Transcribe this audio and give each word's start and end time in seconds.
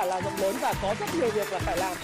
quả 0.00 0.06
là 0.06 0.20
rộng 0.20 0.36
lớn 0.40 0.56
và 0.60 0.74
có 0.82 0.94
rất 1.00 1.06
nhiều 1.14 1.30
việc 1.34 1.52
là 1.52 1.58
phải 1.58 1.76
làm 1.76 1.96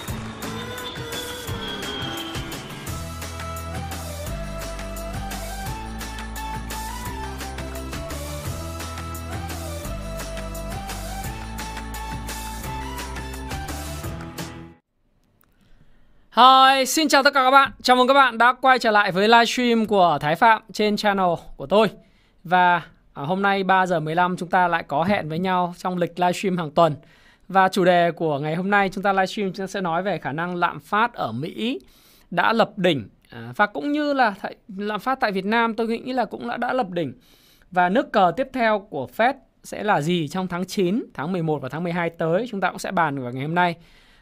Hi, 16.36 16.86
xin 16.86 17.08
chào 17.08 17.22
tất 17.22 17.34
cả 17.34 17.42
các 17.42 17.50
bạn. 17.50 17.70
Chào 17.82 17.96
mừng 17.96 18.08
các 18.08 18.14
bạn 18.14 18.38
đã 18.38 18.52
quay 18.52 18.78
trở 18.78 18.90
lại 18.90 19.12
với 19.12 19.28
livestream 19.28 19.86
của 19.86 20.18
Thái 20.20 20.36
Phạm 20.36 20.62
trên 20.72 20.96
channel 20.96 21.26
của 21.56 21.66
tôi. 21.66 21.90
Và 22.44 22.82
à, 23.14 23.22
hôm 23.22 23.42
nay 23.42 23.64
3 23.64 23.86
giờ 23.86 24.00
15 24.00 24.36
chúng 24.36 24.48
ta 24.48 24.68
lại 24.68 24.84
có 24.88 25.04
hẹn 25.04 25.28
với 25.28 25.38
nhau 25.38 25.74
trong 25.78 25.98
lịch 25.98 26.18
livestream 26.18 26.56
hàng 26.56 26.70
tuần. 26.70 26.94
Và 27.48 27.68
chủ 27.68 27.84
đề 27.84 28.12
của 28.12 28.38
ngày 28.38 28.54
hôm 28.54 28.70
nay 28.70 28.90
chúng 28.92 29.02
ta 29.02 29.12
livestream 29.12 29.52
chúng 29.52 29.66
ta 29.66 29.66
sẽ 29.66 29.80
nói 29.80 30.02
về 30.02 30.18
khả 30.18 30.32
năng 30.32 30.56
lạm 30.56 30.80
phát 30.80 31.14
ở 31.14 31.32
Mỹ 31.32 31.80
đã 32.30 32.52
lập 32.52 32.78
đỉnh 32.78 33.08
à, 33.30 33.52
và 33.56 33.66
cũng 33.66 33.92
như 33.92 34.12
là 34.12 34.34
lạm 34.76 35.00
phát 35.00 35.20
tại 35.20 35.32
Việt 35.32 35.44
Nam 35.44 35.74
tôi 35.74 35.86
nghĩ 35.86 36.12
là 36.12 36.24
cũng 36.24 36.48
đã 36.48 36.56
đã 36.56 36.72
lập 36.72 36.90
đỉnh. 36.90 37.12
Và 37.70 37.88
nước 37.88 38.12
cờ 38.12 38.32
tiếp 38.36 38.48
theo 38.52 38.78
của 38.78 39.08
Fed 39.16 39.34
sẽ 39.64 39.84
là 39.84 40.00
gì 40.00 40.28
trong 40.28 40.48
tháng 40.48 40.64
9, 40.64 41.04
tháng 41.14 41.32
11 41.32 41.62
và 41.62 41.68
tháng 41.68 41.82
12 41.82 42.10
tới 42.10 42.46
chúng 42.50 42.60
ta 42.60 42.70
cũng 42.70 42.78
sẽ 42.78 42.90
bàn 42.90 43.22
vào 43.22 43.32
ngày 43.32 43.42
hôm 43.44 43.54
nay. 43.54 43.76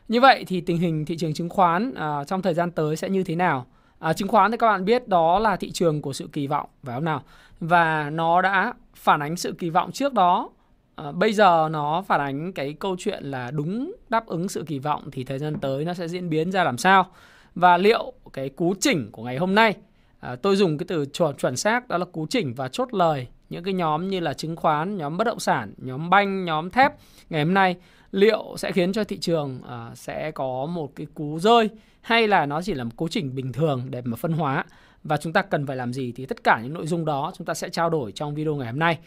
Như 0.09 0.21
vậy 0.21 0.45
thì 0.47 0.61
tình 0.61 0.79
hình 0.79 1.05
thị 1.05 1.17
trường 1.17 1.35
chứng 1.35 1.49
khoán 1.49 1.95
à, 1.95 2.25
trong 2.27 2.43
thời 2.43 2.55
gian 2.55 2.71
tới 2.71 2.97
sẽ 2.97 3.09
như 3.09 3.25
thế 3.25 3.37
nào? 3.37 3.67
À, 3.99 4.13
chứng 4.13 4.29
khoán 4.29 4.51
thì 4.51 4.57
các 4.57 4.67
bạn 4.67 4.85
biết 4.85 5.09
đó 5.09 5.39
là 5.39 5.57
thị 5.57 5.71
trường 5.71 6.03
của 6.03 6.13
sự 6.13 6.29
kỳ 6.33 6.47
vọng 6.47 6.69
phải 6.83 6.95
không 6.95 7.05
nào? 7.05 7.23
Và 7.61 8.11
nó 8.11 8.43
đã 8.43 8.75
phản 8.95 9.21
ánh 9.21 9.37
sự 9.37 9.55
kỳ 9.59 9.71
vọng 9.71 9.93
trước 9.93 10.13
đó. 10.13 10.51
À, 10.97 11.13
bây 11.13 11.33
giờ 11.33 11.69
nó 11.71 12.03
phản 12.03 12.21
ánh 12.21 12.53
cái 12.53 12.73
câu 12.73 12.97
chuyện 12.99 13.25
là 13.25 13.51
đúng 13.51 13.95
đáp 14.09 14.27
ứng 14.27 14.49
sự 14.49 14.65
kỳ 14.67 14.79
vọng 14.79 15.09
thì 15.13 15.25
thời 15.25 15.39
gian 15.39 15.55
tới 15.61 15.85
nó 15.85 15.95
sẽ 15.95 16.09
diễn 16.09 16.31
biến 16.31 16.53
ra 16.53 16.65
làm 16.65 16.79
sao? 16.79 17.07
Và 17.55 17.77
liệu 17.77 18.13
cái 18.33 18.49
cú 18.49 18.75
chỉnh 18.81 19.09
của 19.13 19.23
ngày 19.23 19.37
hôm 19.37 19.55
nay 19.55 19.75
à, 20.21 20.37
tôi 20.37 20.57
dùng 20.57 20.79
cái 20.79 20.87
từ 20.89 21.07
chuẩn, 21.07 21.37
chuẩn 21.37 21.57
xác 21.57 21.89
đó 21.89 21.99
là 21.99 22.05
cú 22.05 22.27
chỉnh 22.27 22.55
và 22.55 22.69
chốt 22.69 22.95
lời 22.95 23.27
những 23.51 23.65
cái 23.65 23.75
nhóm 23.75 24.09
như 24.09 24.21
là 24.21 24.35
chứng 24.35 24.57
khoán, 24.57 24.97
nhóm 24.97 25.17
bất 25.17 25.25
động 25.25 25.41
sản, 25.41 25.75
nhóm 25.77 26.11
banh, 26.11 26.45
nhóm 26.45 26.71
thép 26.71 26.93
ngày 27.31 27.45
hôm 27.45 27.55
nay 27.55 27.77
liệu 28.13 28.55
sẽ 28.57 28.73
khiến 28.73 28.93
cho 28.93 29.05
thị 29.05 29.19
trường 29.19 29.61
à, 29.69 29.91
sẽ 29.95 30.31
có 30.31 30.67
một 30.67 30.93
cái 30.97 31.07
cú 31.15 31.39
rơi 31.39 31.71
hay 32.01 32.29
là 32.29 32.47
nó 32.47 32.63
chỉ 32.63 32.75
là 32.75 32.85
một 32.85 32.91
cú 32.97 33.09
chỉnh 33.09 33.35
bình 33.35 33.53
thường 33.53 33.83
để 33.91 34.03
mà 34.05 34.17
phân 34.17 34.33
hóa 34.33 34.65
và 35.05 35.17
chúng 35.17 35.33
ta 35.33 35.43
cần 35.43 35.67
phải 35.67 35.77
làm 35.77 35.93
gì 35.93 36.13
thì 36.17 36.27
tất 36.27 36.45
cả 36.45 36.61
những 36.63 36.75
nội 36.75 36.87
dung 36.87 37.05
đó 37.05 37.33
chúng 37.37 37.45
ta 37.45 37.55
sẽ 37.55 37.69
trao 37.69 37.91
đổi 37.91 38.13
trong 38.13 38.35
video 38.35 38.55
ngày 38.55 38.71
hôm 38.71 38.79
nay. 38.79 38.99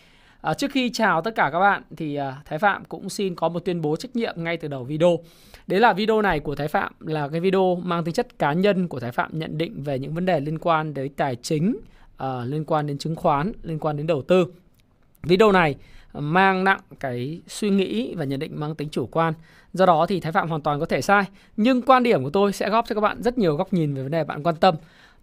À, 0.41 0.53
trước 0.53 0.71
khi 0.71 0.89
chào 0.89 1.21
tất 1.21 1.35
cả 1.35 1.49
các 1.53 1.59
bạn 1.59 1.83
thì 1.97 2.15
à, 2.15 2.41
Thái 2.45 2.59
Phạm 2.59 2.85
cũng 2.85 3.09
xin 3.09 3.35
có 3.35 3.49
một 3.49 3.65
tuyên 3.65 3.81
bố 3.81 3.95
trách 3.95 4.15
nhiệm 4.15 4.33
ngay 4.37 4.57
từ 4.57 4.67
đầu 4.67 4.83
video. 4.83 5.19
Đấy 5.67 5.79
là 5.79 5.93
video 5.93 6.21
này 6.21 6.39
của 6.39 6.55
Thái 6.55 6.67
Phạm 6.67 6.93
là 6.99 7.27
cái 7.27 7.39
video 7.39 7.75
mang 7.75 8.03
tính 8.03 8.13
chất 8.13 8.39
cá 8.39 8.53
nhân 8.53 8.87
của 8.87 8.99
Thái 8.99 9.11
Phạm 9.11 9.39
nhận 9.39 9.57
định 9.57 9.83
về 9.83 9.99
những 9.99 10.13
vấn 10.13 10.25
đề 10.25 10.39
liên 10.39 10.59
quan 10.59 10.93
đến 10.93 11.13
tài 11.13 11.35
chính, 11.35 11.77
à, 12.17 12.43
liên 12.45 12.65
quan 12.65 12.87
đến 12.87 12.97
chứng 12.97 13.15
khoán, 13.15 13.51
liên 13.63 13.79
quan 13.79 13.97
đến 13.97 14.07
đầu 14.07 14.21
tư. 14.21 14.45
Video 15.23 15.51
này 15.51 15.75
mang 16.13 16.63
nặng 16.63 16.79
cái 16.99 17.41
suy 17.47 17.69
nghĩ 17.69 18.15
và 18.15 18.25
nhận 18.25 18.39
định 18.39 18.59
mang 18.59 18.75
tính 18.75 18.89
chủ 18.89 19.05
quan. 19.05 19.33
Do 19.73 19.85
đó 19.85 20.05
thì 20.09 20.19
Thái 20.19 20.31
Phạm 20.31 20.49
hoàn 20.49 20.61
toàn 20.61 20.79
có 20.79 20.85
thể 20.85 21.01
sai. 21.01 21.23
Nhưng 21.57 21.81
quan 21.81 22.03
điểm 22.03 22.23
của 22.23 22.29
tôi 22.29 22.53
sẽ 22.53 22.69
góp 22.69 22.85
cho 22.87 22.95
các 22.95 23.01
bạn 23.01 23.23
rất 23.23 23.37
nhiều 23.37 23.55
góc 23.55 23.73
nhìn 23.73 23.93
về 23.93 24.01
vấn 24.01 24.11
đề 24.11 24.23
bạn 24.23 24.43
quan 24.43 24.55
tâm. 24.55 24.75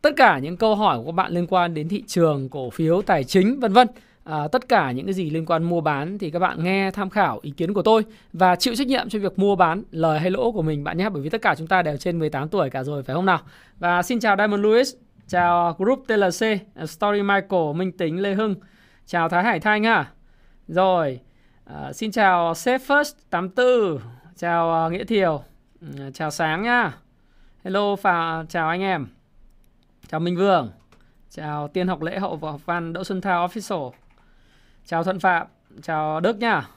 Tất 0.03 0.11
cả 0.17 0.39
những 0.39 0.57
câu 0.57 0.75
hỏi 0.75 0.99
của 0.99 1.05
các 1.05 1.13
bạn 1.13 1.33
liên 1.33 1.47
quan 1.47 1.75
đến 1.75 1.89
thị 1.89 2.05
trường, 2.07 2.49
cổ 2.49 2.71
phiếu, 2.71 3.03
tài 3.03 3.25
chính, 3.25 3.61
vân 3.61 3.73
vân. 3.73 3.89
À, 4.25 4.49
tất 4.53 4.69
cả 4.69 4.91
những 4.91 5.07
cái 5.07 5.13
gì 5.13 5.31
liên 5.31 5.47
quan 5.47 5.63
mua 5.63 5.81
bán 5.81 6.19
thì 6.19 6.31
các 6.31 6.39
bạn 6.39 6.65
nghe 6.65 6.91
tham 6.91 7.11
khảo 7.11 7.39
ý 7.43 7.51
kiến 7.51 7.75
của 7.75 7.83
tôi 7.83 8.05
và 8.33 8.57
chịu 8.57 8.75
trách 8.75 8.87
nhiệm 8.87 9.09
cho 9.09 9.19
việc 9.19 9.39
mua 9.39 9.57
bán 9.57 9.83
lời 9.91 10.21
hay 10.21 10.31
lỗ 10.31 10.53
của 10.53 10.63
mình 10.63 10.85
bạn 10.85 10.99
nhé 10.99 11.09
bởi 11.09 11.23
vì 11.23 11.31
tất 11.31 11.43
cả 11.43 11.55
chúng 11.59 11.67
ta 11.67 11.83
đều 11.83 11.97
trên 11.97 12.19
18 12.19 12.49
tuổi 12.49 12.71
cả 12.71 12.83
rồi 12.83 13.03
phải 13.03 13.15
không 13.15 13.27
nào 13.27 13.41
và 13.79 14.03
xin 14.03 14.21
chào 14.21 14.37
Diamond 14.37 14.65
Lewis 14.65 14.97
chào 15.29 15.75
group 15.79 16.05
TLC 16.07 16.59
Story 16.89 17.23
Michael 17.23 17.75
Minh 17.75 17.93
Tính 17.93 18.21
Lê 18.21 18.35
Hưng 18.35 18.55
chào 19.07 19.29
Thái 19.29 19.45
Hải 19.45 19.61
Thanh 19.61 19.85
ha 19.85 20.07
rồi, 20.69 21.21
à, 21.65 21.93
xin 21.93 22.11
chào 22.11 22.53
Safe 22.53 22.79
First 22.79 23.13
84, 23.31 23.99
chào 24.37 24.87
uh, 24.87 24.93
Nghĩa 24.93 25.05
Thiều, 25.05 25.43
ừ, 25.81 26.11
chào 26.15 26.31
Sáng 26.31 26.63
nhá. 26.63 26.93
Hello, 27.65 27.97
và 27.97 28.45
chào 28.49 28.69
anh 28.69 28.81
em. 28.81 29.07
Chào 30.09 30.21
Minh 30.21 30.37
Vương, 30.37 30.71
chào 31.31 31.69
Tiên 31.69 31.89
học 31.89 32.03
lễ 32.03 32.19
hậu 32.19 32.37
và 32.37 32.51
học 32.51 32.61
văn 32.65 32.93
Đỗ 32.93 33.05
Xuân 33.05 33.21
Thao 33.21 33.49
Official. 33.49 33.91
Chào 34.87 35.05
Thuận 35.05 35.21
Phạm, 35.21 35.47
chào 35.83 36.21
Đức 36.21 36.39
nhá. 36.39 36.69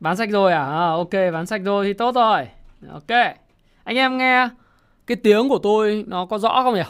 Bán 0.00 0.16
sạch 0.16 0.30
rồi 0.30 0.52
à? 0.52 0.64
à? 0.64 0.90
Ok, 0.90 1.12
bán 1.32 1.46
sạch 1.46 1.60
rồi 1.64 1.84
thì 1.84 1.92
tốt 1.92 2.14
rồi. 2.14 2.48
Ok. 2.92 3.18
Anh 3.84 3.96
em 3.96 4.18
nghe 4.18 4.48
cái 5.06 5.16
tiếng 5.16 5.48
của 5.48 5.58
tôi 5.62 6.04
nó 6.08 6.26
có 6.26 6.38
rõ 6.38 6.62
không 6.62 6.74
nhỉ? 6.74 6.82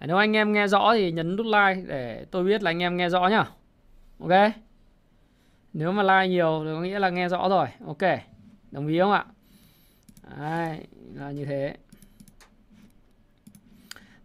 Nếu 0.00 0.16
anh 0.16 0.36
em 0.36 0.52
nghe 0.52 0.66
rõ 0.68 0.94
thì 0.94 1.12
nhấn 1.12 1.36
nút 1.36 1.46
like 1.46 1.82
để 1.86 2.26
tôi 2.30 2.44
biết 2.44 2.62
là 2.62 2.70
anh 2.70 2.82
em 2.82 2.96
nghe 2.96 3.08
rõ 3.08 3.28
nhá. 3.28 3.44
Ok. 4.20 4.52
Nếu 5.72 5.92
mà 5.92 6.02
like 6.02 6.28
nhiều 6.28 6.62
thì 6.64 6.70
có 6.74 6.80
nghĩa 6.80 6.98
là 6.98 7.10
nghe 7.10 7.28
rõ 7.28 7.48
rồi. 7.48 7.66
Ok. 7.86 8.02
Đồng 8.70 8.86
ý 8.86 8.98
không 8.98 9.12
ạ? 9.12 9.24
Đấy, 10.38 10.78
là 11.14 11.30
như 11.30 11.44
thế. 11.44 11.76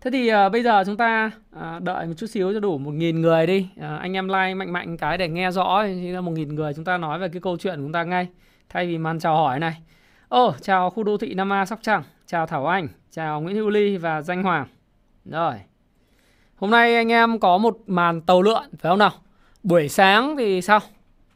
Thế 0.02 0.12
thì 0.12 0.32
uh, 0.34 0.52
bây 0.52 0.64
giờ 0.64 0.84
chúng 0.86 0.98
ta 0.98 1.32
uh, 1.56 1.84
đợi 1.84 2.06
một 2.06 2.14
chút 2.18 2.28
xíu 2.28 2.54
cho 2.54 2.60
đủ 2.60 2.78
một 2.78 2.92
nghìn 2.92 3.22
người 3.22 3.48
đi. 3.48 3.68
Uh, 3.78 3.84
anh 4.00 4.14
em 4.14 4.28
like 4.28 4.54
mạnh 4.54 4.74
mạnh 4.74 4.98
cái 4.98 5.18
để 5.18 5.30
nghe 5.30 5.52
rõ 5.52 5.84
thì 5.86 6.12
là 6.12 6.22
một 6.22 6.32
nghìn 6.32 6.56
người 6.56 6.74
chúng 6.74 6.86
ta 6.86 6.98
nói 6.98 7.20
về 7.20 7.30
cái 7.30 7.42
câu 7.42 7.58
chuyện 7.58 7.76
của 7.76 7.82
chúng 7.82 7.92
ta 7.92 8.04
ngay. 8.04 8.28
Thay 8.70 8.88
vì 8.88 8.98
màn 8.98 9.20
chào 9.20 9.36
hỏi 9.36 9.60
này. 9.60 9.78
Ô, 10.28 10.48
oh, 10.48 10.56
chào 10.62 10.90
khu 10.90 11.04
đô 11.04 11.18
thị 11.18 11.34
Nam 11.34 11.54
A 11.54 11.66
Sóc 11.66 11.80
Trăng. 11.82 12.04
Chào 12.26 12.48
Thảo 12.48 12.68
Anh. 12.68 12.88
Chào 13.12 13.42
Nguyễn 13.42 13.56
Hữu 13.56 13.70
Ly 13.70 13.98
và 13.98 14.22
Danh 14.22 14.44
Hoàng. 14.44 14.68
Rồi. 15.26 15.54
Hôm 16.56 16.72
nay 16.72 16.96
anh 16.96 17.12
em 17.12 17.40
có 17.40 17.58
một 17.58 17.78
màn 17.88 18.22
tàu 18.22 18.42
lượn 18.42 18.64
phải 18.80 18.90
không 18.90 19.00
nào? 19.00 19.12
Buổi 19.64 19.90
sáng 19.90 20.38
thì 20.38 20.62
sao? 20.62 20.80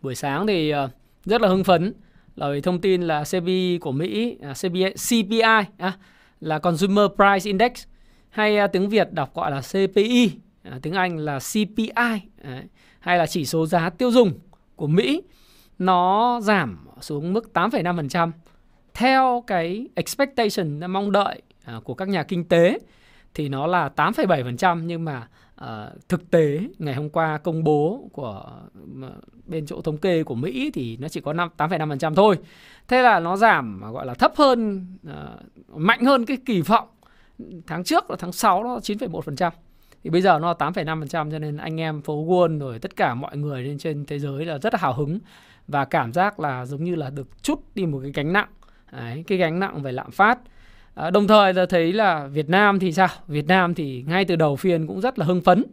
buổi 0.02 0.16
sáng 0.16 0.48
thì 0.48 0.74
uh, 0.74 0.90
rất 1.26 1.42
là 1.42 1.48
hưng 1.48 1.64
phấn 1.64 1.94
lời 2.36 2.62
thông 2.62 2.82
tin 2.82 3.02
là 3.02 3.24
CPI 3.24 3.78
của 3.78 3.92
Mỹ 3.92 4.38
à, 4.42 4.50
uh, 4.50 4.58
CPI, 4.58 4.94
CPI 4.94 5.40
uh, 5.40 5.68
à, 5.78 5.94
là 6.40 6.60
Consumer 6.60 7.06
Price 7.16 7.48
Index 7.50 7.72
hay 8.36 8.58
à, 8.58 8.68
tiếng 8.68 8.90
Việt 8.90 9.14
đọc 9.14 9.36
gọi 9.36 9.52
là 9.52 9.62
CPI 9.62 10.32
à, 10.64 10.80
tiếng 10.82 10.94
Anh 10.94 11.18
là 11.18 11.40
CPI 11.40 12.22
hay 13.00 13.18
là 13.18 13.26
chỉ 13.26 13.46
số 13.46 13.66
giá 13.66 13.90
tiêu 13.90 14.12
dùng 14.12 14.34
của 14.76 14.88
Mỹ 14.88 15.24
nó 15.80 16.40
giảm 16.42 16.88
xuống 17.02 17.34
mức 17.34 17.52
8,5% 17.54 18.32
theo 18.94 19.44
cái 19.48 19.88
expectation 19.96 20.84
à, 20.84 20.88
mong 20.88 21.12
đợi 21.12 21.42
của 21.84 21.94
các 21.94 22.08
nhà 22.10 22.24
kinh 22.24 22.48
tế 22.48 22.80
thì 23.34 23.50
nó 23.50 23.68
là 23.68 23.90
8,7% 23.96 24.84
nhưng 24.86 25.06
mà 25.06 25.28
uh, 25.62 26.10
thực 26.10 26.32
tế 26.32 26.60
ngày 26.80 26.96
hôm 26.96 27.10
qua 27.10 27.38
công 27.38 27.64
bố 27.64 28.10
của 28.14 28.46
uh, 29.06 29.12
bên 29.46 29.66
chỗ 29.66 29.82
thống 29.82 29.98
kê 29.98 30.24
của 30.24 30.36
Mỹ 30.36 30.72
thì 30.74 30.98
nó 30.98 31.08
chỉ 31.08 31.22
có 31.22 31.34
5 31.34 31.50
8,5% 31.58 32.16
thôi. 32.16 32.38
Thế 32.88 33.02
là 33.02 33.20
nó 33.20 33.38
giảm 33.38 33.82
gọi 33.94 34.06
là 34.06 34.14
thấp 34.14 34.32
hơn 34.36 34.88
uh, 35.10 35.78
mạnh 35.78 36.06
hơn 36.06 36.26
cái 36.26 36.38
kỳ 36.46 36.62
vọng 36.62 36.88
tháng 37.68 37.84
trước 37.84 38.10
là 38.10 38.16
tháng 38.20 38.32
6 38.32 38.64
nó 38.64 38.78
9,1%. 38.78 39.52
Thì 40.04 40.10
bây 40.10 40.22
giờ 40.22 40.40
nó 40.40 40.48
là 40.48 40.70
8,5% 40.70 41.32
cho 41.32 41.40
nên 41.40 41.58
anh 41.58 41.80
em 41.80 42.02
phố 42.02 42.26
Wall 42.26 42.60
rồi 42.60 42.80
tất 42.80 42.96
cả 42.96 43.16
mọi 43.16 43.38
người 43.38 43.64
lên 43.64 43.78
trên 43.78 44.06
thế 44.06 44.20
giới 44.20 44.46
là 44.46 44.58
rất 44.58 44.74
là 44.74 44.80
hào 44.82 44.94
hứng 44.94 45.20
và 45.68 45.86
cảm 45.86 46.14
giác 46.14 46.40
là 46.40 46.66
giống 46.66 46.84
như 46.84 46.96
là 46.96 47.10
được 47.10 47.44
chút 47.44 47.62
đi 47.76 47.86
một 47.86 48.00
cái 48.02 48.12
gánh 48.12 48.34
nặng. 48.34 48.48
Đấy, 48.92 49.24
cái 49.28 49.38
gánh 49.38 49.60
nặng 49.60 49.82
về 49.82 49.92
lạm 49.92 50.12
phát 50.12 50.40
À, 50.96 51.10
đồng 51.10 51.28
thời 51.28 51.54
là 51.54 51.66
thấy 51.66 51.94
là 51.94 52.28
Việt 52.28 52.50
Nam 52.50 52.80
thì 52.80 52.92
sao? 52.92 53.08
Việt 53.28 53.48
Nam 53.48 53.74
thì 53.74 54.04
ngay 54.08 54.26
từ 54.26 54.36
đầu 54.36 54.56
phiên 54.56 54.88
cũng 54.88 55.02
rất 55.02 55.20
là 55.20 55.26
hưng 55.26 55.42
phấn. 55.42 55.64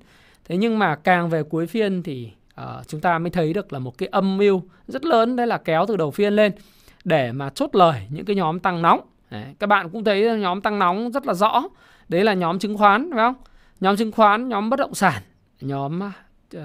Thế 0.45 0.57
nhưng 0.57 0.79
mà 0.79 0.97
càng 0.97 1.29
về 1.29 1.43
cuối 1.43 1.67
phiên 1.67 2.03
thì 2.03 2.31
uh, 2.61 2.89
chúng 2.89 3.01
ta 3.01 3.19
mới 3.19 3.31
thấy 3.31 3.53
được 3.53 3.73
là 3.73 3.79
một 3.79 3.99
cái 3.99 4.09
âm 4.13 4.37
mưu 4.37 4.63
rất 4.89 5.05
lớn 5.05 5.37
đấy 5.37 5.47
là 5.47 5.59
kéo 5.59 5.85
từ 5.89 5.97
đầu 5.97 6.11
phiên 6.11 6.33
lên 6.33 6.53
để 7.05 7.33
mà 7.33 7.51
chốt 7.51 7.71
lời 7.73 8.07
những 8.11 8.25
cái 8.25 8.37
nhóm 8.37 8.61
tăng 8.61 8.83
nóng. 8.83 9.01
Đấy, 9.33 9.55
các 9.59 9.67
bạn 9.67 9.89
cũng 9.91 10.05
thấy 10.05 10.39
nhóm 10.39 10.61
tăng 10.61 10.79
nóng 10.79 11.13
rất 11.13 11.27
là 11.27 11.35
rõ. 11.35 11.63
Đấy 12.09 12.25
là 12.25 12.35
nhóm 12.35 12.59
chứng 12.59 12.79
khoán 12.79 13.11
phải 13.11 13.19
không? 13.19 13.35
Nhóm 13.81 13.97
chứng 13.97 14.13
khoán, 14.13 14.49
nhóm 14.49 14.71
bất 14.71 14.79
động 14.79 14.95
sản, 14.95 15.23
nhóm 15.61 16.01
uh, 16.57 16.63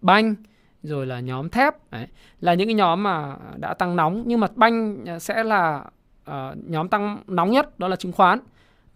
banh 0.00 0.34
rồi 0.82 1.06
là 1.06 1.20
nhóm 1.20 1.48
thép 1.48 1.74
đấy, 1.90 2.06
là 2.40 2.54
những 2.54 2.68
cái 2.68 2.74
nhóm 2.74 3.02
mà 3.02 3.36
đã 3.56 3.74
tăng 3.74 3.96
nóng 3.96 4.22
nhưng 4.26 4.40
mà 4.40 4.46
banh 4.54 5.04
à, 5.06 5.18
sẽ 5.18 5.44
là 5.44 5.84
uh, 6.30 6.34
nhóm 6.66 6.88
tăng 6.88 7.22
nóng 7.26 7.50
nhất 7.50 7.78
đó 7.78 7.88
là 7.88 7.96
chứng 7.96 8.12
khoán 8.12 8.38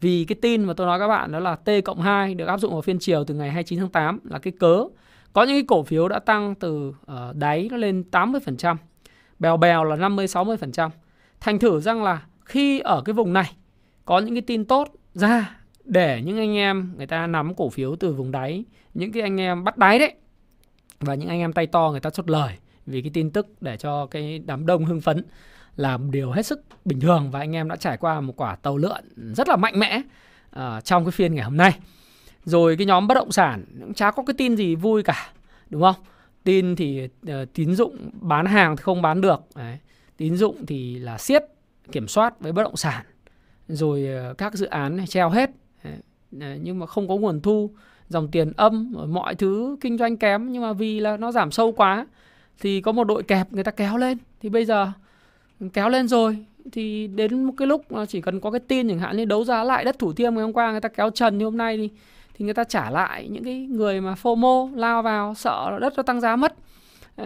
vì 0.01 0.25
cái 0.29 0.37
tin 0.43 0.65
mà 0.65 0.73
tôi 0.73 0.87
nói 0.87 0.99
các 0.99 1.09
bạn 1.09 1.33
đó 1.33 1.39
là 1.39 1.57
T 1.57 1.71
cộng 1.85 2.01
2 2.01 2.35
được 2.35 2.47
áp 2.47 2.59
dụng 2.59 2.73
vào 2.73 2.83
phiên 2.83 2.99
chiều 2.99 3.25
từ 3.25 3.35
ngày 3.35 3.51
29 3.51 3.79
tháng 3.79 3.89
8 3.89 4.19
là 4.25 4.39
cái 4.39 4.53
cớ 4.61 4.85
có 5.33 5.43
những 5.43 5.57
cái 5.57 5.65
cổ 5.69 5.83
phiếu 5.83 6.09
đã 6.09 6.19
tăng 6.19 6.55
từ 6.55 6.89
uh, 6.89 7.37
đáy 7.37 7.69
nó 7.71 7.77
lên 7.77 8.05
80%, 8.11 8.77
bèo 9.39 9.57
bèo 9.57 9.85
là 9.85 9.97
50 9.97 10.27
60%. 10.27 10.91
Thành 11.41 11.59
thử 11.59 11.81
rằng 11.81 12.03
là 12.03 12.21
khi 12.45 12.81
ở 12.81 13.03
cái 13.05 13.13
vùng 13.15 13.33
này 13.33 13.53
có 14.05 14.19
những 14.19 14.35
cái 14.35 14.43
tin 14.43 14.65
tốt 14.65 14.89
ra 15.15 15.57
để 15.85 16.23
những 16.25 16.39
anh 16.39 16.57
em 16.57 16.95
người 16.97 17.07
ta 17.07 17.27
nắm 17.27 17.55
cổ 17.55 17.71
phiếu 17.71 17.97
từ 17.97 18.13
vùng 18.13 18.31
đáy, 18.31 18.65
những 18.95 19.13
cái 19.13 19.23
anh 19.23 19.41
em 19.41 19.65
bắt 19.65 19.79
đáy 19.79 19.99
đấy 19.99 20.15
và 21.01 21.15
những 21.15 21.29
anh 21.29 21.41
em 21.41 21.53
tay 21.53 21.67
to 21.67 21.91
người 21.91 22.01
ta 22.01 22.11
chốt 22.11 22.31
lời 22.31 22.53
vì 22.87 23.03
cái 23.03 23.11
tin 23.15 23.31
tức 23.31 23.47
để 23.61 23.77
cho 23.77 24.07
cái 24.07 24.39
đám 24.39 24.67
đông 24.67 24.85
hưng 24.85 25.01
phấn 25.01 25.25
là 25.77 25.97
một 25.97 26.09
điều 26.11 26.31
hết 26.31 26.47
sức 26.47 26.65
bình 26.85 27.01
thường 27.01 27.31
và 27.31 27.39
anh 27.39 27.57
em 27.57 27.69
đã 27.69 27.77
trải 27.77 27.97
qua 27.97 28.21
một 28.21 28.35
quả 28.37 28.57
tàu 28.57 28.77
lượn 28.77 29.33
rất 29.37 29.49
là 29.49 29.57
mạnh 29.57 29.79
mẽ 29.79 30.03
uh, 30.57 30.85
trong 30.85 31.05
cái 31.05 31.13
phiên 31.13 31.35
ngày 31.35 31.45
hôm 31.45 31.57
nay. 31.57 31.79
Rồi 32.45 32.77
cái 32.77 32.87
nhóm 32.87 33.07
bất 33.07 33.15
động 33.15 33.33
sản 33.33 33.65
cũng 33.81 33.95
chả 33.95 34.11
có 34.11 34.23
cái 34.27 34.35
tin 34.39 34.57
gì 34.57 34.75
vui 34.75 35.03
cả, 35.03 35.33
đúng 35.71 35.83
không? 35.83 35.95
Tin 36.45 36.77
thì 36.77 37.05
uh, 37.05 37.33
tín 37.55 37.75
dụng 37.75 38.11
bán 38.13 38.47
hàng 38.47 38.77
thì 38.77 38.83
không 38.83 39.03
bán 39.03 39.21
được, 39.21 39.41
Đấy. 39.55 39.79
tín 40.17 40.37
dụng 40.37 40.67
thì 40.67 40.99
là 40.99 41.19
siết 41.19 41.43
kiểm 41.93 42.09
soát 42.09 42.41
với 42.41 42.53
bất 42.53 42.63
động 42.63 42.77
sản, 42.77 43.05
rồi 43.69 44.07
ờ, 44.07 44.35
các 44.39 44.55
dự 44.55 44.67
án 44.67 44.97
này 44.97 45.07
treo 45.07 45.31
hết, 45.31 45.51
ờ, 45.83 45.91
nhưng 46.63 46.79
mà 46.79 46.87
không 46.87 47.09
có 47.09 47.17
nguồn 47.17 47.41
thu, 47.41 47.71
dòng 48.09 48.29
tiền 48.29 48.53
âm, 48.57 48.95
mọi 49.09 49.35
thứ 49.35 49.77
kinh 49.81 49.99
doanh 49.99 50.17
kém 50.17 50.53
nhưng 50.53 50.63
mà 50.63 50.73
vì 50.73 51.01
là 51.01 51.17
nó 51.17 51.33
giảm 51.33 51.51
sâu 51.51 51.73
quá 51.73 52.07
thì 52.61 52.81
có 52.81 52.93
một 52.93 53.05
đội 53.05 53.23
kẹp 53.23 53.53
người 53.53 53.65
ta 53.65 53.71
kéo 53.71 53.97
lên. 53.97 54.19
Thì 54.41 54.49
bây 54.49 54.65
giờ 54.65 54.93
kéo 55.73 55.89
lên 55.89 56.09
rồi 56.09 56.47
thì 56.73 57.07
đến 57.07 57.45
một 57.45 57.53
cái 57.57 57.69
lúc 57.69 57.85
chỉ 58.09 58.21
cần 58.21 58.41
có 58.41 58.51
cái 58.51 58.61
tin 58.61 58.89
chẳng 58.89 58.99
hạn 58.99 59.17
như 59.17 59.25
đấu 59.25 59.45
giá 59.45 59.65
lại 59.65 59.85
đất 59.85 59.99
thủ 59.99 60.13
thiêm 60.13 60.35
ngày 60.35 60.43
hôm 60.43 60.53
qua 60.53 60.71
người 60.71 60.81
ta 60.81 60.89
kéo 60.89 61.11
trần 61.11 61.39
như 61.39 61.45
hôm 61.45 61.57
nay 61.57 61.77
thì 61.77 61.91
thì 62.35 62.45
người 62.45 62.55
ta 62.55 62.65
trả 62.65 62.91
lại 62.91 63.29
những 63.29 63.45
cái 63.45 63.67
người 63.71 64.01
mà 64.01 64.15
FOMO 64.23 64.77
lao 64.77 65.03
vào 65.03 65.35
sợ 65.35 65.79
đất 65.81 65.93
nó 65.97 66.03
tăng 66.03 66.21
giá 66.21 66.37
mất. 66.37 66.55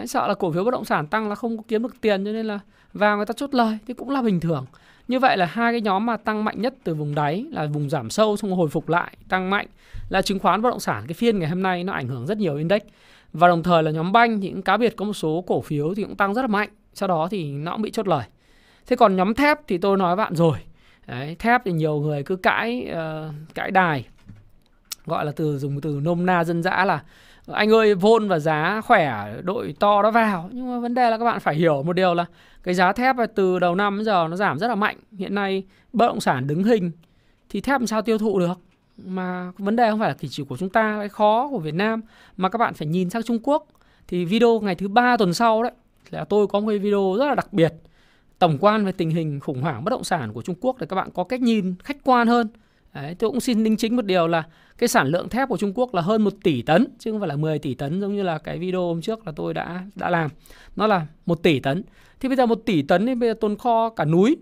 Sợ 0.07 0.29
là 0.29 0.35
cổ 0.35 0.53
phiếu 0.53 0.65
bất 0.65 0.71
động 0.71 0.85
sản 0.85 1.07
tăng 1.07 1.29
là 1.29 1.35
không 1.35 1.57
có 1.57 1.63
kiếm 1.69 1.83
được 1.83 2.01
tiền 2.01 2.25
cho 2.25 2.33
nên 2.33 2.47
là 2.47 2.61
và 2.99 3.17
người 3.17 3.27
ta 3.27 3.35
chốt 3.37 3.55
lời 3.55 3.79
thì 3.87 3.95
cũng 3.95 4.11
là 4.11 4.23
bình 4.23 4.41
thường. 4.41 4.67
Như 5.09 5.19
vậy 5.19 5.37
là 5.37 5.47
hai 5.47 5.73
cái 5.73 5.81
nhóm 5.81 6.07
mà 6.07 6.17
tăng 6.17 6.45
mạnh 6.45 6.63
nhất 6.63 6.75
từ 6.85 6.95
vùng 6.95 7.15
đáy 7.15 7.47
là 7.53 7.67
vùng 7.67 7.91
giảm 7.91 8.11
sâu 8.11 8.37
xong 8.37 8.53
hồi 8.53 8.69
phục 8.69 8.89
lại 8.89 9.17
tăng 9.29 9.51
mạnh 9.51 9.67
là 10.09 10.23
chứng 10.23 10.39
khoán 10.39 10.63
bất 10.63 10.71
động 10.71 10.81
sản. 10.81 11.05
Cái 11.09 11.15
phiên 11.15 11.39
ngày 11.39 11.49
hôm 11.49 11.63
nay 11.63 11.85
nó 11.85 11.93
ảnh 11.93 12.09
hưởng 12.09 12.27
rất 12.27 12.39
nhiều 12.39 12.57
index. 12.57 12.83
Và 13.33 13.49
đồng 13.49 13.63
thời 13.63 13.83
là 13.83 13.91
nhóm 13.91 14.13
banh 14.13 14.41
thì 14.41 14.51
cũng 14.51 14.63
cá 14.63 14.77
biệt 14.77 14.97
có 14.97 15.05
một 15.05 15.13
số 15.13 15.45
cổ 15.47 15.61
phiếu 15.61 15.95
thì 15.95 16.03
cũng 16.03 16.17
tăng 16.17 16.35
rất 16.35 16.43
là 16.43 16.49
mạnh 16.49 16.69
sau 16.95 17.09
đó 17.09 17.29
thì 17.31 17.53
nó 17.53 17.73
cũng 17.73 17.83
bị 17.83 17.91
chốt 17.91 18.09
lời. 18.09 18.25
Thế 18.87 18.97
còn 18.97 19.17
nhóm 19.17 19.35
thép 19.35 19.59
thì 19.69 19.79
tôi 19.79 19.97
nói 19.97 20.17
bạn 20.17 20.37
rồi. 20.37 20.59
Đấy, 21.07 21.37
thép 21.39 21.63
thì 21.65 21.73
nhiều 21.73 22.01
người 22.01 22.23
cứ 22.23 22.37
cãi 22.37 22.91
uh, 22.91 23.35
cãi 23.55 23.71
đài 23.71 24.05
gọi 25.07 25.25
là 25.25 25.33
từ 25.33 25.59
dùng 25.59 25.81
từ 25.81 26.01
nôm 26.03 26.27
na 26.27 26.45
dân 26.45 26.63
dã 26.63 26.85
là 26.85 27.03
anh 27.53 27.71
ơi, 27.71 27.95
vôn 27.95 28.29
và 28.29 28.39
giá 28.39 28.81
khỏe 28.81 29.35
đội 29.43 29.75
to 29.81 30.03
đó 30.03 30.11
vào. 30.11 30.51
Nhưng 30.53 30.71
mà 30.71 30.79
vấn 30.79 30.95
đề 30.95 31.11
là 31.11 31.19
các 31.19 31.25
bạn 31.25 31.41
phải 31.41 31.55
hiểu 31.55 31.83
một 31.83 31.93
điều 31.93 32.15
là 32.15 32.25
cái 32.63 32.75
giá 32.75 32.93
thép 32.93 33.17
từ 33.35 33.59
đầu 33.59 33.75
năm 33.75 33.97
đến 33.97 34.05
giờ 34.05 34.27
nó 34.31 34.37
giảm 34.37 34.59
rất 34.59 34.69
là 34.69 34.75
mạnh. 34.75 34.97
Hiện 35.13 35.35
nay 35.35 35.65
bất 35.93 36.07
động 36.07 36.21
sản 36.21 36.47
đứng 36.47 36.65
hình 36.65 36.91
thì 37.49 37.61
thép 37.61 37.81
làm 37.81 37.87
sao 37.87 38.03
tiêu 38.03 38.19
thụ 38.19 38.39
được? 38.39 38.61
Mà 38.97 39.53
vấn 39.59 39.77
đề 39.77 39.91
không 39.91 39.99
phải 39.99 40.09
là 40.09 40.15
chỉ 40.31 40.45
của 40.45 40.57
chúng 40.57 40.71
ta, 40.71 40.97
cái 40.99 41.09
khó 41.09 41.49
của 41.49 41.59
Việt 41.59 41.75
Nam, 41.75 42.03
mà 42.37 42.49
các 42.49 42.59
bạn 42.59 42.75
phải 42.75 42.89
nhìn 42.89 43.11
sang 43.11 43.23
Trung 43.23 43.39
Quốc. 43.43 43.67
Thì 44.09 44.25
video 44.25 44.61
ngày 44.61 44.75
thứ 44.75 44.89
ba 44.89 45.17
tuần 45.17 45.35
sau 45.35 45.63
đấy 45.63 45.73
là 46.11 46.25
tôi 46.25 46.47
có 46.47 46.61
một 46.61 46.69
cái 46.69 46.79
video 46.79 47.17
rất 47.19 47.27
là 47.27 47.35
đặc 47.35 47.53
biệt. 47.53 47.75
Tổng 48.39 48.59
quan 48.61 48.85
về 48.85 48.93
tình 48.93 49.11
hình 49.11 49.41
khủng 49.41 49.63
hoảng 49.63 49.85
bất 49.85 49.91
động 49.91 50.05
sản 50.05 50.33
của 50.33 50.43
Trung 50.43 50.57
Quốc 50.61 50.77
để 50.79 50.87
các 50.87 50.97
bạn 50.97 51.09
có 51.15 51.25
cách 51.25 51.41
nhìn 51.41 51.75
khách 51.85 51.97
quan 52.05 52.29
hơn. 52.29 52.49
Đấy, 53.03 53.15
tôi 53.19 53.31
cũng 53.31 53.41
xin 53.41 53.65
đính 53.65 53.77
chính 53.77 53.97
một 53.97 54.05
điều 54.05 54.27
là 54.27 54.43
cái 54.79 54.89
sản 54.89 55.07
lượng 55.07 55.29
thép 55.29 55.49
của 55.49 55.57
Trung 55.57 55.73
Quốc 55.75 55.95
là 55.95 56.03
hơn 56.03 56.23
1 56.23 56.33
tỷ 56.43 56.63
tấn 56.63 56.87
chứ 56.99 57.11
không 57.11 57.21
phải 57.21 57.29
là 57.29 57.37
10 57.37 57.59
tỷ 57.59 57.75
tấn 57.75 58.01
giống 58.01 58.17
như 58.17 58.23
là 58.23 58.39
cái 58.39 58.59
video 58.59 58.81
hôm 58.81 59.01
trước 59.01 59.27
là 59.27 59.33
tôi 59.37 59.55
đã 59.55 59.83
đã 59.95 60.11
làm. 60.11 60.31
Nó 60.77 60.87
là 60.87 61.07
1 61.27 61.43
tỷ 61.43 61.61
tấn. 61.61 61.83
Thì 62.21 62.29
bây 62.29 62.37
giờ 62.37 62.47
1 62.47 62.55
tỷ 62.55 62.83
tấn 62.83 63.07
thì 63.07 63.15
bây 63.15 63.29
giờ 63.29 63.35
tồn 63.41 63.57
kho 63.57 63.89
cả 63.89 64.05
núi. 64.05 64.37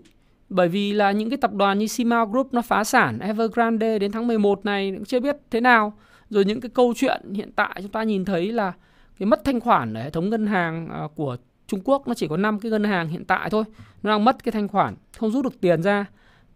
Bởi 0.49 0.67
vì 0.67 0.93
là 0.93 1.11
những 1.11 1.29
cái 1.29 1.37
tập 1.37 1.53
đoàn 1.53 1.79
như 1.79 1.87
Simao 1.87 2.25
Group 2.25 2.53
nó 2.53 2.61
phá 2.61 2.83
sản, 2.83 3.19
Evergrande 3.19 3.99
đến 3.99 4.11
tháng 4.11 4.27
11 4.27 4.65
này 4.65 4.91
cũng 4.95 5.05
chưa 5.05 5.19
biết 5.19 5.35
thế 5.51 5.61
nào. 5.61 5.93
Rồi 6.29 6.45
những 6.45 6.61
cái 6.61 6.69
câu 6.73 6.93
chuyện 6.97 7.33
hiện 7.33 7.51
tại 7.55 7.75
chúng 7.81 7.91
ta 7.91 8.03
nhìn 8.03 8.25
thấy 8.25 8.51
là 8.51 8.73
cái 9.19 9.25
mất 9.25 9.43
thanh 9.43 9.59
khoản 9.59 9.93
ở 9.93 10.03
hệ 10.03 10.09
thống 10.09 10.29
ngân 10.29 10.47
hàng 10.47 10.89
à, 10.91 11.07
của 11.15 11.37
Trung 11.67 11.81
Quốc 11.83 12.07
nó 12.07 12.13
chỉ 12.13 12.27
có 12.27 12.37
5 12.37 12.59
cái 12.59 12.71
ngân 12.71 12.83
hàng 12.83 13.07
hiện 13.07 13.25
tại 13.25 13.49
thôi. 13.49 13.63
Nó 14.03 14.11
đang 14.11 14.25
mất 14.25 14.43
cái 14.43 14.51
thanh 14.51 14.67
khoản, 14.67 14.95
không 15.17 15.31
rút 15.31 15.43
được 15.43 15.61
tiền 15.61 15.83
ra. 15.83 16.05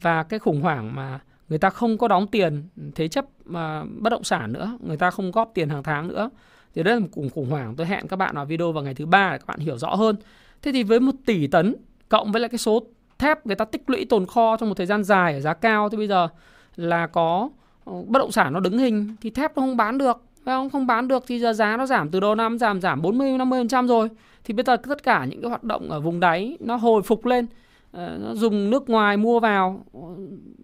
Và 0.01 0.23
cái 0.23 0.39
khủng 0.39 0.61
hoảng 0.61 0.95
mà 0.95 1.19
người 1.49 1.59
ta 1.59 1.69
không 1.69 1.97
có 1.97 2.07
đóng 2.07 2.27
tiền 2.27 2.63
thế 2.95 3.07
chấp 3.07 3.25
mà 3.45 3.83
bất 3.83 4.09
động 4.09 4.23
sản 4.23 4.53
nữa, 4.53 4.77
người 4.79 4.97
ta 4.97 5.11
không 5.11 5.31
góp 5.31 5.51
tiền 5.53 5.69
hàng 5.69 5.83
tháng 5.83 6.07
nữa. 6.07 6.29
Thì 6.75 6.83
đây 6.83 6.93
là 6.93 6.99
một 6.99 7.07
khủng 7.11 7.29
khủng 7.29 7.49
hoảng. 7.49 7.75
Tôi 7.75 7.87
hẹn 7.87 8.07
các 8.07 8.15
bạn 8.15 8.35
vào 8.35 8.45
video 8.45 8.71
vào 8.71 8.83
ngày 8.83 8.93
thứ 8.93 9.05
ba 9.05 9.31
để 9.31 9.37
các 9.37 9.47
bạn 9.47 9.59
hiểu 9.59 9.77
rõ 9.77 9.95
hơn. 9.95 10.15
Thế 10.61 10.71
thì 10.71 10.83
với 10.83 10.99
một 10.99 11.15
tỷ 11.25 11.47
tấn, 11.47 11.75
cộng 12.09 12.31
với 12.31 12.39
lại 12.41 12.49
cái 12.49 12.57
số 12.57 12.83
thép 13.17 13.45
người 13.45 13.55
ta 13.55 13.65
tích 13.65 13.89
lũy 13.89 14.05
tồn 14.05 14.25
kho 14.25 14.57
trong 14.57 14.69
một 14.69 14.75
thời 14.75 14.85
gian 14.85 15.03
dài 15.03 15.33
ở 15.33 15.39
giá 15.39 15.53
cao, 15.53 15.89
thì 15.89 15.97
bây 15.97 16.07
giờ 16.07 16.27
là 16.75 17.07
có 17.07 17.49
ờ, 17.85 17.93
bất 18.07 18.19
động 18.19 18.31
sản 18.31 18.53
nó 18.53 18.59
đứng 18.59 18.77
hình 18.77 19.15
thì 19.21 19.29
thép 19.29 19.57
nó 19.57 19.61
không 19.61 19.77
bán 19.77 19.97
được 19.97 20.21
không? 20.45 20.69
Không 20.69 20.87
bán 20.87 21.07
được 21.07 21.23
thì 21.27 21.39
giờ 21.39 21.53
giá 21.53 21.77
nó 21.77 21.85
giảm 21.85 22.09
từ 22.09 22.19
đầu 22.19 22.35
năm 22.35 22.57
giảm 22.57 22.81
giảm 22.81 23.01
40 23.01 23.37
50% 23.37 23.87
rồi. 23.87 24.09
Thì 24.43 24.53
bây 24.53 24.63
giờ 24.63 24.77
tất 24.77 25.03
cả 25.03 25.25
những 25.25 25.41
cái 25.41 25.49
hoạt 25.49 25.63
động 25.63 25.89
ở 25.89 25.99
vùng 25.99 26.19
đáy 26.19 26.57
nó 26.59 26.75
hồi 26.75 27.01
phục 27.01 27.25
lên. 27.25 27.47
Ờ, 27.91 28.17
nó 28.21 28.35
dùng 28.35 28.69
nước 28.69 28.89
ngoài 28.89 29.17
mua 29.17 29.39
vào, 29.39 29.85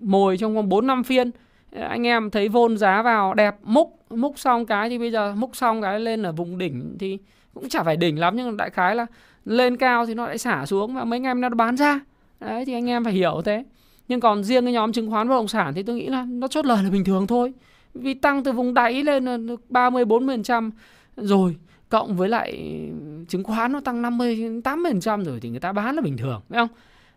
mồi 0.01 0.37
trong 0.37 0.55
vòng 0.55 0.69
4 0.69 0.87
năm 0.87 1.03
phiên. 1.03 1.31
Ờ, 1.71 1.81
anh 1.81 2.07
em 2.07 2.29
thấy 2.29 2.49
vôn 2.49 2.77
giá 2.77 3.01
vào 3.01 3.33
đẹp, 3.33 3.55
múc 3.63 4.05
múc 4.09 4.39
xong 4.39 4.65
cái 4.65 4.89
thì 4.89 4.97
bây 4.97 5.11
giờ 5.11 5.35
múc 5.35 5.55
xong 5.55 5.81
cái 5.81 5.99
lên 5.99 6.23
ở 6.23 6.31
vùng 6.31 6.57
đỉnh 6.57 6.95
thì 6.99 7.17
cũng 7.53 7.69
chả 7.69 7.83
phải 7.83 7.97
đỉnh 7.97 8.19
lắm, 8.19 8.35
nhưng 8.35 8.57
đại 8.57 8.69
khái 8.69 8.95
là 8.95 9.05
lên 9.45 9.77
cao 9.77 10.05
thì 10.05 10.13
nó 10.13 10.25
lại 10.27 10.37
xả 10.37 10.65
xuống 10.65 10.93
và 10.95 11.03
mấy 11.03 11.17
anh 11.17 11.23
em 11.23 11.41
nó 11.41 11.49
bán 11.49 11.77
ra. 11.77 11.99
Đấy, 12.39 12.65
thì 12.65 12.73
anh 12.73 12.89
em 12.89 13.03
phải 13.03 13.13
hiểu 13.13 13.41
thế. 13.45 13.63
Nhưng 14.07 14.19
còn 14.19 14.43
riêng 14.43 14.65
cái 14.65 14.73
nhóm 14.73 14.91
chứng 14.91 15.09
khoán 15.11 15.29
bất 15.29 15.35
động 15.35 15.47
sản 15.47 15.73
thì 15.73 15.83
tôi 15.83 15.95
nghĩ 15.95 16.07
là 16.07 16.25
nó 16.29 16.47
chốt 16.47 16.65
lời 16.65 16.83
là 16.83 16.89
bình 16.89 17.03
thường 17.03 17.27
thôi. 17.27 17.53
Vì 17.93 18.13
tăng 18.13 18.43
từ 18.43 18.51
vùng 18.51 18.73
đáy 18.73 19.03
lên 19.03 19.25
là 19.25 19.37
30 19.69 20.05
40% 20.05 20.71
rồi, 21.17 21.55
cộng 21.89 22.15
với 22.15 22.29
lại 22.29 22.79
chứng 23.27 23.43
khoán 23.43 23.71
nó 23.71 23.79
tăng 23.79 24.01
50 24.01 24.61
80% 24.63 25.23
rồi 25.23 25.39
thì 25.41 25.49
người 25.49 25.59
ta 25.59 25.71
bán 25.71 25.95
là 25.95 26.01
bình 26.01 26.17
thường, 26.17 26.41
phải 26.49 26.59
không? 26.59 26.69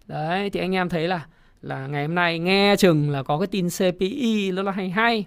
Đấy 0.08 0.50
thì 0.50 0.60
anh 0.60 0.74
em 0.74 0.88
thấy 0.88 1.08
là 1.08 1.26
là 1.62 1.86
ngày 1.86 2.06
hôm 2.06 2.14
nay 2.14 2.38
nghe 2.38 2.76
chừng 2.78 3.10
là 3.10 3.22
có 3.22 3.38
cái 3.38 3.46
tin 3.46 3.68
CPI 3.68 4.52
nó 4.52 4.62
là 4.62 4.72
hay 4.72 4.90
hay. 4.90 5.24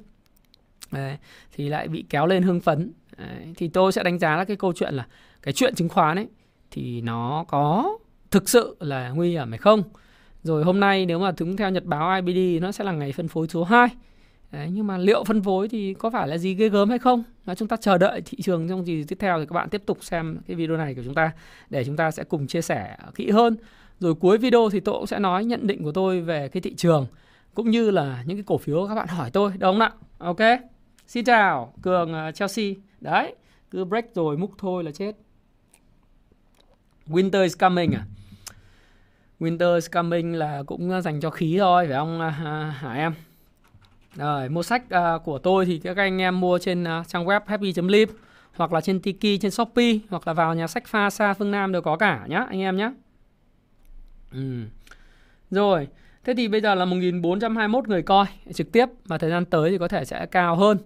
Đấy, 0.92 1.18
thì 1.56 1.70
lại 1.70 1.88
bị 1.88 2.06
kéo 2.10 2.28
lên 2.28 2.44
hưng 2.44 2.60
phấn. 2.60 2.92
Đấy, 3.18 3.54
thì 3.58 3.68
tôi 3.68 3.92
sẽ 3.92 4.04
đánh 4.04 4.20
giá 4.20 4.38
là 4.38 4.46
cái 4.46 4.58
câu 4.58 4.74
chuyện 4.74 4.94
là 4.94 5.08
cái 5.42 5.54
chuyện 5.54 5.76
chứng 5.76 5.90
khoán 5.90 6.18
ấy 6.18 6.28
thì 6.72 7.02
nó 7.02 7.46
có 7.48 7.98
thực 8.32 8.50
sự 8.50 8.76
là 8.80 9.10
nguy 9.10 9.30
hiểm 9.30 9.50
hay 9.50 9.58
không. 9.58 9.84
Rồi 10.44 10.64
hôm 10.64 10.80
nay 10.80 11.06
nếu 11.06 11.20
mà 11.20 11.32
đúng 11.40 11.58
theo 11.58 11.70
nhật 11.70 11.86
báo 11.86 12.22
IBD 12.22 12.64
nó 12.64 12.72
sẽ 12.72 12.84
là 12.84 12.92
ngày 12.92 13.12
phân 13.12 13.28
phối 13.28 13.48
số 13.48 13.64
2 13.64 13.90
Đấy, 14.52 14.70
nhưng 14.72 14.88
mà 14.88 14.98
liệu 14.98 15.24
phân 15.24 15.44
phối 15.44 15.70
thì 15.70 15.94
có 15.94 16.10
phải 16.10 16.28
là 16.28 16.38
gì 16.38 16.54
ghê 16.54 16.70
gớm 16.70 16.90
hay 16.90 17.00
không? 17.00 17.24
mà 17.46 17.56
chúng 17.56 17.68
ta 17.68 17.78
chờ 17.78 17.98
đợi 17.98 18.22
thị 18.26 18.38
trường 18.42 18.70
trong 18.70 18.86
gì 18.86 19.04
tiếp 19.08 19.16
theo 19.20 19.40
thì 19.40 19.46
các 19.46 19.54
bạn 19.54 19.70
tiếp 19.70 19.82
tục 19.86 19.98
xem 20.02 20.38
cái 20.48 20.56
video 20.56 20.78
này 20.78 20.96
của 20.96 21.02
chúng 21.06 21.14
ta 21.14 21.32
để 21.70 21.84
chúng 21.86 21.96
ta 21.96 22.12
sẽ 22.12 22.24
cùng 22.24 22.48
chia 22.48 22.62
sẻ 22.62 22.98
kỹ 23.16 23.30
hơn 23.30 23.56
rồi 24.02 24.14
cuối 24.16 24.38
video 24.38 24.70
thì 24.72 24.80
tôi 24.80 24.96
cũng 24.96 25.08
sẽ 25.08 25.20
nói 25.20 25.46
nhận 25.46 25.68
định 25.68 25.84
của 25.84 25.92
tôi 25.92 26.22
về 26.22 26.48
cái 26.48 26.62
thị 26.62 26.76
trường 26.76 27.08
cũng 27.54 27.72
như 27.72 27.92
là 27.92 28.24
những 28.26 28.38
cái 28.38 28.44
cổ 28.48 28.58
phiếu 28.58 28.88
các 28.88 28.96
bạn 28.96 29.08
hỏi 29.08 29.30
tôi, 29.32 29.52
đúng 29.52 29.72
không 29.72 29.80
ạ? 29.80 29.92
Ok. 30.18 30.60
Xin 31.08 31.26
chào, 31.26 31.74
Cường 31.82 32.14
à, 32.14 32.32
Chelsea. 32.32 32.66
Đấy, 33.02 33.36
cứ 33.72 33.86
break 33.86 34.06
rồi 34.16 34.38
múc 34.38 34.52
thôi 34.58 34.84
là 34.84 34.92
chết. 34.92 35.16
Winter 37.08 37.44
is 37.44 37.58
coming 37.58 37.92
à? 37.92 38.06
Winter 39.40 39.76
is 39.76 39.90
coming 39.92 40.36
là 40.36 40.64
cũng 40.68 41.02
dành 41.02 41.20
cho 41.20 41.30
khí 41.30 41.56
thôi 41.60 41.86
phải 41.88 41.98
không 41.98 42.22
à, 42.22 42.36
à, 42.46 42.76
hải 42.80 43.00
em? 43.00 43.14
Rồi, 44.16 44.50
mua 44.50 44.64
sách 44.64 44.84
uh, 44.86 45.24
của 45.24 45.38
tôi 45.38 45.66
thì 45.66 45.80
các 45.80 45.98
anh 45.98 46.22
em 46.22 46.40
mua 46.40 46.60
trên 46.60 46.84
uh, 46.84 47.08
trang 47.08 47.26
web 47.26 47.42
happy.lib 47.46 48.10
hoặc 48.56 48.74
là 48.74 48.82
trên 48.82 49.00
Tiki, 49.00 49.42
trên 49.42 49.52
Shopee 49.52 50.00
hoặc 50.10 50.28
là 50.28 50.34
vào 50.34 50.56
nhà 50.56 50.68
sách 50.68 50.88
pha 50.88 51.10
xa 51.10 51.34
phương 51.34 51.52
Nam 51.52 51.72
đều 51.72 51.82
có 51.82 51.98
cả 51.98 52.26
nhá 52.28 52.46
anh 52.50 52.60
em 52.60 52.78
nhé. 52.78 52.92
Ừ. 54.32 54.62
Rồi, 55.52 55.88
thế 56.24 56.34
thì 56.34 56.48
bây 56.48 56.62
giờ 56.62 56.76
là 56.76 56.86
1421 56.86 57.88
người 57.88 58.02
coi 58.02 58.26
trực 58.54 58.72
tiếp 58.72 58.86
và 59.06 59.18
thời 59.18 59.30
gian 59.30 59.46
tới 59.46 59.72
thì 59.72 59.78
có 59.78 59.88
thể 59.88 60.06
sẽ 60.06 60.26
cao 60.26 60.56
hơn. 60.56 60.78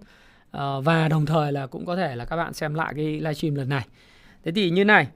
À, 0.50 0.80
và 0.84 1.08
đồng 1.08 1.26
thời 1.26 1.52
là 1.52 1.66
cũng 1.66 1.86
có 1.86 1.96
thể 1.96 2.16
là 2.16 2.24
các 2.24 2.36
bạn 2.36 2.52
xem 2.52 2.74
lại 2.74 2.92
cái 2.96 3.04
livestream 3.04 3.54
lần 3.54 3.68
này. 3.68 3.86
Thế 4.44 4.52
thì 4.52 4.70
như 4.70 4.84
này, 4.84 5.08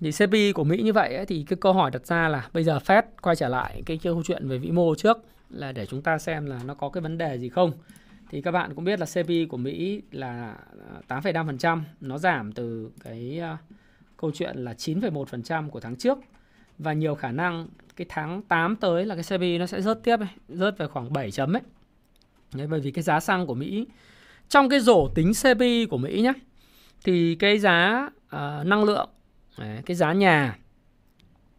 thì 0.00 0.10
CPI 0.12 0.52
của 0.52 0.64
Mỹ 0.64 0.82
như 0.82 0.92
vậy 0.92 1.14
ấy, 1.14 1.26
thì 1.26 1.44
cái 1.48 1.56
câu 1.60 1.72
hỏi 1.72 1.90
đặt 1.90 2.06
ra 2.06 2.28
là 2.28 2.48
bây 2.52 2.64
giờ 2.64 2.78
Fed 2.78 3.02
quay 3.22 3.36
trở 3.36 3.48
lại 3.48 3.82
cái 3.86 3.98
câu 4.02 4.22
chuyện 4.26 4.48
về 4.48 4.58
vĩ 4.58 4.70
mô 4.70 4.94
trước 4.94 5.18
là 5.50 5.72
để 5.72 5.86
chúng 5.86 6.02
ta 6.02 6.18
xem 6.18 6.46
là 6.46 6.60
nó 6.64 6.74
có 6.74 6.88
cái 6.88 7.00
vấn 7.00 7.18
đề 7.18 7.38
gì 7.38 7.48
không. 7.48 7.72
Thì 8.30 8.42
các 8.42 8.50
bạn 8.50 8.74
cũng 8.74 8.84
biết 8.84 9.00
là 9.00 9.06
CPI 9.06 9.46
của 9.46 9.56
Mỹ 9.56 10.02
là 10.12 10.56
ờ, 11.08 11.20
8,5%, 11.20 11.80
nó 12.00 12.18
giảm 12.18 12.52
từ 12.52 12.90
cái 13.04 13.40
uh, 13.54 13.58
câu 14.16 14.30
chuyện 14.34 14.56
là 14.56 14.72
9,1% 14.72 15.70
của 15.70 15.80
tháng 15.80 15.96
trước 15.96 16.18
và 16.78 16.92
nhiều 16.92 17.14
khả 17.14 17.32
năng 17.32 17.66
cái 17.96 18.06
tháng 18.08 18.42
8 18.42 18.76
tới 18.76 19.06
là 19.06 19.14
cái 19.14 19.38
CPI 19.38 19.58
nó 19.58 19.66
sẽ 19.66 19.82
rớt 19.82 20.02
tiếp 20.02 20.20
ấy, 20.20 20.28
rớt 20.48 20.78
về 20.78 20.86
khoảng 20.86 21.12
7 21.12 21.30
chấm 21.30 21.56
ấy. 21.56 21.62
Đấy, 22.54 22.66
bởi 22.66 22.80
vì 22.80 22.90
cái 22.90 23.02
giá 23.02 23.20
xăng 23.20 23.46
của 23.46 23.54
Mỹ 23.54 23.86
trong 24.48 24.68
cái 24.68 24.80
rổ 24.80 25.08
tính 25.14 25.32
CPI 25.42 25.86
của 25.86 25.98
Mỹ 25.98 26.20
nhé 26.22 26.32
thì 27.04 27.34
cái 27.34 27.58
giá 27.58 28.08
uh, 28.26 28.66
năng 28.66 28.84
lượng 28.84 29.08
đấy, 29.58 29.82
cái 29.86 29.94
giá 29.94 30.12
nhà 30.12 30.58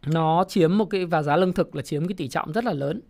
nó 0.06 0.44
chiếm 0.48 0.78
một 0.78 0.84
cái 0.84 1.06
và 1.06 1.22
giá 1.22 1.36
lương 1.36 1.52
thực 1.52 1.76
là 1.76 1.82
chiếm 1.82 2.08
cái 2.08 2.14
tỷ 2.16 2.28
trọng 2.28 2.52
rất 2.52 2.64
là 2.64 2.72
lớn. 2.72 3.00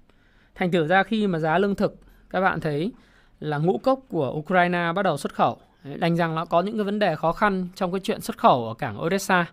Thành 0.54 0.70
thử 0.72 0.86
ra 0.86 1.02
khi 1.02 1.26
mà 1.26 1.38
giá 1.38 1.58
lương 1.58 1.74
thực 1.74 1.96
các 2.30 2.40
bạn 2.40 2.60
thấy 2.60 2.92
là 3.40 3.58
ngũ 3.58 3.78
cốc 3.78 4.00
của 4.08 4.32
Ukraine 4.32 4.92
bắt 4.96 5.02
đầu 5.02 5.16
xuất 5.16 5.34
khẩu, 5.34 5.58
đành 5.84 6.16
rằng 6.16 6.34
nó 6.34 6.44
có 6.44 6.60
những 6.60 6.76
cái 6.76 6.84
vấn 6.84 6.98
đề 6.98 7.16
khó 7.16 7.32
khăn 7.32 7.68
trong 7.74 7.92
cái 7.92 8.00
chuyện 8.00 8.20
xuất 8.20 8.38
khẩu 8.38 8.68
ở 8.68 8.74
cảng 8.74 9.02
Odessa 9.02 9.46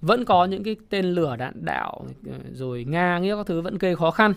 vẫn 0.00 0.24
có 0.24 0.44
những 0.44 0.64
cái 0.64 0.76
tên 0.90 1.04
lửa 1.04 1.36
đạn 1.36 1.64
đạo 1.64 2.06
rồi 2.52 2.84
Nga 2.84 3.18
nghĩa 3.18 3.36
các 3.36 3.46
thứ 3.46 3.60
vẫn 3.60 3.78
gây 3.78 3.96
khó 3.96 4.10
khăn. 4.10 4.32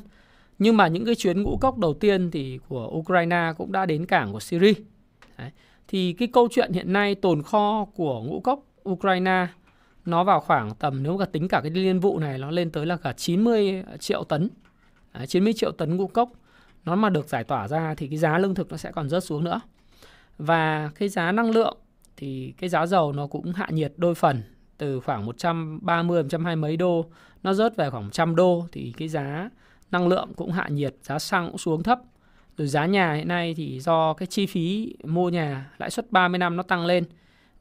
Nhưng 0.60 0.78
mà 0.78 0.88
những 0.88 1.06
cái 1.06 1.16
chuyến 1.16 1.44
ngũ 1.44 1.58
cốc 1.62 1.78
đầu 1.78 1.94
tiên 1.94 2.32
thì 2.32 2.60
của 2.68 2.88
Ukraine 2.88 3.54
cũng 3.58 3.72
đã 3.72 3.86
đến 3.86 4.06
cảng 4.06 4.32
của 4.32 4.40
Syria. 4.40 4.74
Đấy. 5.38 5.52
Thì 5.88 6.14
cái 6.14 6.28
câu 6.28 6.48
chuyện 6.52 6.74
hiện 6.74 6.94
nay 6.94 7.16
tồn 7.16 7.44
kho 7.44 7.86
của 7.96 8.24
ngũ 8.24 8.40
cốc 8.40 8.64
Ukraine 8.90 9.48
nó 10.06 10.24
vào 10.24 10.40
khoảng 10.40 10.76
tầm 10.76 11.04
nếu 11.04 11.18
mà 11.18 11.26
tính 11.26 11.48
cả 11.48 11.62
cái 11.62 11.72
liên 11.72 12.00
vụ 12.00 12.20
này 12.20 12.38
nó 12.38 12.52
lên 12.52 12.72
tới 12.72 12.86
là 12.86 12.98
cả 12.98 13.14
90 13.14 13.84
triệu 14.00 14.24
tấn. 14.24 14.50
Đấy, 15.14 15.28
90 15.28 15.54
triệu 15.54 15.72
tấn 15.72 15.98
ngũ 15.98 16.08
cốc 16.08 16.32
nó 16.86 16.96
mà 16.96 17.10
được 17.10 17.28
giải 17.28 17.44
tỏa 17.44 17.68
ra 17.68 17.96
thì 17.98 18.08
cái 18.08 18.18
giá 18.18 18.38
lương 18.38 18.56
thực 18.56 18.72
nó 18.72 18.78
sẽ 18.78 18.92
còn 18.92 19.10
rớt 19.10 19.24
xuống 19.24 19.44
nữa. 19.44 19.62
Và 20.38 20.92
cái 20.96 21.10
giá 21.10 21.32
năng 21.32 21.52
lượng 21.52 21.78
thì 22.18 22.54
cái 22.58 22.70
giá 22.70 22.86
dầu 22.86 23.14
nó 23.14 23.28
cũng 23.28 23.54
hạ 23.54 23.68
nhiệt 23.72 23.94
đôi 23.98 24.16
phần 24.16 24.42
từ 24.80 25.00
khoảng 25.00 25.26
130 25.26 26.24
120 26.24 26.56
mấy 26.56 26.78
đô 26.78 27.06
nó 27.44 27.54
rớt 27.54 27.76
về 27.76 27.90
khoảng 27.90 28.04
100 28.04 28.36
đô 28.36 28.66
thì 28.72 28.94
cái 28.98 29.08
giá 29.08 29.50
năng 29.92 30.08
lượng 30.08 30.30
cũng 30.36 30.52
hạ 30.52 30.68
nhiệt, 30.70 30.96
giá 31.04 31.20
xăng 31.20 31.48
cũng 31.48 31.58
xuống 31.58 31.84
thấp. 31.84 32.00
Rồi 32.58 32.68
giá 32.68 32.86
nhà 32.86 33.14
hiện 33.14 33.28
nay 33.28 33.54
thì 33.58 33.80
do 33.80 34.14
cái 34.14 34.28
chi 34.28 34.46
phí 34.46 34.96
mua 35.04 35.30
nhà 35.30 35.72
lãi 35.78 35.90
suất 35.90 36.12
30 36.12 36.40
năm 36.40 36.58
nó 36.58 36.64
tăng 36.64 36.86
lên 36.86 37.04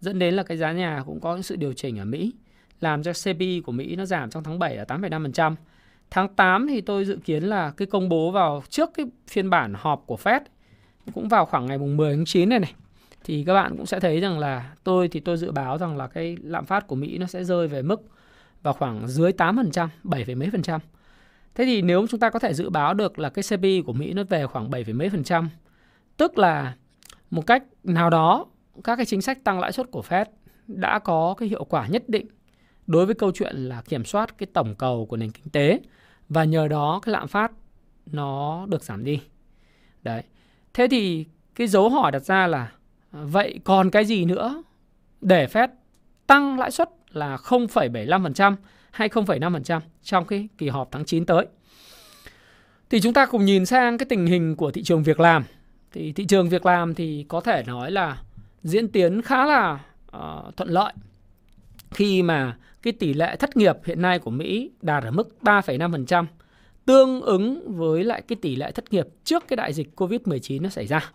dẫn 0.01 0.19
đến 0.19 0.35
là 0.35 0.43
cái 0.43 0.57
giá 0.57 0.73
nhà 0.73 1.03
cũng 1.07 1.21
có 1.21 1.35
những 1.35 1.43
sự 1.43 1.57
điều 1.57 1.73
chỉnh 1.73 1.99
ở 1.99 2.05
Mỹ 2.05 2.33
làm 2.81 3.03
cho 3.03 3.13
CPI 3.13 3.61
của 3.61 3.73
Mỹ 3.73 3.97
nó 3.97 4.05
giảm 4.05 4.31
trong 4.31 4.45
tháng 4.45 4.59
7 4.59 4.77
là 4.77 4.85
8,5%. 4.85 5.55
Tháng 6.11 6.29
8 6.29 6.67
thì 6.69 6.81
tôi 6.81 7.05
dự 7.05 7.19
kiến 7.25 7.45
là 7.45 7.71
cái 7.71 7.87
công 7.87 8.09
bố 8.09 8.31
vào 8.31 8.63
trước 8.69 8.91
cái 8.95 9.07
phiên 9.29 9.51
bản 9.51 9.75
họp 9.77 10.03
của 10.07 10.19
Fed 10.25 10.41
cũng 11.15 11.29
vào 11.29 11.47
khoảng 11.47 11.67
ngày 11.67 11.79
mùng 11.79 11.97
10 11.97 12.17
tháng 12.17 12.25
9 12.25 12.49
này 12.49 12.59
này 12.59 12.75
thì 13.29 13.45
các 13.45 13.55
bạn 13.55 13.77
cũng 13.77 13.87
sẽ 13.87 14.01
thấy 14.01 14.21
rằng 14.21 14.39
là 14.39 14.75
tôi 14.85 15.09
thì 15.09 15.21
tôi 15.21 15.37
dự 15.37 15.51
báo 15.51 15.79
rằng 15.79 15.97
là 15.97 16.07
cái 16.07 16.37
lạm 16.43 16.67
phát 16.67 16.87
của 16.87 16.95
Mỹ 16.95 17.19
nó 17.19 17.27
sẽ 17.27 17.45
rơi 17.45 17.69
về 17.69 17.83
mức 17.83 18.03
vào 18.63 18.75
khoảng 18.75 19.09
dưới 19.09 19.33
8%, 19.33 19.89
7, 20.03 20.35
mấy 20.35 20.51
phần 20.51 20.63
trăm. 20.63 20.81
Thế 21.55 21.65
thì 21.65 21.83
nếu 21.83 22.07
chúng 22.07 22.21
ta 22.21 22.31
có 22.31 22.39
thể 22.39 22.55
dự 22.55 22.71
báo 22.71 22.95
được 22.95 23.19
là 23.19 23.31
cái 23.31 23.43
CPI 23.43 23.83
của 23.83 23.93
Mỹ 23.93 24.13
nó 24.13 24.25
về 24.25 24.47
khoảng 24.47 24.71
7, 24.71 24.85
mấy 24.85 25.11
phần 25.11 25.25
trăm, 25.25 25.49
tức 26.17 26.39
là 26.39 26.75
một 27.31 27.47
cách 27.47 27.63
nào 27.85 28.11
đó 28.11 28.47
các 28.85 28.97
cái 28.97 29.07
chính 29.07 29.23
sách 29.23 29.45
tăng 29.45 29.61
lãi 29.61 29.73
suất 29.73 29.91
của 29.91 30.03
Fed 30.09 30.25
đã 30.67 30.99
có 30.99 31.35
cái 31.39 31.49
hiệu 31.49 31.65
quả 31.65 31.87
nhất 31.87 32.09
định 32.09 32.27
đối 32.87 33.07
với 33.07 33.15
câu 33.15 33.33
chuyện 33.35 33.57
là 33.57 33.83
kiểm 33.83 34.05
soát 34.05 34.39
cái 34.39 34.47
tổng 34.53 34.75
cầu 34.75 35.07
của 35.07 35.17
nền 35.17 35.31
kinh 35.31 35.51
tế 35.51 35.81
và 36.29 36.45
nhờ 36.45 36.69
đó 36.69 37.01
cái 37.03 37.13
lạm 37.13 37.29
phát 37.29 37.53
nó 38.07 38.67
được 38.69 38.85
giảm 38.85 39.05
đi. 39.05 39.21
Đấy. 40.03 40.23
Thế 40.75 40.87
thì 40.91 41.27
cái 41.55 41.67
dấu 41.67 41.89
hỏi 41.91 42.13
đặt 42.13 42.23
ra 42.23 42.47
là 42.47 42.73
vậy 43.13 43.61
còn 43.65 43.91
cái 43.91 44.05
gì 44.05 44.25
nữa 44.25 44.63
để 45.21 45.47
Fed 45.47 45.69
tăng 46.27 46.59
lãi 46.59 46.71
suất 46.71 46.91
là 47.11 47.37
0,75% 47.37 48.57
hay 48.91 49.09
0,5% 49.09 49.81
trong 50.03 50.25
cái 50.25 50.49
kỳ 50.59 50.69
họp 50.69 50.89
tháng 50.93 51.05
9 51.05 51.27
tới. 51.27 51.47
Thì 52.91 53.01
chúng 53.01 53.13
ta 53.13 53.27
cùng 53.27 53.45
nhìn 53.45 53.67
sang 53.67 53.99
cái 53.99 54.07
tình 54.09 54.27
hình 54.27 54.57
của 54.57 54.71
thị 54.71 54.83
trường 54.83 55.03
việc 55.03 55.21
làm. 55.21 55.45
Thì 55.93 56.13
thị 56.13 56.25
trường 56.25 56.49
việc 56.49 56.67
làm 56.67 56.95
thì 56.95 57.25
có 57.29 57.41
thể 57.41 57.63
nói 57.67 57.91
là 57.91 58.23
diễn 58.63 58.89
tiến 58.89 59.23
khá 59.23 59.47
là 59.47 59.81
uh, 60.17 60.57
thuận 60.57 60.69
lợi 60.69 60.93
khi 61.91 62.23
mà 62.23 62.57
cái 62.83 62.93
tỷ 62.93 63.15
lệ 63.15 63.37
thất 63.37 63.57
nghiệp 63.57 63.77
hiện 63.85 64.03
nay 64.03 64.19
của 64.19 64.31
Mỹ 64.31 64.71
đạt 64.83 65.05
ở 65.05 65.11
mức 65.11 65.37
3,5%, 65.43 66.25
tương 66.85 67.21
ứng 67.21 67.77
với 67.77 68.05
lại 68.05 68.23
cái 68.29 68.37
tỷ 68.43 68.57
lệ 68.57 68.73
thất 68.73 68.93
nghiệp 68.93 69.07
trước 69.25 69.49
cái 69.49 69.57
đại 69.57 69.73
dịch 69.73 69.89
Covid-19 69.97 70.63
nó 70.63 70.69
xảy 70.69 70.87
ra. 70.87 71.13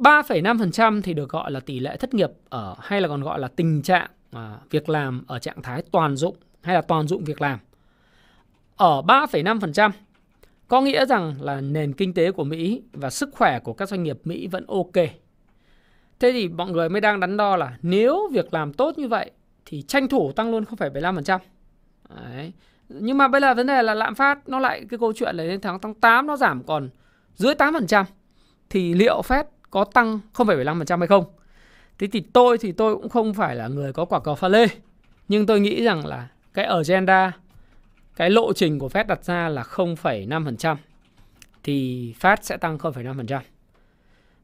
3,5% 0.00 1.02
thì 1.02 1.14
được 1.14 1.28
gọi 1.28 1.50
là 1.50 1.60
tỷ 1.60 1.80
lệ 1.80 1.96
thất 1.96 2.14
nghiệp 2.14 2.30
ở 2.48 2.74
hay 2.78 3.00
là 3.00 3.08
còn 3.08 3.22
gọi 3.22 3.38
là 3.38 3.48
tình 3.48 3.82
trạng 3.82 4.10
à, 4.32 4.58
việc 4.70 4.88
làm 4.88 5.24
ở 5.26 5.38
trạng 5.38 5.62
thái 5.62 5.82
toàn 5.92 6.16
dụng 6.16 6.36
hay 6.62 6.74
là 6.74 6.80
toàn 6.80 7.08
dụng 7.08 7.24
việc 7.24 7.40
làm. 7.40 7.58
Ở 8.76 9.02
3,5% 9.02 9.90
có 10.68 10.80
nghĩa 10.80 11.06
rằng 11.06 11.34
là 11.40 11.60
nền 11.60 11.92
kinh 11.92 12.14
tế 12.14 12.32
của 12.32 12.44
Mỹ 12.44 12.82
và 12.92 13.10
sức 13.10 13.28
khỏe 13.32 13.58
của 13.58 13.72
các 13.72 13.88
doanh 13.88 14.02
nghiệp 14.02 14.18
Mỹ 14.24 14.46
vẫn 14.46 14.64
ok. 14.68 15.04
Thế 16.18 16.32
thì 16.32 16.48
mọi 16.48 16.70
người 16.70 16.88
mới 16.88 17.00
đang 17.00 17.20
đắn 17.20 17.36
đo 17.36 17.56
là 17.56 17.76
nếu 17.82 18.28
việc 18.32 18.54
làm 18.54 18.72
tốt 18.72 18.98
như 18.98 19.08
vậy 19.08 19.30
thì 19.66 19.82
tranh 19.82 20.08
thủ 20.08 20.32
tăng 20.32 20.50
luôn 20.50 20.64
0,75%. 20.64 21.38
Đấy. 22.08 22.52
Nhưng 22.88 23.18
mà 23.18 23.28
bây 23.28 23.40
giờ 23.40 23.54
vấn 23.54 23.66
đề 23.66 23.82
là 23.82 23.94
lạm 23.94 24.14
phát 24.14 24.48
nó 24.48 24.58
lại 24.58 24.84
cái 24.90 24.98
câu 24.98 25.12
chuyện 25.12 25.36
là 25.36 25.44
đến 25.44 25.60
tháng 25.60 25.78
tháng 25.80 25.94
8 25.94 26.26
nó 26.26 26.36
giảm 26.36 26.62
còn 26.66 26.88
dưới 27.34 27.54
8% 27.54 28.04
thì 28.70 28.94
liệu 28.94 29.20
Fed 29.20 29.44
có 29.70 29.84
tăng 29.84 30.20
0,75% 30.34 30.98
hay 30.98 31.06
không? 31.06 31.24
Thế 31.98 32.06
thì 32.12 32.20
tôi 32.20 32.58
thì 32.58 32.72
tôi 32.72 32.96
cũng 32.96 33.08
không 33.08 33.34
phải 33.34 33.56
là 33.56 33.68
người 33.68 33.92
có 33.92 34.04
quả 34.04 34.20
cầu 34.20 34.34
pha 34.34 34.48
lê. 34.48 34.66
Nhưng 35.28 35.46
tôi 35.46 35.60
nghĩ 35.60 35.84
rằng 35.84 36.06
là 36.06 36.28
cái 36.54 36.64
agenda, 36.64 37.32
cái 38.16 38.30
lộ 38.30 38.52
trình 38.52 38.78
của 38.78 38.88
Fed 38.88 39.06
đặt 39.06 39.24
ra 39.24 39.48
là 39.48 39.62
0,5% 39.62 40.76
thì 41.62 42.14
Fed 42.20 42.36
sẽ 42.40 42.56
tăng 42.56 42.78
0,5%. 42.78 43.40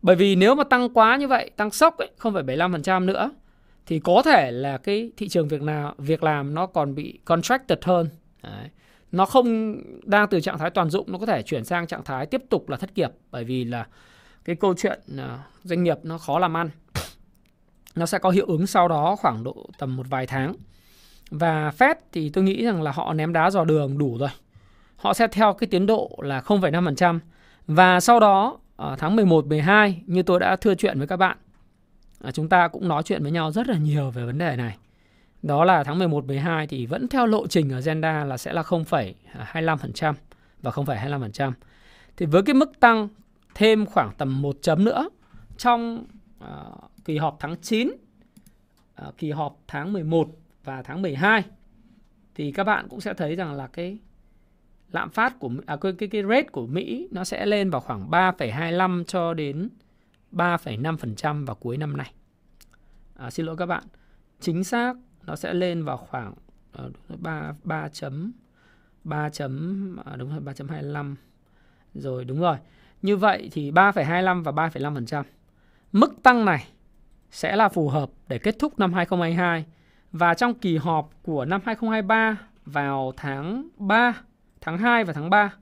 Bởi 0.03 0.17
vì 0.17 0.37
nếu 0.37 0.55
mà 0.55 0.65
tăng 0.65 0.89
quá 0.89 1.17
như 1.17 1.29
vậy, 1.29 1.51
tăng 1.57 1.71
sốc 1.71 1.99
ấy, 1.99 2.11
0,75% 2.21 3.05
nữa 3.05 3.31
thì 3.87 3.99
có 3.99 4.23
thể 4.25 4.51
là 4.51 4.79
cái 4.79 5.11
thị 5.17 5.29
trường 5.29 5.49
việc 5.49 5.62
nào 5.62 5.95
việc 5.99 6.23
làm 6.23 6.55
nó 6.55 6.67
còn 6.67 6.95
bị 6.95 7.19
contracted 7.25 7.79
hơn. 7.83 8.09
Đấy. 8.43 8.71
Nó 9.12 9.27
không 9.27 9.77
đang 10.05 10.29
từ 10.29 10.41
trạng 10.41 10.59
thái 10.59 10.71
toàn 10.71 10.91
dụng 10.91 11.12
nó 11.12 11.19
có 11.19 11.27
thể 11.27 11.43
chuyển 11.43 11.65
sang 11.65 11.87
trạng 11.87 12.05
thái 12.05 12.27
tiếp 12.27 12.43
tục 12.51 12.69
là 12.69 12.77
thất 12.77 12.91
nghiệp 12.97 13.11
bởi 13.31 13.45
vì 13.45 13.65
là 13.65 13.87
cái 14.46 14.56
câu 14.56 14.74
chuyện 14.74 15.00
ờ, 15.16 15.38
doanh 15.62 15.82
nghiệp 15.82 15.98
nó 16.02 16.18
khó 16.18 16.38
làm 16.38 16.56
ăn. 16.56 16.70
Nó 17.94 18.06
sẽ 18.06 18.18
có 18.18 18.30
hiệu 18.30 18.46
ứng 18.46 18.66
sau 18.66 18.88
đó 18.88 19.16
khoảng 19.16 19.44
độ 19.44 19.66
tầm 19.78 19.96
một 19.96 20.06
vài 20.11 20.26
tháng. 20.26 20.54
Và 21.30 21.72
Fed 21.78 21.94
thì 22.12 22.28
tôi 22.28 22.44
nghĩ 22.44 22.64
rằng 22.64 22.82
là 22.82 22.92
họ 22.92 23.12
ném 23.12 23.32
đá 23.32 23.50
dò 23.50 23.64
đường 23.64 23.98
đủ 23.98 24.16
rồi. 24.18 24.28
Họ 24.96 25.14
sẽ 25.14 25.26
theo 25.28 25.52
cái 25.52 25.66
tiến 25.66 25.87
độ 25.87 26.18
là 26.22 26.40
0,5% 26.40 27.18
và 27.66 28.00
sau 28.00 28.20
đó 28.20 28.59
ở 28.76 28.96
tháng 28.98 29.16
11, 29.16 29.46
12 29.46 30.02
như 30.06 30.22
tôi 30.22 30.40
đã 30.40 30.56
thưa 30.56 30.74
chuyện 30.74 30.98
với 30.98 31.06
các 31.06 31.16
bạn. 31.16 31.37
Ờ, 32.20 32.30
chúng 32.30 32.48
ta 32.48 32.68
cũng 32.68 32.88
nói 32.88 33.02
chuyện 33.02 33.22
với 33.22 33.32
nhau 33.32 33.52
rất 33.52 33.68
là 33.68 33.76
nhiều 33.76 34.11
về 34.11 34.24
vấn 34.24 34.38
đề 34.38 34.56
này. 34.56 34.76
Đó 35.42 35.64
là 35.64 35.85
tháng 35.85 35.98
11, 35.98 36.24
12 36.24 36.66
thì 36.66 36.87
vẫn 36.87 37.09
theo 37.09 37.26
lộ 37.26 37.46
trình 37.46 37.72
ở 37.72 37.76
agenda 37.76 38.24
là 38.24 38.37
sẽ 38.37 38.52
là 38.52 38.62
0,25% 38.62 40.14
và 40.62 40.70
0,25%. 40.70 41.52
Thì 42.16 42.26
với 42.26 42.42
cái 42.42 42.54
mức 42.54 42.80
tăng 42.80 43.09
thêm 43.57 43.87
khoảng 43.87 44.12
tầm 44.19 44.42
1 44.42 44.57
chấm 44.62 44.85
nữa 44.85 45.09
trong 45.57 46.07
uh, 46.45 46.90
kỳ 47.05 47.19
họp 47.19 47.37
tháng 47.40 47.57
9, 47.61 47.88
uh, 47.88 47.97
ờ, 48.95 49.12
kỳ 49.19 49.31
họp 49.31 49.59
tháng 49.66 49.92
11 49.92 50.29
và 50.64 50.83
tháng 50.83 51.03
12 51.03 51.42
thì 52.35 52.53
các 52.53 52.64
bạn 52.64 52.88
cũng 52.88 53.01
sẽ 53.01 53.14
thấy 53.14 53.37
rằng 53.37 53.53
là 53.53 53.66
cái 53.66 53.99
lạm 54.92 55.11
phát 55.11 55.38
của 55.38 55.51
à, 55.66 55.77
cái, 55.77 55.92
cái 55.99 56.09
cái 56.09 56.23
rate 56.23 56.42
của 56.53 56.66
Mỹ 56.66 57.09
nó 57.12 57.25
sẽ 57.25 57.47
lên 57.47 57.71
vào 57.71 57.81
khoảng 57.81 58.11
3,25 58.11 59.05
cho 59.05 59.35
đến 59.35 59.69
3,5% 60.33 61.47
vào 61.47 61.57
cuối 61.57 61.77
năm 61.77 61.97
nay. 61.97 62.12
À, 63.14 63.31
xin 63.31 63.47
lỗi 63.47 63.57
các 63.57 63.66
bạn. 63.66 63.85
Chính 64.40 64.64
xác 64.64 64.97
nó 65.27 65.37
sẽ 65.37 65.55
lên 65.55 65.85
vào 65.85 65.97
khoảng 65.97 66.35
à, 66.73 66.85
đúng 66.85 67.03
rồi, 67.09 67.19
3 67.21 67.53
3 67.64 67.88
chấm 67.88 68.33
3 69.05 69.29
chấm 69.29 69.97
à, 70.05 70.16
đúng 70.16 70.31
rồi 70.31 70.40
3.25. 70.40 71.14
Rồi 71.95 72.25
đúng 72.25 72.40
rồi. 72.40 72.57
Như 73.02 73.16
vậy 73.16 73.48
thì 73.52 73.70
3,25 73.70 74.42
và 74.42 74.52
3,5%. 74.52 75.22
Mức 75.92 76.14
tăng 76.22 76.44
này 76.44 76.66
sẽ 77.30 77.56
là 77.56 77.68
phù 77.68 77.88
hợp 77.88 78.11
để 78.28 78.38
kết 78.38 78.56
thúc 78.59 78.78
năm 78.78 78.92
2022 78.92 79.64
và 80.12 80.35
trong 80.35 80.54
kỳ 80.54 80.76
họp 80.76 81.11
của 81.22 81.44
năm 81.44 81.61
2023 81.64 82.38
vào 82.64 83.12
tháng 83.16 83.68
3 83.76 84.14
tháng 84.61 84.78
2 84.78 85.04
và 85.04 85.12
tháng 85.12 85.30
3 85.30 85.52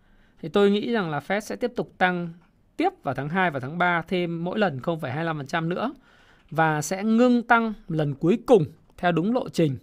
thì 0.43 0.49
tôi 0.49 0.71
nghĩ 0.71 0.93
rằng 0.93 1.11
là 1.11 1.19
Fed 1.19 1.41
sẽ 1.41 1.57
tiếp 1.57 1.73
tục 1.77 1.93
tăng 1.99 2.29
tiếp 2.77 2.89
vào 3.03 3.15
tháng 3.15 3.29
2 3.29 3.51
và 3.51 3.61
tháng 3.61 3.79
3 3.79 4.03
thêm 4.09 4.45
mỗi 4.45 4.59
lần 4.59 4.79
0,25% 4.79 5.69
nữa 5.69 5.95
và 6.51 6.83
sẽ 6.83 7.05
ngưng 7.05 7.43
tăng 7.43 7.73
lần 7.89 8.15
cuối 8.15 8.39
cùng 8.47 8.65
theo 8.97 9.13
đúng 9.13 9.35
lộ 9.35 9.49
trình 9.49 9.77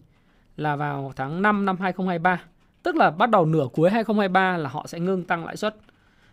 là 0.57 0.75
vào 0.75 1.13
tháng 1.15 1.41
5 1.41 1.65
năm 1.65 1.77
2023. 1.79 2.41
Tức 2.83 2.95
là 2.95 3.11
bắt 3.11 3.29
đầu 3.29 3.45
nửa 3.45 3.67
cuối 3.73 3.89
2023 3.89 4.57
là 4.57 4.69
họ 4.69 4.87
sẽ 4.87 4.99
ngưng 4.99 5.23
tăng 5.23 5.45
lãi 5.45 5.57
suất. 5.57 5.75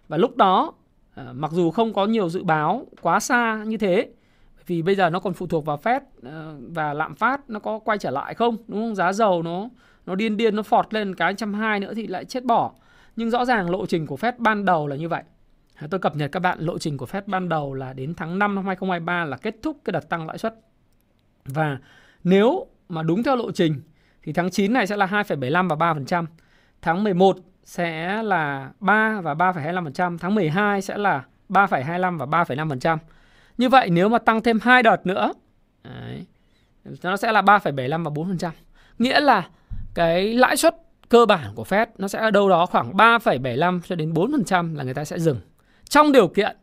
Và 0.08 0.16
lúc 0.16 0.36
đó 0.36 0.72
Ờ, 1.18 1.32
mặc 1.32 1.50
dù 1.52 1.70
không 1.70 1.92
có 1.92 2.06
nhiều 2.06 2.28
dự 2.28 2.44
báo 2.44 2.86
quá 3.00 3.20
xa 3.20 3.64
như 3.66 3.76
thế 3.76 4.08
vì 4.66 4.82
bây 4.82 4.94
giờ 4.94 5.10
nó 5.10 5.20
còn 5.20 5.34
phụ 5.34 5.46
thuộc 5.46 5.64
vào 5.66 5.76
Fed 5.82 6.00
ờ, 6.22 6.56
và 6.60 6.94
lạm 6.94 7.14
phát 7.14 7.50
nó 7.50 7.60
có 7.60 7.78
quay 7.78 7.98
trở 7.98 8.10
lại 8.10 8.34
không, 8.34 8.56
đúng 8.68 8.80
không? 8.80 8.94
Giá 8.94 9.12
dầu 9.12 9.42
nó 9.42 9.68
nó 10.06 10.14
điên 10.14 10.36
điên 10.36 10.56
nó 10.56 10.62
phọt 10.62 10.94
lên 10.94 11.14
cái 11.14 11.34
trăm 11.34 11.54
hai 11.54 11.80
nữa 11.80 11.94
thì 11.94 12.06
lại 12.06 12.24
chết 12.24 12.44
bỏ. 12.44 12.72
Nhưng 13.16 13.30
rõ 13.30 13.44
ràng 13.44 13.70
lộ 13.70 13.86
trình 13.86 14.06
của 14.06 14.16
Fed 14.16 14.32
ban 14.38 14.64
đầu 14.64 14.86
là 14.86 14.96
như 14.96 15.08
vậy. 15.08 15.22
Tôi 15.90 16.00
cập 16.00 16.16
nhật 16.16 16.32
các 16.32 16.40
bạn 16.40 16.60
lộ 16.60 16.78
trình 16.78 16.96
của 16.96 17.06
Fed 17.06 17.22
ban 17.26 17.48
đầu 17.48 17.74
là 17.74 17.92
đến 17.92 18.14
tháng 18.14 18.38
5 18.38 18.54
năm 18.54 18.66
2023 18.66 19.24
là 19.24 19.36
kết 19.36 19.54
thúc 19.62 19.76
cái 19.84 19.92
đợt 19.92 20.08
tăng 20.08 20.26
lãi 20.26 20.38
suất. 20.38 20.54
Và 21.44 21.78
nếu 22.24 22.66
mà 22.88 23.02
đúng 23.02 23.22
theo 23.22 23.36
lộ 23.36 23.50
trình 23.50 23.80
thì 24.22 24.32
tháng 24.32 24.50
9 24.50 24.72
này 24.72 24.86
sẽ 24.86 24.96
là 24.96 25.06
2,75 25.06 25.68
và 25.68 25.92
3%, 25.94 26.26
tháng 26.82 27.04
11 27.04 27.36
sẽ 27.68 28.22
là 28.22 28.70
3 28.80 29.20
và 29.20 29.34
3,25%, 29.34 30.18
tháng 30.18 30.34
12 30.34 30.82
sẽ 30.82 30.98
là 30.98 31.24
3,25 31.48 32.18
và 32.18 32.26
3,5%. 32.26 32.98
Như 33.58 33.68
vậy 33.68 33.90
nếu 33.90 34.08
mà 34.08 34.18
tăng 34.18 34.42
thêm 34.42 34.58
hai 34.62 34.82
đợt 34.82 35.06
nữa 35.06 35.32
đấy, 35.84 36.26
nó 37.02 37.16
sẽ 37.16 37.32
là 37.32 37.42
3,75 37.42 38.04
và 38.04 38.10
4%. 38.10 38.50
Nghĩa 38.98 39.20
là 39.20 39.48
cái 39.94 40.34
lãi 40.34 40.56
suất 40.56 40.76
cơ 41.08 41.26
bản 41.26 41.54
của 41.54 41.62
Fed 41.62 41.86
nó 41.98 42.08
sẽ 42.08 42.18
ở 42.18 42.30
đâu 42.30 42.48
đó 42.48 42.66
khoảng 42.66 42.92
3,75 42.92 43.80
cho 43.80 43.96
đến 43.96 44.12
4% 44.12 44.76
là 44.76 44.84
người 44.84 44.94
ta 44.94 45.04
sẽ 45.04 45.18
dừng. 45.18 45.40
Trong 45.88 46.12
điều 46.12 46.28
kiện 46.28 46.56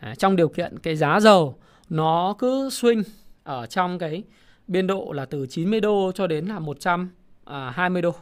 à, 0.00 0.14
trong 0.14 0.36
điều 0.36 0.48
kiện 0.48 0.78
cái 0.78 0.96
giá 0.96 1.20
dầu 1.20 1.58
nó 1.88 2.34
cứ 2.38 2.68
swing 2.68 3.02
ở 3.44 3.66
trong 3.66 3.98
cái 3.98 4.22
biên 4.66 4.86
độ 4.86 5.12
là 5.12 5.24
từ 5.24 5.46
90 5.46 5.80
đô 5.80 6.12
cho 6.14 6.26
đến 6.26 6.46
là 6.46 6.58
120 6.58 8.00
à, 8.00 8.02
đô. 8.02 8.14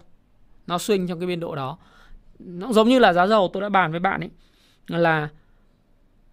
Nó 0.66 0.76
swing 0.76 1.08
trong 1.08 1.20
cái 1.20 1.26
biên 1.26 1.40
độ 1.40 1.54
đó. 1.54 1.78
Nó 2.44 2.72
giống 2.72 2.88
như 2.88 2.98
là 2.98 3.12
giá 3.12 3.26
dầu 3.26 3.50
tôi 3.52 3.62
đã 3.62 3.68
bàn 3.68 3.90
với 3.90 4.00
bạn 4.00 4.20
ấy 4.20 4.30
là 4.86 5.28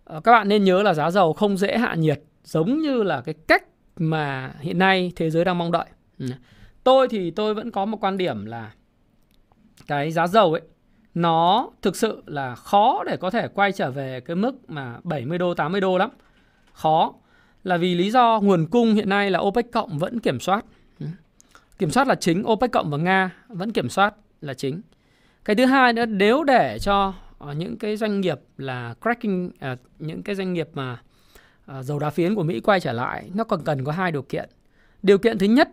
ờ, 0.03 0.21
các 0.23 0.31
bạn 0.31 0.47
nên 0.47 0.63
nhớ 0.63 0.83
là 0.83 0.93
giá 0.93 1.11
dầu 1.11 1.33
không 1.33 1.57
dễ 1.57 1.77
hạ 1.77 1.95
nhiệt 1.95 2.21
giống 2.43 2.81
như 2.81 3.03
là 3.03 3.21
cái 3.21 3.35
cách 3.47 3.63
mà 3.97 4.53
hiện 4.59 4.77
nay 4.79 5.11
thế 5.15 5.29
giới 5.29 5.45
đang 5.45 5.57
mong 5.57 5.71
đợi. 5.71 5.85
Ừ. 6.19 6.25
Tôi 6.83 7.07
thì 7.07 7.31
tôi 7.31 7.53
vẫn 7.53 7.71
có 7.71 7.85
một 7.85 7.97
quan 8.03 8.17
điểm 8.17 8.45
là 8.45 8.71
cái 9.87 10.11
giá 10.11 10.27
dầu 10.27 10.53
ấy 10.53 10.61
nó 11.13 11.69
thực 11.81 11.95
sự 11.95 12.23
là 12.25 12.55
khó 12.55 13.03
để 13.03 13.17
có 13.17 13.29
thể 13.29 13.47
quay 13.47 13.71
trở 13.71 13.91
về 13.91 14.19
cái 14.19 14.35
mức 14.35 14.69
mà 14.69 14.99
70 15.03 15.37
đô 15.37 15.53
80 15.53 15.81
đô 15.81 15.97
lắm. 15.97 16.09
Khó 16.73 17.13
là 17.63 17.77
vì 17.77 17.95
lý 17.95 18.11
do 18.11 18.39
nguồn 18.43 18.65
cung 18.65 18.93
hiện 18.93 19.09
nay 19.09 19.31
là 19.31 19.39
OPEC 19.39 19.71
cộng 19.71 19.99
vẫn 19.99 20.19
kiểm 20.19 20.39
soát. 20.39 20.65
Ừ. 20.99 21.05
Kiểm 21.79 21.91
soát 21.91 22.07
là 22.07 22.15
chính, 22.15 22.43
OPEC 22.47 22.71
cộng 22.71 22.89
và 22.89 22.97
Nga 22.97 23.31
vẫn 23.47 23.71
kiểm 23.71 23.89
soát 23.89 24.13
là 24.41 24.53
chính. 24.53 24.81
Cái 25.47 25.55
thứ 25.55 25.65
hai 25.65 25.93
nữa 25.93 26.05
nếu 26.05 26.43
để 26.43 26.77
cho 26.81 27.13
ờ, 27.37 27.53
những 27.53 27.77
cái 27.77 27.97
doanh 27.97 28.21
nghiệp 28.21 28.39
là 28.57 28.95
cracking 29.01 29.49
à, 29.59 29.77
những 29.99 30.23
cái 30.23 30.35
doanh 30.35 30.53
nghiệp 30.53 30.69
mà 30.73 31.01
à, 31.65 31.83
dầu 31.83 31.99
đá 31.99 32.09
phiến 32.09 32.35
của 32.35 32.43
Mỹ 32.43 32.59
quay 32.59 32.79
trở 32.79 32.91
lại 32.91 33.29
nó 33.33 33.43
còn 33.43 33.63
cần 33.63 33.83
có 33.83 33.91
hai 33.91 34.11
điều 34.11 34.21
kiện. 34.21 34.49
Điều 35.03 35.17
kiện 35.17 35.37
thứ 35.37 35.45
nhất 35.45 35.69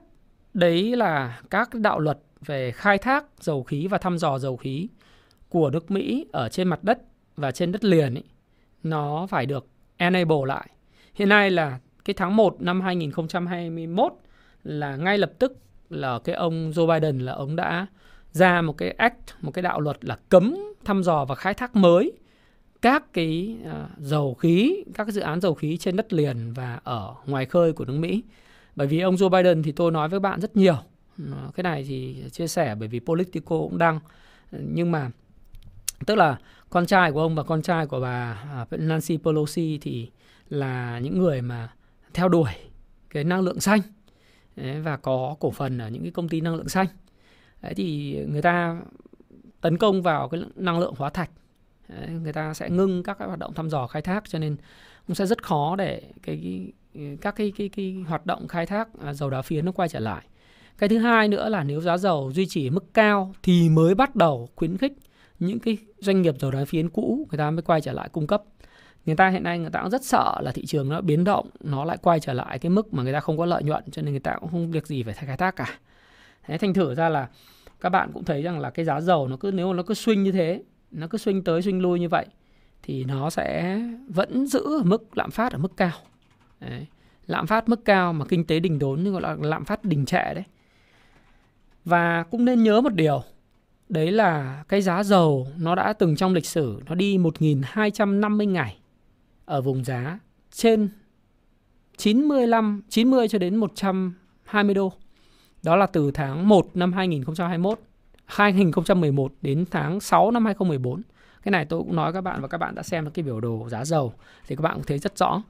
đấy 0.55 0.97
là 0.97 1.41
các 1.51 1.75
đạo 1.75 1.99
luật 1.99 2.19
về 2.47 2.71
khai 2.71 2.99
thác 2.99 3.25
dầu 3.41 3.63
khí 3.63 3.87
và 3.87 3.99
thăm 3.99 4.19
dò 4.19 4.39
dầu 4.39 4.57
khí 4.57 4.89
của 5.49 5.71
nước 5.71 5.91
Mỹ 5.91 6.27
ở 6.33 6.49
trên 6.49 6.69
mặt 6.69 6.85
đất 6.85 6.99
và 7.37 7.51
trên 7.51 7.73
đất 7.73 7.85
liền 7.85 8.15
ấy, 8.15 8.25
nó 8.83 9.27
phải 9.31 9.47
được 9.47 9.67
enable 9.97 10.47
lại. 10.47 10.69
Hiện 11.15 11.29
nay 11.29 11.51
là 11.51 11.79
cái 12.05 12.15
tháng 12.15 12.37
1 12.37 12.57
năm 12.61 12.81
2021 12.81 14.13
là 14.65 14.97
ngay 14.97 15.19
lập 15.19 15.33
tức 15.39 15.59
là 15.91 16.19
cái 16.25 16.35
ông 16.35 16.71
Joe 16.71 16.87
Biden 16.87 17.19
là 17.19 17.33
ông 17.33 17.57
đã 17.57 17.87
ra 18.35 18.63
một 18.63 18.79
cái 18.79 18.91
act, 18.91 19.35
một 19.41 19.51
cái 19.51 19.63
đạo 19.63 19.81
luật 19.81 20.05
là 20.05 20.19
cấm 20.29 20.57
thăm 20.85 21.03
dò 21.03 21.25
và 21.25 21.35
khai 21.35 21.55
thác 21.55 21.77
mới 21.77 22.13
các 22.83 23.13
cái 23.13 23.57
uh, 23.63 23.99
dầu 23.99 24.35
khí, 24.35 24.85
các 24.95 25.05
cái 25.05 25.13
dự 25.13 25.21
án 25.21 25.41
dầu 25.41 25.55
khí 25.55 25.77
trên 25.77 25.97
đất 25.97 26.13
liền 26.13 26.53
và 26.53 26.81
ở 26.85 27.15
ngoài 27.27 27.47
khơi 27.47 27.73
của 27.73 27.85
nước 27.85 27.97
Mỹ. 27.99 28.23
Bởi 28.77 28.87
vì 28.87 29.01
ông 29.01 29.15
Joe 29.15 29.29
Biden 29.29 29.63
thì 29.63 29.73
tôi 29.73 29.91
nói 29.91 30.09
với 30.09 30.21
bạn 30.21 30.41
rất 30.41 30.57
nhiều. 30.57 30.77
Cái 31.55 31.63
này 31.63 31.85
thì 31.89 32.25
chia 32.33 32.47
sẻ 32.47 32.75
bởi 32.75 32.89
vì 32.89 33.01
Politico 33.01 33.59
cũng 33.59 33.79
đăng. 33.79 34.01
Nhưng 34.51 34.91
mà 34.91 35.11
tức 36.07 36.15
là 36.15 36.39
con 36.71 36.87
trai 36.87 37.13
của 37.13 37.21
ông 37.21 37.35
và 37.35 37.43
con 37.43 37.63
trai 37.63 37.87
của 37.87 38.01
bà 38.01 38.45
à, 38.53 38.67
Nancy 38.71 39.17
Pelosi 39.17 39.79
thì 39.83 40.11
là 40.49 40.99
những 40.99 41.19
người 41.19 41.43
mà 41.43 41.73
theo 42.15 42.29
đuổi 42.29 42.51
cái 43.11 43.25
năng 43.25 43.41
lượng 43.41 43.61
xanh 43.61 43.81
và 44.57 44.97
có 44.97 45.37
cổ 45.41 45.51
phần 45.51 45.79
ở 45.79 45.89
những 45.89 46.03
cái 46.03 46.11
công 46.11 46.29
ty 46.29 46.41
năng 46.41 46.55
lượng 46.55 46.69
xanh. 46.69 46.87
Đấy 47.65 47.75
thì 47.75 48.19
người 48.29 48.43
ta 48.43 48.77
tấn 49.61 49.79
công 49.79 50.03
vào 50.03 50.29
cái 50.29 50.41
năng 50.55 50.79
lượng 50.79 50.95
hóa 50.97 51.11
thạch 51.11 51.31
Đấy, 51.89 52.11
người 52.23 52.33
ta 52.33 52.55
sẽ 52.55 52.71
ngưng 52.71 53.03
các 53.03 53.19
cái 53.19 53.29
hoạt 53.29 53.39
động 53.39 53.55
thăm 53.55 53.71
dò 53.71 53.87
khai 53.87 54.03
thác 54.03 54.25
cho 54.29 54.39
nên 54.39 54.57
cũng 55.07 55.15
sẽ 55.15 55.27
rất 55.27 55.43
khó 55.43 55.77
để 55.77 56.03
cái, 56.23 56.37
cái 56.95 57.17
các 57.21 57.37
cái, 57.37 57.53
cái 57.57 57.69
cái 57.69 58.05
hoạt 58.09 58.27
động 58.27 58.49
khai 58.49 58.67
thác 58.67 58.89
à, 59.01 59.15
dầu 59.15 59.31
đá 59.31 59.43
phiến 59.43 59.65
nó 59.65 59.73
quay 59.73 59.89
trở 59.89 59.99
lại. 59.99 60.25
Cái 60.79 60.89
thứ 60.89 60.99
hai 60.99 61.29
nữa 61.29 61.49
là 61.49 61.65
nếu 61.65 61.81
giá 61.81 61.97
dầu 61.97 62.33
duy 62.35 62.47
trì 62.47 62.71
mức 62.71 62.95
cao 62.95 63.35
thì 63.43 63.69
mới 63.69 63.95
bắt 63.95 64.17
đầu 64.17 64.49
khuyến 64.57 64.79
khích 64.79 64.93
những 65.39 65.59
cái 65.59 65.79
doanh 65.99 66.23
nghiệp 66.23 66.35
dầu 66.39 66.51
đá 66.51 66.65
phiến 66.65 66.89
cũ 66.89 67.27
người 67.31 67.39
ta 67.39 67.51
mới 67.51 67.63
quay 67.63 67.81
trở 67.81 67.93
lại 67.93 68.09
cung 68.09 68.27
cấp. 68.27 68.43
Người 69.07 69.17
ta 69.17 69.29
hiện 69.29 69.43
nay 69.43 69.59
người 69.59 69.71
ta 69.71 69.81
cũng 69.83 69.91
rất 69.91 70.05
sợ 70.05 70.41
là 70.41 70.53
thị 70.53 70.67
trường 70.67 70.89
nó 70.89 71.01
biến 71.01 71.25
động, 71.25 71.51
nó 71.61 71.85
lại 71.85 71.97
quay 72.03 72.21
trở 72.21 72.33
lại 72.33 72.59
cái 72.59 72.71
mức 72.71 72.95
mà 72.95 73.03
người 73.03 73.13
ta 73.13 73.21
không 73.21 73.39
có 73.39 73.47
lợi 73.47 73.63
nhuận 73.63 73.85
cho 73.91 74.03
nên 74.03 74.11
người 74.11 74.21
ta 74.21 74.37
cũng 74.41 74.51
không 74.51 74.71
việc 74.71 74.87
gì 74.87 75.03
phải 75.03 75.15
khai 75.15 75.37
thác 75.37 75.57
cả. 75.57 75.79
Thế 76.47 76.59
thành 76.59 76.75
thử 76.75 76.95
ra 76.95 77.09
là 77.09 77.29
các 77.85 77.91
bạn 77.91 78.11
cũng 78.15 78.25
thấy 78.25 78.43
rằng 78.43 78.61
là 78.61 78.71
cái 78.71 78.85
giá 78.85 79.01
dầu 79.01 79.29
nó 79.29 79.37
cứ, 79.37 79.51
nếu 79.55 79.69
mà 79.69 79.75
nó 79.77 79.83
cứ 79.83 79.95
swing 79.95 80.23
như 80.23 80.33
thế, 80.33 80.63
nó 80.91 81.07
cứ 81.07 81.19
swing 81.19 81.43
tới 81.43 81.61
swing 81.61 81.81
lui 81.81 82.01
như 82.01 82.09
vậy, 82.09 82.27
thì 82.83 83.05
nó 83.05 83.31
sẽ 83.31 83.79
vẫn 84.09 84.47
giữ 84.47 84.79
ở 84.81 84.83
mức 84.85 85.17
lạm 85.17 85.31
phát 85.31 85.53
ở 85.53 85.59
mức 85.59 85.77
cao 85.77 85.93
đấy. 86.61 86.87
lạm 87.27 87.47
phát 87.47 87.69
mức 87.69 87.85
cao 87.85 88.13
mà 88.13 88.25
kinh 88.25 88.47
tế 88.47 88.61
đình 88.61 88.79
đốn, 88.79 89.13
gọi 89.13 89.23
là 89.23 89.37
lạm 89.41 89.65
phát 89.65 89.85
đình 89.85 90.05
trệ 90.05 90.35
đấy 90.35 90.45
và 91.85 92.23
cũng 92.23 92.45
nên 92.45 92.63
nhớ 92.63 92.81
một 92.81 92.95
điều, 92.95 93.23
đấy 93.89 94.13
là 94.13 94.65
cái 94.69 94.83
giá 94.83 95.03
dầu 95.03 95.47
nó 95.59 95.75
đã 95.75 95.93
từng 95.93 96.17
trong 96.17 96.35
lịch 96.35 96.47
sử, 96.47 96.81
nó 96.87 96.95
đi 96.95 97.19
1.250 97.19 98.51
ngày 98.51 98.77
ở 99.45 99.61
vùng 99.61 99.85
giá 99.85 100.19
trên 100.51 100.89
95 101.97 102.83
90 102.89 103.29
cho 103.29 103.39
đến 103.39 103.57
120 103.57 104.75
đô. 104.75 104.93
Đó 105.65 105.77
là 105.77 105.87
từ 105.87 106.11
tháng 106.11 106.49
1 106.49 106.67
năm 106.75 106.93
2021 106.93 107.79
2011 108.25 109.33
đến 109.43 109.65
tháng 109.71 110.01
6 110.01 110.31
năm 110.31 110.45
2014. 110.45 111.03
Cái 111.43 111.51
này 111.51 111.65
tôi 111.65 111.81
cũng 111.81 111.97
nói 111.97 112.13
các 112.13 112.21
bạn 112.21 112.43
và 112.43 112.49
các 112.49 112.59
bạn 112.59 112.75
đã 112.75 112.83
xem 112.83 113.11
cái 113.11 113.23
biểu 113.23 113.41
đồ 113.41 113.69
giá 113.69 113.85
dầu 113.85 114.13
thì 114.47 114.57
các 114.57 114.63
bạn 114.63 114.75
cũng 114.75 114.85
thấy 114.85 114.99
rất 114.99 115.19
rõ. 115.19 115.43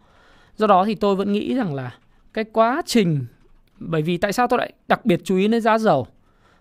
Do 0.56 0.66
đó 0.66 0.84
thì 0.84 0.94
tôi 0.94 1.16
vẫn 1.16 1.32
nghĩ 1.32 1.54
rằng 1.54 1.74
là 1.74 1.94
cái 2.32 2.44
quá 2.44 2.82
trình 2.86 3.26
bởi 3.78 4.02
vì 4.02 4.16
tại 4.16 4.32
sao 4.32 4.46
tôi 4.46 4.58
lại 4.58 4.72
đặc 4.88 5.06
biệt 5.06 5.20
chú 5.24 5.36
ý 5.36 5.48
đến 5.48 5.60
giá 5.60 5.78
dầu 5.78 6.06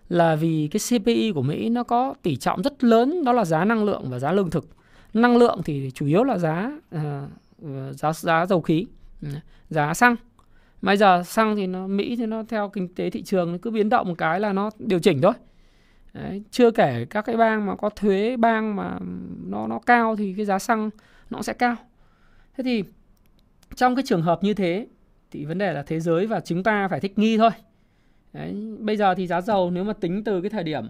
là 0.08 0.36
vì 0.36 0.68
cái 0.72 1.00
CPI 1.00 1.32
của 1.32 1.42
Mỹ 1.42 1.68
nó 1.68 1.82
có 1.82 2.14
tỷ 2.22 2.36
trọng 2.36 2.62
rất 2.62 2.84
lớn 2.84 3.24
đó 3.24 3.32
là 3.32 3.44
giá 3.44 3.64
năng 3.64 3.84
lượng 3.84 4.10
và 4.10 4.18
giá 4.18 4.32
lương 4.32 4.50
thực. 4.50 4.68
Năng 5.14 5.36
lượng 5.36 5.60
thì 5.64 5.90
chủ 5.94 6.06
yếu 6.06 6.24
là 6.24 6.38
giá 6.38 6.72
uh, 6.96 7.00
giá 7.96 8.12
giá 8.12 8.46
dầu 8.46 8.60
khí, 8.60 8.86
ừ, 9.22 9.28
giá 9.70 9.94
xăng. 9.94 10.16
Bây 10.84 10.96
giờ 10.96 11.22
xăng 11.22 11.56
thì 11.56 11.66
nó 11.66 11.86
Mỹ 11.86 12.16
thì 12.16 12.26
nó 12.26 12.42
theo 12.48 12.68
kinh 12.68 12.94
tế 12.94 13.10
thị 13.10 13.22
trường 13.22 13.52
nó 13.52 13.58
cứ 13.62 13.70
biến 13.70 13.88
động 13.88 14.08
một 14.08 14.14
cái 14.18 14.40
là 14.40 14.52
nó 14.52 14.70
điều 14.78 14.98
chỉnh 14.98 15.20
thôi. 15.20 15.32
Đấy, 16.12 16.42
chưa 16.50 16.70
kể 16.70 17.06
các 17.10 17.24
cái 17.24 17.36
bang 17.36 17.66
mà 17.66 17.76
có 17.76 17.90
thuế 17.90 18.36
bang 18.36 18.76
mà 18.76 18.98
nó 19.44 19.66
nó 19.66 19.78
cao 19.78 20.16
thì 20.16 20.34
cái 20.36 20.44
giá 20.44 20.58
xăng 20.58 20.90
nó 21.30 21.42
sẽ 21.42 21.52
cao. 21.52 21.76
Thế 22.56 22.64
thì 22.64 22.84
trong 23.74 23.96
cái 23.96 24.02
trường 24.06 24.22
hợp 24.22 24.42
như 24.42 24.54
thế 24.54 24.86
thì 25.30 25.44
vấn 25.44 25.58
đề 25.58 25.72
là 25.72 25.82
thế 25.82 26.00
giới 26.00 26.26
và 26.26 26.40
chúng 26.40 26.62
ta 26.62 26.88
phải 26.88 27.00
thích 27.00 27.18
nghi 27.18 27.38
thôi. 27.38 27.50
Đấy, 28.32 28.76
bây 28.78 28.96
giờ 28.96 29.14
thì 29.14 29.26
giá 29.26 29.40
dầu 29.40 29.70
nếu 29.70 29.84
mà 29.84 29.92
tính 29.92 30.24
từ 30.24 30.40
cái 30.40 30.50
thời 30.50 30.64
điểm 30.64 30.84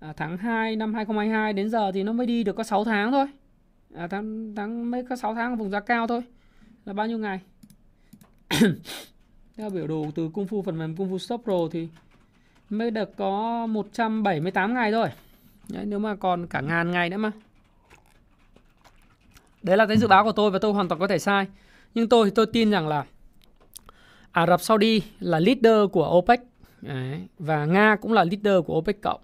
à, 0.00 0.12
tháng 0.16 0.36
2 0.36 0.76
năm 0.76 0.94
2022 0.94 1.52
đến 1.52 1.70
giờ 1.70 1.92
thì 1.92 2.02
nó 2.02 2.12
mới 2.12 2.26
đi 2.26 2.44
được 2.44 2.56
có 2.56 2.62
6 2.62 2.84
tháng 2.84 3.12
thôi. 3.12 3.26
À, 3.94 4.06
tháng 4.06 4.54
tháng 4.56 4.90
mới 4.90 5.04
có 5.08 5.16
6 5.16 5.34
tháng 5.34 5.56
vùng 5.56 5.70
giá 5.70 5.80
cao 5.80 6.06
thôi. 6.06 6.22
Là 6.84 6.92
bao 6.92 7.06
nhiêu 7.06 7.18
ngày? 7.18 7.40
Theo 9.56 9.70
biểu 9.70 9.86
đồ 9.86 10.06
từ 10.14 10.28
Cung 10.28 10.46
Phu 10.46 10.62
phần 10.62 10.78
mềm 10.78 10.96
Cung 10.96 11.10
Phu 11.10 11.18
Stop 11.18 11.42
Pro 11.44 11.54
thì 11.72 11.88
mới 12.70 12.90
được 12.90 13.16
có 13.16 13.66
178 13.66 14.74
ngày 14.74 14.92
thôi. 14.92 15.08
Đấy, 15.68 15.84
nếu 15.86 15.98
mà 15.98 16.16
còn 16.16 16.46
cả 16.46 16.60
ngàn 16.60 16.90
ngày 16.90 17.10
nữa 17.10 17.16
mà. 17.16 17.30
Đấy 19.62 19.76
là 19.76 19.86
cái 19.86 19.96
dự 19.96 20.08
báo 20.08 20.24
của 20.24 20.32
tôi 20.32 20.50
và 20.50 20.58
tôi 20.58 20.72
hoàn 20.72 20.88
toàn 20.88 21.00
có 21.00 21.06
thể 21.06 21.18
sai. 21.18 21.46
Nhưng 21.94 22.08
tôi 22.08 22.30
tôi 22.30 22.46
tin 22.46 22.70
rằng 22.70 22.88
là 22.88 23.04
Ả 24.32 24.46
Rập 24.46 24.60
Saudi 24.60 25.02
là 25.20 25.38
leader 25.38 25.90
của 25.92 26.18
OPEC. 26.18 26.40
Đấy, 26.80 27.26
và 27.38 27.64
Nga 27.64 27.96
cũng 27.96 28.12
là 28.12 28.24
leader 28.24 28.64
của 28.66 28.78
OPEC 28.78 29.02
cộng. 29.02 29.20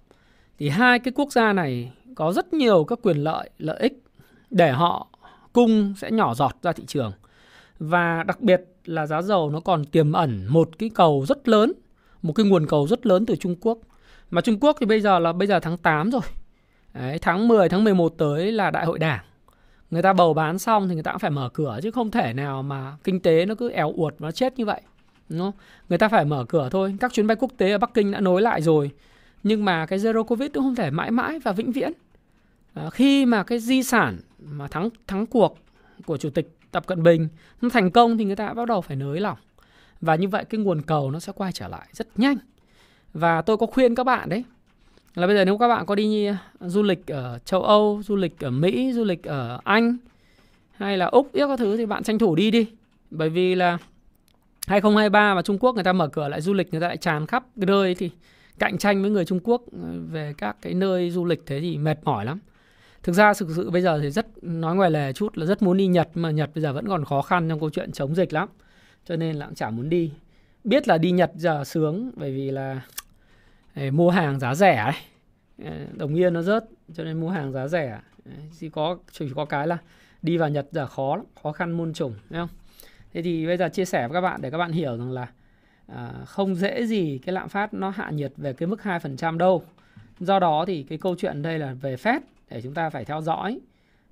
Thì 0.59 0.69
hai 0.69 0.99
cái 0.99 1.13
quốc 1.13 1.33
gia 1.33 1.53
này 1.53 1.93
có 2.15 2.33
rất 2.33 2.53
nhiều 2.53 2.85
các 2.85 2.99
quyền 3.03 3.17
lợi 3.17 3.51
lợi 3.59 3.79
ích 3.81 4.03
để 4.51 4.73
họ 4.73 5.07
cung 5.53 5.95
sẽ 5.97 6.11
nhỏ 6.11 6.35
giọt 6.35 6.57
ra 6.63 6.73
thị 6.73 6.85
trường 6.87 7.13
và 7.81 8.23
đặc 8.23 8.41
biệt 8.41 8.63
là 8.85 9.07
giá 9.07 9.23
dầu 9.23 9.51
nó 9.51 9.61
còn 9.61 9.85
tiềm 9.85 10.13
ẩn 10.13 10.47
một 10.49 10.79
cái 10.79 10.91
cầu 10.95 11.25
rất 11.29 11.49
lớn 11.49 11.73
một 12.23 12.33
cái 12.33 12.47
nguồn 12.47 12.67
cầu 12.67 12.87
rất 12.87 13.07
lớn 13.07 13.27
từ 13.27 13.37
Trung 13.37 13.57
Quốc. 13.61 13.79
Mà 14.31 14.41
Trung 14.41 14.59
Quốc 14.61 14.77
thì 14.81 14.87
bây 14.87 15.01
giờ 15.01 15.19
là 15.19 15.33
bây 15.33 15.49
giờ 15.49 15.61
tháng 15.61 15.77
8 15.77 16.11
rồi. 16.11 16.21
Đấy, 16.95 17.19
tháng 17.19 17.49
10, 17.49 17.69
tháng 17.69 17.85
11 17.85 18.09
tới 18.19 18.53
là 18.53 18.71
đại 18.71 18.87
hội 18.87 18.99
đảng. 18.99 19.25
Người 19.91 20.03
ta 20.03 20.13
bầu 20.13 20.35
bán 20.35 20.59
xong 20.59 20.89
thì 20.89 20.95
người 20.95 21.03
ta 21.03 21.13
cũng 21.13 21.19
phải 21.19 21.31
mở 21.31 21.49
cửa 21.53 21.79
chứ 21.83 21.91
không 21.91 22.11
thể 22.11 22.33
nào 22.33 22.63
mà 22.63 22.97
kinh 23.05 23.21
tế 23.21 23.47
nó 23.47 23.55
cứ 23.55 23.71
éo 23.71 23.93
uột 23.97 24.15
và 24.19 24.31
chết 24.31 24.59
như 24.59 24.65
vậy. 24.65 24.81
Đúng 25.29 25.39
không? 25.39 25.53
Người 25.89 25.99
ta 25.99 26.09
phải 26.09 26.25
mở 26.25 26.45
cửa 26.49 26.69
thôi. 26.73 26.97
Các 27.01 27.13
chuyến 27.13 27.27
bay 27.27 27.37
quốc 27.41 27.51
tế 27.57 27.73
ở 27.73 27.79
Bắc 27.79 27.95
Kinh 27.95 28.11
đã 28.11 28.21
nối 28.21 28.43
lại 28.43 28.63
rồi. 28.63 28.91
Nhưng 29.43 29.65
mà 29.65 29.87
cái 29.87 29.99
zero 29.99 30.25
covid 30.25 30.51
cũng 30.55 30.63
không 30.63 30.75
thể 30.75 30.91
mãi 30.91 31.11
mãi 31.11 31.39
và 31.39 31.53
vĩnh 31.53 31.73
viễn. 31.73 31.93
À, 32.75 32.91
khi 32.91 33.27
mà 33.27 33.43
cái 33.43 33.59
di 33.59 33.83
sản 33.83 34.19
mà 34.39 34.69
thắng 34.69 34.89
thắng 35.07 35.27
cuộc 35.27 35.59
của 36.07 36.17
chủ 36.17 36.31
tịch 36.31 36.57
Tập 36.71 36.87
Cận 36.87 37.03
Bình. 37.03 37.29
Nó 37.63 37.69
thành 37.69 37.91
công 37.91 38.19
thì 38.19 38.25
người 38.25 38.37
ta 38.37 38.55
bắt 38.55 38.69
đầu 38.69 38.81
phải 38.81 38.97
nới 38.97 39.21
lỏng. 39.21 39.39
Và 40.01 40.15
như 40.15 40.29
vậy 40.29 40.45
cái 40.45 40.61
nguồn 40.61 40.83
cầu 40.83 41.11
nó 41.11 41.19
sẽ 41.19 41.33
quay 41.37 41.53
trở 41.53 41.69
lại 41.69 41.89
rất 41.93 42.19
nhanh. 42.19 42.37
Và 43.15 43.43
tôi 43.43 43.57
có 43.57 43.67
khuyên 43.67 43.95
các 43.95 44.05
bạn 44.05 44.29
đấy 44.29 44.45
là 45.15 45.27
bây 45.27 45.37
giờ 45.37 45.45
nếu 45.45 45.59
các 45.59 45.69
bạn 45.69 45.87
có 45.87 45.95
đi 45.95 46.27
à, 46.27 46.39
du 46.61 46.83
lịch 46.83 47.07
ở 47.07 47.39
châu 47.45 47.63
Âu, 47.63 48.03
du 48.05 48.17
lịch 48.17 48.45
ở 48.45 48.51
Mỹ, 48.51 48.93
du 48.93 49.05
lịch 49.05 49.25
ở 49.25 49.61
Anh 49.65 49.97
hay 50.73 50.99
là 50.99 51.07
Úc, 51.07 51.31
các 51.35 51.59
thứ 51.59 51.77
thì 51.77 51.87
bạn 51.87 52.03
tranh 52.03 52.19
thủ 52.19 52.35
đi 52.35 52.51
đi. 52.51 52.67
Bởi 53.11 53.29
vì 53.29 53.55
là 53.55 53.79
2023 54.67 55.35
và 55.35 55.43
Trung 55.43 55.59
Quốc 55.59 55.75
người 55.75 55.85
ta 55.85 55.93
mở 55.93 56.09
cửa 56.09 56.29
lại 56.29 56.41
du 56.41 56.53
lịch 56.53 56.73
người 56.73 56.81
ta 56.81 56.89
lại 56.89 56.97
tràn 56.97 57.27
khắp 57.27 57.45
nơi 57.57 57.95
thì 57.95 58.11
cạnh 58.59 58.79
tranh 58.79 59.03
với 59.03 59.11
người 59.11 59.25
Trung 59.25 59.41
Quốc 59.45 59.63
ờ, 59.73 59.89
về 60.11 60.35
các 60.39 60.57
cái 60.63 60.75
nơi 60.75 61.11
du 61.11 61.25
lịch 61.25 61.43
thế 61.47 61.61
thì 61.61 61.79
mệt 61.79 61.99
mỏi 62.05 62.25
lắm 62.25 62.39
thực 63.03 63.13
ra 63.13 63.35
thực 63.35 63.49
sự 63.57 63.71
bây 63.71 63.83
giờ 63.83 63.99
thì 64.03 64.11
rất 64.11 64.27
nói 64.43 64.77
ngoài 64.77 64.91
lề 64.91 65.13
chút 65.13 65.39
là 65.39 65.47
rất 65.47 65.63
muốn 65.63 65.77
đi 65.77 65.87
Nhật 65.87 66.09
mà 66.15 66.31
Nhật 66.31 66.51
bây 66.55 66.63
giờ 66.63 66.73
vẫn 66.73 66.89
còn 66.89 67.05
khó 67.05 67.23
khăn 67.23 67.49
trong 67.49 67.61
câu 67.61 67.71
chuyện 67.71 67.93
chống 67.93 68.15
dịch 68.15 68.33
lắm. 68.33 68.49
Cho 69.05 69.17
nên 69.17 69.37
là 69.37 69.47
cũng 69.47 69.55
chả 69.55 69.71
muốn 69.71 69.89
đi. 69.89 70.13
Biết 70.65 70.89
là 70.89 70.99
đi 70.99 71.11
Nhật 71.11 71.33
giờ 71.37 71.65
sướng 71.65 72.11
bởi 72.17 72.33
vì 72.33 72.51
là 72.51 72.81
ấy, 73.75 73.91
mua 73.91 74.11
hàng 74.11 74.39
giá 74.39 74.55
rẻ 74.55 74.77
ấy. 74.77 74.95
Đồng 75.93 76.15
yên 76.15 76.35
nó 76.35 76.43
rớt 76.43 76.65
cho 76.95 77.05
nên 77.05 77.21
mua 77.21 77.29
hàng 77.29 77.53
giá 77.53 77.69
rẻ. 77.69 78.01
Chỉ 78.59 78.69
có 78.69 78.99
chỉ 79.13 79.29
có 79.35 79.45
cái 79.45 79.67
là 79.67 79.79
đi 80.23 80.37
vào 80.37 80.49
Nhật 80.49 80.67
giờ 80.73 80.87
khó 80.87 81.17
lắm, 81.17 81.27
khó 81.43 81.53
khăn 81.53 81.73
muôn 81.73 81.93
trùng 81.93 82.15
đúng 82.31 82.41
không? 82.41 82.49
Thế 83.13 83.23
thì 83.23 83.47
bây 83.47 83.57
giờ 83.57 83.69
chia 83.69 83.85
sẻ 83.85 84.09
với 84.09 84.15
các 84.15 84.21
bạn 84.21 84.41
để 84.43 84.51
các 84.51 84.59
bạn 84.59 84.73
hiểu 84.73 84.97
rằng 84.97 85.11
là 85.11 85.27
à, 85.87 86.13
không 86.27 86.55
dễ 86.55 86.87
gì 86.87 87.21
cái 87.27 87.33
lạm 87.33 87.49
phát 87.49 87.75
nó 87.75 87.91
hạ 87.91 88.11
nhiệt 88.11 88.33
về 88.37 88.53
cái 88.53 88.67
mức 88.67 88.81
2% 88.83 89.37
đâu. 89.37 89.65
Do 90.21 90.39
đó 90.39 90.65
thì 90.67 90.83
cái 90.83 90.99
câu 90.99 91.15
chuyện 91.19 91.43
đây 91.43 91.59
là 91.59 91.75
về 91.75 91.97
Fed 91.97 92.21
để 92.51 92.63
chúng 92.63 92.75
ta 92.75 92.91
phải 92.91 93.05
theo 93.05 93.21
dõi 93.21 93.61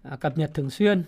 à, 0.03 0.16
cập 0.16 0.38
nhật 0.38 0.51
thường 0.55 0.70
xuyên 0.70 1.05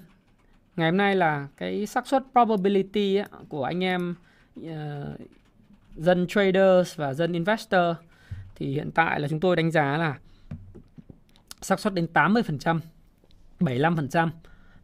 ngày 0.77 0.91
hôm 0.91 0.97
nay 0.97 1.17
là 1.17 1.49
cái 1.57 1.87
xác 1.87 2.07
suất 2.07 2.23
probability 2.33 3.17
ấy, 3.17 3.27
của 3.49 3.65
anh 3.65 3.85
em 3.85 4.15
uh, 4.61 4.67
dân 5.97 6.27
traders 6.27 6.97
và 6.97 7.15
dân 7.15 7.33
investor 7.33 7.97
thì 8.55 8.75
hiện 8.75 8.91
tại 8.91 9.21
là 9.21 9.29
chúng 9.29 9.41
tôi 9.41 9.57
đánh 9.57 9.71
giá 9.71 9.97
là 9.97 10.19
xác 11.61 11.81
suất 11.81 11.95
đến 11.95 12.07
80%, 12.15 12.81
75% 13.61 14.29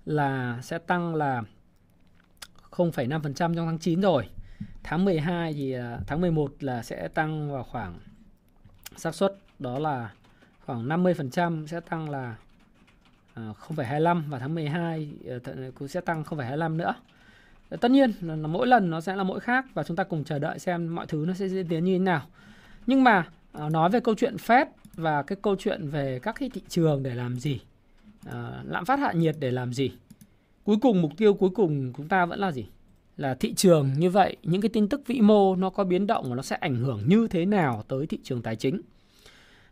là 0.05 0.59
sẽ 0.63 0.79
tăng 0.79 1.15
là 1.15 1.43
0,5% 2.71 3.33
trong 3.35 3.55
tháng 3.55 3.79
9 3.79 4.01
rồi. 4.01 4.29
Tháng 4.83 5.05
12 5.05 5.53
thì 5.53 5.73
à, 5.73 5.99
tháng 6.07 6.21
11 6.21 6.53
là 6.61 6.83
sẽ 6.83 7.09
tăng 7.09 7.53
vào 7.53 7.63
khoảng 7.65 7.99
xác 8.97 9.15
suất 9.15 9.37
đó 9.59 9.79
là 9.79 10.11
khoảng 10.67 10.89
50% 10.89 11.67
sẽ 11.67 11.81
tăng 11.81 12.11
là 12.11 12.37
à, 13.35 13.53
0,25 13.69 14.23
và 14.29 14.39
tháng 14.39 14.55
12 14.55 15.11
ờ, 15.27 15.39
cũng 15.75 15.89
sẽ 15.89 16.01
tăng 16.01 16.23
0,25 16.23 16.77
nữa. 16.77 16.95
Ờ, 17.69 17.77
tất 17.77 17.91
nhiên 17.91 18.13
là 18.21 18.37
mỗi 18.37 18.67
lần 18.67 18.91
nó 18.91 19.01
sẽ 19.01 19.17
là 19.17 19.25
mỗi 19.25 19.41
khác 19.41 19.67
và 19.75 19.83
chúng 19.83 19.97
ta 19.97 20.05
cùng 20.05 20.25
chờ 20.25 20.39
đợi 20.39 20.59
xem 20.59 20.95
mọi 20.95 21.07
thứ 21.07 21.25
nó 21.29 21.35
sẽ 21.35 21.49
diễn 21.49 21.69
tiến 21.69 21.85
như 21.85 21.93
thế 21.93 21.99
nào. 21.99 22.23
Nhưng 22.87 23.05
mà 23.05 23.29
à, 23.53 23.69
nói 23.69 23.91
về 23.91 24.01
câu 24.01 24.15
chuyện 24.15 24.37
Fed 24.37 24.67
và 24.95 25.23
cái 25.23 25.37
câu 25.43 25.57
chuyện 25.59 25.89
về 25.89 26.19
các 26.23 26.37
cái 26.39 26.51
thị 26.51 26.63
trường 26.69 27.03
để 27.03 27.15
làm 27.15 27.37
gì, 27.37 27.61
ờ, 28.27 28.63
lạm 28.65 28.85
phát 28.85 28.99
hạ 28.99 29.13
nhiệt 29.13 29.37
để 29.41 29.51
làm 29.51 29.73
gì. 29.73 29.93
Cuối 30.65 30.77
cùng 30.83 31.03
mục 31.03 31.13
tiêu 31.17 31.35
cuối 31.35 31.51
cùng 31.55 31.93
chúng 31.97 32.09
ta 32.09 32.27
vẫn 32.27 32.39
là 32.39 32.53
gì? 32.53 32.67
Là 33.17 33.35
thị 33.35 33.55
trường 33.55 33.93
như 33.99 34.11
vậy, 34.11 34.37
những 34.43 34.61
cái 34.61 34.69
tin 34.69 34.89
tức 34.89 35.03
vĩ 35.07 35.21
mô 35.21 35.57
nó 35.57 35.71
có 35.71 35.85
biến 35.85 36.07
động 36.07 36.27
và 36.29 36.37
nó 36.37 36.43
sẽ 36.43 36.57
ảnh 36.57 36.77
hưởng 36.77 37.03
như 37.07 37.29
thế 37.29 37.47
nào 37.47 37.85
tới 37.89 38.07
thị 38.07 38.19
trường 38.23 38.43
tài 38.43 38.57
chính. 38.57 38.81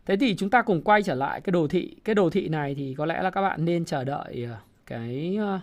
Thế 0.05 0.17
thì 0.17 0.35
chúng 0.35 0.49
ta 0.49 0.61
cùng 0.61 0.81
quay 0.81 1.03
trở 1.03 1.15
lại 1.15 1.41
cái 1.41 1.51
đồ 1.51 1.67
thị. 1.67 1.95
Cái 2.03 2.15
đồ 2.15 2.29
thị 2.29 2.47
này 2.47 2.75
thì 2.75 2.95
có 2.97 3.05
lẽ 3.05 3.21
là 3.21 3.29
các 3.29 3.41
bạn 3.41 3.65
nên 3.65 3.85
chờ 3.85 4.03
đợi 4.03 4.47
ờ, 4.49 4.57
cái 4.85 5.37
ờ, 5.39 5.59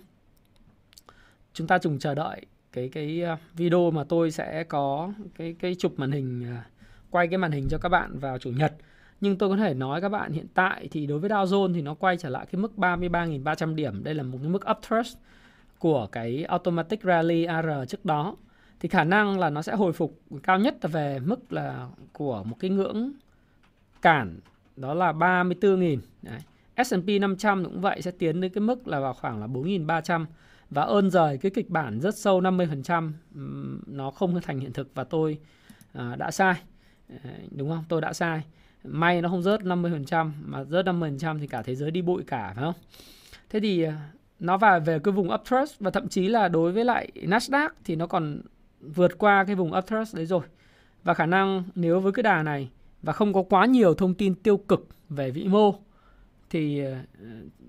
chúng 1.52 1.66
ta 1.66 1.78
cùng 1.78 1.98
chờ 1.98 2.14
đợi 2.14 2.46
cái 2.72 2.88
cái 2.88 3.22
ờ, 3.22 3.36
video 3.54 3.90
mà 3.90 4.04
tôi 4.04 4.30
sẽ 4.30 4.64
có 4.64 5.12
cái 5.38 5.54
cái 5.58 5.74
chụp 5.74 5.94
màn 5.96 6.12
hình 6.12 6.56
quay 7.10 7.28
cái 7.28 7.38
màn 7.38 7.52
hình 7.52 7.68
cho 7.70 7.78
các 7.78 7.88
bạn 7.88 8.18
vào 8.18 8.38
chủ 8.38 8.50
nhật. 8.50 8.74
Nhưng 9.20 9.38
tôi 9.38 9.48
có 9.48 9.56
thể 9.56 9.74
nói 9.74 10.00
các 10.00 10.08
bạn 10.08 10.32
hiện 10.32 10.46
tại 10.54 10.88
thì 10.90 11.06
đối 11.06 11.18
với 11.18 11.30
Dow 11.30 11.44
Jones 11.44 11.74
thì 11.74 11.82
nó 11.82 11.94
quay 11.94 12.16
trở 12.16 12.28
lại 12.28 12.46
cái 12.52 12.60
mức 12.60 12.72
33.300 12.76 13.74
điểm. 13.74 14.04
Đây 14.04 14.14
là 14.14 14.22
một 14.22 14.38
cái 14.42 14.50
mức 14.50 14.70
uptrust 14.70 15.18
của 15.78 16.06
cái 16.12 16.44
automatic 16.44 17.02
rally 17.02 17.44
AR 17.44 17.88
trước 17.88 18.04
đó. 18.04 18.36
Thì 18.80 18.88
khả 18.88 19.04
năng 19.04 19.38
là 19.38 19.50
nó 19.50 19.62
sẽ 19.62 19.74
hồi 19.74 19.92
phục 19.92 20.20
cao 20.42 20.58
nhất 20.58 20.76
về 20.82 21.18
mức 21.18 21.52
là 21.52 21.88
của 22.12 22.44
một 22.44 22.56
cái 22.60 22.70
ngưỡng 22.70 23.12
cản 24.02 24.40
đó 24.76 24.94
là 24.94 25.12
34.000. 25.12 25.98
Đấy. 26.22 26.40
S&P 26.84 27.20
500 27.20 27.64
cũng 27.64 27.80
vậy 27.80 28.02
sẽ 28.02 28.10
tiến 28.10 28.40
đến 28.40 28.52
cái 28.52 28.62
mức 28.62 28.88
là 28.88 29.00
vào 29.00 29.14
khoảng 29.14 29.40
là 29.40 29.46
4.300 29.46 30.26
và 30.70 30.82
ơn 30.82 31.10
rời 31.10 31.38
cái 31.38 31.50
kịch 31.50 31.70
bản 31.70 32.00
rất 32.00 32.18
sâu 32.18 32.40
50% 32.40 33.12
nó 33.86 34.10
không 34.10 34.40
thành 34.40 34.60
hiện 34.60 34.72
thực 34.72 34.94
và 34.94 35.04
tôi 35.04 35.38
à, 35.92 36.16
đã 36.16 36.30
sai. 36.30 36.54
Đúng 37.50 37.68
không? 37.68 37.84
Tôi 37.88 38.00
đã 38.00 38.12
sai. 38.12 38.42
May 38.84 39.22
nó 39.22 39.28
không 39.28 39.42
rớt 39.42 39.60
50% 39.60 40.30
mà 40.44 40.64
rớt 40.64 40.86
50% 40.86 41.38
thì 41.38 41.46
cả 41.46 41.62
thế 41.62 41.74
giới 41.74 41.90
đi 41.90 42.02
bụi 42.02 42.22
cả 42.26 42.52
phải 42.54 42.64
không? 42.64 42.74
Thế 43.50 43.60
thì 43.60 43.82
à, 43.82 44.10
nó 44.38 44.58
vào 44.58 44.80
về 44.80 44.98
cái 44.98 45.12
vùng 45.12 45.32
uptrust 45.34 45.80
và 45.80 45.90
thậm 45.90 46.08
chí 46.08 46.28
là 46.28 46.48
đối 46.48 46.72
với 46.72 46.84
lại 46.84 47.10
Nasdaq 47.14 47.68
thì 47.84 47.96
nó 47.96 48.06
còn 48.06 48.40
vượt 48.80 49.18
qua 49.18 49.44
cái 49.44 49.56
vùng 49.56 49.76
uptrust 49.78 50.14
đấy 50.14 50.26
rồi. 50.26 50.42
Và 51.04 51.14
khả 51.14 51.26
năng 51.26 51.62
nếu 51.74 52.00
với 52.00 52.12
cái 52.12 52.22
đà 52.22 52.42
này 52.42 52.70
và 53.02 53.12
không 53.12 53.32
có 53.32 53.42
quá 53.42 53.66
nhiều 53.66 53.94
thông 53.94 54.14
tin 54.14 54.34
tiêu 54.34 54.56
cực 54.56 54.88
về 55.08 55.30
vĩ 55.30 55.48
mô 55.48 55.74
thì 56.50 56.84
ờ, 56.84 56.94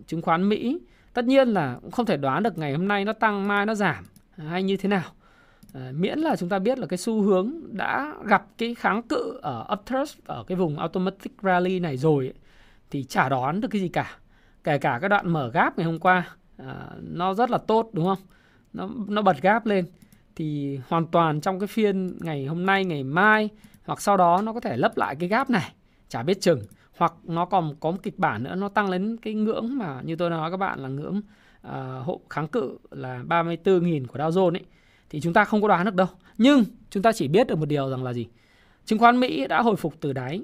chứng 0.08 0.22
khoán 0.22 0.50
Mỹ 0.50 0.80
tất 1.14 1.26
nhiên 1.26 1.48
là 1.48 1.78
cũng 1.82 1.92
không 1.92 2.06
thể 2.06 2.18
đoán 2.18 2.44
được 2.44 2.58
ngày 2.58 2.74
hôm 2.74 2.88
nay 2.88 3.06
nó 3.06 3.14
tăng 3.14 3.48
mai 3.48 3.66
nó 3.66 3.76
giảm 3.76 4.06
hay 4.38 4.64
như 4.64 4.78
thế 4.78 4.90
nào. 4.90 5.04
Ờ, 5.74 5.92
miễn 5.96 6.20
là 6.20 6.36
chúng 6.36 6.50
ta 6.50 6.60
biết 6.60 6.80
là 6.80 6.88
cái 6.88 6.98
xu 6.98 7.22
hướng 7.22 7.52
đã 7.72 8.14
gặp 8.26 8.46
cái 8.58 8.76
kháng 8.76 9.04
cự 9.04 9.40
ở 9.42 9.68
uptrust 9.74 10.18
ở 10.26 10.44
cái 10.48 10.58
vùng 10.58 10.80
automatic 10.80 11.34
rally 11.44 11.80
này 11.80 11.98
rồi 11.98 12.26
ấy, 12.26 12.34
thì 12.92 13.04
chả 13.04 13.30
đoán 13.30 13.62
được 13.62 13.68
cái 13.72 13.82
gì 13.82 13.88
cả. 13.88 14.18
Kể 14.64 14.78
cả 14.78 14.98
cái 15.02 15.10
đoạn 15.10 15.30
mở 15.30 15.50
gáp 15.54 15.78
ngày 15.78 15.86
hôm 15.86 16.00
qua 16.00 16.36
à, 16.58 16.90
nó 17.02 17.34
rất 17.34 17.50
là 17.50 17.58
tốt 17.58 17.90
đúng 17.94 18.06
không? 18.06 18.28
Nó 18.74 18.90
nó 19.08 19.22
bật 19.22 19.42
gáp 19.42 19.66
lên 19.66 19.86
thì 20.36 20.80
hoàn 20.88 21.08
toàn 21.08 21.42
trong 21.42 21.60
cái 21.60 21.68
phiên 21.68 22.18
ngày 22.22 22.46
hôm 22.46 22.66
nay 22.66 22.86
ngày 22.86 23.04
mai 23.04 23.50
hoặc 23.86 24.02
sau 24.02 24.18
đó 24.18 24.42
nó 24.42 24.54
có 24.54 24.60
thể 24.60 24.78
lấp 24.78 24.98
lại 24.98 25.16
cái 25.16 25.30
gap 25.30 25.50
này 25.50 25.74
chả 26.10 26.24
biết 26.24 26.42
chừng. 26.42 26.62
Hoặc 26.98 27.14
nó 27.24 27.46
còn 27.46 27.76
có 27.80 27.92
một 27.92 27.98
kịch 28.04 28.20
bản 28.20 28.44
nữa 28.44 28.56
nó 28.56 28.70
tăng 28.70 28.90
lên 28.90 29.18
cái 29.18 29.34
ngưỡng 29.34 29.78
mà 29.78 30.02
như 30.04 30.16
tôi 30.16 30.30
nói 30.30 30.52
các 30.52 30.58
bạn 30.58 30.80
là 30.80 30.90
ngưỡng 30.90 31.22
uh, 31.68 32.06
hộ 32.06 32.22
kháng 32.30 32.48
cự 32.48 32.78
là 32.92 33.24
34.000 33.30 34.08
của 34.08 34.20
Dow 34.20 34.30
Jones 34.30 34.56
ấy. 34.56 34.66
Thì 35.10 35.22
chúng 35.22 35.34
ta 35.34 35.46
không 35.46 35.62
có 35.62 35.68
đoán 35.68 35.86
được 35.86 35.96
đâu. 35.96 36.08
Nhưng 36.38 36.64
chúng 36.90 37.04
ta 37.04 37.12
chỉ 37.12 37.28
biết 37.28 37.48
được 37.48 37.58
một 37.58 37.66
điều 37.66 37.90
rằng 37.90 38.04
là 38.04 38.14
gì? 38.14 38.28
Chứng 38.86 39.00
khoán 39.00 39.20
Mỹ 39.20 39.48
đã 39.48 39.62
hồi 39.62 39.76
phục 39.76 39.94
từ 40.00 40.14
đáy 40.14 40.42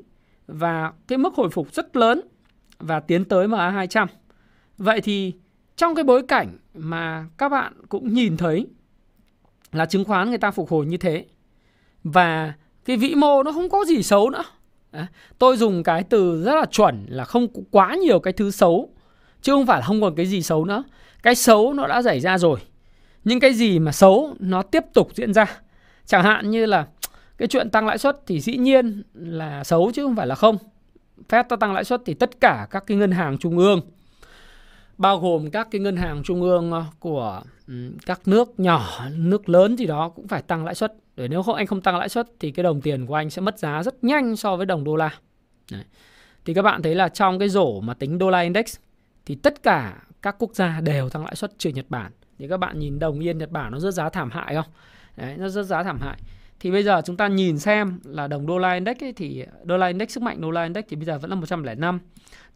và 0.47 0.93
cái 1.07 1.17
mức 1.17 1.33
hồi 1.35 1.49
phục 1.49 1.73
rất 1.73 1.95
lớn 1.95 2.21
và 2.79 2.99
tiến 2.99 3.25
tới 3.25 3.47
MA200 3.47 4.07
vậy 4.77 5.01
thì 5.01 5.33
trong 5.75 5.95
cái 5.95 6.03
bối 6.03 6.23
cảnh 6.27 6.57
mà 6.73 7.27
các 7.37 7.49
bạn 7.49 7.73
cũng 7.89 8.13
nhìn 8.13 8.37
thấy 8.37 8.67
là 9.71 9.85
chứng 9.85 10.05
khoán 10.05 10.29
người 10.29 10.37
ta 10.37 10.51
phục 10.51 10.69
hồi 10.69 10.85
như 10.85 10.97
thế 10.97 11.25
và 12.03 12.53
cái 12.89 12.97
vĩ 12.97 13.15
mô 13.15 13.43
nó 13.43 13.51
không 13.51 13.69
có 13.69 13.85
gì 13.85 14.03
xấu 14.03 14.29
nữa. 14.29 14.43
Đấy. 14.91 15.05
tôi 15.39 15.57
dùng 15.57 15.83
cái 15.83 16.03
từ 16.03 16.43
rất 16.43 16.55
là 16.55 16.65
chuẩn 16.65 17.05
là 17.09 17.23
không 17.23 17.47
quá 17.71 17.95
nhiều 17.95 18.19
cái 18.19 18.33
thứ 18.33 18.51
xấu, 18.51 18.89
chứ 19.41 19.53
không 19.53 19.65
phải 19.65 19.79
là 19.79 19.85
không 19.85 20.01
còn 20.01 20.15
cái 20.15 20.25
gì 20.25 20.41
xấu 20.41 20.65
nữa. 20.65 20.83
Cái 21.23 21.35
xấu 21.35 21.73
nó 21.73 21.87
đã 21.87 22.01
xảy 22.01 22.19
ra 22.19 22.37
rồi, 22.37 22.59
nhưng 23.23 23.39
cái 23.39 23.53
gì 23.53 23.79
mà 23.79 23.91
xấu 23.91 24.35
nó 24.39 24.61
tiếp 24.61 24.83
tục 24.93 25.09
diễn 25.15 25.33
ra. 25.33 25.45
Chẳng 26.05 26.23
hạn 26.23 26.51
như 26.51 26.65
là 26.65 26.87
cái 27.37 27.47
chuyện 27.47 27.69
tăng 27.69 27.87
lãi 27.87 27.97
suất 27.97 28.17
thì 28.27 28.39
dĩ 28.39 28.57
nhiên 28.57 29.03
là 29.13 29.63
xấu 29.63 29.91
chứ 29.91 30.03
không 30.03 30.15
phải 30.15 30.27
là 30.27 30.35
không. 30.35 30.57
Phép 31.29 31.45
tăng 31.59 31.73
lãi 31.73 31.83
suất 31.83 32.01
thì 32.05 32.13
tất 32.13 32.41
cả 32.41 32.67
các 32.71 32.83
cái 32.87 32.97
ngân 32.97 33.11
hàng 33.11 33.37
trung 33.37 33.57
ương 33.57 33.81
bao 34.99 35.19
gồm 35.19 35.49
các 35.49 35.67
cái 35.71 35.81
ngân 35.81 35.95
hàng 35.95 36.23
trung 36.23 36.41
ương 36.41 36.71
ờ, 36.71 36.85
của 36.99 37.41
ừ, 37.67 37.91
các 38.05 38.27
nước 38.27 38.59
nhỏ, 38.59 39.05
nước 39.11 39.49
lớn 39.49 39.77
gì 39.77 39.85
đó 39.85 40.09
cũng 40.09 40.27
phải 40.27 40.41
tăng 40.41 40.65
lãi 40.65 40.75
suất. 40.75 40.93
Để 41.15 41.27
nếu 41.27 41.43
không 41.43 41.55
anh 41.55 41.67
không 41.67 41.81
tăng 41.81 41.97
lãi 41.97 42.09
suất 42.09 42.27
thì 42.39 42.51
cái 42.51 42.63
đồng 42.63 42.81
tiền 42.81 43.05
của 43.05 43.15
anh 43.15 43.29
sẽ 43.29 43.41
mất 43.41 43.59
giá 43.59 43.83
rất 43.83 44.03
nhanh 44.03 44.35
so 44.35 44.55
với 44.55 44.65
đồng 44.65 44.83
đô 44.83 44.95
la. 44.95 45.13
Đấy. 45.71 45.83
Thì 46.45 46.53
các 46.53 46.61
bạn 46.61 46.81
thấy 46.81 46.95
là 46.95 47.09
trong 47.09 47.39
cái 47.39 47.49
rổ 47.49 47.81
mà 47.81 47.93
tính 47.93 48.17
đô 48.17 48.29
la 48.29 48.39
index 48.39 48.75
thì 49.25 49.35
tất 49.35 49.63
cả 49.63 50.03
các 50.21 50.35
quốc 50.39 50.55
gia 50.55 50.81
đều 50.81 51.09
tăng 51.09 51.25
lãi 51.25 51.35
suất 51.35 51.59
trừ 51.59 51.69
Nhật 51.69 51.85
Bản. 51.89 52.11
Thì 52.39 52.47
các 52.47 52.57
bạn 52.57 52.79
nhìn 52.79 52.99
đồng 52.99 53.19
yên 53.19 53.37
Nhật 53.37 53.51
Bản 53.51 53.71
nó 53.71 53.79
rất 53.79 53.91
giá 53.91 54.09
thảm 54.09 54.31
hại 54.31 54.55
không? 54.55 54.65
Đấy, 55.15 55.35
nó 55.37 55.49
rất 55.49 55.63
giá 55.63 55.83
thảm 55.83 55.99
hại. 56.01 56.17
Thì 56.59 56.71
bây 56.71 56.83
giờ 56.83 57.01
chúng 57.05 57.17
ta 57.17 57.27
nhìn 57.27 57.59
xem 57.59 57.99
là 58.03 58.27
đồng 58.27 58.47
đô 58.47 58.57
la 58.57 58.73
index 58.73 59.03
ấy, 59.03 59.13
thì 59.13 59.45
đô 59.63 59.77
la 59.77 59.87
index 59.87 60.09
sức 60.09 60.23
mạnh 60.23 60.41
đô 60.41 60.51
la 60.51 60.63
index 60.63 60.85
thì 60.89 60.95
bây 60.95 61.05
giờ 61.05 61.17
vẫn 61.19 61.29
là 61.29 61.35
105 61.35 61.99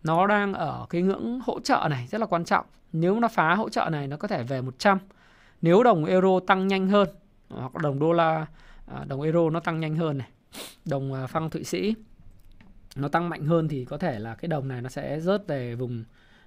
nó 0.04 0.28
đang 0.28 0.54
ở 0.54 0.86
cái 0.90 1.02
ngưỡng 1.02 1.40
hỗ 1.46 1.60
trợ 1.60 1.88
này 1.90 2.08
rất 2.08 2.22
là 2.22 2.28
quan 2.28 2.46
trọng. 2.46 2.66
Nếu 2.94 3.20
nó 3.20 3.28
phá 3.28 3.56
hỗ 3.56 3.70
trợ 3.70 3.90
này 3.92 4.08
nó 4.08 4.18
có 4.18 4.28
thể 4.28 4.44
về 4.44 4.62
100. 4.62 5.00
Nếu 5.62 5.84
đồng 5.84 6.06
euro 6.06 6.40
tăng 6.48 6.68
nhanh 6.68 6.88
hơn 6.88 7.10
hoặc 7.50 7.74
đồng 7.76 8.00
đô 8.00 8.14
la 8.14 8.46
à, 8.88 9.06
đồng 9.08 9.22
euro 9.22 9.50
nó 9.50 9.60
tăng 9.60 9.80
nhanh 9.80 9.96
hơn 9.96 10.18
này, 10.18 10.28
đồng 10.86 11.14
à, 11.14 11.28
phăng 11.28 11.50
Thụy 11.50 11.64
Sĩ 11.64 11.96
nó 12.96 13.08
tăng 13.08 13.30
mạnh 13.30 13.46
hơn 13.46 13.68
thì 13.68 13.86
có 13.86 13.98
thể 13.98 14.20
là 14.20 14.36
cái 14.36 14.48
đồng 14.48 14.68
này 14.68 14.82
nó 14.82 14.90
sẽ 14.90 15.20
rớt 15.20 15.48
về 15.48 15.76
vùng 15.76 16.04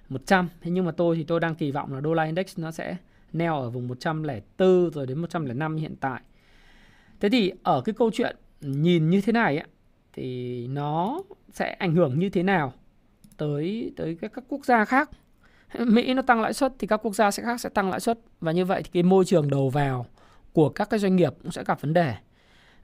100. 0.09 0.49
Thế 0.61 0.71
nhưng 0.71 0.85
mà 0.85 0.91
tôi 0.91 1.15
thì 1.15 1.23
tôi 1.23 1.39
đang 1.39 1.55
kỳ 1.55 1.71
vọng 1.71 1.93
là 1.93 2.01
đô 2.01 2.13
la 2.13 2.23
index 2.23 2.59
nó 2.59 2.71
sẽ 2.71 2.97
neo 3.33 3.61
ở 3.61 3.69
vùng 3.69 3.87
104 3.87 4.89
rồi 4.89 5.07
đến 5.07 5.19
105 5.19 5.75
hiện 5.75 5.95
tại. 5.99 6.21
Thế 7.19 7.29
thì 7.29 7.51
ở 7.63 7.81
cái 7.81 7.95
câu 7.97 8.11
chuyện 8.13 8.35
nhìn 8.61 9.09
như 9.09 9.21
thế 9.21 9.33
này 9.33 9.57
ấy, 9.57 9.67
thì 10.13 10.67
nó 10.67 11.21
sẽ 11.51 11.71
ảnh 11.71 11.95
hưởng 11.95 12.19
như 12.19 12.29
thế 12.29 12.43
nào 12.43 12.73
tới 13.37 13.93
tới 13.97 14.17
các, 14.21 14.31
các 14.33 14.43
quốc 14.47 14.65
gia 14.65 14.85
khác 14.85 15.09
Mỹ 15.79 16.13
nó 16.13 16.21
tăng 16.21 16.41
lãi 16.41 16.53
suất 16.53 16.73
thì 16.79 16.87
các 16.87 16.97
quốc 17.03 17.15
gia 17.15 17.31
sẽ 17.31 17.43
khác 17.43 17.61
sẽ 17.61 17.69
tăng 17.69 17.89
lãi 17.89 17.99
suất 17.99 18.19
và 18.41 18.51
như 18.51 18.65
vậy 18.65 18.83
thì 18.83 18.89
cái 18.93 19.03
môi 19.03 19.25
trường 19.25 19.49
đầu 19.49 19.69
vào 19.69 20.05
của 20.53 20.69
các 20.69 20.89
cái 20.89 20.99
doanh 20.99 21.15
nghiệp 21.15 21.33
cũng 21.43 21.51
sẽ 21.51 21.63
gặp 21.63 21.81
vấn 21.81 21.93
đề 21.93 22.15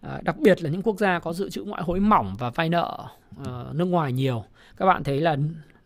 À, 0.03 0.19
đặc 0.23 0.37
biệt 0.39 0.63
là 0.63 0.69
những 0.69 0.81
quốc 0.81 0.99
gia 0.99 1.19
có 1.19 1.33
dự 1.33 1.49
trữ 1.49 1.63
ngoại 1.63 1.83
hối 1.83 1.99
mỏng 1.99 2.35
và 2.39 2.49
vay 2.49 2.69
nợ 2.69 3.07
uh, 3.41 3.47
nước 3.75 3.85
ngoài 3.85 4.13
nhiều. 4.13 4.43
Các 4.77 4.85
bạn 4.85 5.03
thấy 5.03 5.21
là 5.21 5.37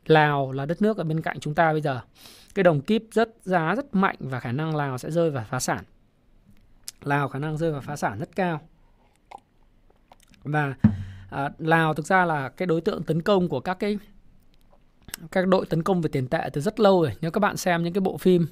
Lào 0.06 0.52
là 0.52 0.66
đất 0.66 0.82
nước 0.82 0.98
ở 0.98 1.04
bên 1.04 1.22
cạnh 1.22 1.40
chúng 1.40 1.56
ta 1.56 1.72
bây 1.72 1.82
giờ. 1.82 2.00
Cái 2.56 2.64
đồng 2.64 2.82
kíp 2.82 3.04
rất 3.12 3.30
giá 3.44 3.76
rất 3.76 3.96
mạnh 3.96 4.16
và 4.20 4.40
khả 4.40 4.52
năng 4.52 4.76
Lào 4.76 4.98
sẽ 4.98 5.12
rơi 5.12 5.32
vào 5.32 5.46
phá 5.50 5.60
sản. 5.60 5.84
Lào 7.04 7.28
khả 7.30 7.40
năng 7.40 7.58
rơi 7.58 7.72
vào 7.72 7.82
phá 7.82 7.96
sản 7.96 8.20
rất 8.20 8.36
cao. 8.36 8.62
Và 10.44 10.76
à, 11.30 11.50
Lào 11.58 11.94
thực 11.94 12.06
ra 12.06 12.26
là 12.26 12.50
cái 12.50 12.66
đối 12.66 12.82
tượng 12.82 13.04
tấn 13.04 13.22
công 13.22 13.50
của 13.50 13.60
các 13.60 13.80
cái 13.80 13.98
các 15.32 15.48
đội 15.48 15.66
tấn 15.66 15.84
công 15.84 16.02
về 16.02 16.10
tiền 16.12 16.28
tệ 16.28 16.50
từ 16.54 16.62
rất 16.62 16.80
lâu 16.80 17.02
rồi. 17.02 17.14
Nếu 17.22 17.32
các 17.32 17.40
bạn 17.40 17.58
xem 17.58 17.84
những 17.84 17.94
cái 17.94 18.02
bộ 18.02 18.18
phim 18.18 18.48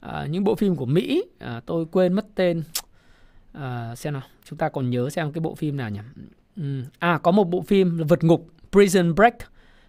à, 0.00 0.26
những 0.30 0.44
bộ 0.44 0.54
phim 0.54 0.76
của 0.76 0.86
Mỹ, 0.86 1.24
à, 1.38 1.60
tôi 1.66 1.86
quên 1.92 2.12
mất 2.12 2.26
tên. 2.34 2.62
À, 3.52 3.94
xem 3.96 4.12
nào, 4.12 4.22
chúng 4.44 4.58
ta 4.58 4.68
còn 4.68 4.90
nhớ 4.90 5.10
xem 5.10 5.32
cái 5.32 5.40
bộ 5.40 5.54
phim 5.54 5.76
nào 5.76 5.90
nhỉ? 5.90 6.00
Ừ. 6.56 6.82
À 6.98 7.18
có 7.22 7.30
một 7.30 7.44
bộ 7.44 7.62
phim 7.62 7.98
là 7.98 8.04
vượt 8.08 8.24
ngục 8.24 8.46
Prison 8.72 9.14
Break. 9.14 9.34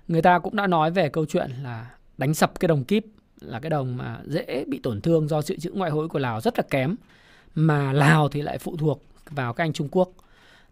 Người 0.07 0.21
ta 0.21 0.39
cũng 0.39 0.55
đã 0.55 0.67
nói 0.67 0.91
về 0.91 1.09
câu 1.09 1.25
chuyện 1.25 1.51
là 1.63 1.91
đánh 2.17 2.33
sập 2.33 2.59
cái 2.59 2.67
đồng 2.67 2.83
kíp 2.83 3.05
là 3.41 3.59
cái 3.59 3.69
đồng 3.69 3.97
mà 3.97 4.19
dễ 4.25 4.65
bị 4.67 4.79
tổn 4.83 5.01
thương 5.01 5.27
do 5.27 5.41
sự 5.41 5.57
trữ 5.57 5.71
ngoại 5.71 5.91
hối 5.91 6.07
của 6.07 6.19
Lào 6.19 6.41
rất 6.41 6.57
là 6.57 6.63
kém 6.69 6.95
mà 7.55 7.93
Lào 7.93 8.29
thì 8.29 8.41
lại 8.41 8.57
phụ 8.57 8.77
thuộc 8.77 9.03
vào 9.29 9.53
các 9.53 9.63
anh 9.63 9.73
Trung 9.73 9.87
Quốc. 9.91 10.09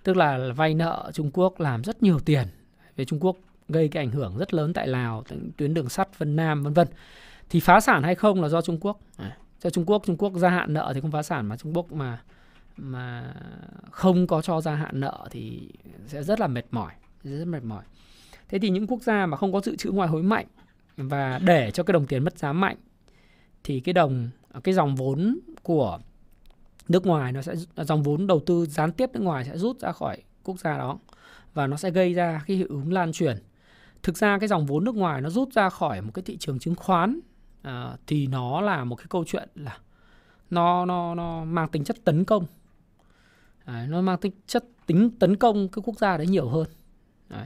Tức 0.04 0.18
là 0.18 0.54
vay 0.56 0.74
nợ 0.74 1.12
Trung 1.13 1.32
Quốc 1.34 1.60
làm 1.60 1.84
rất 1.84 2.04
nhiều 2.04 2.20
tiền. 2.20 2.48
Về 2.96 3.06
Trung 3.06 3.20
Quốc 3.20 3.38
gây 3.68 3.88
cái 3.88 4.04
ảnh 4.04 4.12
hưởng 4.12 4.38
rất 4.38 4.54
lớn 4.54 4.74
tại 4.74 4.88
Lào 4.88 5.24
tuyến 5.58 5.74
đường 5.74 5.89
sắt 5.89 6.20
Vân 6.20 6.36
Nam 6.36 6.63
vân 6.63 6.74
vân. 6.74 6.88
Thì 7.50 7.60
phá 7.60 7.80
sản 7.80 8.04
hay 8.04 8.15
không 8.15 8.42
là 8.42 8.50
do 8.50 8.62
Trung 8.62 8.78
Quốc. 8.82 9.00
À, 9.18 9.38
cho 9.60 9.70
Trung 9.70 9.86
Quốc 9.86 10.04
Trung 10.06 10.18
Quốc 10.18 10.34
gia 10.34 10.50
hạn 10.50 10.74
nợ 10.74 10.92
thì 10.96 11.02
không 11.02 11.12
phá 11.12 11.24
sản 11.24 11.46
mà 11.46 11.58
Trung 11.58 11.78
Quốc 11.78 11.92
mà 11.92 12.22
mà 12.78 13.34
không 13.92 14.28
có 14.28 14.42
cho 14.42 14.62
gia 14.62 14.76
hạn 14.76 15.00
nợ 15.00 15.28
thì 15.32 15.70
sẽ 16.08 16.24
rất 16.24 16.39
là 16.39 16.48
mệt 16.48 16.65
mỏi 16.72 16.94
rất 17.24 17.46
mệt 17.46 17.63
mỏi. 17.63 17.84
Thế 18.50 18.60
thì 18.60 18.70
những 18.70 18.88
quốc 18.88 19.02
gia 19.02 19.26
mà 19.26 19.38
không 19.38 19.54
có 19.54 19.62
dự 19.62 19.76
trữ 19.76 19.92
ngoại 19.92 20.10
hối 20.10 20.24
mạnh 20.24 20.46
và 20.98 21.39
để 21.39 21.72
cho 21.72 21.84
cái 21.84 21.94
đồng 21.94 22.06
tiền 22.06 22.24
mất 22.24 22.38
giá 22.38 22.54
mạnh 22.54 22.78
thì 23.63 23.80
cái 23.80 23.94
đồng 23.94 24.30
cái 24.63 24.74
dòng 24.74 24.96
vốn 24.96 25.39
của 25.63 26.00
nước 26.89 27.06
ngoài 27.06 27.32
nó 27.32 27.41
sẽ 27.41 27.56
dòng 27.75 28.04
vốn 28.04 28.28
đầu 28.28 28.39
tư 28.45 28.65
gián 28.65 28.91
tiếp 28.91 29.10
nước 29.13 29.19
ngoài 29.19 29.45
sẽ 29.45 29.58
rút 29.58 29.80
ra 29.80 29.91
khỏi 29.91 30.17
quốc 30.43 30.60
gia 30.60 30.78
đó 30.78 30.99
và 31.54 31.67
nó 31.67 31.78
sẽ 31.78 31.91
gây 31.91 32.13
ra 32.13 32.43
cái 32.47 32.58
hiệu 32.58 32.67
ứng 32.69 32.93
lan 32.93 33.12
truyền. 33.12 33.38
Thực 34.04 34.17
ra 34.17 34.39
cái 34.39 34.47
dòng 34.47 34.65
vốn 34.65 34.84
nước 34.84 34.95
ngoài 34.95 35.21
nó 35.21 35.30
rút 35.30 35.54
ra 35.54 35.69
khỏi 35.69 36.02
một 36.02 36.12
cái 36.13 36.23
thị 36.23 36.38
trường 36.38 36.60
chứng 36.60 36.75
khoán 36.75 37.19
à, 37.62 37.97
thì 38.08 38.28
nó 38.28 38.62
là 38.62 38.84
một 38.84 38.95
cái 38.95 39.06
câu 39.10 39.23
chuyện 39.28 39.49
là 39.56 39.78
nó 40.49 40.86
nó 40.86 41.15
nó 41.15 41.43
mang 41.43 41.67
tính 41.69 41.84
chất 41.84 41.97
tấn 42.04 42.25
công. 42.25 42.45
Đấy, 43.65 43.88
nó 43.88 44.02
mang 44.02 44.17
tính 44.17 44.32
chất 44.47 44.65
tính 44.86 45.12
tấn 45.19 45.36
công 45.36 45.67
cái 45.67 45.82
quốc 45.86 45.99
gia 45.99 46.17
đấy 46.17 46.28
nhiều 46.28 46.49
hơn. 46.49 46.67
Đấy. 47.30 47.45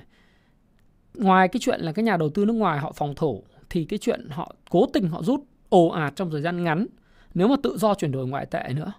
ngoài 1.14 1.48
cái 1.48 1.60
chuyện 1.60 1.80
là 1.82 1.92
cái 1.92 2.06
nhà 2.06 2.18
đầu 2.18 2.30
tư 2.30 2.46
nước 2.46 2.54
ngoài 2.54 2.80
họ 2.80 2.92
phòng 2.92 3.16
thủ 3.16 3.44
thì 3.70 3.86
cái 3.86 4.00
chuyện 4.00 4.28
họ 4.30 4.56
cố 4.70 4.86
tình 4.94 5.08
họ 5.08 5.24
rút 5.24 5.42
ồ 5.70 5.88
ạt 5.88 6.16
trong 6.16 6.32
thời 6.32 6.42
gian 6.42 6.64
ngắn 6.64 6.88
nếu 7.34 7.48
mà 7.48 7.56
tự 7.64 7.78
do 7.78 7.94
chuyển 7.96 8.12
đổi 8.12 8.28
ngoại 8.28 8.46
tệ 8.46 8.64
nữa 8.76 8.94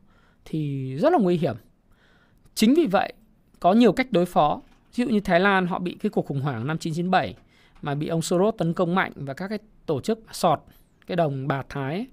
thì 0.45 0.95
rất 0.97 1.13
là 1.13 1.19
nguy 1.19 1.37
hiểm. 1.37 1.57
Chính 2.55 2.75
vì 2.75 2.87
vậy, 2.87 3.13
có 3.61 3.73
nhiều 3.73 3.93
cách 3.93 4.13
đối 4.13 4.27
phó. 4.27 4.61
Ví 4.95 5.05
dụ 5.05 5.11
như 5.11 5.21
Thái 5.21 5.41
Lan 5.41 5.67
họ 5.67 5.79
bị 5.79 5.97
cái 6.01 6.11
cuộc 6.11 6.27
khủng 6.27 6.41
hoảng 6.41 6.67
năm 6.67 6.77
1997 6.77 7.35
mà 7.83 7.95
bị 7.95 8.09
ông 8.09 8.23
Soros 8.23 8.55
tấn 8.59 8.75
công 8.75 8.95
mạnh 8.95 9.13
và 9.17 9.35
các 9.35 9.49
cái 9.49 9.59
tổ 9.87 10.01
chức 10.01 10.19
sọt 10.33 10.61
cái 11.07 11.17
đồng 11.17 11.49
bạc 11.49 11.67
Thái 11.69 11.95
ấy, 11.95 12.07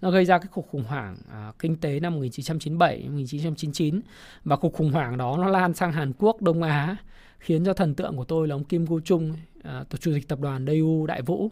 nó 0.00 0.10
gây 0.10 0.24
ra 0.24 0.38
cái 0.38 0.48
cuộc 0.52 0.68
khủng 0.70 0.84
hoảng 0.84 1.16
à, 1.30 1.52
kinh 1.58 1.76
tế 1.76 2.00
năm 2.00 2.12
1997 2.14 2.98
1999 2.98 4.00
và 4.44 4.56
cuộc 4.56 4.74
khủng 4.74 4.92
hoảng 4.92 5.16
đó 5.16 5.36
nó 5.40 5.48
lan 5.48 5.74
sang 5.74 5.92
Hàn 5.92 6.12
Quốc 6.18 6.42
Đông 6.42 6.62
Á 6.62 6.96
khiến 7.38 7.64
cho 7.64 7.72
thần 7.72 7.94
tượng 7.94 8.16
của 8.16 8.24
tôi 8.24 8.48
là 8.48 8.54
ông 8.54 8.64
Kim 8.64 8.84
Gu 8.84 9.00
Chung 9.00 9.32
à, 9.62 9.84
chủ 10.00 10.12
tịch 10.14 10.28
tập 10.28 10.40
đoàn 10.40 10.64
Daewoo 10.64 11.06
Đại 11.06 11.22
Vũ 11.22 11.50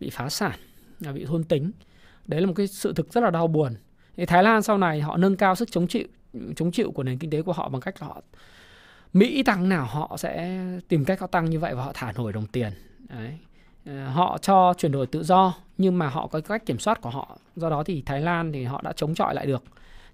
bị 0.00 0.10
phá 0.10 0.28
sản 0.28 0.58
à, 1.04 1.12
bị 1.12 1.24
thôn 1.24 1.44
tính 1.44 1.70
đấy 2.26 2.40
là 2.40 2.46
một 2.46 2.52
cái 2.56 2.66
sự 2.66 2.92
thực 2.92 3.12
rất 3.12 3.20
là 3.20 3.30
đau 3.30 3.46
buồn 3.46 3.74
thì 4.18 4.26
Thái 4.26 4.42
Lan 4.42 4.62
sau 4.62 4.78
này 4.78 5.00
họ 5.00 5.16
nâng 5.16 5.36
cao 5.36 5.54
sức 5.54 5.72
chống 5.72 5.86
chịu 5.86 6.04
chống 6.56 6.70
chịu 6.70 6.90
của 6.90 7.02
nền 7.02 7.18
kinh 7.18 7.30
tế 7.30 7.42
của 7.42 7.52
họ 7.52 7.68
bằng 7.68 7.80
cách 7.80 7.98
họ, 7.98 8.22
Mỹ 9.12 9.42
tăng 9.42 9.68
nào 9.68 9.86
họ 9.86 10.16
sẽ 10.18 10.60
tìm 10.88 11.04
cách 11.04 11.20
họ 11.20 11.26
tăng 11.26 11.50
như 11.50 11.58
vậy 11.58 11.74
và 11.74 11.84
họ 11.84 11.92
thả 11.94 12.12
nổi 12.12 12.32
đồng 12.32 12.46
tiền. 12.46 12.72
Đấy. 13.08 13.38
Ờ, 13.86 14.08
họ 14.08 14.38
cho 14.42 14.74
chuyển 14.78 14.92
đổi 14.92 15.06
tự 15.06 15.22
do, 15.24 15.54
nhưng 15.78 15.98
mà 15.98 16.08
họ 16.08 16.26
có 16.26 16.40
cách 16.40 16.66
kiểm 16.66 16.78
soát 16.78 17.00
của 17.00 17.10
họ. 17.10 17.38
Do 17.56 17.70
đó 17.70 17.82
thì 17.84 18.02
Thái 18.06 18.20
Lan 18.20 18.52
thì 18.52 18.64
họ 18.64 18.80
đã 18.84 18.92
chống 18.92 19.14
chọi 19.14 19.34
lại 19.34 19.46
được. 19.46 19.64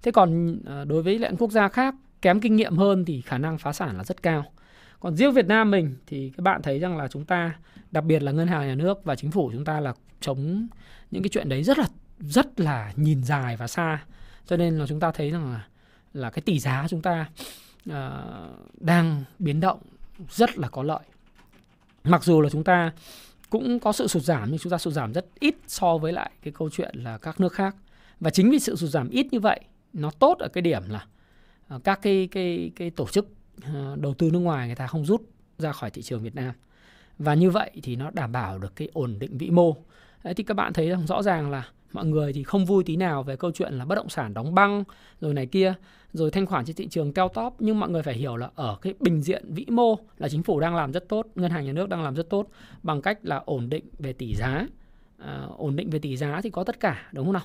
Thế 0.01 0.11
còn 0.11 0.59
ờ, 0.65 0.85
đối 0.85 1.03
với 1.03 1.19
những 1.19 1.37
quốc 1.37 1.51
gia 1.51 1.67
khác, 1.67 1.95
kém 2.21 2.39
kinh 2.39 2.55
nghiệm 2.55 2.77
hơn 2.77 3.05
thì 3.05 3.21
khả 3.21 3.37
năng 3.37 3.57
phá 3.57 3.73
sản 3.73 3.97
là 3.97 4.03
rất 4.03 4.23
cao. 4.23 4.45
Còn 4.99 5.15
riêng 5.15 5.33
Việt 5.33 5.47
Nam 5.47 5.71
mình 5.71 5.95
thì 6.07 6.31
các 6.37 6.41
bạn 6.41 6.61
thấy 6.61 6.79
rằng 6.79 6.97
là 6.97 7.07
chúng 7.07 7.25
ta, 7.25 7.55
đặc 7.91 8.03
biệt 8.03 8.23
là 8.23 8.31
ngân 8.31 8.47
hàng 8.47 8.67
nhà 8.67 8.75
nước 8.75 9.03
và 9.03 9.15
chính 9.15 9.31
phủ 9.31 9.51
chúng 9.53 9.65
ta 9.65 9.79
là 9.79 9.93
chống 10.21 10.67
những 11.11 11.23
cái 11.23 11.29
chuyện 11.29 11.49
đấy 11.49 11.63
rất 11.63 11.77
là 11.77 11.87
rất 12.19 12.59
là 12.59 12.93
nhìn 12.95 13.23
dài 13.23 13.57
và 13.57 13.67
xa. 13.67 14.05
Cho 14.45 14.57
nên 14.57 14.77
là 14.77 14.87
chúng 14.87 14.99
ta 14.99 15.11
thấy 15.11 15.31
rằng 15.31 15.51
là 15.51 15.67
là 16.13 16.29
cái 16.29 16.41
tỷ 16.41 16.59
giá 16.59 16.87
chúng 16.89 17.01
ta 17.01 17.29
uh, 17.89 17.93
đang 18.81 19.23
biến 19.39 19.59
động 19.59 19.79
rất 20.29 20.57
là 20.57 20.67
có 20.67 20.83
lợi. 20.83 21.03
Mặc 22.03 22.23
dù 22.23 22.41
là 22.41 22.49
chúng 22.49 22.63
ta 22.63 22.91
cũng 23.49 23.79
có 23.79 23.91
sự 23.91 24.07
sụt 24.07 24.23
giảm 24.23 24.49
nhưng 24.49 24.59
chúng 24.59 24.71
ta 24.71 24.77
sụt 24.77 24.93
giảm 24.93 25.13
rất 25.13 25.25
ít 25.39 25.55
so 25.67 25.97
với 25.97 26.13
lại 26.13 26.31
cái 26.43 26.53
câu 26.57 26.69
chuyện 26.69 26.95
là 26.95 27.17
các 27.17 27.39
nước 27.39 27.53
khác. 27.53 27.75
Và 28.19 28.29
chính 28.29 28.51
vì 28.51 28.59
sự 28.59 28.75
sụt 28.75 28.89
giảm 28.89 29.09
ít 29.09 29.27
như 29.31 29.39
vậy 29.39 29.59
nó 29.93 30.11
tốt 30.11 30.37
ở 30.39 30.47
cái 30.47 30.61
điểm 30.61 30.89
là 30.89 31.05
uh, 31.75 31.83
các 31.83 31.99
cái 32.01 32.27
cái 32.31 32.71
cái 32.75 32.89
tổ 32.89 33.07
chức 33.07 33.27
uh, 33.57 33.99
đầu 33.99 34.13
tư 34.13 34.29
nước 34.31 34.39
ngoài 34.39 34.67
người 34.67 34.75
ta 34.75 34.87
không 34.87 35.05
rút 35.05 35.21
ra 35.57 35.71
khỏi 35.71 35.89
thị 35.89 36.01
trường 36.01 36.23
Việt 36.23 36.35
Nam. 36.35 36.53
Và 37.19 37.33
như 37.33 37.51
vậy 37.51 37.71
thì 37.83 37.95
nó 37.95 38.11
đảm 38.11 38.31
bảo 38.31 38.57
được 38.57 38.75
cái 38.75 38.89
ổn 38.93 39.19
định 39.19 39.37
vĩ 39.37 39.49
mô. 39.49 39.75
Đấy, 40.23 40.33
thì 40.33 40.43
các 40.43 40.53
bạn 40.53 40.73
thấy 40.73 40.89
rằng 40.89 41.07
rõ 41.07 41.21
ràng 41.21 41.51
là 41.51 41.69
mọi 41.95 42.05
người 42.05 42.33
thì 42.33 42.43
không 42.43 42.65
vui 42.65 42.83
tí 42.83 42.95
nào 42.95 43.23
về 43.23 43.35
câu 43.35 43.51
chuyện 43.51 43.73
là 43.73 43.85
bất 43.85 43.95
động 43.95 44.09
sản 44.09 44.33
đóng 44.33 44.55
băng 44.55 44.83
rồi 45.19 45.33
này 45.33 45.45
kia 45.45 45.73
rồi 46.13 46.31
thanh 46.31 46.45
khoản 46.45 46.65
trên 46.65 46.75
thị 46.75 46.87
trường 46.87 47.13
cao 47.13 47.29
top 47.29 47.53
nhưng 47.59 47.79
mọi 47.79 47.89
người 47.89 48.03
phải 48.03 48.13
hiểu 48.13 48.37
là 48.37 48.49
ở 48.55 48.77
cái 48.81 48.93
bình 48.99 49.21
diện 49.21 49.53
vĩ 49.53 49.65
mô 49.69 49.95
là 50.17 50.29
chính 50.29 50.43
phủ 50.43 50.59
đang 50.59 50.75
làm 50.75 50.91
rất 50.91 51.09
tốt 51.09 51.27
ngân 51.35 51.51
hàng 51.51 51.65
nhà 51.65 51.73
nước 51.73 51.89
đang 51.89 52.03
làm 52.03 52.15
rất 52.15 52.29
tốt 52.29 52.47
bằng 52.83 53.01
cách 53.01 53.19
là 53.23 53.41
ổn 53.45 53.69
định 53.69 53.85
về 53.99 54.13
tỷ 54.13 54.35
giá. 54.35 54.67
À, 55.17 55.47
ổn 55.57 55.75
định 55.75 55.89
về 55.89 55.99
tỷ 55.99 56.17
giá 56.17 56.41
thì 56.41 56.49
có 56.49 56.63
tất 56.63 56.79
cả 56.79 57.09
đúng 57.11 57.25
không 57.25 57.33
nào? 57.33 57.43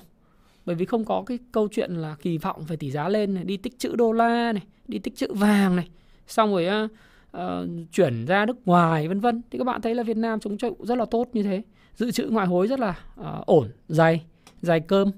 Bởi 0.65 0.75
vì 0.75 0.85
không 0.85 1.05
có 1.05 1.23
cái 1.25 1.39
câu 1.51 1.67
chuyện 1.71 1.95
là 1.95 2.15
kỳ 2.21 2.37
vọng 2.37 2.63
về 2.67 2.75
tỷ 2.75 2.91
giá 2.91 3.09
lên 3.09 3.33
này, 3.33 3.43
đi 3.43 3.57
tích 3.57 3.79
trữ 3.79 3.95
đô 3.95 4.11
la 4.11 4.51
này 4.53 4.63
đi 4.87 4.99
tích 4.99 5.15
trữ 5.15 5.33
vàng 5.33 5.75
này 5.75 5.89
xong 6.27 6.51
rồi 6.51 6.67
uh, 6.85 6.91
uh, 7.37 7.69
chuyển 7.91 8.25
ra 8.25 8.45
nước 8.45 8.57
ngoài 8.65 9.07
vân 9.07 9.19
vân. 9.19 9.41
Thì 9.51 9.57
các 9.57 9.63
bạn 9.63 9.81
thấy 9.81 9.95
là 9.95 10.03
Việt 10.03 10.17
Nam 10.17 10.39
chống 10.39 10.57
chịu 10.57 10.77
rất 10.79 10.97
là 10.97 11.05
tốt 11.05 11.29
như 11.33 11.43
thế. 11.43 11.61
Dự 11.95 12.11
trữ 12.11 12.25
ngoại 12.29 12.47
hối 12.47 12.67
rất 12.67 12.79
là 12.79 12.99
uh, 13.21 13.45
ổn 13.45 13.67
dày 13.87 14.25
giày 14.61 14.79
cơm. 14.79 15.11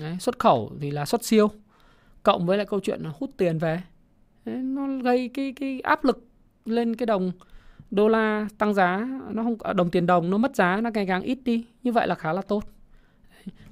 Đấy, 0.00 0.16
xuất 0.20 0.38
khẩu 0.38 0.72
thì 0.80 0.90
là 0.90 1.04
xuất 1.04 1.24
siêu 1.24 1.50
cộng 2.22 2.46
với 2.46 2.56
lại 2.56 2.66
câu 2.66 2.80
chuyện 2.80 3.00
là 3.00 3.10
hút 3.18 3.30
tiền 3.36 3.58
về. 3.58 3.82
Đấy, 4.44 4.56
nó 4.56 4.86
gây 5.02 5.30
cái 5.34 5.52
cái 5.56 5.80
áp 5.80 6.04
lực 6.04 6.26
lên 6.64 6.96
cái 6.96 7.06
đồng 7.06 7.32
đô 7.90 8.08
la 8.08 8.48
tăng 8.58 8.74
giá. 8.74 9.08
Nó 9.30 9.42
không 9.42 9.56
à, 9.60 9.72
đồng 9.72 9.90
tiền 9.90 10.06
đồng 10.06 10.30
nó 10.30 10.38
mất 10.38 10.56
giá 10.56 10.80
nó 10.80 10.90
ngày 10.94 11.06
càng 11.06 11.22
ít 11.22 11.38
đi. 11.44 11.66
Như 11.82 11.92
vậy 11.92 12.06
là 12.06 12.14
khá 12.14 12.32
là 12.32 12.42
tốt. 12.42 12.64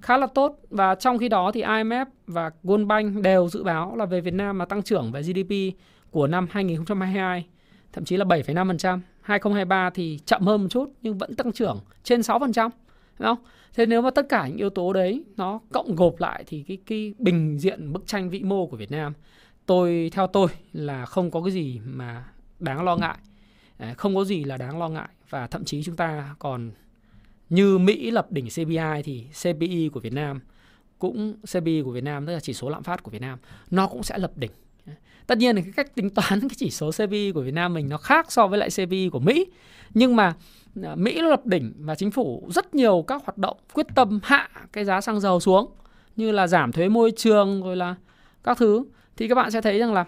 Khá 0.01 0.17
là 0.17 0.27
tốt. 0.27 0.59
Và 0.71 0.95
trong 0.95 1.19
khi 1.19 1.29
đó 1.29 1.51
thì 1.55 1.63
IMF 1.63 2.07
và 2.27 2.51
World 2.63 2.87
Bank 2.87 3.23
đều 3.23 3.49
dự 3.49 3.65
báo 3.65 3.97
là 3.97 4.07
về 4.07 4.21
Việt 4.21 4.35
Nam 4.35 4.59
mà 4.59 4.65
tăng 4.65 4.83
trưởng 4.83 5.13
về 5.13 5.23
GDP 5.23 5.79
của 6.11 6.27
năm 6.27 6.47
2022 6.51 7.47
thậm 7.95 8.05
chí 8.05 8.17
là 8.17 8.25
7,5%, 8.25 9.01
2023 9.21 9.91
thì 9.91 10.19
chậm 10.25 10.43
hơn 10.43 10.63
một 10.63 10.69
chút 10.71 10.93
nhưng 11.03 11.19
vẫn 11.19 11.35
tăng 11.35 11.53
trưởng 11.53 11.81
trên 12.05 12.21
6%, 12.21 12.71
đúng 13.19 13.27
không? 13.27 13.39
thế 13.75 13.87
nếu 13.87 14.03
mà 14.03 14.11
tất 14.11 14.27
cả 14.29 14.49
những 14.49 14.57
yếu 14.57 14.71
tố 14.71 14.93
đấy 14.93 15.25
nó 15.37 15.61
cộng 15.73 15.97
gộp 15.97 16.21
lại 16.21 16.45
thì 16.47 16.65
cái 16.69 16.79
cái 16.87 17.15
bình 17.19 17.59
diện 17.59 17.93
bức 17.93 18.07
tranh 18.07 18.31
vĩ 18.31 18.43
mô 18.43 18.67
của 18.67 18.77
Việt 18.77 18.91
Nam, 18.91 19.13
tôi, 19.67 20.11
theo 20.13 20.27
tôi 20.27 20.49
là 20.73 21.07
không 21.07 21.31
có 21.31 21.43
cái 21.43 21.53
gì 21.53 21.81
mà 21.85 22.25
đáng 22.59 22.85
lo 22.85 22.97
ngại. 22.97 23.17
Không 23.97 24.15
có 24.15 24.25
gì 24.25 24.45
là 24.45 24.57
đáng 24.57 24.79
lo 24.79 24.89
ngại. 24.89 25.09
Và 25.31 25.47
thậm 25.47 25.65
chí 25.65 25.83
chúng 25.83 25.97
ta 25.97 26.35
còn, 26.39 26.71
như 27.51 27.79
Mỹ 27.79 28.11
lập 28.11 28.33
đỉnh 28.33 28.49
CPI 28.49 29.03
thì 29.05 29.25
CPI 29.43 29.89
của 29.93 30.01
Việt 30.01 30.13
Nam 30.13 30.41
cũng 30.99 31.35
CPI 31.53 31.83
của 31.83 31.91
Việt 31.91 32.05
Nam, 32.05 32.27
tức 32.27 32.33
là 32.33 32.41
chỉ 32.41 32.53
số 32.53 32.69
lạm 32.69 32.83
phát 32.83 33.03
của 33.03 33.11
Việt 33.11 33.21
Nam, 33.21 33.39
nó 33.71 33.87
cũng 33.87 34.03
sẽ 34.03 34.19
lập 34.19 34.33
đỉnh 34.37 34.51
tất 35.27 35.39
nhiên 35.39 35.57
là 35.57 35.63
cái 35.63 35.73
cách 35.77 35.95
tính 35.95 36.11
toán 36.11 36.41
cái 36.41 36.57
chỉ 36.57 36.71
số 36.71 36.91
CPI 36.91 37.33
của 37.33 37.41
Việt 37.41 37.55
Nam 37.55 37.75
mình 37.75 37.89
nó 37.89 37.97
khác 37.97 38.33
so 38.33 38.47
với 38.47 38.59
lại 38.59 38.69
CPI 38.71 39.09
của 39.09 39.21
Mỹ. 39.21 39.47
Nhưng 39.95 40.17
mà 40.17 40.35
à, 40.83 40.95
Mỹ 40.95 41.21
lập 41.21 41.47
đỉnh 41.47 41.73
và 41.79 41.95
chính 41.95 42.11
phủ 42.11 42.49
rất 42.55 42.75
nhiều 42.75 43.05
các 43.07 43.23
hoạt 43.25 43.39
động 43.39 43.57
quyết 43.73 43.87
tâm 43.95 44.21
hạ 44.23 44.51
cái 44.73 44.85
giá 44.85 45.01
xăng 45.01 45.21
dầu 45.21 45.41
xuống 45.41 45.71
như 46.17 46.33
là 46.33 46.47
giảm 46.47 46.73
thuế 46.73 46.89
môi 46.89 47.13
trường 47.17 47.63
rồi 47.63 47.77
là 47.77 47.95
các 48.45 48.59
thứ. 48.59 48.85
Thì 49.17 49.29
các 49.29 49.35
bạn 49.35 49.51
sẽ 49.51 49.61
thấy 49.61 49.79
rằng 49.79 49.93
là 49.93 50.05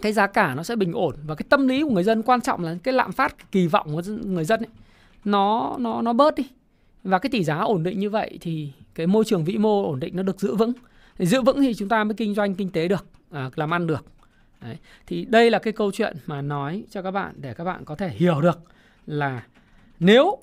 cái 0.00 0.12
giá 0.12 0.26
cả 0.26 0.54
nó 0.54 0.62
sẽ 0.62 0.76
bình 0.76 0.92
ổn 0.92 1.14
và 1.26 1.34
cái 1.34 1.46
tâm 1.48 1.68
lý 1.68 1.82
của 1.82 1.90
người 1.90 2.04
dân 2.04 2.22
quan 2.22 2.40
trọng 2.40 2.64
là 2.64 2.76
cái 2.82 2.94
lạm 2.94 3.12
phát 3.12 3.52
kỳ 3.52 3.66
vọng 3.66 3.86
của 3.92 4.02
người 4.24 4.44
dân 4.44 4.60
ấy, 4.60 4.68
nó 5.24 5.76
nó 5.78 6.02
nó 6.02 6.12
bớt 6.12 6.34
đi. 6.34 6.48
Và 7.04 7.18
cái 7.18 7.30
tỷ 7.30 7.44
giá 7.44 7.58
ổn 7.58 7.82
định 7.82 7.98
như 7.98 8.10
vậy 8.10 8.38
thì 8.40 8.72
cái 8.94 9.06
môi 9.06 9.24
trường 9.24 9.44
vĩ 9.44 9.58
mô 9.58 9.84
ổn 9.84 10.00
định 10.00 10.16
nó 10.16 10.22
được 10.22 10.40
giữ 10.40 10.54
vững. 10.54 10.72
Thì 11.18 11.26
giữ 11.26 11.42
vững 11.42 11.60
thì 11.62 11.74
chúng 11.74 11.88
ta 11.88 12.04
mới 12.04 12.14
kinh 12.14 12.34
doanh 12.34 12.54
kinh 12.54 12.70
tế 12.70 12.88
được 12.88 13.06
à, 13.30 13.50
làm 13.56 13.74
ăn 13.74 13.86
được 13.86 14.04
Đấy. 14.60 14.76
Thì 15.06 15.24
đây 15.24 15.50
là 15.50 15.58
cái 15.58 15.72
câu 15.72 15.92
chuyện 15.92 16.16
mà 16.26 16.42
nói 16.42 16.84
cho 16.90 17.02
các 17.02 17.10
bạn 17.10 17.34
để 17.36 17.54
các 17.54 17.64
bạn 17.64 17.84
có 17.84 17.94
thể 17.94 18.08
hiểu 18.08 18.40
được 18.40 18.60
là 19.06 19.42
nếu 20.00 20.38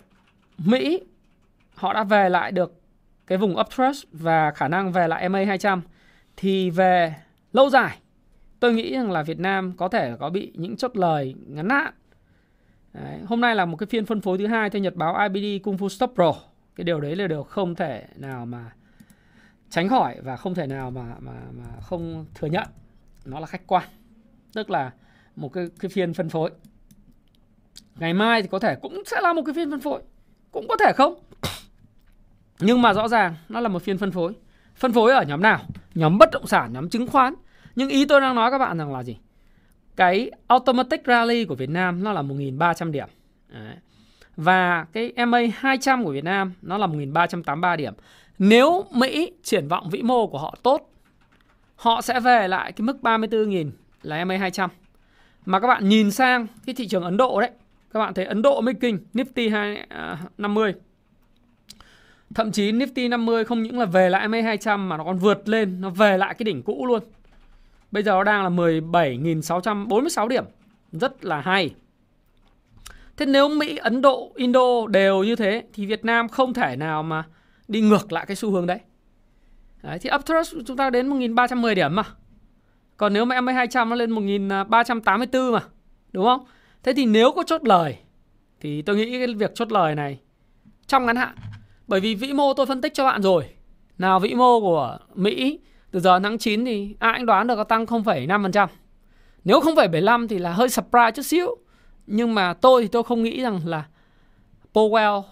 Mỹ 0.58 1.00
họ 1.76 1.94
đã 1.94 2.04
về 2.04 2.30
lại 2.30 2.52
được 2.52 2.82
cái 3.28 3.38
vùng 3.38 3.60
uptrust 3.60 4.06
và 4.12 4.52
khả 4.52 4.68
năng 4.68 4.92
về 4.92 5.08
lại 5.08 5.30
MA 5.30 5.44
200 5.46 5.82
thì 6.38 6.70
về 6.70 7.16
lâu 7.54 7.70
dài 7.70 8.00
tôi 8.60 8.74
nghĩ 8.74 8.94
rằng 8.94 9.12
là 9.12 9.24
Việt 9.24 9.40
Nam 9.40 9.74
có 9.78 9.88
thể 9.88 10.16
có 10.20 10.30
bị 10.30 10.52
những 10.56 10.78
chốt 10.78 10.98
lời 10.98 11.36
ngắn 11.48 11.70
hạn. 11.70 11.94
Đấy. 12.94 13.20
Hôm 13.26 13.42
nay 13.42 13.56
là 13.56 13.66
một 13.66 13.78
cái 13.78 13.88
phiên 13.88 14.06
phân 14.06 14.22
phối 14.22 14.38
thứ 14.38 14.48
hai 14.48 14.70
theo 14.70 14.82
nhật 14.82 14.96
báo 14.96 15.30
IBD 15.30 15.64
Kung 15.64 15.78
Fu 15.78 15.88
Stop 15.88 16.12
Pro. 16.16 16.34
Cái 16.76 16.84
điều 16.84 17.02
đấy 17.02 17.16
là 17.16 17.28
điều 17.28 17.44
không 17.44 17.76
thể 17.76 18.06
nào 18.16 18.46
mà 18.46 18.72
tránh 19.70 19.90
khỏi 19.90 20.16
và 20.24 20.36
không 20.36 20.56
thể 20.56 20.68
nào 20.68 20.92
mà 20.92 21.16
mà 21.20 21.32
mà 21.52 21.66
không 21.82 22.26
thừa 22.36 22.48
nhận 22.48 22.68
nó 23.26 23.40
là 23.40 23.46
khách 23.48 23.68
quan. 23.68 23.84
Tức 24.54 24.70
là 24.70 24.92
một 25.36 25.54
cái 25.54 25.68
cái 25.80 25.90
phiên 25.90 26.14
phân 26.14 26.30
phối. 26.30 26.52
Ngày 27.96 28.14
mai 28.14 28.42
thì 28.42 28.48
có 28.52 28.60
thể 28.60 28.76
cũng 28.76 29.04
sẽ 29.06 29.22
là 29.22 29.34
một 29.34 29.42
cái 29.46 29.56
phiên 29.56 29.72
phân 29.72 29.80
phối. 29.80 30.02
Cũng 30.52 30.68
có 30.68 30.76
thể 30.80 30.94
không. 30.96 31.20
Nhưng 32.60 32.82
mà 32.82 32.94
rõ 32.94 33.08
ràng 33.08 33.36
nó 33.50 33.60
là 33.60 33.70
một 33.70 33.84
phiên 33.84 33.98
phân 33.98 34.12
phối. 34.12 34.34
Phân 34.76 34.94
phối 34.94 35.14
ở 35.14 35.24
nhóm 35.24 35.42
nào? 35.42 35.60
Nhóm 35.96 36.18
bất 36.18 36.30
động 36.32 36.48
sản, 36.48 36.74
nhóm 36.74 36.90
chứng 36.90 37.08
khoán. 37.08 37.34
Nhưng 37.76 37.90
ý 37.90 38.06
tôi 38.06 38.22
đang 38.22 38.36
nói 38.36 38.52
các 38.52 38.58
bạn 38.58 38.78
rằng 38.78 38.94
là 38.94 39.04
gì? 39.04 39.18
Cái 39.96 40.32
automatic 40.48 41.02
rally 41.08 41.46
của 41.46 41.56
Việt 41.56 41.70
Nam 41.70 42.04
nó 42.04 42.14
là 42.14 42.22
1.300 42.22 42.92
điểm. 42.92 43.08
Đấy. 43.50 43.76
và 44.38 44.86
cái 44.94 45.14
MA 45.28 45.40
200 45.56 46.04
của 46.04 46.12
Việt 46.12 46.24
Nam 46.24 46.54
nó 46.62 46.78
là 46.78 46.88
1.383 46.88 47.76
điểm 47.76 47.94
nếu 48.40 48.86
Mỹ 48.92 49.32
triển 49.44 49.68
vọng 49.68 49.90
vĩ 49.90 50.02
mô 50.02 50.28
của 50.28 50.38
họ 50.38 50.56
tốt 50.64 50.92
họ 51.76 52.02
sẽ 52.02 52.20
về 52.20 52.48
lại 52.48 52.72
cái 52.72 52.84
mức 52.84 52.98
34.000 53.02 53.72
là 54.02 54.26
MA200. 54.26 54.68
Mà 55.46 55.60
các 55.60 55.68
bạn 55.68 55.90
nhìn 55.90 56.12
sang 56.12 56.48
cái 56.66 56.76
thị 56.76 56.88
trường 56.88 57.04
Ấn 57.04 57.18
Độ 57.18 57.42
đấy, 57.42 57.52
các 57.94 58.00
bạn 58.00 58.14
thấy 58.14 58.26
Ấn 58.26 58.42
Độ 58.42 58.62
mới 58.62 58.74
kinh, 58.74 59.00
Nifty 59.14 59.52
250. 59.52 60.74
À, 60.74 60.80
Thậm 62.36 62.52
chí 62.52 62.72
Nifty 62.72 63.10
50 63.10 63.46
không 63.46 63.64
những 63.64 63.80
là 63.80 63.86
về 63.86 64.10
lại 64.10 64.28
MA200 64.28 64.78
mà 64.78 64.98
nó 64.98 65.04
còn 65.04 65.18
vượt 65.18 65.50
lên, 65.50 65.82
nó 65.82 65.90
về 65.90 66.18
lại 66.18 66.34
cái 66.34 66.44
đỉnh 66.44 66.64
cũ 66.64 66.86
luôn. 66.86 67.04
Bây 67.92 68.04
giờ 68.04 68.12
nó 68.12 68.24
đang 68.24 68.44
là 68.44 68.50
17.646 68.50 70.28
điểm. 70.28 70.44
Rất 70.92 71.26
là 71.26 71.42
hay. 71.42 71.76
Thế 73.18 73.26
nếu 73.26 73.50
Mỹ, 73.50 73.78
Ấn 73.78 74.02
Độ, 74.02 74.32
Indo 74.36 74.88
đều 74.88 75.24
như 75.24 75.36
thế 75.36 75.64
thì 75.74 75.86
Việt 75.86 76.06
Nam 76.06 76.30
không 76.30 76.54
thể 76.54 76.76
nào 76.76 77.04
mà 77.04 77.24
đi 77.68 77.82
ngược 77.82 78.12
lại 78.12 78.26
cái 78.26 78.36
xu 78.36 78.52
hướng 78.52 78.68
đấy. 78.68 78.80
đấy 79.84 80.00
thì 80.00 80.10
uptrust 80.16 80.56
chúng 80.66 80.78
ta 80.78 80.90
đến 80.90 81.10
1.310 81.10 81.76
điểm 81.76 81.96
mà. 81.96 82.04
Còn 82.98 83.14
nếu 83.14 83.26
mà 83.26 83.42
MA200 83.42 83.90
nó 83.90 83.96
lên 83.96 84.12
1384 84.12 85.52
mà. 85.52 85.60
Đúng 86.12 86.26
không? 86.26 86.46
Thế 86.84 86.94
thì 86.94 87.06
nếu 87.06 87.32
có 87.32 87.44
chốt 87.44 87.62
lời 87.64 87.98
thì 88.60 88.82
tôi 88.82 88.96
nghĩ 88.96 89.18
cái 89.18 89.34
việc 89.34 89.52
chốt 89.56 89.72
lời 89.72 89.96
này 89.96 90.20
trong 90.88 91.06
ngắn 91.06 91.16
hạn. 91.16 91.36
Bởi 91.88 92.00
vì 92.00 92.16
vĩ 92.16 92.34
mô 92.34 92.54
tôi 92.54 92.66
phân 92.66 92.82
tích 92.82 92.94
cho 92.94 93.06
bạn 93.06 93.22
rồi. 93.22 93.50
Nào 93.98 94.20
vĩ 94.20 94.34
mô 94.34 94.60
của 94.60 94.98
Mỹ 95.16 95.60
từ 95.92 96.00
giờ 96.00 96.20
tháng 96.24 96.38
9 96.38 96.66
thì 96.66 96.96
ai 97.00 97.14
cũng 97.18 97.26
đoán 97.26 97.48
được 97.48 97.56
có 97.56 97.64
tăng 97.64 97.86
0,5%. 97.86 98.68
Nếu 99.44 99.60
0,75 99.60 100.28
thì 100.28 100.38
là 100.38 100.54
hơi 100.54 100.70
surprise 100.70 101.12
chút 101.16 101.22
xíu. 101.22 101.56
Nhưng 102.08 102.36
mà 102.36 102.54
tôi 102.54 102.82
thì 102.82 102.88
tôi 102.88 103.04
không 103.04 103.24
nghĩ 103.24 103.42
rằng 103.42 103.60
là 103.66 103.86
Powell, 104.74 105.24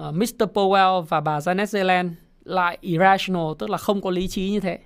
Ờ, 0.00 0.08
uh, 0.08 0.14
Mr. 0.14 0.44
Powell 0.54 1.00
và 1.00 1.20
bà 1.20 1.38
Janet 1.38 1.76
Yellen 1.76 2.14
lại 2.44 2.78
irrational, 2.80 3.46
tức 3.58 3.70
là 3.70 3.78
không 3.78 4.02
có 4.02 4.10
lý 4.10 4.28
trí 4.28 4.50
như 4.50 4.60
thế. 4.60 4.78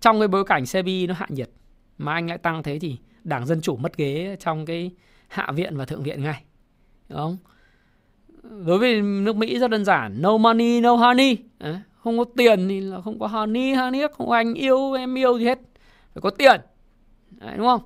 Trong 0.00 0.18
cái 0.18 0.28
bối 0.28 0.44
cảnh 0.44 0.64
CPI 0.64 1.06
nó 1.06 1.14
hạ 1.14 1.26
nhiệt 1.28 1.50
mà 1.98 2.12
anh 2.12 2.28
lại 2.28 2.38
tăng 2.38 2.62
thế 2.62 2.78
thì 2.78 2.96
đảng 3.24 3.46
dân 3.46 3.60
chủ 3.60 3.76
mất 3.76 3.96
ghế 3.96 4.36
trong 4.40 4.66
cái 4.66 4.90
hạ 5.28 5.52
viện 5.54 5.76
và 5.76 5.84
thượng 5.84 6.02
viện 6.02 6.22
ngay. 6.22 6.42
Đúng 7.08 7.18
không? 7.18 7.36
Đối 8.66 8.78
với 8.78 9.02
nước 9.02 9.36
Mỹ 9.36 9.58
rất 9.58 9.70
đơn 9.70 9.84
giản 9.84 10.22
no 10.22 10.36
money 10.36 10.80
no 10.80 10.94
honey. 10.94 11.36
Không 11.98 12.18
có 12.18 12.24
tiền 12.36 12.68
thì 12.68 12.80
là 12.80 13.00
không 13.00 13.18
có 13.18 13.26
honey 13.26 13.72
honey 13.72 14.00
không 14.12 14.28
có 14.28 14.34
anh 14.34 14.54
yêu 14.54 14.92
em 14.92 15.18
yêu 15.18 15.38
gì 15.38 15.44
hết. 15.44 15.58
Phải 16.14 16.20
có 16.20 16.30
tiền. 16.30 16.60
Đấy, 17.30 17.54
đúng 17.56 17.66
không? 17.66 17.80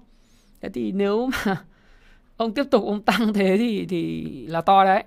Thế 0.61 0.69
thì 0.69 0.93
nếu 0.93 1.27
mà 1.27 1.57
ông 2.37 2.55
tiếp 2.55 2.65
tục 2.71 2.85
ông 2.85 3.03
tăng 3.03 3.33
thế 3.33 3.57
thì 3.59 3.87
thì 3.87 4.27
là 4.47 4.61
to 4.61 4.85
đấy 4.85 5.05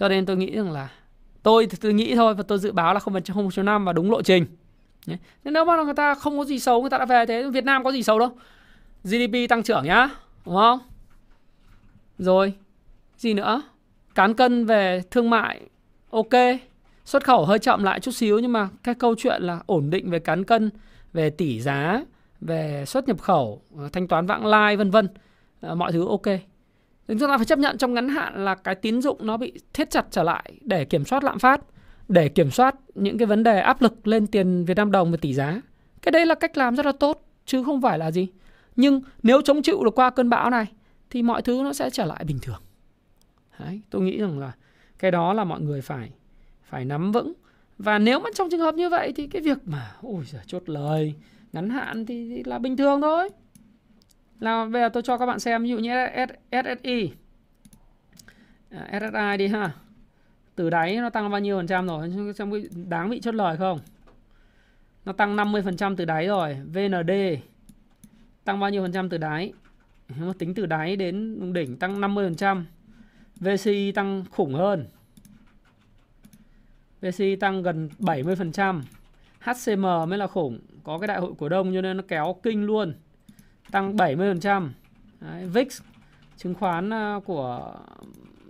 cho 0.00 0.08
nên 0.08 0.26
tôi 0.26 0.36
nghĩ 0.36 0.56
rằng 0.56 0.72
là 0.72 0.88
tôi 1.42 1.66
thì 1.66 1.78
tôi 1.80 1.92
nghĩ 1.92 2.14
thôi 2.14 2.34
và 2.34 2.42
tôi 2.42 2.58
dự 2.58 2.72
báo 2.72 2.94
là 2.94 3.00
không 3.00 3.14
phần 3.14 3.22
không 3.24 3.64
năm 3.64 3.84
và 3.84 3.92
đúng 3.92 4.10
lộ 4.10 4.22
trình. 4.22 4.46
Nên 5.06 5.18
nếu 5.44 5.64
mà 5.64 5.82
người 5.82 5.94
ta 5.94 6.14
không 6.14 6.38
có 6.38 6.44
gì 6.44 6.58
xấu, 6.58 6.80
người 6.80 6.90
ta 6.90 6.98
đã 6.98 7.04
về 7.04 7.26
thế, 7.26 7.50
Việt 7.50 7.64
Nam 7.64 7.84
có 7.84 7.92
gì 7.92 8.02
xấu 8.02 8.18
đâu. 8.18 8.30
GDP 9.04 9.48
tăng 9.48 9.62
trưởng 9.62 9.84
nhá, 9.84 10.08
đúng 10.46 10.54
không? 10.54 10.78
Rồi, 12.18 12.52
gì 13.16 13.34
nữa? 13.34 13.62
Cán 14.14 14.34
cân 14.34 14.66
về 14.66 15.02
thương 15.10 15.30
mại, 15.30 15.60
ok. 16.10 16.34
Xuất 17.04 17.24
khẩu 17.24 17.44
hơi 17.44 17.58
chậm 17.58 17.82
lại 17.82 18.00
chút 18.00 18.10
xíu 18.10 18.38
nhưng 18.38 18.52
mà 18.52 18.68
cái 18.82 18.94
câu 18.94 19.14
chuyện 19.18 19.42
là 19.42 19.60
ổn 19.66 19.90
định 19.90 20.10
về 20.10 20.18
cán 20.18 20.44
cân, 20.44 20.70
về 21.12 21.30
tỷ 21.30 21.60
giá, 21.60 22.02
về 22.40 22.84
xuất 22.86 23.08
nhập 23.08 23.20
khẩu, 23.20 23.62
thanh 23.92 24.08
toán 24.08 24.26
vãng 24.26 24.46
lai, 24.46 24.76
vân 24.76 24.90
vân. 24.90 25.08
Ờ, 25.60 25.74
mọi 25.74 25.92
thứ 25.92 26.08
ok 26.08 26.49
chúng 27.18 27.28
ta 27.28 27.36
phải 27.36 27.46
chấp 27.46 27.58
nhận 27.58 27.78
trong 27.78 27.94
ngắn 27.94 28.08
hạn 28.08 28.44
là 28.44 28.54
cái 28.54 28.74
tín 28.74 29.02
dụng 29.02 29.26
nó 29.26 29.36
bị 29.36 29.52
thiết 29.72 29.90
chặt 29.90 30.06
trở 30.10 30.22
lại 30.22 30.52
để 30.60 30.84
kiểm 30.84 31.04
soát 31.04 31.24
lạm 31.24 31.38
phát 31.38 31.60
để 32.08 32.28
kiểm 32.28 32.50
soát 32.50 32.74
những 32.94 33.18
cái 33.18 33.26
vấn 33.26 33.42
đề 33.42 33.60
áp 33.60 33.82
lực 33.82 34.06
lên 34.06 34.26
tiền 34.26 34.64
Việt 34.64 34.76
Nam 34.76 34.90
đồng 34.90 35.10
và 35.10 35.16
tỷ 35.16 35.34
giá. 35.34 35.60
Cái 36.02 36.12
đấy 36.12 36.26
là 36.26 36.34
cách 36.34 36.56
làm 36.56 36.76
rất 36.76 36.86
là 36.86 36.92
tốt 36.92 37.28
chứ 37.46 37.64
không 37.64 37.82
phải 37.82 37.98
là 37.98 38.10
gì. 38.10 38.28
Nhưng 38.76 39.00
nếu 39.22 39.42
chống 39.42 39.62
chịu 39.62 39.84
được 39.84 39.98
qua 39.98 40.10
cơn 40.10 40.30
bão 40.30 40.50
này 40.50 40.66
thì 41.10 41.22
mọi 41.22 41.42
thứ 41.42 41.60
nó 41.64 41.72
sẽ 41.72 41.90
trở 41.90 42.04
lại 42.04 42.24
bình 42.24 42.38
thường. 42.42 42.60
Đấy, 43.58 43.80
tôi 43.90 44.02
nghĩ 44.02 44.18
rằng 44.18 44.38
là 44.38 44.52
cái 44.98 45.10
đó 45.10 45.32
là 45.32 45.44
mọi 45.44 45.60
người 45.60 45.80
phải 45.80 46.10
phải 46.64 46.84
nắm 46.84 47.12
vững. 47.12 47.32
Và 47.78 47.98
nếu 47.98 48.20
mà 48.20 48.30
trong 48.34 48.50
trường 48.50 48.60
hợp 48.60 48.74
như 48.74 48.88
vậy 48.88 49.12
thì 49.16 49.26
cái 49.26 49.42
việc 49.42 49.58
mà 49.64 49.92
ôi 50.02 50.24
giời 50.26 50.42
chốt 50.46 50.62
lời 50.66 51.14
ngắn 51.52 51.70
hạn 51.70 52.06
thì, 52.06 52.28
thì 52.28 52.42
là 52.44 52.58
bình 52.58 52.76
thường 52.76 53.00
thôi. 53.00 53.28
Là 54.40 54.64
bây 54.64 54.82
giờ 54.82 54.88
tôi 54.88 55.02
cho 55.02 55.18
các 55.18 55.26
bạn 55.26 55.40
xem, 55.40 55.62
ví 55.62 55.68
dụ 55.68 55.78
như 55.78 55.90
SSI 56.52 57.12
à, 58.70 59.00
SSI 59.00 59.36
đi 59.38 59.46
ha. 59.48 59.72
Từ 60.54 60.70
đáy 60.70 60.96
nó 60.96 61.10
tăng 61.10 61.30
bao 61.30 61.40
nhiêu 61.40 61.58
phần 61.58 61.66
trăm 61.66 61.86
rồi? 61.86 62.12
Xem 62.34 62.50
cái 62.52 62.64
đáng 62.88 63.10
bị 63.10 63.20
chốt 63.20 63.34
lời 63.34 63.56
không? 63.56 63.78
Nó 65.04 65.12
tăng 65.12 65.36
50 65.36 65.62
phần 65.62 65.76
trăm 65.76 65.96
từ 65.96 66.04
đáy 66.04 66.26
rồi. 66.26 66.56
VND 66.72 67.10
tăng 68.44 68.60
bao 68.60 68.70
nhiêu 68.70 68.82
phần 68.82 68.92
trăm 68.92 69.08
từ 69.08 69.18
đáy? 69.18 69.52
Nó 70.18 70.32
tính 70.32 70.54
từ 70.54 70.66
đáy 70.66 70.96
đến 70.96 71.52
đỉnh, 71.52 71.76
tăng 71.76 72.00
50 72.00 72.26
phần 72.26 72.36
trăm. 72.36 72.66
VCI 73.36 73.92
tăng 73.92 74.24
khủng 74.30 74.54
hơn. 74.54 74.86
VCI 77.00 77.36
tăng 77.36 77.62
gần 77.62 77.88
70 77.98 78.36
phần 78.36 78.52
trăm. 78.52 78.84
HCM 79.40 79.82
mới 79.82 80.18
là 80.18 80.26
khủng. 80.26 80.60
Có 80.84 80.98
cái 80.98 81.08
đại 81.08 81.20
hội 81.20 81.32
cổ 81.38 81.48
đông 81.48 81.74
cho 81.74 81.80
nên 81.80 81.96
nó 81.96 82.02
kéo 82.08 82.36
kinh 82.42 82.64
luôn 82.66 82.94
tăng 83.72 83.96
70 83.96 84.30
phần 84.30 84.40
trăm 84.40 84.72
VIX, 85.52 85.80
chứng 86.36 86.54
khoán 86.54 86.90
ờ, 86.90 87.20
của 87.24 87.74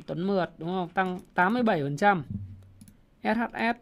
Tuấn 0.06 0.26
Mượt, 0.26 0.50
đúng 0.58 0.68
không? 0.68 0.88
Tăng 0.88 1.18
87%. 1.34 2.22
SHS 3.22 3.78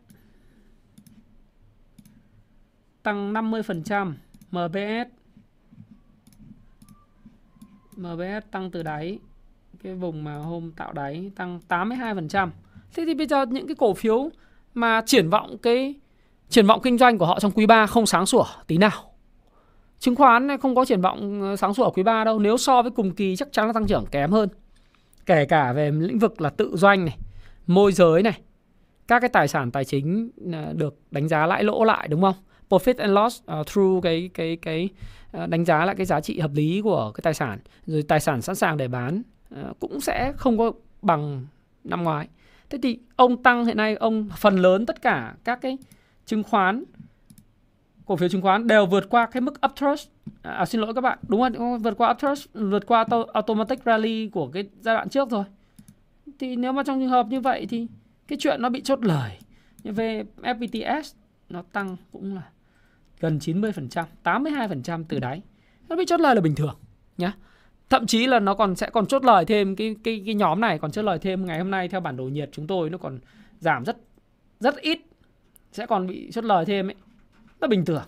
tăng 3.02 3.32
50%. 3.32 4.14
MBS 4.50 5.08
MBS 7.96 8.50
tăng 8.50 8.70
từ 8.70 8.82
đáy, 8.82 9.18
cái 9.82 9.94
vùng 9.94 10.24
mà 10.24 10.36
hôm 10.36 10.72
tạo 10.72 10.92
đáy 10.92 11.30
tăng 11.36 11.60
82%. 11.68 12.50
Thế 12.94 13.04
thì 13.06 13.14
bây 13.14 13.26
giờ 13.26 13.46
những 13.46 13.66
cái 13.66 13.76
cổ 13.78 13.94
phiếu 13.94 14.30
mà 14.74 15.02
triển 15.06 15.30
vọng 15.30 15.58
cái, 15.62 15.94
triển 16.48 16.66
vọng 16.66 16.80
kinh 16.82 16.98
doanh 16.98 17.18
của 17.18 17.26
họ 17.26 17.40
trong 17.40 17.52
quý 17.52 17.66
3 17.66 17.86
không 17.86 18.06
sáng 18.06 18.26
sủa, 18.26 18.44
tí 18.66 18.78
nào. 18.78 19.07
Chứng 19.98 20.16
khoán 20.16 20.58
không 20.58 20.74
có 20.74 20.84
triển 20.84 21.00
vọng 21.00 21.42
ờ, 21.42 21.56
sáng 21.56 21.74
sủa 21.74 21.84
ở 21.84 21.90
quý 21.90 22.02
3 22.02 22.24
đâu, 22.24 22.38
nếu 22.38 22.56
so 22.56 22.82
với 22.82 22.90
cùng 22.90 23.14
kỳ 23.14 23.36
chắc 23.36 23.52
chắn 23.52 23.66
là 23.66 23.72
tăng 23.72 23.86
trưởng 23.86 24.06
kém 24.10 24.30
hơn. 24.30 24.48
Kể 25.26 25.44
cả 25.44 25.72
về 25.72 25.90
lĩnh 25.90 26.18
vực 26.18 26.40
là 26.40 26.50
tự 26.50 26.76
doanh 26.76 27.04
này 27.04 27.18
môi 27.66 27.92
giới 27.92 28.22
này 28.22 28.40
các 29.08 29.20
cái 29.20 29.28
tài 29.28 29.48
sản 29.48 29.70
tài 29.70 29.84
chính 29.84 30.30
ờ, 30.52 30.72
được 30.72 30.98
đánh 31.10 31.28
giá 31.28 31.46
lãi 31.46 31.64
lỗ 31.64 31.84
lại 31.84 32.08
đúng 32.08 32.22
không? 32.22 32.34
Profit 32.68 32.94
and 32.98 33.12
loss 33.12 33.42
uh, 33.60 33.66
through 33.66 34.04
cái 34.04 34.30
cái 34.34 34.56
cái 34.62 34.88
đánh 35.48 35.64
giá 35.64 35.84
lại 35.84 35.94
cái 35.94 36.06
giá 36.06 36.20
trị 36.20 36.38
hợp 36.40 36.50
lý 36.54 36.80
của 36.84 37.12
cái 37.14 37.22
tài 37.22 37.34
sản. 37.34 37.58
Rồi 37.86 38.02
tài 38.02 38.20
sản 38.20 38.42
sẵn 38.42 38.56
sàng 38.56 38.76
để 38.76 38.88
bán 38.88 39.22
uh, 39.54 39.80
cũng 39.80 40.00
sẽ 40.00 40.32
không 40.36 40.58
có 40.58 40.72
bằng 41.02 41.46
năm 41.84 42.04
ngoái. 42.04 42.28
Thế 42.70 42.78
thì 42.82 42.98
ông 43.16 43.42
tăng 43.42 43.64
hiện 43.64 43.76
nay 43.76 43.94
ông 43.94 44.28
phần 44.36 44.56
lớn 44.56 44.86
tất 44.86 45.02
cả 45.02 45.34
các 45.44 45.60
cái 45.60 45.78
chứng 46.26 46.42
khoán 46.42 46.84
cổ 48.08 48.16
phiếu 48.16 48.28
chứng 48.28 48.42
khoán 48.42 48.66
đều 48.66 48.86
vượt 48.86 49.08
qua 49.10 49.26
cái 49.26 49.40
mức 49.40 49.54
uptrust. 49.66 50.08
À, 50.42 50.52
à 50.52 50.66
xin 50.66 50.80
lỗi 50.80 50.94
các 50.94 51.00
bạn 51.00 51.18
đúng 51.28 51.40
không 51.40 51.78
vượt 51.78 51.94
qua 51.96 52.10
uptrust 52.10 52.48
vượt 52.54 52.86
qua 52.86 53.04
automatic 53.32 53.78
rally 53.84 54.28
của 54.28 54.46
cái 54.46 54.64
giai 54.80 54.94
đoạn 54.94 55.08
trước 55.08 55.30
rồi. 55.30 55.44
Thì 56.38 56.56
nếu 56.56 56.72
mà 56.72 56.82
trong 56.82 57.00
trường 57.00 57.08
hợp 57.08 57.26
như 57.26 57.40
vậy 57.40 57.66
thì 57.70 57.86
cái 58.28 58.38
chuyện 58.40 58.62
nó 58.62 58.68
bị 58.68 58.80
chốt 58.80 59.04
lời 59.04 59.38
như 59.84 59.92
về 59.92 60.24
FPTS 60.42 61.02
nó 61.48 61.62
tăng 61.72 61.96
cũng 62.12 62.34
là 62.34 62.42
gần 63.20 63.38
90%, 63.38 64.04
82% 64.24 65.04
từ 65.08 65.18
đáy. 65.18 65.42
nó 65.88 65.96
bị 65.96 66.04
chốt 66.06 66.20
lời 66.20 66.34
là 66.34 66.40
bình 66.40 66.54
thường 66.54 66.76
nhá. 67.18 67.32
Thậm 67.88 68.06
chí 68.06 68.26
là 68.26 68.38
nó 68.40 68.54
còn 68.54 68.76
sẽ 68.76 68.90
còn 68.90 69.06
chốt 69.06 69.24
lời 69.24 69.44
thêm 69.44 69.76
cái 69.76 69.96
cái 70.04 70.22
cái 70.26 70.34
nhóm 70.34 70.60
này 70.60 70.78
còn 70.78 70.90
chốt 70.90 71.02
lời 71.02 71.18
thêm 71.18 71.46
ngày 71.46 71.58
hôm 71.58 71.70
nay 71.70 71.88
theo 71.88 72.00
bản 72.00 72.16
đồ 72.16 72.24
nhiệt 72.24 72.48
chúng 72.52 72.66
tôi 72.66 72.90
nó 72.90 72.98
còn 72.98 73.18
giảm 73.58 73.84
rất 73.84 73.96
rất 74.60 74.76
ít 74.76 75.00
sẽ 75.72 75.86
còn 75.86 76.06
bị 76.06 76.30
chốt 76.32 76.44
lời 76.44 76.64
thêm 76.64 76.88
ấy 76.88 76.94
nó 77.60 77.68
bình 77.68 77.84
thường. 77.84 78.02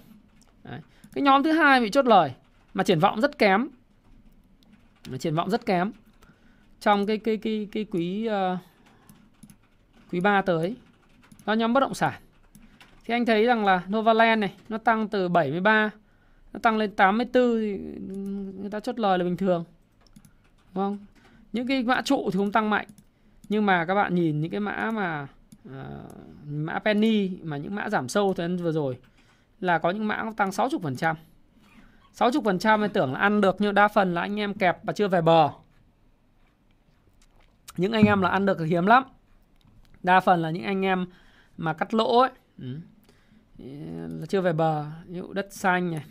Đấy. 0.64 0.80
cái 1.12 1.22
nhóm 1.22 1.42
thứ 1.42 1.52
hai 1.52 1.80
bị 1.80 1.90
chốt 1.90 2.06
lời 2.06 2.32
mà 2.74 2.84
triển 2.84 3.00
vọng 3.00 3.20
rất 3.20 3.38
kém. 3.38 3.68
Mà 5.08 5.18
triển 5.18 5.34
vọng 5.34 5.50
rất 5.50 5.66
kém. 5.66 5.92
Trong 6.80 7.06
cái 7.06 7.18
cái 7.18 7.36
cái 7.36 7.68
cái 7.72 7.84
quý 7.90 8.28
uh, 8.28 8.58
quý 10.12 10.20
3 10.20 10.42
tới 10.42 10.76
đó 11.46 11.52
nhóm 11.52 11.72
bất 11.72 11.80
động 11.80 11.94
sản. 11.94 12.12
Thì 13.04 13.14
anh 13.14 13.26
thấy 13.26 13.44
rằng 13.44 13.64
là 13.64 13.82
Novaland 13.88 14.40
này 14.40 14.54
nó 14.68 14.78
tăng 14.78 15.08
từ 15.08 15.28
73 15.28 15.90
nó 16.52 16.60
tăng 16.62 16.76
lên 16.76 16.90
84 16.90 17.60
thì 17.60 17.78
người 18.60 18.70
ta 18.70 18.80
chốt 18.80 18.98
lời 18.98 19.18
là 19.18 19.24
bình 19.24 19.36
thường. 19.36 19.64
Đúng 20.74 20.84
không? 20.84 20.98
Những 21.52 21.66
cái 21.66 21.82
mã 21.82 22.02
trụ 22.02 22.30
thì 22.32 22.36
không 22.36 22.52
tăng 22.52 22.70
mạnh. 22.70 22.86
Nhưng 23.48 23.66
mà 23.66 23.84
các 23.84 23.94
bạn 23.94 24.14
nhìn 24.14 24.40
những 24.40 24.50
cái 24.50 24.60
mã 24.60 24.90
mà 24.94 25.26
uh, 25.68 25.74
mã 26.46 26.78
penny 26.78 27.30
mà 27.42 27.56
những 27.56 27.74
mã 27.74 27.88
giảm 27.88 28.08
sâu 28.08 28.34
thời 28.34 28.48
vừa 28.48 28.72
rồi 28.72 28.98
là 29.60 29.78
có 29.78 29.90
những 29.90 30.08
mã 30.08 30.24
tăng 30.36 30.50
60% 30.50 31.14
60% 32.18 32.82
em 32.82 32.90
tưởng 32.90 33.12
là 33.12 33.18
ăn 33.20 33.40
được 33.40 33.56
nhưng 33.58 33.74
đa 33.74 33.88
phần 33.88 34.14
là 34.14 34.20
anh 34.20 34.40
em 34.40 34.54
kẹp 34.54 34.84
và 34.84 34.92
chưa 34.92 35.08
về 35.08 35.20
bờ. 35.20 35.50
Những 37.76 37.92
anh 37.92 38.04
em 38.04 38.20
là 38.20 38.28
ăn 38.28 38.46
được 38.46 38.58
hiếm 38.64 38.86
lắm. 38.86 39.04
Đa 40.02 40.20
phần 40.20 40.42
là 40.42 40.50
những 40.50 40.64
anh 40.64 40.84
em 40.84 41.06
mà 41.56 41.72
cắt 41.72 41.94
lỗ 41.94 42.20
ấy. 42.20 42.30
Ừ. 42.58 42.78
là 44.20 44.26
chưa 44.28 44.40
về 44.40 44.52
bờ. 44.52 44.86
Ví 45.06 45.18
dụ 45.18 45.32
đất 45.32 45.48
xanh 45.50 45.90
này. 45.90 46.04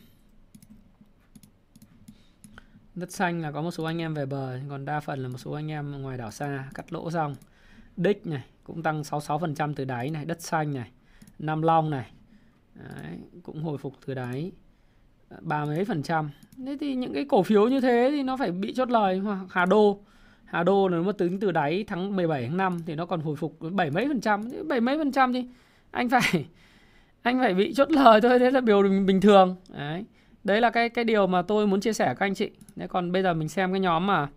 Đất 2.95 3.12
xanh 3.12 3.41
là 3.41 3.52
có 3.52 3.62
một 3.62 3.72
số 3.72 3.84
anh 3.84 4.02
em 4.02 4.14
về 4.14 4.26
bờ, 4.26 4.60
còn 4.70 4.86
đa 4.86 5.00
phần 5.00 5.20
là 5.20 5.30
một 5.30 5.38
số 5.38 5.52
anh 5.52 5.72
em 5.72 6.02
ngoài 6.02 6.18
đảo 6.18 6.32
xa 6.32 6.70
cắt 6.74 6.93
lỗ 6.93 7.12
xong. 7.12 7.36
Đích 7.97 8.28
này, 8.28 8.43
cũng 8.64 8.84
tăng 8.84 9.02
66% 9.02 9.74
từ 9.74 9.86
đáy 9.86 10.10
này. 10.10 10.26
Đất 10.26 10.41
xanh 10.41 10.74
này. 10.74 10.91
Nam 11.39 11.62
Long 11.62 11.89
này. 11.89 12.12
Đấy, 12.80 13.17
cũng 13.43 13.63
hồi 13.63 13.77
phục 13.77 13.93
từ 14.05 14.13
đáy. 14.13 14.51
Ờ, 15.30 15.38
ba 15.41 15.65
mấy 15.65 15.86
phần 15.86 16.03
trăm. 16.03 16.30
Thế 16.65 16.77
thì 16.80 16.95
những 16.95 17.13
cái 17.13 17.25
cổ 17.30 17.43
phiếu 17.43 17.67
như 17.67 17.82
thế 17.82 18.09
thì 18.11 18.23
nó 18.23 18.38
phải 18.38 18.51
bị 18.51 18.73
chốt 18.73 18.89
lời 18.89 19.17
hoặc 19.17 19.39
Hà 19.49 19.65
Đô. 19.65 19.99
Hà 20.45 20.63
Đô 20.63 20.89
nếu 20.89 21.03
mà 21.03 21.11
tính 21.11 21.39
từ 21.39 21.51
đáy 21.51 21.84
tháng 21.88 22.15
17 22.15 22.43
tháng 22.47 22.57
5 22.57 22.80
thì 22.86 22.95
nó 22.95 23.05
còn 23.05 23.21
hồi 23.21 23.36
phục 23.36 23.57
bảy 23.71 23.89
mấy 23.89 24.07
phần 24.07 24.21
trăm. 24.21 24.49
Bảy 24.67 24.82
mấy 24.82 24.97
phần 24.97 25.11
trăm 25.11 25.34
thì 25.34 25.45
anh 25.91 26.09
phải 26.09 26.45
anh 27.21 27.39
phải 27.39 27.53
bị 27.53 27.73
chốt 27.73 27.91
lời 27.91 28.21
thôi 28.21 28.39
đấy 28.39 28.51
là 28.51 28.61
điều 28.61 28.84
bình 29.05 29.21
thường. 29.21 29.55
Đấy 29.69 30.05
đấy 30.43 30.61
là 30.61 30.69
cái 30.69 30.89
cái 30.89 31.05
điều 31.05 31.27
mà 31.27 31.41
tôi 31.41 31.67
muốn 31.67 31.82
chia 31.82 31.93
sẻ 31.93 32.05
với 32.05 32.15
các 32.15 32.25
anh 32.25 32.36
chị. 32.36 32.49
Đấy 32.75 32.88
còn 32.88 33.11
bây 33.11 33.23
giờ 33.23 33.34
mình 33.34 33.49
xem 33.49 33.71
cái 33.71 33.80
nhóm 33.80 34.07
mà 34.07 34.27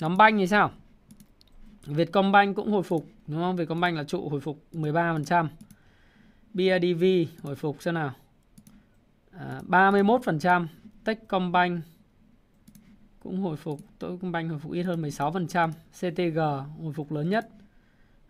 nhóm 0.00 0.16
banh 0.16 0.38
thì 0.38 0.46
sao? 0.46 0.70
Vietcombank 1.86 2.56
cũng 2.56 2.72
hồi 2.72 2.82
phục 2.82 3.06
đúng 3.26 3.40
không? 3.40 3.56
Vietcombank 3.56 3.96
là 3.96 4.04
trụ 4.04 4.28
hồi 4.28 4.40
phục 4.40 4.58
13% 4.72 5.46
BIDV 6.54 7.04
hồi 7.42 7.56
phục 7.56 7.82
xem 7.82 7.94
nào. 7.94 8.12
À, 9.30 9.60
31% 9.68 10.66
Techcombank 11.04 11.84
cũng 13.22 13.40
hồi 13.40 13.56
phục 13.56 13.80
Techcombank 13.98 14.50
hồi 14.50 14.58
phục 14.58 14.72
ít 14.72 14.82
hơn 14.82 15.02
16% 15.02 15.72
CTG 16.00 16.38
hồi 16.82 16.92
phục 16.92 17.12
lớn 17.12 17.30
nhất. 17.30 17.48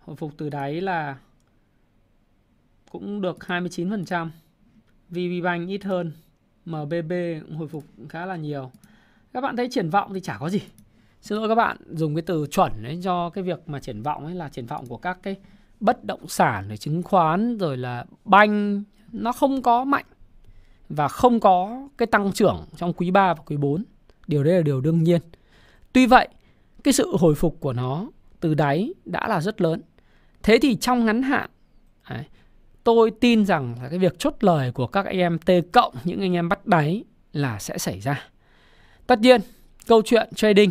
Hồi 0.00 0.16
phục 0.16 0.32
từ 0.36 0.48
đáy 0.48 0.80
là 0.80 1.18
cũng 2.90 3.20
được 3.20 3.38
29% 3.38 4.28
VPBank 5.08 5.68
ít 5.68 5.84
hơn 5.84 6.12
MBB 6.64 7.12
cũng 7.46 7.56
hồi 7.56 7.68
phục 7.68 7.84
khá 8.08 8.26
là 8.26 8.36
nhiều. 8.36 8.70
Các 9.32 9.40
bạn 9.40 9.56
thấy 9.56 9.68
triển 9.70 9.90
vọng 9.90 10.14
thì 10.14 10.20
chả 10.20 10.36
có 10.38 10.50
gì. 10.50 10.60
Xin 11.20 11.38
lỗi 11.38 11.48
các 11.48 11.54
bạn 11.54 11.76
dùng 11.90 12.14
cái 12.14 12.22
từ 12.22 12.46
chuẩn 12.50 12.72
đấy 12.82 13.00
cho 13.04 13.30
cái 13.30 13.44
việc 13.44 13.68
mà 13.68 13.80
triển 13.80 14.02
vọng 14.02 14.24
ấy 14.24 14.34
là 14.34 14.48
triển 14.48 14.66
vọng 14.66 14.86
của 14.86 14.96
các 14.96 15.18
cái 15.22 15.36
bất 15.82 16.04
động 16.04 16.28
sản 16.28 16.68
rồi 16.68 16.76
chứng 16.76 17.02
khoán 17.02 17.58
rồi 17.58 17.76
là 17.76 18.04
banh 18.24 18.82
nó 19.12 19.32
không 19.32 19.62
có 19.62 19.84
mạnh 19.84 20.04
và 20.88 21.08
không 21.08 21.40
có 21.40 21.88
cái 21.98 22.06
tăng 22.06 22.32
trưởng 22.32 22.64
trong 22.76 22.92
quý 22.92 23.10
3 23.10 23.34
và 23.34 23.42
quý 23.46 23.56
4. 23.56 23.84
Điều 24.26 24.44
đấy 24.44 24.54
là 24.54 24.62
điều 24.62 24.80
đương 24.80 25.02
nhiên. 25.02 25.20
Tuy 25.92 26.06
vậy, 26.06 26.28
cái 26.84 26.92
sự 26.92 27.16
hồi 27.16 27.34
phục 27.34 27.56
của 27.60 27.72
nó 27.72 28.06
từ 28.40 28.54
đáy 28.54 28.94
đã 29.04 29.28
là 29.28 29.40
rất 29.40 29.60
lớn. 29.60 29.82
Thế 30.42 30.58
thì 30.62 30.76
trong 30.76 31.04
ngắn 31.04 31.22
hạn, 31.22 31.50
đấy, 32.10 32.24
tôi 32.84 33.10
tin 33.10 33.46
rằng 33.46 33.76
là 33.82 33.88
cái 33.88 33.98
việc 33.98 34.18
chốt 34.18 34.34
lời 34.40 34.72
của 34.72 34.86
các 34.86 35.06
anh 35.06 35.18
em 35.18 35.38
T 35.38 35.50
cộng, 35.72 35.94
những 36.04 36.20
anh 36.20 36.32
em 36.32 36.48
bắt 36.48 36.66
đáy 36.66 37.04
là 37.32 37.58
sẽ 37.58 37.78
xảy 37.78 38.00
ra. 38.00 38.28
Tất 39.06 39.20
nhiên, 39.20 39.40
câu 39.86 40.02
chuyện 40.04 40.28
trading 40.34 40.70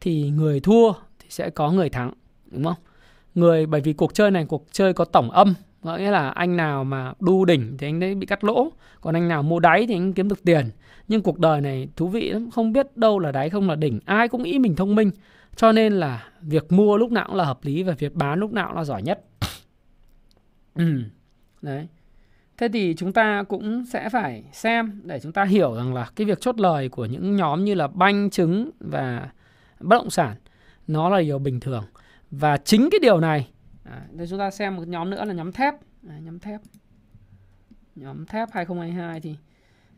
thì 0.00 0.30
người 0.30 0.60
thua 0.60 0.92
thì 0.92 1.26
sẽ 1.28 1.50
có 1.50 1.70
người 1.70 1.88
thắng, 1.88 2.12
đúng 2.50 2.64
không? 2.64 2.74
Người, 3.36 3.66
bởi 3.66 3.80
vì 3.80 3.92
cuộc 3.92 4.14
chơi 4.14 4.30
này, 4.30 4.44
cuộc 4.44 4.66
chơi 4.72 4.92
có 4.92 5.04
tổng 5.04 5.30
âm, 5.30 5.54
có 5.82 5.96
nghĩa 5.96 6.10
là 6.10 6.30
anh 6.30 6.56
nào 6.56 6.84
mà 6.84 7.12
đu 7.20 7.44
đỉnh 7.44 7.76
thì 7.78 7.86
anh 7.86 8.04
ấy 8.04 8.14
bị 8.14 8.26
cắt 8.26 8.44
lỗ, 8.44 8.72
còn 9.00 9.16
anh 9.16 9.28
nào 9.28 9.42
mua 9.42 9.60
đáy 9.60 9.86
thì 9.88 9.94
anh 9.94 10.12
kiếm 10.12 10.28
được 10.28 10.44
tiền. 10.44 10.70
Nhưng 11.08 11.22
cuộc 11.22 11.38
đời 11.38 11.60
này 11.60 11.88
thú 11.96 12.08
vị 12.08 12.30
lắm, 12.30 12.50
không 12.50 12.72
biết 12.72 12.96
đâu 12.96 13.18
là 13.18 13.32
đáy 13.32 13.50
không 13.50 13.68
là 13.68 13.74
đỉnh, 13.74 14.00
ai 14.04 14.28
cũng 14.28 14.42
nghĩ 14.42 14.58
mình 14.58 14.76
thông 14.76 14.94
minh. 14.94 15.10
Cho 15.56 15.72
nên 15.72 15.92
là 15.92 16.28
việc 16.40 16.72
mua 16.72 16.96
lúc 16.96 17.12
nào 17.12 17.24
cũng 17.26 17.36
là 17.36 17.44
hợp 17.44 17.58
lý 17.62 17.82
và 17.82 17.92
việc 17.98 18.14
bán 18.14 18.38
lúc 18.38 18.52
nào 18.52 18.66
cũng 18.68 18.76
là 18.76 18.84
giỏi 18.84 19.02
nhất. 19.02 19.24
Ừ. 20.74 21.02
đấy. 21.62 21.88
Thế 22.58 22.68
thì 22.72 22.94
chúng 22.98 23.12
ta 23.12 23.42
cũng 23.48 23.84
sẽ 23.92 24.08
phải 24.08 24.44
xem 24.52 25.00
để 25.04 25.20
chúng 25.20 25.32
ta 25.32 25.44
hiểu 25.44 25.74
rằng 25.74 25.94
là 25.94 26.10
cái 26.16 26.24
việc 26.24 26.40
chốt 26.40 26.60
lời 26.60 26.88
của 26.88 27.04
những 27.04 27.36
nhóm 27.36 27.64
như 27.64 27.74
là 27.74 27.86
banh 27.86 28.30
trứng 28.30 28.70
và 28.80 29.28
bất 29.80 29.96
động 29.96 30.10
sản, 30.10 30.36
nó 30.86 31.08
là 31.08 31.20
điều 31.20 31.38
bình 31.38 31.60
thường 31.60 31.84
và 32.30 32.56
chính 32.56 32.88
cái 32.90 33.00
điều 33.00 33.20
này 33.20 33.48
À, 33.90 34.02
đây 34.12 34.26
chúng 34.26 34.38
ta 34.38 34.50
xem 34.50 34.76
một 34.76 34.88
nhóm 34.88 35.10
nữa 35.10 35.24
là 35.24 35.32
nhóm 35.32 35.52
thép. 35.52 35.74
À, 36.08 36.18
nhóm 36.18 36.38
thép. 36.38 36.60
Nhóm 37.96 38.26
thép 38.26 38.48
2022 38.52 39.20
thì 39.20 39.36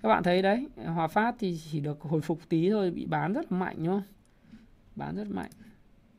các 0.03 0.09
bạn 0.09 0.23
thấy 0.23 0.43
đấy, 0.43 0.67
Hòa 0.87 1.07
Phát 1.07 1.35
thì 1.39 1.61
chỉ 1.73 1.81
được 1.81 2.01
hồi 2.01 2.21
phục 2.21 2.41
tí 2.49 2.71
thôi, 2.71 2.91
bị 2.91 3.07
bán 3.07 3.33
rất 3.33 3.53
là 3.53 3.59
mạnh 3.59 3.77
đúng 3.79 3.87
không? 3.87 4.03
Bán 4.97 5.17
rất 5.17 5.29
mạnh. 5.31 5.51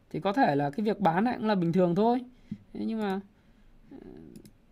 Thì 0.10 0.20
có 0.20 0.34
thể 0.34 0.55
là 0.55 0.70
cái 0.70 0.86
việc 0.86 0.99
bán 0.99 1.24
này 1.24 1.36
cũng 1.38 1.47
là 1.47 1.55
bình 1.55 1.74
thường 1.74 1.95
thôi. 1.95 2.20
Thế 2.74 2.86
nhưng 2.86 2.99
mà 2.99 3.20
ờ, 3.91 3.97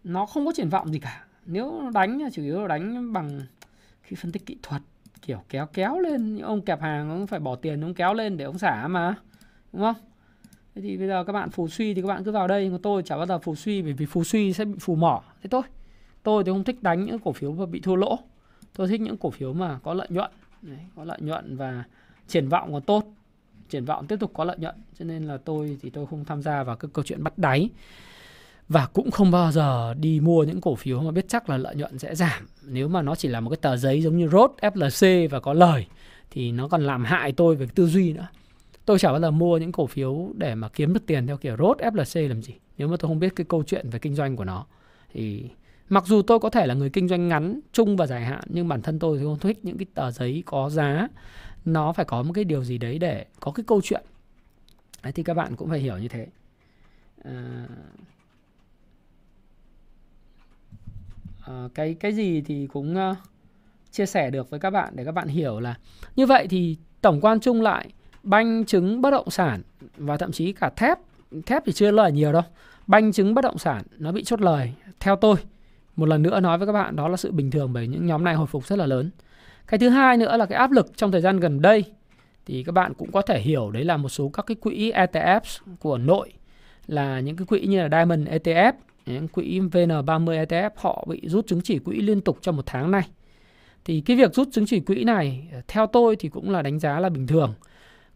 nó 0.04 0.26
không 0.26 0.46
có 0.46 0.52
triển 0.56 0.70
vọng 0.70 0.92
gì 0.92 1.00
cả. 1.00 1.26
Nếu 1.46 1.82
nó 1.82 1.90
đánh 1.90 2.20
chủ 2.34 2.44
yếu 2.44 2.62
là 2.62 2.68
đánh 2.68 3.14
bằng 3.14 3.42
khi 4.02 4.16
phân 4.16 4.32
tích 4.32 4.46
kỹ 4.46 4.58
thuật 4.64 4.82
kiểu 5.22 5.44
kéo 5.50 5.66
kéo 5.74 6.00
lên 6.00 6.36
những 6.36 6.46
ông 6.46 6.62
kẹp 6.62 6.82
hàng 6.82 7.10
ông 7.10 7.28
phải 7.28 7.40
bỏ 7.40 7.56
tiền 7.56 7.82
ông 7.82 7.94
kéo 7.94 8.14
lên 8.14 8.38
để 8.38 8.46
ông 8.46 8.58
xả 8.58 8.88
mà 8.88 9.16
đúng 9.74 9.82
không 9.82 9.96
thế 10.78 10.84
thì 10.84 10.98
bây 10.98 11.08
giờ 11.08 11.24
các 11.24 11.34
bạn 11.34 11.50
phù 11.50 11.68
suy 11.68 11.94
thì 11.94 12.02
các 12.02 12.08
bạn 12.08 12.24
cứ 12.24 12.32
vào 12.32 12.48
đây 12.48 12.70
còn 12.72 12.82
tôi 12.82 13.04
chả 13.04 13.18
bao 13.18 13.26
giờ 13.26 13.40
phù 13.40 13.56
suy 13.56 13.82
bởi 13.82 13.94
vì 13.94 14.06
phù 14.06 14.24
suy 14.24 14.54
sẽ 14.54 14.66
bị 14.66 14.76
phù 14.80 14.96
mỏ. 14.96 15.24
Thế 15.44 15.48
thôi. 15.52 15.62
Tôi 16.24 16.44
thì 16.44 16.52
không 16.52 16.64
thích 16.64 16.84
đánh 16.84 17.06
những 17.06 17.20
cổ 17.20 17.32
phiếu 17.32 17.52
mà 17.52 17.66
bị 17.66 17.80
thua 17.80 17.96
lỗ. 17.96 18.20
Tôi 18.76 18.88
thích 18.88 19.02
những 19.02 19.18
cổ 19.18 19.30
phiếu 19.30 19.54
mà 19.54 19.80
có 19.84 19.94
lợi 19.94 20.08
nhuận. 20.10 20.32
Đấy, 20.62 20.78
có 20.96 21.04
lợi 21.04 21.18
nhuận 21.22 21.58
và 21.58 21.84
triển 22.28 22.50
vọng 22.50 22.74
còn 22.74 22.82
tốt. 22.82 23.04
Triển 23.70 23.86
vọng 23.86 24.08
tiếp 24.08 24.16
tục 24.20 24.32
có 24.34 24.44
lợi 24.44 24.58
nhuận 24.58 24.76
cho 25.00 25.06
nên 25.06 25.24
là 25.24 25.38
tôi 25.38 25.78
thì 25.82 25.90
tôi 25.90 26.06
không 26.06 26.26
tham 26.26 26.42
gia 26.42 26.64
vào 26.64 26.76
cái 26.76 26.90
câu 26.94 27.06
chuyện 27.06 27.24
bắt 27.24 27.38
đáy. 27.38 27.70
Và 28.70 28.88
cũng 28.94 29.12
không 29.12 29.32
bao 29.32 29.52
giờ 29.52 29.94
đi 29.94 30.20
mua 30.20 30.44
những 30.44 30.62
cổ 30.62 30.76
phiếu 30.76 31.02
mà 31.02 31.12
biết 31.12 31.26
chắc 31.28 31.50
là 31.50 31.58
lợi 31.58 31.76
nhuận 31.76 32.00
sẽ 32.00 32.16
giảm. 32.16 32.48
Nếu 32.64 32.88
mà 32.88 33.02
nó 33.02 33.16
chỉ 33.16 33.28
là 33.28 33.40
một 33.40 33.50
cái 33.50 33.58
tờ 33.62 33.78
giấy 33.78 34.02
giống 34.02 34.18
như 34.18 34.28
rốt 34.28 34.52
FLC 34.62 35.30
và 35.30 35.40
có 35.40 35.54
lời 35.54 35.86
thì 36.32 36.52
nó 36.52 36.68
còn 36.68 36.84
làm 36.84 37.06
hại 37.06 37.32
tôi 37.32 37.56
về 37.56 37.68
tư 37.76 37.88
duy 37.88 38.14
nữa 38.14 38.28
tôi 38.88 39.00
chả 39.00 39.12
bao 39.12 39.22
giờ 39.22 39.32
mua 39.32 39.58
những 39.58 39.72
cổ 39.72 39.88
phiếu 39.88 40.32
để 40.36 40.56
mà 40.56 40.70
kiếm 40.70 40.94
được 40.94 41.06
tiền 41.06 41.28
theo 41.28 41.38
kiểu 41.38 41.56
rốt 41.58 41.78
FLC 41.78 42.28
làm 42.30 42.42
gì. 42.42 42.54
Nếu 42.78 42.88
mà 42.88 42.98
tôi 43.00 43.10
không 43.10 43.20
biết 43.20 43.36
cái 43.36 43.46
câu 43.50 43.64
chuyện 43.64 43.90
về 43.90 44.00
kinh 44.00 44.16
doanh 44.16 44.36
của 44.36 44.46
nó. 44.46 44.66
Thì 45.14 45.50
mặc 45.90 46.04
dù 46.08 46.22
tôi 46.22 46.40
có 46.40 46.50
thể 46.50 46.68
là 46.68 46.74
người 46.74 46.90
kinh 46.90 47.08
doanh 47.08 47.28
ngắn 47.28 47.60
chung 47.74 47.98
và 47.98 48.08
dài 48.08 48.26
hạn 48.26 48.44
nhưng 48.48 48.68
bản 48.68 48.82
thân 48.82 49.00
tôi 49.00 49.18
thì 49.18 49.24
không 49.24 49.40
thích 49.40 49.60
những 49.64 49.78
cái 49.78 49.86
tờ 49.94 50.12
giấy 50.12 50.44
có 50.46 50.70
giá. 50.70 51.08
Nó 51.66 51.94
phải 51.94 52.06
có 52.06 52.24
một 52.24 52.34
cái 52.34 52.44
điều 52.44 52.64
gì 52.64 52.78
đấy 52.78 53.00
để 53.00 53.26
có 53.40 53.52
cái 53.52 53.64
câu 53.68 53.82
chuyện. 53.84 54.04
Đấy, 55.04 55.12
thì 55.12 55.24
các 55.24 55.34
bạn 55.34 55.56
cũng 55.56 55.70
phải 55.70 55.80
hiểu 55.80 55.98
như 55.98 56.08
thế. 56.08 56.28
À, 57.24 57.68
à, 61.46 61.68
cái 61.74 61.94
cái 61.94 62.14
gì 62.14 62.42
thì 62.42 62.68
cũng 62.68 62.96
uh, 63.12 63.18
chia 63.92 64.06
sẻ 64.06 64.30
được 64.30 64.50
với 64.50 64.60
các 64.60 64.70
bạn 64.70 64.94
để 64.96 65.06
các 65.06 65.12
bạn 65.12 65.28
hiểu 65.28 65.60
là 65.60 65.76
như 66.16 66.26
vậy 66.26 66.48
thì 66.50 66.78
tổng 67.02 67.22
quan 67.22 67.40
chung 67.40 67.62
lại 67.62 67.90
banh 68.28 68.66
chứng 68.66 69.02
bất 69.02 69.12
động 69.12 69.30
sản 69.30 69.62
và 69.98 70.18
thậm 70.18 70.32
chí 70.32 70.54
cả 70.54 70.70
thép. 70.70 70.98
Thép 71.46 71.66
thì 71.66 71.72
chưa 71.72 71.92
lời 71.92 72.12
nhiều 72.12 72.34
đâu. 72.34 72.42
Banh 72.88 73.12
chứng 73.12 73.34
bất 73.34 73.42
động 73.42 73.58
sản, 73.58 73.84
nó 73.98 74.12
bị 74.12 74.24
chốt 74.24 74.42
lời. 74.42 74.74
Theo 75.00 75.16
tôi, 75.16 75.36
một 75.96 76.06
lần 76.06 76.22
nữa 76.22 76.40
nói 76.40 76.58
với 76.58 76.68
các 76.68 76.74
bạn, 76.74 76.96
đó 76.96 77.08
là 77.08 77.18
sự 77.18 77.32
bình 77.32 77.52
thường 77.52 77.74
bởi 77.74 77.88
những 77.88 78.06
nhóm 78.06 78.24
này 78.24 78.36
hồi 78.36 78.48
phục 78.48 78.66
rất 78.66 78.76
là 78.76 78.86
lớn. 78.86 79.10
Cái 79.68 79.78
thứ 79.78 79.90
hai 79.90 80.18
nữa 80.18 80.38
là 80.38 80.46
cái 80.46 80.58
áp 80.58 80.72
lực 80.72 80.98
trong 80.98 81.12
thời 81.12 81.22
gian 81.22 81.40
gần 81.40 81.62
đây, 81.62 81.84
thì 82.46 82.64
các 82.64 82.72
bạn 82.72 82.94
cũng 82.94 83.12
có 83.12 83.22
thể 83.22 83.40
hiểu 83.40 83.72
đấy 83.72 83.84
là 83.84 83.98
một 83.98 84.10
số 84.10 84.30
các 84.30 84.46
cái 84.46 84.56
quỹ 84.56 84.92
ETFs 84.92 85.60
của 85.80 85.98
nội, 85.98 86.34
là 86.88 87.20
những 87.20 87.36
cái 87.36 87.46
quỹ 87.46 87.60
như 87.60 87.82
là 87.82 87.90
Diamond 87.90 88.28
ETF 88.28 88.74
những 89.06 89.28
quỹ 89.28 89.60
VN30 89.60 90.46
ETF 90.46 90.70
họ 90.76 91.06
bị 91.10 91.22
rút 91.28 91.48
chứng 91.48 91.62
chỉ 91.62 91.80
quỹ 91.80 92.02
liên 92.02 92.22
tục 92.22 92.38
trong 92.42 92.56
một 92.56 92.66
tháng 92.66 92.92
này. 92.92 93.08
Thì 93.86 94.02
cái 94.02 94.18
việc 94.18 94.34
rút 94.34 94.48
chứng 94.52 94.66
chỉ 94.66 94.80
quỹ 94.80 95.04
này, 95.04 95.48
theo 95.68 95.88
tôi 95.88 96.16
thì 96.16 96.30
cũng 96.30 96.50
là 96.50 96.62
đánh 96.62 96.80
giá 96.80 97.00
là 97.00 97.10
bình 97.10 97.28
thường 97.28 97.54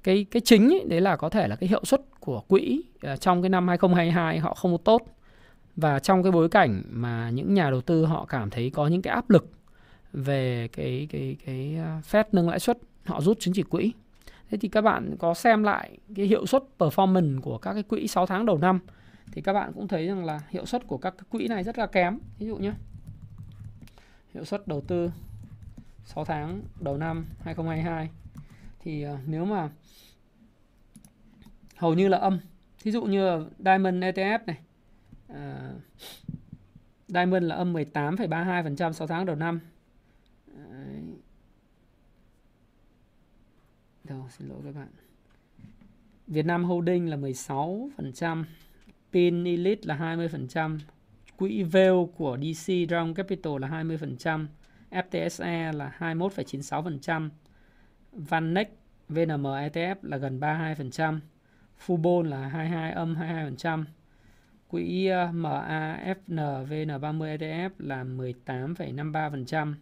cái 0.03 0.25
cái 0.31 0.41
chính 0.45 0.69
ấy, 0.69 0.85
đấy 0.87 1.01
là 1.01 1.15
có 1.15 1.29
thể 1.29 1.47
là 1.47 1.55
cái 1.55 1.69
hiệu 1.69 1.85
suất 1.85 2.01
của 2.19 2.41
quỹ 2.47 2.81
ờ, 3.01 3.15
trong 3.15 3.41
cái 3.41 3.49
năm 3.49 3.67
2022 3.67 4.39
họ 4.39 4.53
không 4.53 4.77
tốt. 4.77 5.01
Và 5.75 5.99
trong 5.99 6.23
cái 6.23 6.31
bối 6.31 6.49
cảnh 6.49 6.81
mà 6.89 7.29
những 7.29 7.53
nhà 7.53 7.69
đầu 7.69 7.81
tư 7.81 8.05
họ 8.05 8.25
cảm 8.25 8.49
thấy 8.49 8.69
có 8.69 8.87
những 8.87 9.01
cái 9.01 9.13
áp 9.13 9.29
lực 9.29 9.49
về 10.13 10.67
cái 10.67 11.07
cái 11.11 11.37
cái 11.45 11.77
phép 12.03 12.27
Fed 12.27 12.29
nâng 12.31 12.49
lãi 12.49 12.59
suất 12.59 12.77
họ 13.05 13.21
rút 13.21 13.39
chứng 13.39 13.53
chỉ 13.53 13.63
quỹ. 13.63 13.91
Thế 14.49 14.57
thì 14.61 14.67
các 14.67 14.81
bạn 14.81 15.15
có 15.19 15.33
xem 15.33 15.63
lại 15.63 15.97
cái 16.15 16.25
hiệu 16.25 16.45
suất 16.45 16.63
performance 16.79 17.41
của 17.41 17.57
các 17.57 17.73
cái 17.73 17.83
quỹ 17.83 18.07
6 18.07 18.25
tháng 18.25 18.45
đầu 18.45 18.57
năm 18.57 18.79
thì 19.31 19.41
các 19.41 19.53
bạn 19.53 19.71
cũng 19.75 19.87
thấy 19.87 20.07
rằng 20.07 20.25
là 20.25 20.41
hiệu 20.49 20.65
suất 20.65 20.87
của 20.87 20.97
các 20.97 21.13
cái 21.17 21.25
quỹ 21.29 21.47
này 21.47 21.63
rất 21.63 21.77
là 21.77 21.85
kém. 21.85 22.19
Ví 22.39 22.47
dụ 22.47 22.57
nhé 22.57 22.71
hiệu 24.33 24.45
suất 24.45 24.67
đầu 24.67 24.81
tư 24.81 25.11
6 26.05 26.25
tháng 26.25 26.61
đầu 26.79 26.97
năm 26.97 27.25
2022 27.43 28.09
thì 28.81 29.01
ờ, 29.01 29.17
nếu 29.25 29.45
mà 29.45 29.69
hầu 31.75 31.93
như 31.93 32.07
là 32.07 32.17
âm 32.17 32.39
thí 32.83 32.91
dụ 32.91 33.03
như 33.03 33.45
Diamond 33.59 34.03
ETF 34.03 34.39
này 34.45 34.57
uh, 35.31 35.81
Diamond 37.07 37.43
là 37.43 37.55
âm 37.55 37.73
18,32% 37.73 38.91
6 38.91 39.07
tháng 39.07 39.25
đầu 39.25 39.35
năm. 39.35 39.59
Đâu, 44.03 44.27
xin 44.29 44.47
lỗi 44.47 44.59
các 44.63 44.75
bạn. 44.75 44.87
Việt 46.27 46.45
Nam 46.45 46.63
Holding 46.63 47.09
là 47.09 47.17
16% 47.17 48.43
Pin 49.11 49.43
Elite 49.43 49.81
là 49.83 50.15
20% 50.17 50.79
Quỹ 51.37 51.63
Veil 51.63 51.93
của 52.15 52.37
DC 52.37 52.73
Dragon 52.89 53.13
Capital 53.13 53.53
là 53.59 53.67
20% 53.67 54.45
FTSE 54.91 55.73
là 55.73 55.95
21,96% 55.99 57.29
Vanex 58.11 58.67
VNM 59.09 59.43
ETF 59.43 59.95
là 60.01 60.17
gần 60.17 60.39
32% 60.39 61.19
Fubon 61.85 62.23
là 62.23 62.49
22 62.49 62.91
âm 62.91 63.15
22% 63.15 63.83
Quỹ 64.67 65.07
ờ, 65.07 65.31
MAFN 65.31 66.35
VN30 66.69 67.37
ETF 67.37 67.69
là 67.77 68.03
18,53% 68.03 69.73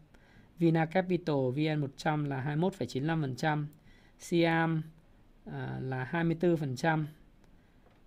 Vina 0.60 0.86
Capital 0.86 1.36
VN100 1.36 2.28
là 2.28 2.56
21,95% 2.56 3.66
Siam 4.20 4.84
uh, 5.48 5.54
là 5.82 6.08
24%, 6.12 7.06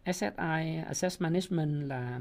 SSI 0.07 0.83
Asset 0.87 1.13
Management 1.19 1.89
là 1.89 2.21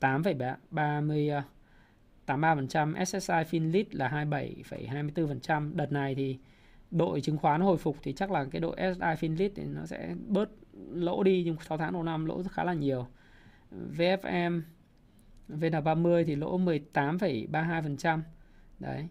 18,83%, 0.00 2.94
ờ, 2.94 3.04
SSI 3.04 3.44
Finlit 3.50 3.84
là 3.90 4.08
27,24%. 4.08 5.76
Đợt 5.76 5.92
này 5.92 6.14
thì 6.14 6.38
đội 6.92 7.20
chứng 7.20 7.38
khoán 7.38 7.60
hồi 7.60 7.76
phục 7.76 7.96
thì 8.02 8.12
chắc 8.12 8.30
là 8.30 8.44
cái 8.44 8.60
đội 8.60 8.76
SI 8.76 9.28
Finlit 9.28 9.50
thì 9.54 9.64
nó 9.64 9.86
sẽ 9.86 10.14
bớt 10.26 10.50
lỗ 10.92 11.22
đi 11.22 11.42
nhưng 11.44 11.56
6 11.68 11.78
tháng 11.78 11.92
đầu 11.92 12.02
năm 12.02 12.24
lỗ 12.24 12.42
khá 12.50 12.64
là 12.64 12.74
nhiều. 12.74 13.06
VFM 13.96 14.62
VN30 15.48 16.24
thì 16.24 16.36
lỗ 16.36 16.58
18,32%. 16.58 18.20
Đấy. 18.78 19.08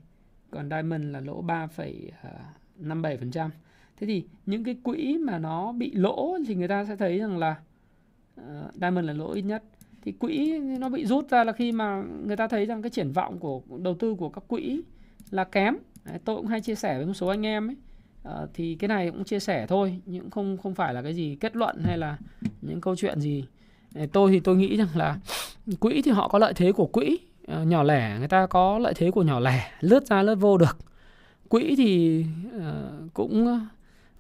Còn 0.50 0.70
Diamond 0.70 1.04
là 1.04 1.20
lỗ 1.20 1.44
3,57%. 1.44 3.40
À, 3.40 3.50
Thế 3.98 4.08
thì 4.08 4.26
những 4.46 4.64
cái 4.64 4.78
quỹ 4.84 5.18
mà 5.18 5.40
nó 5.40 5.72
bị 5.72 5.92
lỗ 5.92 6.38
thì 6.48 6.56
người 6.56 6.68
ta 6.68 6.86
sẽ 6.86 6.96
thấy 6.96 7.20
rằng 7.20 7.38
là 7.38 7.56
uh, 8.42 8.74
Diamond 8.74 9.08
là 9.08 9.14
lỗ 9.14 9.32
ít 9.32 9.42
nhất. 9.42 9.64
Thì 10.02 10.12
quỹ 10.12 10.60
nó 10.60 10.90
bị 10.90 11.06
rút 11.06 11.30
ra 11.30 11.44
là 11.44 11.54
khi 11.54 11.72
mà 11.72 12.04
người 12.26 12.38
ta 12.38 12.48
thấy 12.48 12.66
rằng 12.66 12.82
cái 12.82 12.90
triển 12.90 13.12
vọng 13.12 13.40
của 13.40 13.62
đầu 13.78 13.96
tư 13.96 14.16
của 14.16 14.30
các 14.30 14.44
quỹ 14.48 14.82
là 15.30 15.44
kém. 15.44 15.78
Đấy, 16.06 16.20
tôi 16.26 16.36
cũng 16.36 16.48
hay 16.48 16.62
chia 16.62 16.76
sẻ 16.76 16.98
với 16.98 17.06
một 17.06 17.14
số 17.14 17.28
anh 17.28 17.46
em 17.46 17.70
ấy. 17.70 17.76
à, 18.24 18.34
thì 18.54 18.76
cái 18.76 18.88
này 18.88 19.12
cũng 19.12 19.24
chia 19.24 19.40
sẻ 19.40 19.66
thôi, 19.68 20.02
nhưng 20.06 20.30
không 20.30 20.58
không 20.58 20.76
phải 20.76 20.94
là 20.94 21.02
cái 21.02 21.14
gì 21.14 21.38
kết 21.40 21.56
luận 21.56 21.84
hay 21.84 21.98
là 21.98 22.18
những 22.62 22.82
câu 22.82 22.96
chuyện 22.96 23.20
gì. 23.20 23.46
Tôi 24.14 24.32
thì 24.32 24.40
tôi 24.40 24.56
nghĩ 24.56 24.78
rằng 24.78 24.88
là 24.96 25.18
quỹ 25.80 26.02
thì 26.02 26.12
họ 26.12 26.28
có 26.28 26.40
lợi 26.40 26.54
thế 26.54 26.72
của 26.72 26.86
quỹ, 26.86 27.20
à, 27.48 27.64
nhỏ 27.64 27.84
lẻ 27.84 28.16
người 28.20 28.28
ta 28.28 28.48
có 28.48 28.80
lợi 28.80 28.94
thế 28.96 29.12
của 29.12 29.24
nhỏ 29.24 29.40
lẻ, 29.40 29.72
lướt 29.80 30.08
ra 30.08 30.24
lướt 30.24 30.36
vô 30.36 30.58
được. 30.58 30.78
Quỹ 31.50 31.76
thì 31.76 32.26
à, 32.60 32.74
cũng 33.14 33.60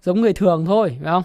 giống 0.02 0.22
người 0.22 0.34
thường 0.34 0.66
thôi 0.66 0.98
phải 1.04 1.12
không 1.12 1.24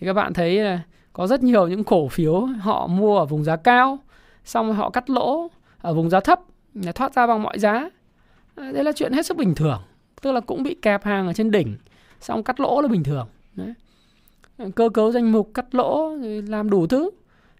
thì 0.00 0.06
các 0.06 0.12
bạn 0.12 0.32
thấy 0.32 0.56
là 0.58 0.80
có 1.12 1.26
rất 1.26 1.42
nhiều 1.42 1.68
những 1.68 1.84
cổ 1.84 2.08
phiếu 2.08 2.40
họ 2.40 2.86
mua 2.86 3.18
ở 3.18 3.24
vùng 3.24 3.44
giá 3.44 3.56
cao 3.56 3.98
xong 4.44 4.66
rồi 4.66 4.74
họ 4.74 4.90
cắt 4.90 5.10
lỗ 5.10 5.50
ở 5.80 5.94
vùng 5.94 6.10
giá 6.10 6.20
thấp 6.20 6.40
để 6.74 6.92
thoát 6.92 7.14
ra 7.14 7.26
bằng 7.26 7.42
mọi 7.42 7.58
giá 7.58 7.90
Ờ, 8.54 8.72
đấy 8.72 8.84
là 8.84 8.92
chuyện 8.92 9.12
hết 9.12 9.26
sức 9.26 9.36
bình 9.36 9.54
thường 9.54 9.80
tức 10.22 10.32
là 10.32 10.40
cũng 10.40 10.62
bị 10.62 10.74
kẹp 10.82 11.04
hàng 11.04 11.26
ở 11.26 11.32
trên 11.32 11.50
đỉnh 11.50 11.76
xong 12.20 12.42
cắt 12.42 12.60
lỗ 12.60 12.80
là 12.80 12.88
bình 12.88 13.02
thường 13.02 13.28
đấy. 13.56 13.74
cơ 14.74 14.88
cấu 14.88 15.12
danh 15.12 15.32
mục 15.32 15.50
cắt 15.54 15.74
lỗ 15.74 16.16
rồi 16.22 16.42
làm 16.42 16.70
đủ 16.70 16.86
thứ 16.86 17.10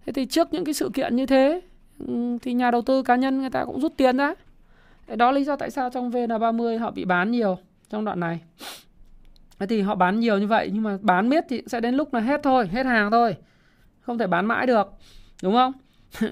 thế 0.06 0.12
thì 0.12 0.26
trước 0.26 0.48
những 0.52 0.64
cái 0.64 0.74
sự 0.74 0.90
kiện 0.94 1.16
như 1.16 1.26
thế 1.26 1.60
ừ, 2.06 2.38
thì 2.42 2.52
nhà 2.52 2.70
đầu 2.70 2.82
tư 2.82 3.02
cá 3.02 3.16
nhân 3.16 3.40
người 3.40 3.50
ta 3.50 3.64
cũng 3.64 3.80
rút 3.80 3.92
tiền 3.96 4.16
ra 4.16 4.34
đó 5.16 5.30
là 5.30 5.32
lý 5.32 5.44
do 5.44 5.56
tại 5.56 5.70
sao 5.70 5.90
trong 5.90 6.10
VN30 6.10 6.78
họ 6.78 6.90
bị 6.90 7.04
bán 7.04 7.30
nhiều 7.30 7.58
trong 7.90 8.04
đoạn 8.04 8.20
này 8.20 8.40
Thế 9.58 9.66
thì 9.66 9.80
họ 9.80 9.94
bán 9.94 10.20
nhiều 10.20 10.38
như 10.38 10.46
vậy 10.46 10.70
nhưng 10.72 10.82
mà 10.82 10.98
bán 11.02 11.28
miết 11.28 11.44
thì 11.48 11.62
sẽ 11.66 11.80
đến 11.80 11.94
lúc 11.94 12.14
là 12.14 12.20
hết 12.20 12.40
thôi, 12.42 12.66
hết 12.66 12.86
hàng 12.86 13.10
thôi. 13.10 13.36
Không 14.00 14.18
thể 14.18 14.26
bán 14.26 14.46
mãi 14.46 14.66
được. 14.66 14.92
Đúng 15.42 15.54
không? 15.54 15.72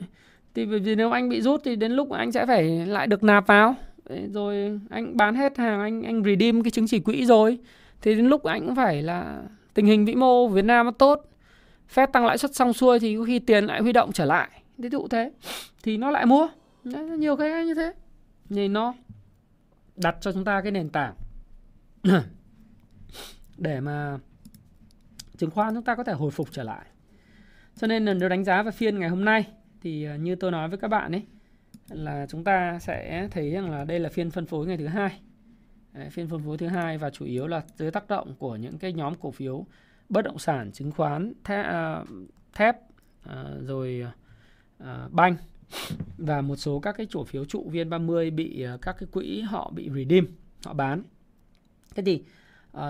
thì 0.55 0.65
vì 0.65 0.95
nếu 0.95 1.11
anh 1.11 1.29
bị 1.29 1.41
rút 1.41 1.61
thì 1.65 1.77
đến 1.77 1.93
lúc 1.93 2.11
anh 2.11 2.33
sẽ 2.33 2.47
phải 2.47 2.87
lại 2.87 3.07
được 3.07 3.23
nạp 3.23 3.47
vào. 3.47 3.75
Rồi 4.09 4.81
anh 4.91 5.17
bán 5.17 5.35
hết 5.35 5.59
hàng, 5.59 5.81
anh 5.81 6.03
anh 6.03 6.25
redeem 6.25 6.63
cái 6.63 6.71
chứng 6.71 6.87
chỉ 6.87 7.01
quỹ 7.01 7.25
rồi. 7.25 7.59
Thì 8.03 8.15
đến 8.15 8.27
lúc 8.27 8.43
anh 8.45 8.67
cũng 8.67 8.75
phải 8.75 9.03
là 9.03 9.43
tình 9.75 9.87
hình 9.87 10.05
vĩ 10.05 10.15
mô 10.15 10.49
Việt 10.49 10.65
Nam 10.65 10.87
nó 10.87 10.93
tốt. 10.93 11.29
Phép 11.89 12.13
tăng 12.13 12.27
lãi 12.27 12.39
suất 12.39 12.55
xong 12.55 12.73
xuôi 12.73 13.01
thì 13.01 13.17
có 13.17 13.25
khi 13.25 13.39
tiền 13.39 13.65
lại 13.65 13.83
huy 13.83 13.93
động 13.93 14.13
trở 14.13 14.25
lại. 14.25 14.51
Ví 14.79 14.89
dụ 14.89 15.09
thế. 15.09 15.31
Thì 15.83 15.97
nó 15.97 16.11
lại 16.11 16.27
mua. 16.27 16.49
Đấy, 16.85 17.05
nhiều 17.05 17.37
cái 17.37 17.67
như 17.67 17.75
thế. 17.75 17.93
Nhìn 18.49 18.73
nó 18.73 18.95
đặt 19.97 20.17
cho 20.21 20.33
chúng 20.33 20.45
ta 20.45 20.61
cái 20.61 20.73
nền 20.73 20.89
tảng 20.91 21.15
để 23.59 23.81
mà 23.81 24.19
chứng 25.37 25.51
khoán 25.51 25.75
chúng 25.75 25.85
ta 25.85 25.95
có 25.95 26.05
thể 26.05 26.13
hồi 26.13 26.31
phục 26.31 26.49
trở 26.53 26.63
lại. 26.63 26.87
Cho 27.77 27.87
nên 27.87 28.05
là 28.05 28.15
nếu 28.15 28.29
đánh 28.29 28.45
giá 28.45 28.63
về 28.63 28.71
phiên 28.71 28.99
ngày 28.99 29.09
hôm 29.09 29.25
nay 29.25 29.47
thì 29.81 30.05
à, 30.05 30.17
như 30.17 30.35
tôi 30.35 30.51
nói 30.51 30.69
với 30.69 30.79
các 30.79 30.89
bạn 30.89 31.13
ấy 31.13 31.23
là 31.95 32.27
chúng 32.29 32.45
ta 32.45 32.79
sẽ 32.79 33.29
thấy 33.31 33.51
rằng 33.51 33.71
là 33.71 33.85
đây 33.85 34.01
là 34.01 34.09
phiên 34.09 34.31
phân 34.31 34.47
phối 34.47 34.67
ngày 34.67 34.77
thứ 34.77 34.87
hai. 34.87 35.21
Đấy, 35.93 36.11
phiên 36.11 36.29
phân 36.29 36.43
phối 36.43 36.59
thứ 36.59 36.67
hai 36.67 36.99
và 36.99 37.11
chủ 37.11 37.25
yếu 37.25 37.47
là 37.47 37.63
dưới 37.77 37.91
tác 37.91 38.09
động 38.09 38.35
của 38.39 38.57
những 38.57 38.79
cái 38.79 38.93
nhóm 38.93 39.15
cổ 39.21 39.31
phiếu 39.31 39.67
bất 40.09 40.23
động 40.23 40.39
sản, 40.39 40.73
chứng 40.73 40.93
khoán, 40.93 41.33
à, 41.43 41.45
thép, 41.45 41.65
thép 42.55 42.77
rồi 43.61 44.07
à, 44.79 45.09
banh 45.11 45.37
và 46.19 46.41
một 46.41 46.57
số 46.57 46.81
các 46.81 46.93
cái 46.97 47.07
cổ 47.13 47.25
phiếu 47.25 47.45
trụ 47.45 47.69
viên 47.71 47.91
30 47.91 48.31
bị 48.31 48.67
các 48.83 48.97
cái 48.99 49.09
quỹ 49.13 49.41
họ 49.41 49.73
bị 49.75 49.91
redeem, 49.95 50.27
họ 50.65 50.73
bán. 50.73 51.03
Thế 51.95 52.03
thì 52.07 52.23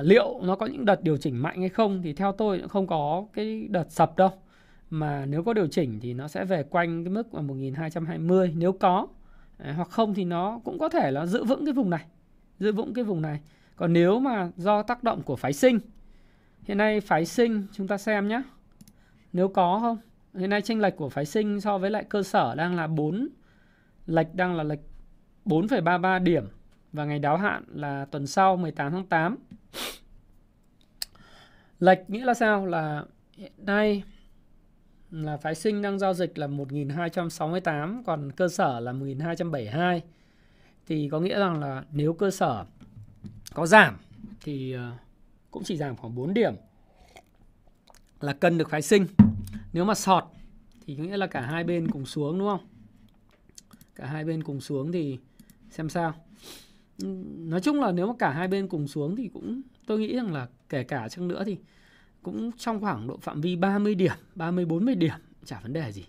liệu 0.03 0.40
nó 0.42 0.57
có 0.57 0.66
những 0.66 0.84
đợt 0.84 1.03
điều 1.03 1.16
chỉnh 1.16 1.42
mạnh 1.42 1.61
hay 1.61 1.68
không 1.68 2.03
thì 2.03 2.12
theo 2.12 2.32
tôi 2.32 2.59
cũng 2.59 2.68
không 2.68 2.86
có 2.86 3.26
cái 3.32 3.66
đợt 3.70 3.86
sập 3.90 4.16
đâu 4.16 4.30
mà 4.93 5.26
nếu 5.26 5.43
có 5.43 5.53
điều 5.53 5.66
chỉnh 5.66 6.01
thì 6.01 6.14
nó 6.14 6.28
sẽ 6.28 6.45
về 6.45 6.62
quanh 6.62 7.05
cái 7.05 7.12
mức 7.12 7.34
là 7.34 7.43
1220 7.43 8.53
nếu 8.57 8.72
có. 8.72 9.07
À, 9.59 9.72
hoặc 9.72 9.88
không 9.88 10.14
thì 10.14 10.24
nó 10.24 10.61
cũng 10.64 10.78
có 10.78 10.88
thể 10.88 11.11
là 11.11 11.26
giữ 11.26 11.45
vững 11.45 11.64
cái 11.64 11.72
vùng 11.72 11.90
này 11.90 12.07
giữ 12.59 12.72
vững 12.72 12.95
cái 12.95 13.05
vùng 13.05 13.22
này. 13.22 13.40
Còn 13.76 13.93
nếu 13.93 14.20
mà 14.20 14.51
do 14.57 14.82
tác 14.82 15.05
động 15.05 15.22
của 15.22 15.36
phái 15.36 15.53
sinh 15.53 15.80
hiện 16.62 16.78
nay 16.78 17.01
phái 17.01 17.26
sinh 17.26 17.66
chúng 17.72 17.88
ta 17.88 17.99
xem 17.99 18.28
nhé 18.28 18.43
nếu 19.32 19.49
có 19.49 19.78
không? 19.80 19.99
Hiện 20.34 20.51
nay 20.51 20.62
tranh 20.62 20.80
lệch 20.80 20.97
của 20.97 21.09
phái 21.09 21.24
sinh 21.24 21.61
so 21.61 21.78
với 21.78 21.90
lại 21.90 22.05
cơ 22.05 22.22
sở 22.22 22.55
đang 22.55 22.76
là 22.76 22.86
4 22.86 23.28
lệch 24.07 24.34
đang 24.34 24.57
là 24.57 24.62
lệch 24.62 24.80
4,33 25.45 26.22
điểm. 26.22 26.45
Và 26.93 27.05
ngày 27.05 27.18
đáo 27.18 27.36
hạn 27.36 27.64
là 27.68 28.05
tuần 28.05 28.26
sau 28.26 28.57
18 28.57 28.93
tháng 28.93 29.07
8 29.07 29.36
Lệch 31.80 32.11
nghĩa 32.11 32.24
là 32.24 32.34
sao? 32.34 32.66
Là 32.66 33.05
hiện 33.36 33.53
nay 33.57 34.03
là 35.12 35.36
phái 35.36 35.54
sinh 35.54 35.82
đang 35.82 35.98
giao 35.98 36.14
dịch 36.14 36.38
là 36.38 36.46
1268 36.46 38.02
còn 38.06 38.32
cơ 38.32 38.48
sở 38.48 38.80
là 38.80 38.92
1272 38.92 40.02
thì 40.86 41.08
có 41.08 41.20
nghĩa 41.20 41.38
rằng 41.38 41.60
là 41.60 41.84
nếu 41.92 42.12
cơ 42.12 42.30
sở 42.30 42.64
có 43.54 43.66
giảm 43.66 43.96
thì 44.40 44.72
ờ, 44.72 44.92
cũng 45.50 45.64
chỉ 45.64 45.76
giảm 45.76 45.96
khoảng 45.96 46.14
4 46.14 46.34
điểm 46.34 46.54
là 48.20 48.32
cân 48.32 48.58
được 48.58 48.70
phái 48.70 48.82
sinh. 48.82 49.06
Nếu 49.72 49.84
mà 49.84 49.94
sọt 49.94 50.24
thì 50.86 50.96
có 50.96 51.02
nghĩa 51.02 51.16
là 51.16 51.26
cả 51.26 51.40
hai 51.40 51.64
bên 51.64 51.90
cùng 51.90 52.06
xuống, 52.06 52.38
đúng 52.38 52.48
không? 52.48 52.66
Cả 53.94 54.06
hai 54.06 54.24
bên 54.24 54.42
cùng 54.42 54.60
xuống 54.60 54.92
thì 54.92 55.18
xem 55.70 55.88
sao. 55.88 56.14
Nói 57.38 57.60
chung 57.60 57.80
là 57.80 57.92
nếu 57.92 58.06
mà 58.06 58.12
cả 58.18 58.30
hai 58.30 58.48
bên 58.48 58.68
cùng 58.68 58.88
xuống 58.88 59.16
thì 59.16 59.30
cũng, 59.32 59.62
tôi 59.86 59.98
nghĩ 59.98 60.16
rằng 60.16 60.32
là 60.32 60.48
kể 60.68 60.84
cả 60.84 61.08
chăng 61.08 61.28
nữa 61.28 61.42
thì 61.46 61.56
cũng 62.23 62.51
trong 62.59 62.81
khoảng 62.81 63.07
độ 63.07 63.16
phạm 63.16 63.41
vi 63.41 63.57
30 63.57 63.95
điểm, 63.95 64.12
30 64.35 64.64
40 64.64 64.95
điểm 64.95 65.14
chả 65.45 65.61
vấn 65.62 65.73
đề 65.73 65.93
gì. 65.93 66.05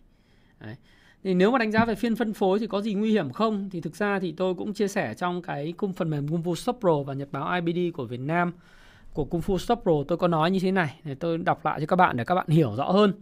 Đấy. 0.60 0.76
thì 1.24 1.34
nếu 1.34 1.52
mà 1.52 1.58
đánh 1.58 1.72
giá 1.72 1.86
về 1.86 1.96
phiên 1.96 2.16
phân 2.16 2.34
phối 2.34 2.60
thì 2.60 2.68
có 2.68 2.82
gì 2.82 2.94
nguy 2.94 3.12
hiểm 3.12 3.32
không 3.32 3.70
thì 3.70 3.82
thực 3.82 3.96
ra 3.96 4.20
thì 4.20 4.32
tôi 4.32 4.56
cũng 4.56 4.74
chia 4.74 4.88
sẻ 4.88 5.14
trong 5.14 5.42
cái 5.42 5.74
cung 5.78 5.94
phần 5.94 6.10
mềm 6.10 6.28
Kung 6.28 6.44
Fu 6.44 6.56
Stop 6.56 6.78
Pro 6.80 7.04
và 7.04 7.14
nhật 7.14 7.30
báo 7.32 7.62
IBD 7.62 7.96
của 7.96 8.06
Việt 8.06 8.20
Nam 8.20 8.52
của 9.14 9.26
Kung 9.26 9.42
Fu 9.42 9.58
Stop 9.58 9.80
Pro 9.84 9.92
tôi 10.08 10.18
có 10.18 10.28
nói 10.28 10.52
như 10.52 10.60
thế 10.60 10.72
này 10.72 11.00
để 11.04 11.16
tôi 11.16 11.38
đọc 11.38 11.66
lại 11.66 11.80
cho 11.80 11.86
các 11.86 11.96
bạn 11.96 12.18
để 12.18 12.24
các 12.24 12.36
bạn 12.36 12.48
hiểu 12.48 12.76
rõ 12.76 12.92
hơn 12.92 13.14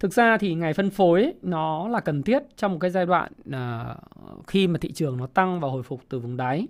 thực 0.00 0.12
ra 0.12 0.38
thì 0.38 0.54
ngày 0.54 0.74
phân 0.74 0.90
phối 0.90 1.22
ấy, 1.22 1.34
nó 1.42 1.88
là 1.88 2.00
cần 2.00 2.22
thiết 2.22 2.42
trong 2.56 2.72
một 2.72 2.78
cái 2.80 2.90
giai 2.90 3.06
đoạn 3.06 3.32
à, 3.52 3.96
khi 4.46 4.66
mà 4.66 4.78
thị 4.78 4.92
trường 4.92 5.16
nó 5.16 5.26
tăng 5.26 5.60
và 5.60 5.68
hồi 5.68 5.82
phục 5.82 6.02
từ 6.08 6.18
vùng 6.18 6.36
đáy 6.36 6.66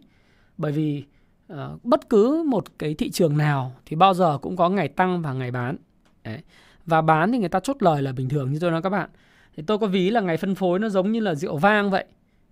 bởi 0.59 0.73
vì 0.73 1.05
Ờ, 1.53 1.79
bất 1.83 2.09
cứ 2.09 2.45
một 2.47 2.65
cái 2.79 2.95
thị 2.95 3.11
trường 3.11 3.37
nào 3.37 3.73
thì 3.87 3.97
bao 3.97 4.15
giờ 4.15 4.39
cũng 4.43 4.57
có 4.57 4.69
ngày 4.69 4.89
tăng 4.89 5.23
và 5.23 5.33
ngày 5.33 5.51
bán. 5.51 5.77
Đấy. 6.25 6.39
và 6.87 7.03
bán 7.03 7.33
thì 7.33 7.39
người 7.39 7.49
ta 7.49 7.61
chốt 7.61 7.77
lời 7.83 8.03
là 8.03 8.13
bình 8.13 8.29
thường 8.29 8.53
như 8.53 8.59
tôi 8.61 8.71
nói 8.71 8.83
các 8.83 8.91
bạn. 8.91 9.11
Thì 9.57 9.63
tôi 9.67 9.79
có 9.79 9.87
ví 9.87 10.11
là 10.11 10.21
ngày 10.21 10.37
phân 10.37 10.55
phối 10.55 10.79
nó 10.79 10.89
giống 10.89 11.13
như 11.13 11.21
là 11.21 11.35
rượu 11.35 11.57
vang 11.57 11.91
vậy. 11.91 12.05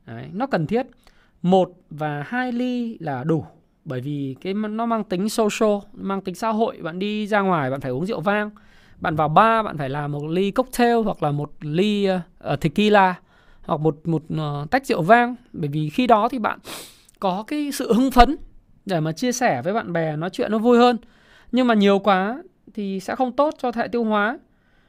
Đấy. 0.06 0.24
nó 0.32 0.46
cần 0.46 0.66
thiết. 0.66 0.86
Một 1.42 1.72
và 1.90 2.24
hai 2.26 2.52
ly 2.52 2.98
là 3.00 3.24
đủ 3.24 3.44
bởi 3.84 4.00
vì 4.00 4.36
cái 4.40 4.54
nó 4.54 4.86
mang 4.86 5.04
tính 5.04 5.28
social 5.28 5.78
mang 5.92 6.20
tính 6.20 6.34
xã 6.34 6.48
hội. 6.48 6.76
Bạn 6.82 6.98
đi 6.98 7.26
ra 7.26 7.40
ngoài 7.40 7.70
bạn 7.70 7.80
phải 7.80 7.90
uống 7.90 8.06
rượu 8.06 8.20
vang. 8.20 8.50
Bạn 8.98 9.16
vào 9.16 9.28
bar 9.28 9.64
bạn 9.64 9.78
phải 9.78 9.88
làm 9.88 10.12
một 10.12 10.26
ly 10.28 10.50
cocktail 10.50 10.96
hoặc 11.04 11.22
là 11.22 11.30
một 11.30 11.52
ly 11.60 12.08
uh, 12.10 12.60
tequila 12.60 13.14
hoặc 13.62 13.80
một 13.80 14.00
một 14.04 14.22
uh, 14.34 14.70
tách 14.70 14.86
rượu 14.86 15.02
vang. 15.02 15.34
Bởi 15.52 15.68
vì 15.68 15.88
khi 15.88 16.06
đó 16.06 16.28
thì 16.28 16.38
bạn 16.38 16.58
có 17.20 17.44
cái 17.46 17.72
sự 17.72 17.92
hưng 17.92 18.10
phấn 18.10 18.36
để 18.90 19.00
mà 19.00 19.12
chia 19.12 19.32
sẻ 19.32 19.62
với 19.62 19.72
bạn 19.72 19.92
bè 19.92 20.16
nói 20.16 20.30
chuyện 20.30 20.52
nó 20.52 20.58
vui 20.58 20.78
hơn. 20.78 20.96
Nhưng 21.52 21.66
mà 21.66 21.74
nhiều 21.74 21.98
quá 21.98 22.42
thì 22.74 23.00
sẽ 23.00 23.16
không 23.16 23.32
tốt 23.32 23.54
cho 23.58 23.72
hệ 23.74 23.88
tiêu 23.88 24.04
hóa. 24.04 24.38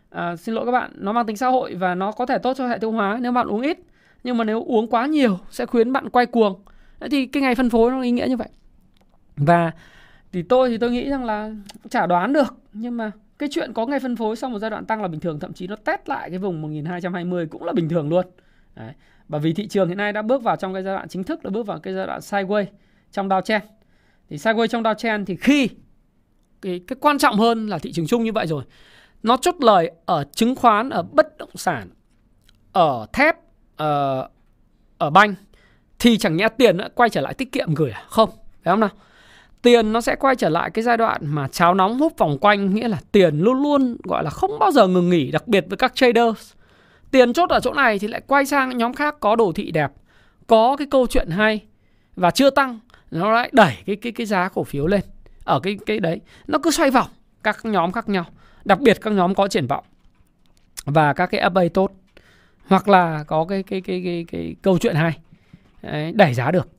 À, 0.09 0.35
xin 0.35 0.55
lỗi 0.55 0.65
các 0.65 0.71
bạn 0.71 0.91
nó 0.95 1.11
mang 1.11 1.25
tính 1.25 1.37
xã 1.37 1.47
hội 1.47 1.75
và 1.75 1.95
nó 1.95 2.11
có 2.11 2.25
thể 2.25 2.37
tốt 2.37 2.53
cho 2.57 2.67
hệ 2.67 2.77
tiêu 2.77 2.91
hóa 2.91 3.17
nếu 3.21 3.31
bạn 3.31 3.47
uống 3.47 3.61
ít. 3.61 3.79
Nhưng 4.23 4.37
mà 4.37 4.43
nếu 4.43 4.63
uống 4.63 4.87
quá 4.87 5.05
nhiều 5.05 5.39
sẽ 5.49 5.65
khuyến 5.65 5.93
bạn 5.93 6.09
quay 6.09 6.25
cuồng. 6.25 6.61
Thì 7.11 7.25
cái 7.25 7.43
ngày 7.43 7.55
phân 7.55 7.69
phối 7.69 7.91
nó 7.91 8.01
ý 8.01 8.11
nghĩa 8.11 8.27
như 8.29 8.37
vậy. 8.37 8.49
Và 9.37 9.71
thì 10.31 10.43
tôi 10.43 10.69
thì 10.69 10.77
tôi 10.77 10.91
nghĩ 10.91 11.09
rằng 11.09 11.25
là 11.25 11.51
chả 11.89 12.05
đoán 12.05 12.33
được. 12.33 12.55
Nhưng 12.73 12.97
mà 12.97 13.11
cái 13.39 13.49
chuyện 13.51 13.73
có 13.73 13.85
ngày 13.85 13.99
phân 13.99 14.15
phối 14.15 14.35
sau 14.35 14.49
một 14.49 14.59
giai 14.59 14.69
đoạn 14.69 14.85
tăng 14.85 15.01
là 15.01 15.07
bình 15.07 15.19
thường 15.19 15.39
thậm 15.39 15.53
chí 15.53 15.67
nó 15.67 15.75
test 15.75 16.01
lại 16.05 16.29
cái 16.29 16.39
vùng 16.39 16.61
1220 16.61 17.47
cũng 17.47 17.63
là 17.63 17.73
bình 17.73 17.89
thường 17.89 18.09
luôn. 18.09 18.25
Đấy. 18.75 18.93
bởi 19.27 19.41
vì 19.41 19.53
thị 19.53 19.67
trường 19.67 19.87
hiện 19.87 19.97
nay 19.97 20.13
đã 20.13 20.21
bước 20.21 20.43
vào 20.43 20.55
trong 20.55 20.73
cái 20.73 20.83
giai 20.83 20.95
đoạn 20.95 21.07
chính 21.07 21.23
thức 21.23 21.45
là 21.45 21.51
bước 21.51 21.67
vào 21.67 21.79
cái 21.79 21.93
giai 21.93 22.07
đoạn 22.07 22.19
sideways 22.19 22.65
trong 23.11 23.29
downtrend 23.29 23.59
thì 24.31 24.37
sideways 24.37 24.67
trong 24.67 24.83
downtrend 24.83 25.25
thì 25.25 25.35
khi 25.35 25.69
cái 26.61 26.81
cái 26.87 26.97
quan 27.01 27.17
trọng 27.17 27.37
hơn 27.37 27.67
là 27.67 27.79
thị 27.79 27.91
trường 27.91 28.07
chung 28.07 28.23
như 28.23 28.31
vậy 28.31 28.47
rồi 28.47 28.63
nó 29.23 29.37
chốt 29.37 29.55
lời 29.59 29.91
ở 30.05 30.23
chứng 30.31 30.55
khoán 30.55 30.89
ở 30.89 31.01
bất 31.01 31.37
động 31.37 31.49
sản 31.55 31.89
ở 32.71 33.05
thép 33.13 33.35
ở, 33.75 34.27
ở 34.97 35.09
banh 35.09 35.35
thì 35.99 36.17
chẳng 36.17 36.37
nhẽ 36.37 36.47
tiền 36.57 36.77
đã 36.77 36.89
quay 36.95 37.09
trở 37.09 37.21
lại 37.21 37.33
tiết 37.33 37.51
kiệm 37.51 37.73
gửi 37.73 37.91
à? 37.91 38.03
Không 38.07 38.29
phải 38.63 38.71
không 38.71 38.79
nào? 38.79 38.89
Tiền 39.61 39.93
nó 39.93 40.01
sẽ 40.01 40.15
quay 40.15 40.35
trở 40.35 40.49
lại 40.49 40.71
cái 40.73 40.83
giai 40.83 40.97
đoạn 40.97 41.21
mà 41.23 41.47
cháo 41.47 41.73
nóng 41.73 41.99
hút 41.99 42.17
vòng 42.17 42.37
quanh 42.37 42.75
nghĩa 42.75 42.87
là 42.87 42.97
tiền 43.11 43.39
luôn 43.39 43.61
luôn 43.63 43.97
gọi 44.03 44.23
là 44.23 44.29
không 44.29 44.59
bao 44.59 44.71
giờ 44.71 44.87
ngừng 44.87 45.09
nghỉ 45.09 45.31
đặc 45.31 45.47
biệt 45.47 45.65
với 45.69 45.77
các 45.77 45.95
traders. 45.95 46.53
Tiền 47.11 47.33
chốt 47.33 47.49
ở 47.49 47.59
chỗ 47.59 47.73
này 47.73 47.99
thì 47.99 48.07
lại 48.07 48.21
quay 48.27 48.45
sang 48.45 48.77
nhóm 48.77 48.93
khác 48.93 49.15
có 49.19 49.35
đồ 49.35 49.51
thị 49.55 49.71
đẹp 49.71 49.91
có 50.47 50.75
cái 50.75 50.87
câu 50.91 51.07
chuyện 51.07 51.29
hay 51.29 51.61
và 52.15 52.31
chưa 52.31 52.49
tăng 52.49 52.79
nó 53.11 53.31
lại 53.31 53.49
đẩy 53.53 53.77
cái 53.85 53.95
cái 53.95 54.11
cái 54.11 54.25
giá 54.25 54.49
cổ 54.49 54.63
phiếu 54.63 54.87
lên. 54.87 55.01
Ở 55.43 55.59
cái 55.59 55.77
cái 55.85 55.99
đấy 55.99 56.21
nó 56.47 56.59
cứ 56.63 56.71
xoay 56.71 56.91
vòng 56.91 57.07
các 57.43 57.57
nhóm 57.63 57.91
khác 57.91 58.09
nhau. 58.09 58.25
Đặc 58.65 58.79
biệt 58.79 58.97
các 59.01 59.13
nhóm 59.13 59.35
có 59.35 59.47
triển 59.47 59.67
vọng 59.67 59.83
và 60.85 61.13
các 61.13 61.25
cái 61.25 61.49
FA 61.49 61.69
tốt. 61.69 61.91
Hoặc 62.67 62.87
là 62.87 63.23
có 63.27 63.45
cái 63.45 63.63
cái 63.63 63.81
cái 63.81 64.01
cái, 64.05 64.25
cái, 64.31 64.41
cái 64.41 64.55
câu 64.61 64.77
chuyện 64.77 64.95
hay. 64.95 65.19
Đấy, 65.81 66.11
đẩy 66.11 66.33
giá 66.33 66.51
được. 66.51 66.69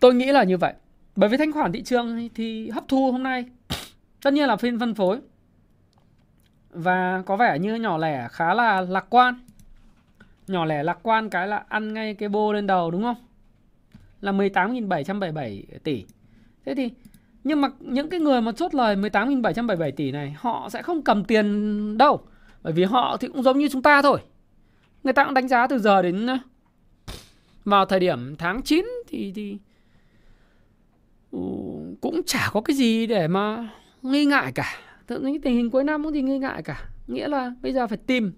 Tôi 0.00 0.14
nghĩ 0.14 0.26
là 0.26 0.44
như 0.44 0.56
vậy. 0.56 0.72
Bởi 1.16 1.28
vì 1.28 1.36
thanh 1.36 1.52
khoản 1.52 1.72
thị 1.72 1.82
trường 1.82 2.28
thì 2.34 2.70
hấp 2.70 2.84
thu 2.88 3.12
hôm 3.12 3.22
nay 3.22 3.44
tất 4.22 4.32
nhiên 4.32 4.48
là 4.48 4.56
phiên 4.56 4.78
phân 4.78 4.94
phối. 4.94 5.18
Và 6.70 7.22
có 7.26 7.36
vẻ 7.36 7.58
như 7.58 7.74
nhỏ 7.74 7.98
lẻ 7.98 8.28
khá 8.30 8.54
là 8.54 8.80
lạc 8.80 9.06
quan. 9.10 9.34
Nhỏ 10.48 10.64
lẻ 10.64 10.82
lạc 10.82 10.98
quan 11.02 11.30
cái 11.30 11.46
là 11.46 11.64
ăn 11.68 11.94
ngay 11.94 12.14
cái 12.14 12.28
bô 12.28 12.52
lên 12.52 12.66
đầu 12.66 12.90
đúng 12.90 13.02
không? 13.02 13.16
Là 14.20 14.32
18.777 14.32 15.62
tỷ. 15.84 16.04
Thế 16.64 16.74
thì, 16.74 16.90
nhưng 17.44 17.60
mà 17.60 17.68
những 17.80 18.10
cái 18.10 18.20
người 18.20 18.40
mà 18.40 18.52
chốt 18.52 18.74
lời 18.74 18.96
18.777 18.96 19.92
tỷ 19.92 20.12
này, 20.12 20.36
họ 20.38 20.68
sẽ 20.72 20.82
không 20.82 21.02
cầm 21.02 21.24
tiền 21.24 21.98
đâu, 21.98 22.20
bởi 22.62 22.72
vì 22.72 22.84
họ 22.84 23.16
thì 23.20 23.28
cũng 23.28 23.42
giống 23.42 23.58
như 23.58 23.68
chúng 23.68 23.82
ta 23.82 24.02
thôi. 24.02 24.20
Người 25.02 25.12
ta 25.12 25.24
cũng 25.24 25.34
đánh 25.34 25.48
giá 25.48 25.66
từ 25.66 25.78
giờ 25.78 26.02
đến 26.02 26.26
ờ, 26.26 26.38
vào 27.64 27.84
thời 27.84 28.00
điểm 28.00 28.36
tháng 28.38 28.62
9 28.62 28.86
thì 29.08 29.32
thì 29.34 29.58
ừ, 31.30 31.38
cũng 32.00 32.20
chả 32.26 32.48
có 32.52 32.60
cái 32.60 32.76
gì 32.76 33.06
để 33.06 33.28
mà 33.28 33.68
nghi 34.02 34.24
ngại 34.24 34.52
cả. 34.54 34.76
Tự 35.06 35.20
nhiên 35.20 35.40
tình 35.40 35.56
hình 35.56 35.70
cuối 35.70 35.84
năm 35.84 36.04
cũng 36.04 36.12
gì 36.12 36.22
nghi 36.22 36.38
ngại 36.38 36.62
cả. 36.62 36.88
Nghĩa 37.06 37.28
là 37.28 37.52
bây 37.62 37.72
giờ 37.72 37.86
phải 37.86 37.98
tìm 38.06 38.32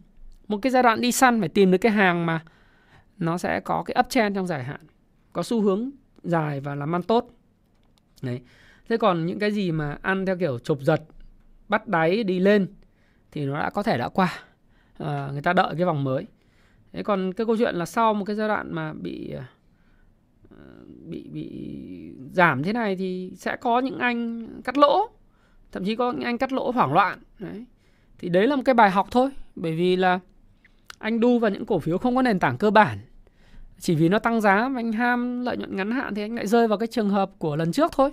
một 0.49 0.59
cái 0.63 0.71
giai 0.71 0.83
đoạn 0.83 1.01
đi 1.01 1.13
săn, 1.13 1.41
phải 1.41 1.49
tìm 1.49 1.71
được 1.71 1.79
cái 1.79 1.93
hàng 1.93 2.27
mà 2.27 2.41
nó 3.19 3.39
sẽ 3.39 3.61
có 3.61 3.83
cái 3.83 3.97
uptrend 4.01 4.37
trong 4.37 4.47
dài 4.47 4.65
hạn 4.65 4.81
có 5.33 5.43
xu 5.43 5.61
hướng 5.61 5.91
dài 6.23 6.61
và 6.61 6.75
làm 6.75 6.95
ăn 6.95 7.03
tốt. 7.03 7.31
Đấy. 8.23 8.41
Thế 8.89 8.97
còn 8.97 9.27
những 9.27 9.39
cái 9.39 9.53
gì 9.53 9.73
mà 9.73 9.99
ăn 10.03 10.27
theo 10.27 10.37
kiểu 10.37 10.59
chụp 10.59 10.79
giật 10.81 11.03
bắt 11.69 11.89
đáy 11.89 12.25
đi 12.25 12.39
lên 12.39 12.67
thì 13.33 13.47
nó 13.47 13.59
đã 13.59 13.71
có 13.71 13.83
thể 13.83 13.99
đã 13.99 14.09
qua. 14.09 14.33
À, 14.99 15.29
người 15.33 15.43
ta 15.43 15.53
đợi 15.53 15.75
cái 15.77 15.87
vòng 15.87 16.05
mới. 16.05 16.27
Thế 16.93 17.03
còn 17.03 17.33
cái 17.33 17.47
câu 17.47 17.57
chuyện 17.57 17.75
là 17.75 17.87
sau 17.87 18.15
một 18.15 18.25
cái 18.25 18.37
giai 18.37 18.49
đoạn 18.49 18.75
mà 18.75 18.93
bị 18.93 19.33
à, 19.33 19.47
bị 21.07 21.29
bị 21.33 21.69
giảm 22.33 22.63
thế 22.63 22.73
này 22.73 22.97
thì 22.97 23.33
sẽ 23.37 23.57
có 23.57 23.81
những 23.81 23.99
anh 23.99 24.49
cắt 24.63 24.79
lỗ 24.79 25.11
thậm 25.73 25.85
chí 25.85 25.97
có 25.97 26.13
những 26.13 26.25
anh 26.25 26.39
cắt 26.39 26.53
lỗ 26.53 26.71
hoảng 26.71 26.93
loạn. 26.93 27.19
Đấy. 27.39 27.65
Thì 28.19 28.29
đấy 28.29 28.47
là 28.47 28.57
một 28.57 28.63
cái 28.65 28.75
bài 28.75 28.91
học 28.91 29.09
thôi 29.11 29.31
bởi 29.57 29.77
vì 29.77 29.97
là 29.97 30.21
anh 30.99 31.21
đu 31.21 31.39
vào 31.39 31.51
những 31.51 31.67
cổ 31.67 31.79
phiếu 31.79 31.99
không 31.99 32.17
có 32.17 32.23
nền 32.23 32.39
tảng 32.39 32.59
cơ 32.59 32.71
bản 32.71 32.99
chỉ 33.83 33.95
vì 33.95 34.09
nó 34.09 34.19
tăng 34.19 34.41
giá 34.41 34.69
mà 34.69 34.81
anh 34.81 34.93
ham 34.93 35.41
lợi 35.41 35.57
nhuận 35.57 35.77
ngắn 35.77 35.91
hạn 35.91 36.15
thì 36.15 36.23
anh 36.23 36.35
lại 36.35 36.47
rơi 36.47 36.69
vào 36.69 36.79
cái 36.79 36.87
trường 36.87 37.11
hợp 37.11 37.31
của 37.39 37.57
lần 37.57 37.73
trước 37.73 37.93
thôi 37.95 38.11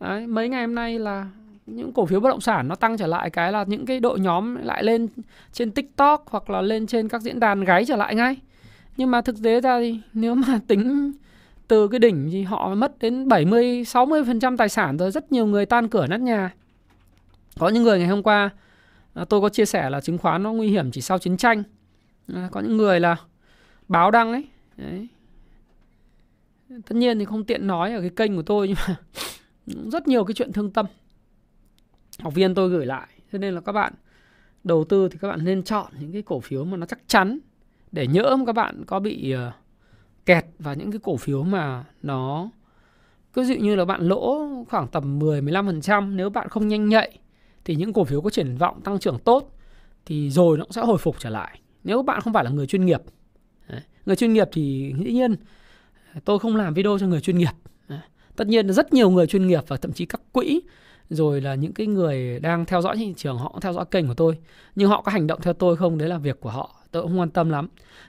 đấy, 0.00 0.26
mấy 0.26 0.48
ngày 0.48 0.66
hôm 0.66 0.74
nay 0.74 0.98
là 0.98 1.26
những 1.66 1.92
cổ 1.92 2.06
phiếu 2.06 2.20
bất 2.20 2.28
động 2.28 2.40
sản 2.40 2.68
nó 2.68 2.74
tăng 2.74 2.96
trở 2.96 3.06
lại 3.06 3.30
cái 3.30 3.52
là 3.52 3.64
những 3.68 3.86
cái 3.86 4.00
đội 4.00 4.20
nhóm 4.20 4.56
lại 4.56 4.84
lên 4.84 5.08
trên 5.52 5.70
tiktok 5.70 6.24
hoặc 6.30 6.50
là 6.50 6.62
lên 6.62 6.86
trên 6.86 7.08
các 7.08 7.22
diễn 7.22 7.40
đàn 7.40 7.64
gáy 7.64 7.84
trở 7.84 7.96
lại 7.96 8.14
ngay 8.14 8.36
nhưng 8.96 9.10
mà 9.10 9.20
thực 9.20 9.36
tế 9.42 9.60
ra 9.60 9.80
thì 9.80 10.00
nếu 10.12 10.34
mà 10.34 10.60
tính 10.68 11.12
từ 11.68 11.88
cái 11.88 11.98
đỉnh 11.98 12.28
thì 12.32 12.42
họ 12.42 12.74
mất 12.74 12.98
đến 12.98 13.28
70 13.28 13.82
60% 13.82 14.56
tài 14.56 14.68
sản 14.68 14.96
rồi, 14.96 15.10
rất 15.10 15.32
nhiều 15.32 15.46
người 15.46 15.66
tan 15.66 15.88
cửa 15.88 16.06
nát 16.06 16.20
nhà. 16.20 16.54
Có 17.58 17.68
những 17.68 17.82
người 17.82 17.98
ngày 17.98 18.08
hôm 18.08 18.22
qua 18.22 18.50
à, 19.14 19.24
tôi 19.24 19.40
có 19.40 19.48
chia 19.48 19.64
sẻ 19.64 19.90
là 19.90 20.00
chứng 20.00 20.18
khoán 20.18 20.42
nó 20.42 20.52
nguy 20.52 20.68
hiểm 20.68 20.90
chỉ 20.90 21.00
sau 21.00 21.18
chiến 21.18 21.36
tranh. 21.36 21.62
À, 22.34 22.48
có 22.52 22.60
những 22.60 22.76
người 22.76 23.00
là 23.00 23.16
báo 23.88 24.10
đăng 24.10 24.32
ấy. 24.32 24.44
Đấy. 24.76 25.08
Tất 26.68 26.94
nhiên 26.94 27.18
thì 27.18 27.24
không 27.24 27.44
tiện 27.44 27.66
nói 27.66 27.92
ở 27.92 28.00
cái 28.00 28.10
kênh 28.10 28.36
của 28.36 28.42
tôi, 28.42 28.68
nhưng 28.68 28.76
mà 28.88 28.96
rất 29.90 30.08
nhiều 30.08 30.24
cái 30.24 30.34
chuyện 30.34 30.52
thương 30.52 30.70
tâm. 30.70 30.86
Học 32.18 32.34
viên 32.34 32.54
tôi 32.54 32.70
gửi 32.70 32.86
lại. 32.86 33.08
Cho 33.32 33.38
nên 33.38 33.54
là 33.54 33.60
các 33.60 33.72
bạn 33.72 33.92
đầu 34.64 34.84
tư 34.84 35.08
thì 35.08 35.18
các 35.20 35.28
bạn 35.28 35.44
nên 35.44 35.62
chọn 35.62 35.92
những 36.00 36.12
cái 36.12 36.22
cổ 36.22 36.40
phiếu 36.40 36.64
mà 36.64 36.76
nó 36.76 36.86
chắc 36.86 36.98
chắn 37.06 37.38
để 37.92 38.06
nhỡ 38.06 38.36
mà 38.36 38.44
các 38.44 38.52
bạn 38.52 38.84
có 38.86 39.00
bị 39.00 39.30
ờ, 39.30 39.52
kẹt 40.26 40.44
vào 40.58 40.74
những 40.74 40.90
cái 40.90 41.00
cổ 41.02 41.16
phiếu 41.16 41.42
mà 41.42 41.84
nó, 42.02 42.50
cứ 43.32 43.44
dụ 43.44 43.54
như 43.54 43.74
là 43.74 43.84
bạn 43.84 44.08
lỗ 44.08 44.48
khoảng 44.70 44.88
tầm 44.88 45.18
10 45.18 45.42
15% 45.42 46.14
nếu 46.14 46.30
bạn 46.30 46.48
không 46.48 46.68
nhanh 46.68 46.88
nhạy 46.88 47.18
thì 47.64 47.74
những 47.74 47.92
cổ 47.92 48.04
phiếu 48.04 48.20
có 48.20 48.30
triển 48.30 48.56
vọng 48.56 48.80
tăng 48.80 48.98
trưởng 48.98 49.18
tốt 49.18 49.56
thì 50.06 50.30
rồi 50.30 50.58
nó 50.58 50.64
cũng 50.64 50.72
sẽ 50.72 50.82
hồi 50.82 50.98
phục 50.98 51.16
trở 51.18 51.30
lại. 51.30 51.60
Nếu 51.84 52.02
bạn 52.02 52.20
không 52.20 52.32
phải 52.32 52.44
là 52.44 52.50
người 52.50 52.66
chuyên 52.66 52.86
nghiệp. 52.86 53.00
Người 54.06 54.16
chuyên 54.16 54.32
nghiệp 54.32 54.48
thì 54.52 54.94
dĩ 55.04 55.12
nhiên, 55.12 55.36
tôi 56.24 56.38
không 56.38 56.56
làm 56.56 56.74
video 56.74 56.98
cho 56.98 57.06
người 57.06 57.20
chuyên 57.20 57.38
nghiệp. 57.38 57.52
Tất 58.36 58.48
nhiên 58.48 58.72
rất 58.72 58.92
nhiều 58.92 59.10
người 59.10 59.26
chuyên 59.26 59.46
nghiệp 59.46 59.64
và 59.68 59.76
thậm 59.76 59.92
chí 59.92 60.06
các 60.06 60.20
quỹ, 60.32 60.60
rồi 61.10 61.40
là 61.40 61.54
những 61.54 61.72
cái 61.72 61.86
người 61.86 62.40
đang 62.40 62.64
theo 62.64 62.82
dõi 62.82 62.96
thị 62.96 63.14
trường, 63.16 63.38
họ 63.38 63.48
cũng 63.48 63.60
theo 63.60 63.72
dõi 63.72 63.84
kênh 63.90 64.06
của 64.06 64.14
tôi. 64.14 64.38
Nhưng 64.74 64.88
họ 64.88 65.02
có 65.02 65.12
hành 65.12 65.26
động 65.26 65.40
theo 65.42 65.52
tôi 65.52 65.76
không, 65.76 65.98
đấy 65.98 66.08
là 66.08 66.18
việc 66.18 66.40
của 66.40 66.50
họ. 66.50 66.76
Tôi 66.90 67.02
cũng 67.02 67.10
không 67.10 67.20
quan 67.20 67.30
tâm 67.30 67.50
lắm. 67.50 67.68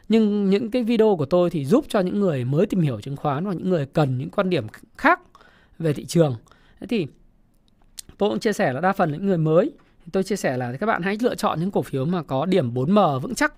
Nhưng 0.10 0.50
những 0.50 0.72
cái 0.72 0.84
video 0.84 1.16
của 1.16 1.26
tôi 1.26 1.50
thì 1.50 1.66
giúp 1.66 1.86
cho 1.90 2.00
những 2.00 2.20
người 2.20 2.46
mới 2.46 2.66
tìm 2.66 2.82
hiểu 2.82 3.02
chứng 3.02 3.16
khoán 3.16 3.46
và 3.46 3.54
những 3.54 3.70
người 3.70 3.86
cần 3.86 4.18
những 4.18 4.30
quan 4.30 4.50
điểm 4.50 4.68
khác 4.98 5.22
về 5.80 5.94
thị 5.94 6.06
trường. 6.06 6.36
Thế 6.80 6.88
thì 6.88 7.08
tôi 8.18 8.30
cũng 8.30 8.40
chia 8.40 8.54
sẻ 8.54 8.74
là 8.74 8.82
đa 8.82 8.94
phần 8.94 9.12
những 9.12 9.26
người 9.26 9.38
mới. 9.38 9.72
Tôi 10.12 10.24
chia 10.24 10.36
sẻ 10.36 10.58
là 10.58 10.78
các 10.80 10.86
bạn 10.86 11.02
hãy 11.02 11.18
lựa 11.22 11.36
chọn 11.36 11.60
những 11.60 11.72
cổ 11.72 11.82
phiếu 11.82 12.06
mà 12.06 12.24
có 12.24 12.46
điểm 12.46 12.74
4M 12.74 13.20
vững 13.20 13.36
chắc 13.36 13.54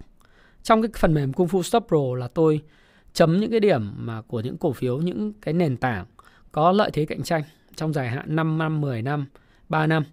trong 0.64 0.82
cái 0.82 0.89
phần 0.97 1.14
mềm 1.14 1.34
Kung 1.34 1.47
Fu 1.47 1.62
Stop 1.62 1.86
Pro 1.88 2.16
là 2.18 2.28
tôi 2.28 2.62
chấm 3.14 3.39
những 3.39 3.51
cái 3.51 3.60
điểm 3.60 3.93
mà 3.97 4.22
của 4.22 4.39
những 4.39 4.58
cổ 4.58 4.74
phiếu 4.74 4.97
những 4.97 5.34
cái 5.41 5.53
nền 5.53 5.78
tảng 5.78 6.05
có 6.51 6.72
lợi 6.72 6.91
thế 6.93 7.05
cạnh 7.05 7.24
tranh 7.24 7.43
trong 7.76 7.93
dài 7.93 8.10
hạn 8.10 8.36
5 8.36 8.58
năm, 8.58 8.82
10 8.82 9.01
năm, 9.01 9.26
3 9.70 9.88
năm. 9.88 10.03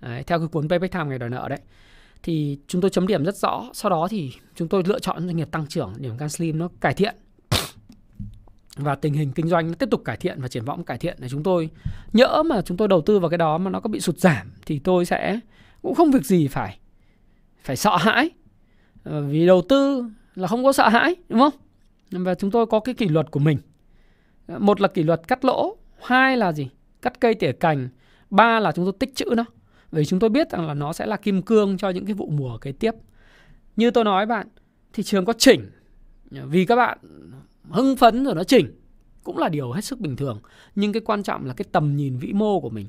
Đấy, 0.00 0.22
theo 0.22 0.38
cái 0.38 0.48
cuốn 0.48 0.68
Payback 0.68 0.92
Time 0.92 1.04
ngày 1.04 1.18
đòi 1.18 1.30
nợ 1.30 1.48
đấy. 1.48 1.60
thì 2.22 2.58
chúng 2.66 2.80
tôi 2.80 2.90
chấm 2.90 3.06
điểm 3.06 3.24
rất 3.24 3.36
rõ. 3.36 3.64
Sau 3.72 3.90
đó 3.90 4.08
thì 4.10 4.32
chúng 4.54 4.68
tôi 4.68 4.82
lựa 4.86 4.98
chọn 4.98 5.26
doanh 5.26 5.36
nghiệp 5.36 5.48
tăng 5.50 5.66
trưởng 5.66 5.92
điểm 5.98 6.18
CanSlim 6.18 6.58
nó 6.58 6.68
cải 6.80 6.94
thiện 6.94 7.14
và 8.76 8.94
tình 8.94 9.14
hình 9.14 9.32
kinh 9.32 9.48
doanh 9.48 9.68
nó 9.68 9.74
tiếp 9.74 9.88
tục 9.90 10.02
cải 10.04 10.16
thiện 10.16 10.40
và 10.40 10.48
triển 10.48 10.64
vọng 10.64 10.84
cải 10.84 10.98
thiện 10.98 11.16
để 11.20 11.28
chúng 11.28 11.42
tôi 11.42 11.70
nhỡ 12.12 12.42
mà 12.46 12.62
chúng 12.62 12.76
tôi 12.76 12.88
đầu 12.88 13.00
tư 13.00 13.18
vào 13.18 13.30
cái 13.30 13.38
đó 13.38 13.58
mà 13.58 13.70
nó 13.70 13.80
có 13.80 13.88
bị 13.88 14.00
sụt 14.00 14.18
giảm 14.18 14.52
thì 14.66 14.78
tôi 14.78 15.04
sẽ 15.04 15.40
cũng 15.82 15.94
không 15.94 16.10
việc 16.10 16.24
gì 16.24 16.48
phải 16.48 16.78
phải 17.62 17.76
sợ 17.76 17.96
hãi 17.96 18.30
Ờ, 19.04 19.22
vì 19.22 19.46
đầu 19.46 19.62
tư 19.62 20.04
là 20.34 20.48
không 20.48 20.64
có 20.64 20.72
sợ 20.72 20.88
hãi, 20.88 21.16
đúng 21.28 21.40
không? 21.40 21.52
Và 22.10 22.34
chúng 22.34 22.50
tôi 22.50 22.66
có 22.66 22.80
cái 22.80 22.94
kỷ 22.94 23.08
luật 23.08 23.30
của 23.30 23.40
mình. 23.40 23.58
Ờ, 24.46 24.58
một 24.58 24.80
là 24.80 24.88
kỷ 24.88 25.02
luật 25.02 25.28
cắt 25.28 25.44
lỗ, 25.44 25.76
hai 26.02 26.36
là 26.36 26.52
gì? 26.52 26.68
Cắt 27.02 27.20
cây 27.20 27.34
tỉa 27.34 27.52
cành, 27.52 27.88
ba 28.30 28.60
là 28.60 28.72
chúng 28.72 28.84
tôi 28.84 28.92
tích 28.98 29.14
chữ 29.14 29.24
nó. 29.36 29.44
Vì 29.92 30.04
chúng 30.04 30.20
tôi 30.20 30.30
biết 30.30 30.50
rằng 30.50 30.66
là 30.66 30.74
nó 30.74 30.92
sẽ 30.92 31.06
là 31.06 31.16
kim 31.16 31.42
cương 31.42 31.78
cho 31.78 31.90
những 31.90 32.06
cái 32.06 32.14
vụ 32.14 32.30
mùa 32.30 32.58
kế 32.58 32.72
tiếp. 32.72 32.94
Như 33.76 33.90
tôi 33.90 34.04
nói 34.04 34.26
bạn, 34.26 34.46
thị 34.92 35.02
trường 35.02 35.24
có 35.24 35.32
chỉnh. 35.32 35.70
Ờ, 36.36 36.46
vì 36.46 36.64
các 36.66 36.76
bạn 36.76 36.98
hưng 37.70 37.96
phấn 37.96 38.24
rồi 38.24 38.34
nó 38.34 38.44
chỉnh, 38.44 38.80
cũng 39.24 39.38
là 39.38 39.48
điều 39.48 39.72
hết 39.72 39.84
sức 39.84 40.00
bình 40.00 40.16
thường. 40.16 40.40
Nhưng 40.74 40.92
cái 40.92 41.00
quan 41.00 41.22
trọng 41.22 41.46
là 41.46 41.54
cái 41.54 41.64
tầm 41.72 41.96
nhìn 41.96 42.18
vĩ 42.18 42.32
mô 42.32 42.60
của 42.60 42.70
mình. 42.70 42.86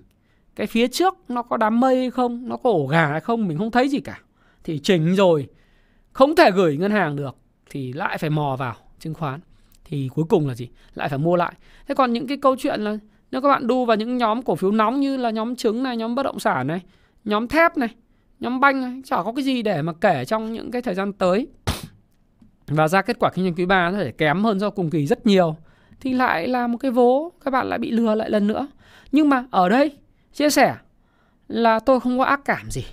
Cái 0.56 0.68
phía 0.68 0.88
trước 0.88 1.18
nó 1.28 1.42
có 1.42 1.58
đám 1.58 1.80
mây 1.80 1.98
hay 1.98 2.12
không? 2.12 2.50
Nó 2.50 2.58
có 2.58 2.70
ổ 2.70 2.88
gà 2.88 3.08
hay 3.08 3.20
không? 3.20 3.48
Mình 3.48 3.58
không 3.58 3.72
thấy 3.72 3.90
gì 3.90 4.00
cả. 4.00 4.20
Thì 4.64 4.80
chỉnh 4.80 5.16
rồi 5.16 5.48
không 6.16 6.36
thể 6.36 6.52
gửi 6.52 6.78
ngân 6.78 6.92
hàng 6.92 7.16
được 7.16 7.36
thì 7.70 7.94
lại 7.94 8.18
phải 8.18 8.30
mò 8.30 8.56
vào 8.60 8.76
chứng 9.00 9.14
khoán. 9.14 9.40
Thì 9.86 10.10
cuối 10.14 10.26
cùng 10.30 10.48
là 10.48 10.56
gì? 10.56 10.70
Lại 10.94 11.10
phải 11.10 11.20
mua 11.20 11.36
lại. 11.36 11.54
Thế 11.88 11.96
còn 11.96 12.14
những 12.14 12.28
cái 12.28 12.38
câu 12.38 12.56
chuyện 12.60 12.82
là 12.82 12.98
nếu 13.32 13.42
các 13.42 13.50
bạn 13.50 13.68
đu 13.68 13.86
vào 13.86 13.98
những 13.98 14.18
nhóm 14.18 14.42
cổ 14.42 14.56
phiếu 14.56 14.72
nóng 14.72 15.00
như 15.00 15.18
là 15.18 15.30
nhóm 15.30 15.56
trứng 15.56 15.84
này, 15.84 15.98
nhóm 15.98 16.16
bất 16.16 16.24
động 16.24 16.40
sản 16.40 16.68
này, 16.68 16.82
nhóm 17.26 17.48
thép 17.48 17.78
này, 17.78 17.90
nhóm 18.40 18.60
banh 18.60 18.82
này, 18.82 19.02
chả 19.06 19.24
có 19.24 19.34
cái 19.36 19.44
gì 19.44 19.62
để 19.62 19.82
mà 19.82 19.94
kể 20.02 20.26
trong 20.26 20.54
những 20.54 20.72
cái 20.72 20.82
thời 20.82 20.96
gian 20.96 21.14
tới. 21.14 21.48
Và 22.68 22.88
ra 22.88 23.02
kết 23.02 23.18
quả 23.20 23.30
kinh 23.34 23.46
doanh 23.46 23.56
quý 23.56 23.66
3 23.66 23.92
có 23.92 23.98
thể 23.98 24.12
kém 24.12 24.44
hơn 24.44 24.60
do 24.60 24.70
cùng 24.70 24.90
kỳ 24.90 25.06
rất 25.06 25.26
nhiều. 25.26 25.56
Thì 26.00 26.14
lại 26.14 26.48
là 26.48 26.68
một 26.68 26.78
cái 26.78 26.92
vố, 26.92 27.32
các 27.46 27.52
bạn 27.52 27.68
lại 27.68 27.80
bị 27.80 27.92
lừa 27.92 28.16
lại 28.16 28.30
lần 28.30 28.48
nữa. 28.48 28.68
Nhưng 29.12 29.30
mà 29.30 29.46
ở 29.52 29.70
đây, 29.70 29.92
chia 30.34 30.50
sẻ 30.50 30.76
là 31.48 31.80
tôi 31.80 32.00
không 32.00 32.18
có 32.18 32.24
ác 32.24 32.42
cảm 32.46 32.72
gì. 32.72 32.84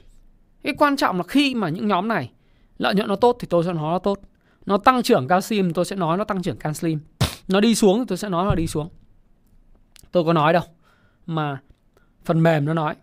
Cái 0.62 0.75
quan 0.75 0.97
trọng 0.97 1.16
là 1.16 1.23
khi 1.23 1.55
mà 1.55 1.68
những 1.68 1.89
nhóm 1.89 2.09
này 2.09 2.31
lợi 2.83 2.95
nhuận 2.95 3.09
nó 3.09 3.16
tốt 3.16 3.37
thì 3.41 3.47
tôi 3.51 3.64
sẽ 3.64 3.72
nói 3.72 3.93
nó 3.93 3.99
tốt. 3.99 4.18
Nó 4.66 4.78
tăng 4.78 5.03
trưởng 5.03 5.28
calcium, 5.28 5.72
tôi 5.72 5.85
sẽ 5.85 5.97
nói 5.97 6.18
nó 6.18 6.24
tăng 6.24 6.43
trưởng 6.43 6.57
calcium 6.57 6.99
nó 7.49 7.61
đi 7.61 7.74
xuống 7.74 7.99
thì 7.99 8.05
tôi 8.09 8.18
sẽ 8.18 8.28
nói 8.28 8.45
nó 8.45 8.55
đi 8.55 8.66
xuống. 8.66 8.89
Tôi 10.12 10.24
có 10.24 10.33
nói 10.33 10.53
đâu, 10.53 10.62
mà 11.26 11.61
phần 12.24 12.43
mềm 12.43 12.64
nó 12.64 12.74
nói. 12.74 12.95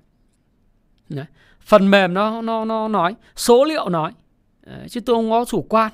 Đấy. 1.09 1.25
phần 1.61 1.91
mềm 1.91 2.13
nó 2.13 2.41
nó 2.41 2.65
nó 2.65 2.87
nói, 2.87 3.15
số 3.35 3.63
liệu 3.63 3.89
nói. 3.89 4.11
Đấy. 4.65 4.89
chứ 4.89 4.99
tôi 4.99 5.15
không 5.15 5.29
có 5.29 5.45
chủ 5.45 5.65
quan. 5.69 5.91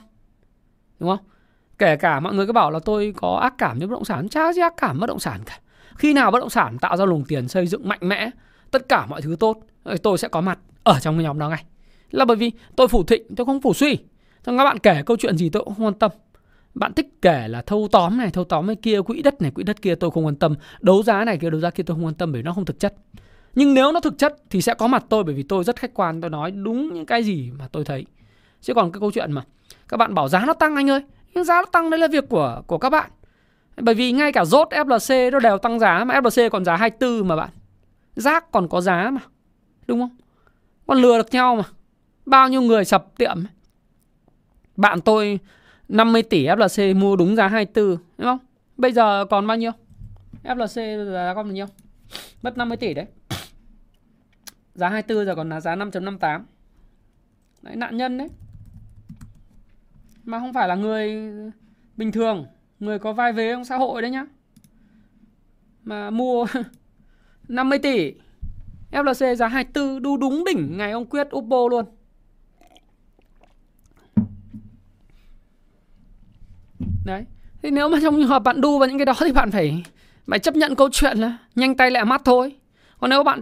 Đúng 0.99 1.09
không? 1.09 1.25
Kể 1.77 1.95
cả 1.95 2.19
mọi 2.19 2.33
người 2.33 2.47
cứ 2.47 2.53
bảo 2.53 2.71
là 2.71 2.79
tôi 2.79 3.13
có 3.17 3.39
ác 3.41 3.53
cảm 3.57 3.79
với 3.79 3.87
bất 3.87 3.93
động 3.93 4.05
sản, 4.05 4.29
chả 4.29 4.53
gì 4.53 4.61
ác 4.61 4.73
cảm 4.77 4.99
bất 4.99 5.07
động 5.07 5.19
sản 5.19 5.41
cả. 5.45 5.59
Khi 5.97 6.13
nào 6.13 6.31
bất 6.31 6.39
động 6.39 6.49
sản 6.49 6.77
tạo 6.77 6.97
ra 6.97 7.05
luồng 7.05 7.25
tiền 7.25 7.47
xây 7.47 7.67
dựng 7.67 7.87
mạnh 7.87 7.99
mẽ, 8.01 8.29
tất 8.71 8.89
cả 8.89 9.05
mọi 9.05 9.21
thứ 9.21 9.35
tốt, 9.39 9.57
tôi 10.03 10.17
sẽ 10.17 10.27
có 10.27 10.41
mặt 10.41 10.59
ở 10.83 10.99
trong 10.99 11.17
cái 11.17 11.23
nhóm 11.23 11.39
đó 11.39 11.49
ngay 11.49 11.63
là 12.11 12.25
bởi 12.25 12.37
vì 12.37 12.51
tôi 12.75 12.87
phủ 12.87 13.03
thịnh, 13.03 13.35
tôi 13.35 13.45
không 13.45 13.61
phủ 13.61 13.73
suy. 13.73 13.97
Cho 14.45 14.57
các 14.57 14.63
bạn, 14.63 14.79
kể 14.79 15.03
câu 15.05 15.17
chuyện 15.17 15.37
gì 15.37 15.49
tôi 15.49 15.63
cũng 15.63 15.75
không 15.75 15.85
quan 15.85 15.93
tâm. 15.93 16.11
Bạn 16.73 16.93
thích 16.93 17.07
kể 17.21 17.47
là 17.47 17.61
thâu 17.61 17.87
tóm 17.91 18.17
này, 18.17 18.29
thâu 18.29 18.43
tóm 18.43 18.67
cái 18.67 18.75
kia, 18.75 19.01
quỹ 19.01 19.21
đất 19.21 19.41
này, 19.41 19.51
quỹ 19.51 19.63
đất 19.63 19.81
kia 19.81 19.95
tôi 19.95 20.11
không 20.11 20.25
quan 20.25 20.35
tâm. 20.35 20.55
Đấu 20.81 21.03
giá 21.03 21.25
này 21.25 21.37
kia, 21.37 21.49
đấu 21.49 21.61
giá 21.61 21.69
kia 21.69 21.83
tôi 21.83 21.95
không 21.95 22.05
quan 22.05 22.13
tâm 22.13 22.31
bởi 22.31 22.43
nó 22.43 22.53
không 22.53 22.65
thực 22.65 22.79
chất. 22.79 22.95
Nhưng 23.55 23.73
nếu 23.73 23.91
nó 23.91 23.99
thực 23.99 24.17
chất 24.17 24.35
thì 24.49 24.61
sẽ 24.61 24.73
có 24.73 24.87
mặt 24.87 25.05
tôi 25.09 25.23
bởi 25.23 25.35
vì 25.35 25.43
tôi 25.43 25.63
rất 25.63 25.75
khách 25.75 25.93
quan, 25.93 26.21
tôi 26.21 26.29
nói 26.29 26.51
đúng 26.51 26.93
những 26.93 27.05
cái 27.05 27.23
gì 27.23 27.51
mà 27.59 27.67
tôi 27.67 27.85
thấy. 27.85 28.05
Chứ 28.61 28.73
còn 28.73 28.91
cái 28.91 28.99
câu 28.99 29.11
chuyện 29.11 29.31
mà 29.31 29.43
các 29.87 29.97
bạn 29.97 30.13
bảo 30.13 30.27
giá 30.27 30.45
nó 30.45 30.53
tăng 30.53 30.75
anh 30.75 30.89
ơi, 30.89 31.01
nhưng 31.33 31.43
giá 31.43 31.61
nó 31.61 31.65
tăng 31.65 31.89
đấy 31.89 31.99
là 31.99 32.07
việc 32.07 32.29
của 32.29 32.61
của 32.67 32.77
các 32.77 32.89
bạn. 32.89 33.11
Bởi 33.77 33.95
vì 33.95 34.11
ngay 34.11 34.31
cả 34.31 34.45
rốt 34.45 34.67
FLC 34.71 35.31
nó 35.31 35.39
đều 35.39 35.57
tăng 35.57 35.79
giá 35.79 36.03
mà 36.03 36.19
FLC 36.19 36.49
còn 36.49 36.65
giá 36.65 36.75
24 36.75 37.27
mà 37.27 37.35
bạn. 37.35 37.49
Rác 38.15 38.51
còn 38.51 38.67
có 38.67 38.81
giá 38.81 39.09
mà, 39.11 39.21
đúng 39.87 39.99
không? 39.99 40.17
Còn 40.87 40.97
lừa 41.01 41.17
được 41.17 41.31
nhau 41.31 41.55
mà 41.55 41.63
bao 42.25 42.49
nhiêu 42.49 42.61
người 42.61 42.85
sập 42.85 43.17
tiệm? 43.17 43.43
Bạn 44.77 45.01
tôi 45.01 45.39
50 45.89 46.23
tỷ 46.23 46.47
FLC 46.47 46.95
mua 46.95 47.15
đúng 47.15 47.35
giá 47.35 47.47
24 47.47 47.85
đúng 47.87 47.97
không? 48.27 48.39
Bây 48.77 48.91
giờ 48.91 49.25
còn 49.25 49.47
bao 49.47 49.57
nhiêu? 49.57 49.71
FLC 50.43 51.05
giá 51.13 51.33
còn 51.33 51.45
bao 51.45 51.53
nhiêu? 51.53 51.65
Mất 52.41 52.57
50 52.57 52.77
tỷ 52.77 52.93
đấy. 52.93 53.05
Giá 54.73 54.89
24 54.89 55.25
giờ 55.25 55.35
còn 55.35 55.49
là 55.49 55.61
giá 55.61 55.75
5.58 55.75 56.41
đấy, 57.61 57.75
nạn 57.75 57.97
nhân 57.97 58.17
đấy. 58.17 58.29
Mà 60.23 60.39
không 60.39 60.53
phải 60.53 60.67
là 60.67 60.75
người 60.75 61.31
bình 61.97 62.11
thường, 62.11 62.45
người 62.79 62.99
có 62.99 63.13
vai 63.13 63.33
vế 63.33 63.51
trong 63.53 63.65
xã 63.65 63.77
hội 63.77 64.01
đấy 64.01 64.11
nhá. 64.11 64.25
Mà 65.83 66.09
mua 66.09 66.45
50 67.47 67.79
tỷ 67.79 68.13
FLC 68.91 69.35
giá 69.35 69.47
24 69.47 70.01
đu 70.01 70.17
đúng 70.17 70.43
đỉnh 70.45 70.77
ngày 70.77 70.91
ông 70.91 71.05
quyết 71.05 71.27
Oppo 71.35 71.67
luôn. 71.69 71.85
Đấy. 77.05 77.25
Thì 77.61 77.71
nếu 77.71 77.89
mà 77.89 77.99
trong 78.01 78.15
trường 78.15 78.27
hợp 78.27 78.39
bạn 78.39 78.61
đu 78.61 78.79
vào 78.79 78.89
những 78.89 78.97
cái 78.97 79.05
đó 79.05 79.13
thì 79.19 79.31
bạn 79.31 79.51
phải 79.51 79.83
phải 80.27 80.39
chấp 80.39 80.55
nhận 80.55 80.75
câu 80.75 80.89
chuyện 80.91 81.17
là 81.17 81.37
nhanh 81.55 81.75
tay 81.75 81.91
lẹ 81.91 82.03
mắt 82.03 82.21
thôi. 82.25 82.55
Còn 82.99 83.09
nếu 83.09 83.23
bạn 83.23 83.41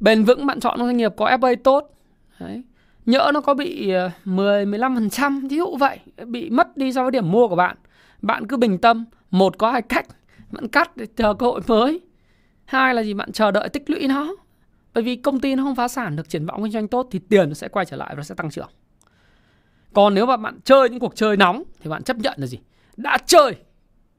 bền 0.00 0.24
vững, 0.24 0.46
bạn 0.46 0.60
chọn 0.60 0.78
một 0.78 0.84
doanh 0.84 0.96
nghiệp 0.96 1.12
có 1.16 1.26
FA 1.26 1.56
tốt, 1.64 1.94
đấy, 2.40 2.62
nhỡ 3.06 3.30
nó 3.34 3.40
có 3.40 3.54
bị 3.54 3.92
10 4.24 4.66
15% 4.66 5.48
ví 5.48 5.56
dụ 5.56 5.76
vậy, 5.76 5.98
bị 6.26 6.50
mất 6.50 6.76
đi 6.76 6.92
so 6.92 7.02
với 7.02 7.10
điểm 7.10 7.30
mua 7.30 7.48
của 7.48 7.56
bạn 7.56 7.76
bạn 8.22 8.46
cứ 8.46 8.56
bình 8.56 8.78
tâm, 8.78 9.04
một 9.30 9.58
có 9.58 9.70
hai 9.70 9.82
cách, 9.82 10.06
bạn 10.50 10.68
cắt 10.68 10.96
để 10.96 11.06
chờ 11.16 11.34
cơ 11.34 11.46
hội 11.46 11.60
mới. 11.66 12.00
Hai 12.64 12.94
là 12.94 13.02
gì? 13.02 13.14
Bạn 13.14 13.32
chờ 13.32 13.50
đợi 13.50 13.68
tích 13.68 13.90
lũy 13.90 14.08
nó. 14.08 14.34
Bởi 14.94 15.04
vì 15.04 15.16
công 15.16 15.40
ty 15.40 15.54
nó 15.54 15.62
không 15.62 15.74
phá 15.74 15.88
sản 15.88 16.16
được, 16.16 16.28
triển 16.28 16.46
vọng 16.46 16.62
kinh 16.62 16.72
doanh 16.72 16.88
tốt 16.88 17.08
thì 17.10 17.18
tiền 17.28 17.48
nó 17.48 17.54
sẽ 17.54 17.68
quay 17.68 17.86
trở 17.86 17.96
lại 17.96 18.14
và 18.16 18.22
sẽ 18.22 18.34
tăng 18.34 18.50
trưởng. 18.50 18.68
Còn 19.92 20.14
nếu 20.14 20.26
mà 20.26 20.36
bạn 20.36 20.58
chơi 20.64 20.90
những 20.90 21.00
cuộc 21.00 21.16
chơi 21.16 21.36
nóng 21.36 21.62
thì 21.80 21.90
bạn 21.90 22.02
chấp 22.02 22.16
nhận 22.16 22.34
là 22.36 22.46
gì? 22.46 22.58
Đã 23.02 23.18
chơi 23.26 23.56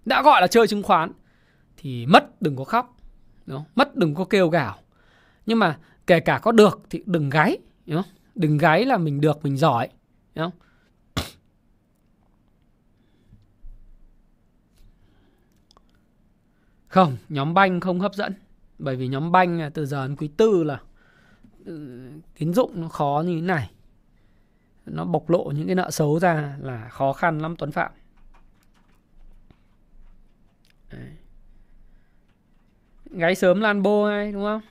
đã 0.06 0.22
gọi 0.22 0.42
là 0.42 0.48
chơi 0.48 0.68
chứng 0.68 0.84
khoán 0.84 1.12
thì 1.78 2.06
mất 2.06 2.42
đừng 2.42 2.56
có 2.56 2.64
khóc 2.64 2.98
đúng 3.46 3.58
không? 3.58 3.66
mất 3.76 3.96
đừng 3.96 4.16
có 4.16 4.26
kêu 4.26 4.50
gào 4.50 4.78
nhưng 5.46 5.60
mà 5.60 5.78
kể 6.08 6.20
cả 6.20 6.40
có 6.44 6.52
được 6.52 6.82
thì 6.90 7.04
đừng 7.06 7.30
gáy 7.30 7.58
đúng 7.86 8.02
không? 8.02 8.12
đừng 8.36 8.58
gáy 8.58 8.86
là 8.86 8.98
mình 8.98 9.22
được 9.22 9.44
mình 9.44 9.58
giỏi 9.58 9.90
đúng 10.36 10.46
không? 10.46 10.52
Không, 16.92 17.18
nhóm 17.30 17.54
banh 17.54 17.80
không 17.80 18.00
hấp 18.00 18.14
dẫn. 18.14 18.34
Bởi 18.80 18.96
vì 18.96 19.08
nhóm 19.08 19.32
banh 19.32 19.72
từ 19.74 19.86
giờ 19.86 20.08
đến 20.08 20.16
quý 20.16 20.30
tư 20.38 20.64
là 20.64 20.80
ừ, 21.66 22.00
tín 22.38 22.54
dụng 22.54 22.82
nó 22.82 22.88
khó 22.88 23.24
như 23.26 23.36
thế 23.36 23.42
này. 23.42 23.72
Nó 24.86 25.06
bộc 25.06 25.30
lộ 25.30 25.52
những 25.56 25.66
cái 25.66 25.76
nợ 25.76 25.92
xấu 25.92 26.20
ra 26.20 26.56
là 26.60 26.90
khó 26.90 27.14
khăn 27.14 27.40
lắm 27.40 27.56
Tuấn 27.56 27.72
Phạm. 27.72 27.92
Gáy 33.12 33.36
sớm 33.36 33.62
lan 33.62 33.82
bô 33.82 34.06
ngay 34.06 34.32
đúng 34.32 34.44
không? 34.44 34.62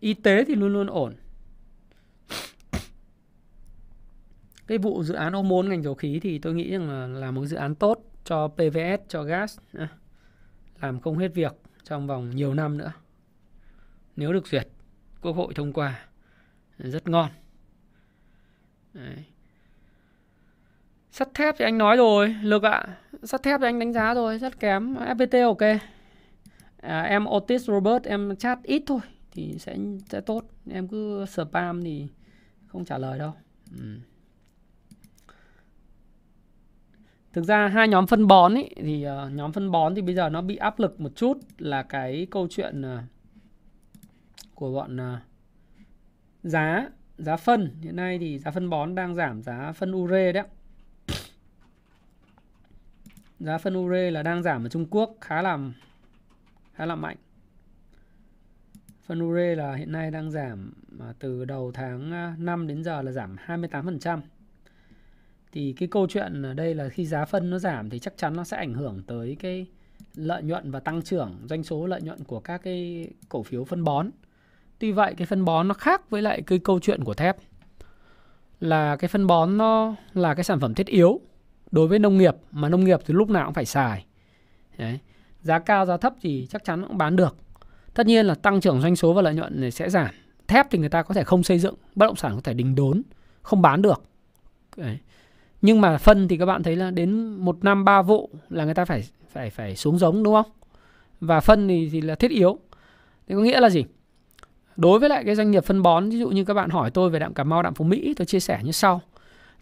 Y 0.00 0.14
tế 0.14 0.44
thì 0.44 0.54
luôn 0.54 0.72
luôn 0.72 0.86
ổn. 0.86 1.14
Cái 4.66 4.78
vụ 4.78 5.02
dự 5.02 5.14
án 5.14 5.36
ô 5.36 5.42
môn 5.42 5.68
ngành 5.68 5.82
dầu 5.82 5.94
khí 5.94 6.20
thì 6.22 6.38
tôi 6.38 6.54
nghĩ 6.54 6.70
rằng 6.70 6.90
là, 6.90 7.06
là 7.06 7.30
một 7.30 7.44
dự 7.46 7.56
án 7.56 7.74
tốt 7.74 8.04
cho 8.24 8.48
PVS, 8.48 9.08
cho 9.08 9.22
gas. 9.22 9.58
Làm 10.80 11.00
không 11.00 11.18
hết 11.18 11.34
việc 11.34 11.52
trong 11.84 12.06
vòng 12.06 12.30
nhiều 12.30 12.54
năm 12.54 12.78
nữa. 12.78 12.92
Nếu 14.16 14.32
được 14.32 14.46
duyệt, 14.46 14.68
Quốc 15.22 15.32
hội 15.32 15.54
thông 15.54 15.72
qua 15.72 16.06
rất 16.78 17.08
ngon. 17.08 17.30
Đấy. 18.92 19.24
Sắt 21.10 21.28
thép 21.34 21.54
thì 21.58 21.64
anh 21.64 21.78
nói 21.78 21.96
rồi, 21.96 22.36
lực 22.42 22.62
ạ. 22.62 22.70
À. 22.70 22.96
Sắt 23.22 23.42
thép 23.42 23.60
thì 23.60 23.66
anh 23.66 23.78
đánh 23.78 23.92
giá 23.92 24.14
rồi, 24.14 24.38
rất 24.38 24.60
kém. 24.60 24.94
FPT 24.94 25.46
ok. 25.46 25.82
À, 26.82 27.02
em 27.02 27.26
Otis 27.26 27.64
Robert 27.66 28.04
em 28.04 28.36
chat 28.36 28.62
ít 28.62 28.82
thôi 28.86 29.00
thì 29.30 29.58
sẽ 29.58 29.76
sẽ 30.08 30.20
tốt. 30.20 30.44
Em 30.70 30.88
cứ 30.88 31.24
spam 31.26 31.82
thì 31.82 32.06
không 32.66 32.84
trả 32.84 32.98
lời 32.98 33.18
đâu. 33.18 33.32
Ừ. 33.78 33.98
Thực 37.32 37.44
ra 37.44 37.68
hai 37.68 37.88
nhóm 37.88 38.06
phân 38.06 38.26
bón 38.26 38.54
ấy 38.54 38.74
thì 38.76 39.06
uh, 39.06 39.32
nhóm 39.32 39.52
phân 39.52 39.70
bón 39.70 39.94
thì 39.94 40.02
bây 40.02 40.14
giờ 40.14 40.28
nó 40.28 40.42
bị 40.42 40.56
áp 40.56 40.78
lực 40.78 41.00
một 41.00 41.16
chút 41.16 41.38
là 41.58 41.82
cái 41.82 42.26
câu 42.30 42.46
chuyện 42.50 42.82
uh, 42.82 43.00
của 44.54 44.72
bọn 44.72 44.96
uh, 44.96 45.18
giá 46.42 46.88
giá 47.18 47.36
phân 47.36 47.76
hiện 47.80 47.96
nay 47.96 48.18
thì 48.18 48.38
giá 48.38 48.50
phân 48.50 48.70
bón 48.70 48.94
đang 48.94 49.14
giảm 49.14 49.42
giá 49.42 49.72
phân 49.72 49.92
ure 49.92 50.32
đấy 50.32 50.44
giá 53.40 53.58
phân 53.58 53.76
ure 53.76 54.10
là 54.10 54.22
đang 54.22 54.42
giảm 54.42 54.66
ở 54.66 54.68
Trung 54.68 54.86
Quốc 54.90 55.16
khá 55.20 55.42
là 55.42 55.58
khá 56.74 56.86
là 56.86 56.94
mạnh 56.94 57.16
phân 59.12 59.22
ure 59.22 59.54
là 59.54 59.74
hiện 59.74 59.92
nay 59.92 60.10
đang 60.10 60.30
giảm 60.30 60.72
mà 60.88 61.12
từ 61.18 61.44
đầu 61.44 61.72
tháng 61.74 62.12
à, 62.12 62.34
5 62.38 62.66
đến 62.66 62.84
giờ 62.84 63.02
là 63.02 63.12
giảm 63.12 63.36
28%. 63.46 64.20
Thì 65.52 65.74
cái 65.78 65.88
câu 65.88 66.06
chuyện 66.06 66.42
ở 66.42 66.54
đây 66.54 66.74
là 66.74 66.88
khi 66.88 67.06
giá 67.06 67.24
phân 67.24 67.50
nó 67.50 67.58
giảm 67.58 67.90
thì 67.90 67.98
chắc 67.98 68.14
chắn 68.16 68.36
nó 68.36 68.44
sẽ 68.44 68.56
ảnh 68.56 68.74
hưởng 68.74 69.02
tới 69.06 69.36
cái 69.40 69.66
lợi 70.14 70.42
nhuận 70.42 70.70
và 70.70 70.80
tăng 70.80 71.02
trưởng, 71.02 71.38
doanh 71.48 71.64
số 71.64 71.86
lợi 71.86 72.02
nhuận 72.02 72.24
của 72.24 72.40
các 72.40 72.62
cái 72.64 73.08
cổ 73.28 73.42
phiếu 73.42 73.64
phân 73.64 73.84
bón. 73.84 74.10
Tuy 74.78 74.92
vậy, 74.92 75.14
cái 75.16 75.26
phân 75.26 75.44
bón 75.44 75.68
nó 75.68 75.74
khác 75.74 76.10
với 76.10 76.22
lại 76.22 76.42
cái 76.42 76.58
câu 76.58 76.80
chuyện 76.80 77.04
của 77.04 77.14
thép 77.14 77.36
là 78.60 78.96
cái 78.96 79.08
phân 79.08 79.26
bón 79.26 79.58
nó 79.58 79.94
là 80.14 80.34
cái 80.34 80.44
sản 80.44 80.60
phẩm 80.60 80.74
thiết 80.74 80.86
yếu 80.86 81.20
đối 81.70 81.88
với 81.88 81.98
nông 81.98 82.18
nghiệp, 82.18 82.34
mà 82.50 82.68
nông 82.68 82.84
nghiệp 82.84 83.00
thì 83.06 83.14
lúc 83.14 83.30
nào 83.30 83.44
cũng 83.44 83.54
phải 83.54 83.64
xài. 83.64 84.06
Đấy. 84.78 84.98
Giá 85.42 85.58
cao 85.58 85.86
giá 85.86 85.96
thấp 85.96 86.14
thì 86.20 86.46
chắc 86.50 86.64
chắn 86.64 86.84
cũng 86.88 86.98
bán 86.98 87.16
được. 87.16 87.36
Tất 87.94 88.06
nhiên 88.06 88.26
là 88.26 88.34
tăng 88.34 88.60
trưởng 88.60 88.80
doanh 88.80 88.96
số 88.96 89.12
và 89.12 89.22
lợi 89.22 89.34
nhuận 89.34 89.60
này 89.60 89.70
sẽ 89.70 89.90
giảm. 89.90 90.08
Thép 90.48 90.70
thì 90.70 90.78
người 90.78 90.88
ta 90.88 91.02
có 91.02 91.14
thể 91.14 91.24
không 91.24 91.42
xây 91.42 91.58
dựng, 91.58 91.74
bất 91.94 92.06
động 92.06 92.16
sản 92.16 92.34
có 92.34 92.40
thể 92.40 92.54
đình 92.54 92.74
đốn, 92.74 93.02
không 93.42 93.62
bán 93.62 93.82
được. 93.82 94.02
Đấy. 94.76 94.98
Nhưng 95.62 95.80
mà 95.80 95.98
phân 95.98 96.28
thì 96.28 96.36
các 96.36 96.46
bạn 96.46 96.62
thấy 96.62 96.76
là 96.76 96.90
đến 96.90 97.36
một 97.36 97.64
năm 97.64 97.84
ba 97.84 98.02
vụ 98.02 98.30
là 98.48 98.64
người 98.64 98.74
ta 98.74 98.84
phải 98.84 99.08
phải 99.32 99.50
phải 99.50 99.76
xuống 99.76 99.98
giống 99.98 100.22
đúng 100.22 100.34
không? 100.34 100.52
Và 101.20 101.40
phân 101.40 101.68
thì, 101.68 101.88
thì 101.92 102.00
là 102.00 102.14
thiết 102.14 102.30
yếu. 102.30 102.58
Thế 103.28 103.34
có 103.34 103.40
nghĩa 103.40 103.60
là 103.60 103.70
gì? 103.70 103.84
Đối 104.76 104.98
với 104.98 105.08
lại 105.08 105.24
cái 105.24 105.34
doanh 105.34 105.50
nghiệp 105.50 105.64
phân 105.64 105.82
bón, 105.82 106.08
ví 106.08 106.18
dụ 106.18 106.28
như 106.28 106.44
các 106.44 106.54
bạn 106.54 106.70
hỏi 106.70 106.90
tôi 106.90 107.10
về 107.10 107.18
đạm 107.18 107.34
Cà 107.34 107.44
Mau, 107.44 107.62
đạm 107.62 107.74
Phú 107.74 107.84
Mỹ, 107.84 108.14
tôi 108.16 108.26
chia 108.26 108.40
sẻ 108.40 108.60
như 108.64 108.72
sau. 108.72 109.00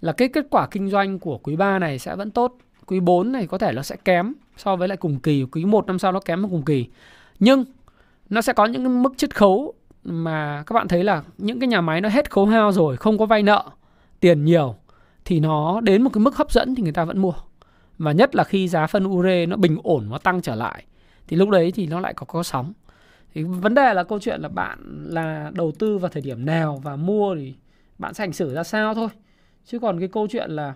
Là 0.01 0.13
cái 0.13 0.29
kết 0.29 0.47
quả 0.51 0.69
kinh 0.71 0.91
doanh 0.91 1.19
của 1.19 1.39
quý 1.39 1.57
3 1.57 1.79
này 1.79 1.99
sẽ 1.99 2.17
vẫn 2.17 2.31
tốt. 2.31 2.59
Quý 2.91 3.01
4 3.01 3.33
này 3.33 3.47
có 3.47 3.59
thể 3.59 3.73
nó 3.73 3.83
sẽ 3.83 3.97
kém 4.05 4.33
so 4.57 4.77
với 4.77 4.89
lại 4.89 4.97
cùng 4.97 5.21
kỳ. 5.21 5.45
Quý 5.53 5.65
1 5.65 5.87
năm 5.87 5.99
sau 5.99 6.13
nó 6.13 6.21
kém 6.21 6.43
hơn 6.43 6.51
cùng 6.51 6.63
kỳ. 6.63 6.87
Nhưng 7.39 7.65
nó 8.31 8.43
sẽ 8.43 8.53
có 8.53 8.67
những 8.67 8.85
cái 8.85 8.89
mức 8.89 9.13
chiết 9.17 9.37
khấu 9.37 9.75
mà 10.05 10.63
các 10.67 10.75
bạn 10.75 10.89
thấy 10.89 11.05
là 11.05 11.23
những 11.39 11.61
cái 11.61 11.69
nhà 11.69 11.81
máy 11.81 12.01
nó 12.01 12.09
hết 12.09 12.31
khấu 12.31 12.47
hao 12.47 12.73
rồi, 12.73 12.97
không 12.97 13.19
có 13.19 13.27
vay 13.27 13.43
nợ, 13.43 13.65
tiền 14.21 14.45
nhiều 14.45 14.75
thì 15.25 15.41
nó 15.41 15.81
đến 15.81 16.03
một 16.03 16.11
cái 16.13 16.21
mức 16.21 16.37
hấp 16.37 16.53
dẫn 16.53 16.75
thì 16.75 16.83
người 16.83 16.93
ta 16.93 17.05
vẫn 17.05 17.19
mua. 17.19 17.33
Và 17.99 18.13
nhất 18.13 18.35
là 18.35 18.45
khi 18.45 18.69
giá 18.69 18.87
phân 18.87 19.07
ure 19.07 19.47
nó 19.47 19.57
bình 19.57 19.79
ổn 19.83 20.07
nó 20.11 20.19
tăng 20.19 20.43
trở 20.43 20.55
lại 20.55 20.85
thì 21.29 21.37
lúc 21.37 21.51
đấy 21.51 21.73
thì 21.73 21.87
nó 21.87 22.01
lại 22.01 22.15
có 22.15 22.27
có 22.27 22.43
sóng. 22.43 22.73
Thì 23.35 23.43
vấn 23.43 23.75
đề 23.75 23.95
là 23.95 24.05
câu 24.05 24.19
chuyện 24.19 24.41
là 24.41 24.49
bạn 24.49 25.05
là 25.09 25.51
đầu 25.55 25.73
tư 25.79 25.99
vào 25.99 26.11
thời 26.11 26.23
điểm 26.23 26.47
nào 26.47 26.81
và 26.85 26.97
mua 26.97 27.35
thì 27.35 27.55
bạn 27.99 28.15
sẽ 28.15 28.23
hành 28.23 28.33
xử 28.33 28.55
ra 28.55 28.63
sao 28.63 28.95
thôi. 28.95 29.09
Chứ 29.65 29.79
còn 29.79 29.99
cái 29.99 30.09
câu 30.09 30.27
chuyện 30.31 30.51
là 30.51 30.75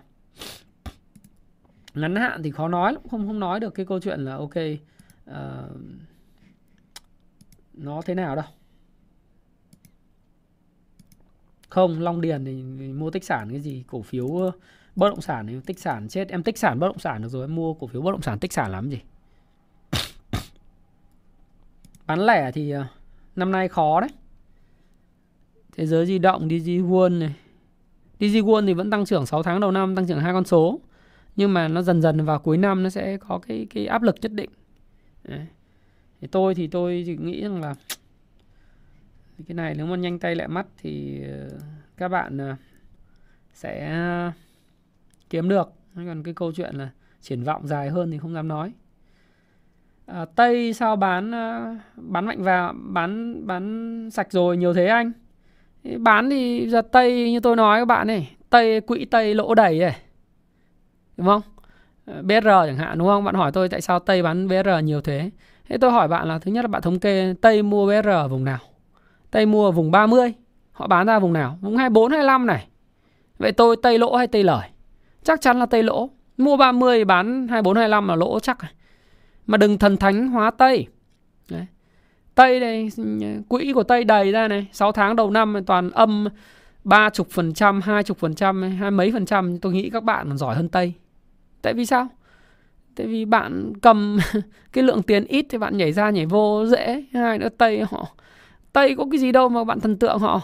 ngắn 1.95 2.15
hạn 2.15 2.43
thì 2.43 2.51
khó 2.51 2.67
nói 2.67 2.93
lắm, 2.93 3.01
không 3.11 3.27
không 3.27 3.39
nói 3.39 3.59
được 3.59 3.73
cái 3.73 3.85
câu 3.85 3.99
chuyện 3.99 4.19
là 4.19 4.35
ok 4.35 4.55
uh, 5.29 5.35
nó 7.73 8.01
thế 8.05 8.15
nào 8.15 8.35
đâu. 8.35 8.45
Không, 11.69 11.99
Long 12.01 12.21
Điền 12.21 12.45
thì, 12.45 12.63
thì 12.79 12.93
mua 12.93 13.09
tích 13.09 13.23
sản 13.23 13.49
cái 13.49 13.59
gì, 13.59 13.83
cổ 13.87 14.01
phiếu 14.01 14.51
bất 14.95 15.09
động 15.09 15.21
sản 15.21 15.47
thì 15.47 15.55
tích 15.65 15.79
sản 15.79 16.07
chết, 16.07 16.29
em 16.29 16.43
tích 16.43 16.57
sản 16.57 16.79
bất 16.79 16.87
động 16.87 16.99
sản 16.99 17.21
được 17.21 17.27
rồi, 17.27 17.43
em 17.43 17.55
mua 17.55 17.73
cổ 17.73 17.87
phiếu 17.87 18.01
bất 18.01 18.11
động 18.11 18.21
sản 18.21 18.39
tích 18.39 18.53
sản 18.53 18.71
làm 18.71 18.89
gì? 18.89 18.99
Bán 22.07 22.19
lẻ 22.19 22.51
thì 22.51 22.71
ờ, 22.71 22.85
năm 23.35 23.51
nay 23.51 23.67
khó 23.67 24.01
đấy. 24.01 24.09
Thế 25.77 25.85
giới 25.85 26.05
di 26.05 26.19
động, 26.19 26.49
DG 26.49 26.69
World 26.69 27.19
này. 27.19 27.35
DG 28.19 28.37
World 28.37 28.67
thì 28.67 28.73
vẫn 28.73 28.91
tăng 28.91 29.05
trưởng 29.05 29.25
6 29.25 29.43
tháng 29.43 29.59
đầu 29.59 29.71
năm, 29.71 29.95
tăng 29.95 30.07
trưởng 30.07 30.19
hai 30.19 30.33
con 30.33 30.45
số. 30.45 30.79
Nhưng 31.35 31.53
mà 31.53 31.67
nó 31.67 31.81
dần 31.81 32.01
dần 32.01 32.25
vào 32.25 32.39
cuối 32.39 32.57
năm 32.57 32.83
nó 32.83 32.89
sẽ 32.89 33.17
có 33.17 33.39
cái 33.47 33.67
cái 33.69 33.87
áp 33.87 34.01
lực 34.01 34.15
nhất 34.21 34.31
định. 34.31 34.49
Đấy. 35.23 35.45
Thì 36.21 36.27
tôi 36.27 36.55
thì 36.55 36.67
tôi 36.67 37.03
thì 37.05 37.17
nghĩ 37.17 37.41
rằng 37.41 37.61
là 37.61 37.75
cái 39.47 39.55
này 39.55 39.75
nếu 39.77 39.85
mà 39.85 39.95
nhanh 39.95 40.19
tay 40.19 40.35
lẹ 40.35 40.47
mắt 40.47 40.65
thì 40.77 41.21
ờ, 41.23 41.49
các 41.97 42.07
bạn 42.07 42.37
ờ, 42.37 42.55
sẽ 43.53 43.99
kiếm 45.29 45.49
được. 45.49 45.73
Còn 45.95 46.23
cái 46.23 46.33
câu 46.33 46.51
chuyện 46.51 46.75
là 46.75 46.89
triển 47.21 47.43
vọng 47.43 47.67
dài 47.67 47.89
hơn 47.89 48.11
thì 48.11 48.17
không 48.17 48.33
dám 48.33 48.47
nói 48.47 48.71
à, 50.05 50.25
tây 50.25 50.73
sao 50.73 50.95
bán 50.95 51.31
bán 51.95 52.25
mạnh 52.25 52.43
vào 52.43 52.73
bán 52.77 53.41
bán 53.47 54.09
sạch 54.11 54.31
rồi 54.31 54.57
nhiều 54.57 54.73
thế 54.73 54.85
anh 54.85 55.11
bán 55.97 56.29
thì 56.29 56.69
giờ 56.69 56.81
tây 56.81 57.31
như 57.31 57.39
tôi 57.39 57.55
nói 57.55 57.81
các 57.81 57.85
bạn 57.85 58.07
này 58.07 58.35
tây 58.49 58.81
quỹ 58.81 59.05
tây 59.05 59.35
lỗ 59.35 59.55
đầy 59.55 59.79
này 59.79 60.04
đúng 61.17 61.27
không? 61.27 61.41
BR 62.05 62.47
chẳng 62.65 62.77
hạn 62.77 62.97
đúng 62.97 63.07
không? 63.07 63.23
Bạn 63.23 63.35
hỏi 63.35 63.51
tôi 63.51 63.69
tại 63.69 63.81
sao 63.81 63.99
tây 63.99 64.23
bán 64.23 64.47
BR 64.47 64.69
nhiều 64.83 65.01
thế? 65.01 65.29
Thế 65.69 65.77
tôi 65.77 65.91
hỏi 65.91 66.07
bạn 66.07 66.27
là 66.27 66.39
thứ 66.39 66.51
nhất 66.51 66.61
là 66.61 66.67
bạn 66.67 66.81
thống 66.81 66.99
kê 66.99 67.33
tây 67.41 67.63
mua 67.63 67.87
BR 67.87 68.07
ở 68.07 68.27
vùng 68.27 68.43
nào? 68.43 68.59
Tây 69.31 69.45
mua 69.45 69.65
ở 69.65 69.71
vùng 69.71 69.91
30 69.91 70.33
họ 70.71 70.87
bán 70.87 71.07
ra 71.07 71.19
vùng 71.19 71.33
nào? 71.33 71.57
Vùng 71.61 71.77
24 71.77 72.11
25 72.11 72.45
này. 72.45 72.67
Vậy 73.37 73.51
tôi 73.51 73.75
tây 73.83 73.97
lỗ 73.97 74.15
hay 74.15 74.27
tây 74.27 74.43
lời? 74.43 74.69
Chắc 75.23 75.41
chắn 75.41 75.59
là 75.59 75.65
tây 75.65 75.83
lỗ. 75.83 76.09
Mua 76.37 76.57
30 76.57 77.05
bán 77.05 77.47
24 77.47 77.75
25 77.75 78.07
là 78.07 78.15
lỗ 78.15 78.39
chắc 78.39 78.59
à? 78.59 78.71
mà 79.47 79.57
đừng 79.57 79.77
thần 79.77 79.97
thánh 79.97 80.27
hóa 80.27 80.51
Tây. 80.51 80.87
Đấy. 81.49 81.65
Tây 82.35 82.59
này, 82.59 82.89
quỹ 83.49 83.73
của 83.73 83.83
Tây 83.83 84.03
đầy 84.03 84.31
ra 84.31 84.47
này, 84.47 84.67
6 84.71 84.91
tháng 84.91 85.15
đầu 85.15 85.31
năm 85.31 85.55
toàn 85.65 85.89
âm 85.89 86.27
30%, 86.83 87.81
20%, 87.81 88.77
hai 88.77 88.91
mấy 88.91 89.11
phần 89.11 89.25
trăm, 89.25 89.59
tôi 89.59 89.73
nghĩ 89.73 89.89
các 89.89 90.03
bạn 90.03 90.27
còn 90.29 90.37
giỏi 90.37 90.55
hơn 90.55 90.69
Tây. 90.69 90.93
Tại 91.65 91.73
vì 91.73 91.85
sao? 91.85 92.07
Tại 92.95 93.07
vì 93.07 93.25
bạn 93.25 93.73
cầm 93.81 94.17
cái 94.73 94.83
lượng 94.83 95.03
tiền 95.03 95.25
ít 95.25 95.45
thì 95.49 95.57
bạn 95.57 95.77
nhảy 95.77 95.91
ra 95.91 96.09
nhảy 96.09 96.25
vô 96.25 96.65
dễ. 96.65 97.05
Hai 97.13 97.37
nữa 97.37 97.49
Tây 97.57 97.83
họ 97.89 98.07
Tây 98.73 98.95
có 98.97 99.05
cái 99.11 99.19
gì 99.19 99.31
đâu 99.31 99.49
mà 99.49 99.63
bạn 99.63 99.79
thần 99.79 99.97
tượng 99.97 100.19
họ. 100.19 100.41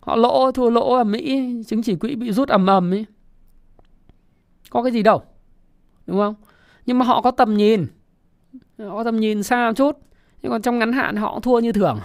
Họ 0.00 0.16
lỗ 0.16 0.52
thua 0.52 0.70
lỗ 0.70 0.94
ở 0.94 1.04
Mỹ, 1.04 1.52
chứng 1.66 1.82
chỉ 1.82 1.96
quỹ 1.96 2.14
bị 2.14 2.32
rút 2.32 2.48
ầm 2.48 2.66
ầm 2.66 2.90
ấy. 2.90 3.06
Có 4.70 4.82
cái 4.82 4.92
gì 4.92 5.02
đâu. 5.02 5.22
Đúng 6.06 6.18
không? 6.18 6.34
nhưng 6.88 6.98
mà 6.98 7.04
họ 7.04 7.20
có 7.20 7.30
tầm 7.30 7.56
nhìn 7.56 7.86
họ 8.78 8.96
có 8.96 9.04
tầm 9.04 9.20
nhìn 9.20 9.42
xa 9.42 9.68
một 9.68 9.76
chút 9.76 9.98
nhưng 10.42 10.52
còn 10.52 10.62
trong 10.62 10.78
ngắn 10.78 10.92
hạn 10.92 11.16
họ 11.16 11.40
thua 11.42 11.58
như 11.58 11.72
thường 11.72 12.00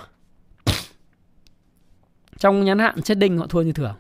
trong 2.38 2.66
ngắn 2.66 2.80
hạn 2.80 3.02
chết 3.02 3.16
đinh 3.16 3.38
họ 3.38 3.48
thua 3.48 3.62
như 3.62 3.72
thường 3.72 3.96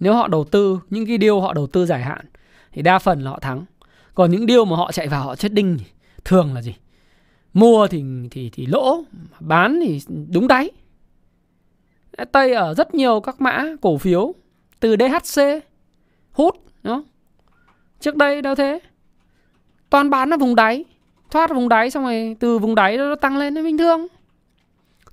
nếu 0.00 0.14
họ 0.14 0.28
đầu 0.28 0.44
tư 0.44 0.80
những 0.90 1.06
cái 1.06 1.18
điều 1.18 1.40
họ 1.40 1.52
đầu 1.52 1.66
tư 1.66 1.86
dài 1.86 2.02
hạn 2.02 2.26
thì 2.78 2.82
đa 2.82 2.98
phần 2.98 3.20
là 3.20 3.30
họ 3.30 3.38
thắng. 3.38 3.64
Còn 4.14 4.30
những 4.30 4.46
điều 4.46 4.64
mà 4.64 4.76
họ 4.76 4.92
chạy 4.92 5.08
vào 5.08 5.22
họ 5.22 5.36
chết 5.36 5.52
đinh 5.52 5.78
thường 6.24 6.54
là 6.54 6.62
gì? 6.62 6.74
Mua 7.54 7.86
thì 7.86 8.04
thì 8.30 8.50
thì 8.50 8.66
lỗ, 8.66 9.04
bán 9.40 9.80
thì 9.82 10.00
đúng 10.32 10.48
đáy. 10.48 10.70
Tây 12.32 12.52
ở 12.52 12.74
rất 12.74 12.94
nhiều 12.94 13.20
các 13.20 13.40
mã 13.40 13.64
cổ 13.80 13.98
phiếu, 13.98 14.34
từ 14.80 14.96
DHC 14.96 15.42
hút 16.32 16.56
đó 16.82 17.04
trước 18.00 18.16
đây 18.16 18.42
đâu 18.42 18.54
thế? 18.54 18.78
Toàn 19.90 20.10
bán 20.10 20.30
ở 20.30 20.36
vùng 20.36 20.54
đáy, 20.54 20.84
thoát 21.30 21.50
vùng 21.50 21.68
đáy 21.68 21.90
xong 21.90 22.04
rồi 22.04 22.36
từ 22.40 22.58
vùng 22.58 22.74
đáy 22.74 22.96
nó 22.96 23.14
tăng 23.14 23.36
lên 23.36 23.54
nó 23.54 23.62
bình 23.62 23.78
thường. 23.78 24.06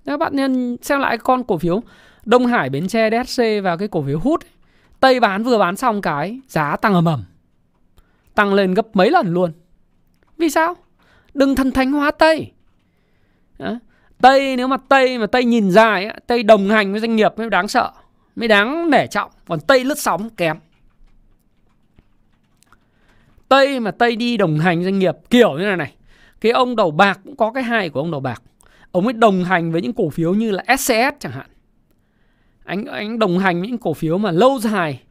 Các 0.06 0.18
bạn 0.20 0.36
nên 0.36 0.78
xem 0.82 1.00
lại 1.00 1.18
con 1.18 1.44
cổ 1.44 1.58
phiếu 1.58 1.82
Đông 2.26 2.46
Hải 2.46 2.70
Bến 2.70 2.88
Tre 2.88 3.10
DHC 3.10 3.44
và 3.64 3.78
cái 3.78 3.88
cổ 3.88 4.04
phiếu 4.08 4.20
hút 4.20 4.44
Tây 5.00 5.20
bán 5.20 5.44
vừa 5.44 5.58
bán 5.58 5.76
xong 5.76 6.02
cái 6.02 6.40
giá 6.48 6.76
tăng 6.76 6.94
ầm 6.94 7.06
ầm 7.06 7.24
tăng 8.36 8.54
lên 8.54 8.74
gấp 8.74 8.96
mấy 8.96 9.12
lần 9.12 9.34
luôn 9.34 9.52
vì 10.38 10.50
sao 10.50 10.76
đừng 11.34 11.56
thần 11.56 11.72
thánh 11.72 11.92
hóa 11.92 12.12
Tây 12.12 12.52
Đó. 13.60 13.80
Tây 14.22 14.56
nếu 14.56 14.68
mà 14.68 14.78
Tây 14.90 15.18
mà 15.18 15.28
Tây 15.28 15.46
nhìn 15.46 15.72
dài 15.72 16.20
Tây 16.28 16.44
đồng 16.44 16.70
hành 16.70 16.92
với 16.92 17.02
doanh 17.02 17.16
nghiệp 17.16 17.32
mới 17.38 17.50
đáng 17.50 17.68
sợ, 17.68 17.92
mới 18.36 18.48
đáng 18.48 18.90
nể 18.90 19.08
trọng 19.08 19.32
còn 19.48 19.60
Tây 19.60 19.84
lướt 19.84 20.00
sóng 20.00 20.30
kém 20.30 20.58
Tây 23.50 23.80
mà 23.80 23.92
Tây 23.92 24.16
đi 24.16 24.38
đồng 24.38 24.60
hành 24.60 24.84
doanh 24.84 25.00
nghiệp 25.00 25.16
kiểu 25.30 25.58
như 25.58 25.66
này 25.66 25.78
này. 25.78 25.96
Cái 26.42 26.52
ông 26.52 26.76
đầu 26.76 26.92
bạc 26.92 27.20
cũng 27.24 27.36
có 27.36 27.52
cái 27.52 27.64
hay 27.64 27.90
của 27.90 28.00
ông 28.00 28.12
đầu 28.12 28.20
bạc. 28.20 28.42
Ông 28.92 29.08
ấy 29.08 29.14
đồng 29.14 29.44
hành 29.44 29.72
với 29.72 29.82
những 29.82 29.94
cổ 29.94 30.10
phiếu 30.10 30.34
như 30.34 30.52
là 30.52 30.64
SCS 30.78 31.20
chẳng 31.20 31.32
hạn. 31.32 31.48
Anh 32.64 32.86
anh 32.86 33.20
đồng 33.20 33.40
hành 33.40 33.60
với 33.60 33.70
những 33.70 33.78
cổ 33.78 33.94
phiếu 33.94 34.18
mà 34.18 34.32
lâu 34.32 34.60
dài 34.60 35.02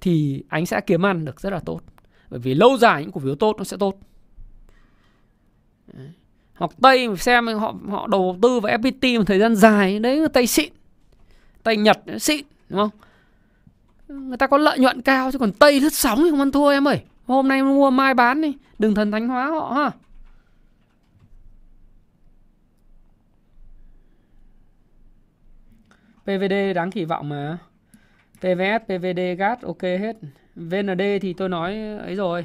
thì 0.00 0.44
anh 0.48 0.66
sẽ 0.66 0.80
kiếm 0.80 1.06
ăn 1.06 1.24
được 1.24 1.40
rất 1.40 1.50
là 1.50 1.60
tốt. 1.60 1.80
Bởi 2.32 2.40
vì 2.40 2.54
lâu 2.54 2.76
dài 2.76 3.02
những 3.02 3.12
cổ 3.12 3.20
phiếu 3.20 3.34
tốt 3.34 3.54
nó 3.58 3.64
sẽ 3.64 3.76
tốt. 3.76 3.98
Đấy. 5.92 6.10
Hoặc 6.54 6.70
Tây 6.82 7.08
xem 7.18 7.46
họ 7.46 7.74
họ 7.88 8.06
đầu 8.06 8.38
tư 8.42 8.60
vào 8.60 8.78
FPT 8.78 9.18
một 9.18 9.24
thời 9.26 9.38
gian 9.38 9.54
dài 9.54 9.98
đấy 9.98 10.16
là 10.16 10.28
Tây 10.28 10.46
xịn. 10.46 10.72
Tây 11.62 11.76
Nhật 11.76 11.98
xịn 12.20 12.44
đúng 12.68 12.78
không? 12.78 12.90
Người 14.28 14.36
ta 14.36 14.46
có 14.46 14.58
lợi 14.58 14.78
nhuận 14.78 15.02
cao 15.02 15.32
chứ 15.32 15.38
còn 15.38 15.52
Tây 15.52 15.80
lướt 15.80 15.92
sóng 15.92 16.18
thì 16.24 16.30
không 16.30 16.38
ăn 16.38 16.52
thua 16.52 16.68
em 16.68 16.88
ơi. 16.88 17.02
Hôm 17.24 17.48
nay 17.48 17.62
mua 17.62 17.90
mai 17.90 18.14
bán 18.14 18.40
đi 18.40 18.56
Đừng 18.78 18.94
thần 18.94 19.10
thánh 19.10 19.28
hóa 19.28 19.46
họ 19.46 19.72
ha 19.72 19.90
PVD 26.24 26.54
đáng 26.74 26.90
kỳ 26.90 27.04
vọng 27.04 27.28
mà 27.28 27.58
PVS, 28.38 28.84
PVD, 28.84 29.20
GAT 29.38 29.62
ok 29.62 29.82
hết 29.82 30.16
VND 30.56 31.02
thì 31.20 31.32
tôi 31.32 31.48
nói 31.48 31.78
ấy 31.98 32.14
rồi. 32.14 32.44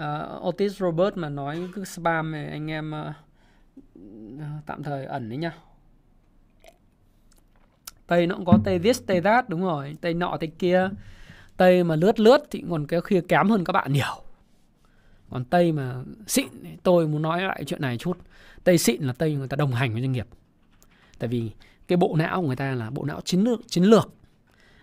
Uh, 0.00 0.46
Otis 0.48 0.76
Robert 0.76 1.16
mà 1.16 1.28
nói 1.28 1.68
cứ 1.74 1.84
spam 1.84 2.32
này 2.32 2.46
anh 2.46 2.70
em 2.70 2.92
uh, 3.08 4.64
tạm 4.66 4.82
thời 4.82 5.04
ẩn 5.04 5.28
đấy 5.28 5.38
nhá. 5.38 5.52
Tây 8.06 8.26
nó 8.26 8.34
cũng 8.34 8.44
có 8.44 8.58
tây 8.64 8.78
this 8.78 9.02
tây 9.06 9.20
that 9.20 9.48
đúng 9.48 9.62
rồi. 9.62 9.96
Tây 10.00 10.14
nọ 10.14 10.36
tây 10.40 10.52
kia. 10.58 10.88
Tây 11.56 11.84
mà 11.84 11.96
lướt 11.96 12.20
lướt 12.20 12.38
thì 12.50 12.64
còn 12.70 12.86
cái 12.86 13.00
khi 13.00 13.20
kém 13.28 13.48
hơn 13.48 13.64
các 13.64 13.72
bạn 13.72 13.92
nhiều. 13.92 14.22
Còn 15.30 15.44
tây 15.44 15.72
mà 15.72 16.02
xịn 16.26 16.48
tôi 16.82 17.08
muốn 17.08 17.22
nói 17.22 17.42
lại 17.42 17.64
chuyện 17.66 17.80
này 17.80 17.98
chút. 17.98 18.18
Tây 18.64 18.78
xịn 18.78 19.02
là 19.02 19.12
tây 19.12 19.34
người 19.34 19.48
ta 19.48 19.56
đồng 19.56 19.72
hành 19.72 19.92
với 19.92 20.02
doanh 20.02 20.12
nghiệp. 20.12 20.26
Tại 21.18 21.28
vì 21.28 21.50
cái 21.88 21.96
bộ 21.96 22.16
não 22.16 22.40
của 22.40 22.46
người 22.46 22.56
ta 22.56 22.74
là 22.74 22.90
bộ 22.90 23.04
não 23.04 23.20
chiến 23.20 23.40
lược 23.40 23.60
chiến 23.68 23.84
lược 23.84 24.10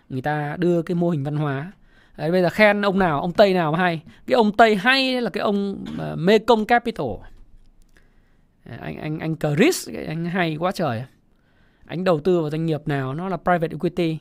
người 0.08 0.22
ta 0.22 0.56
đưa 0.58 0.82
cái 0.82 0.94
mô 0.94 1.10
hình 1.10 1.24
văn 1.24 1.36
hóa. 1.36 1.72
Đấy, 2.16 2.30
bây 2.30 2.42
giờ 2.42 2.50
khen 2.50 2.82
ông 2.82 2.98
nào 2.98 3.20
ông 3.20 3.32
tây 3.32 3.54
nào 3.54 3.72
hay. 3.72 4.02
Cái 4.26 4.34
ông 4.34 4.56
tây 4.56 4.76
hay 4.76 5.20
là 5.20 5.30
cái 5.30 5.42
ông 5.42 5.84
uh, 5.94 6.18
mekong 6.18 6.66
capital. 6.66 7.06
Anh 8.80 8.96
anh 8.96 9.18
anh 9.18 9.36
Chris 9.36 9.88
anh 10.06 10.24
hay 10.24 10.56
quá 10.56 10.72
trời. 10.72 11.04
Anh 11.86 12.04
đầu 12.04 12.20
tư 12.20 12.40
vào 12.40 12.50
doanh 12.50 12.66
nghiệp 12.66 12.88
nào 12.88 13.14
nó 13.14 13.28
là 13.28 13.36
private 13.36 13.68
equity. 13.68 14.18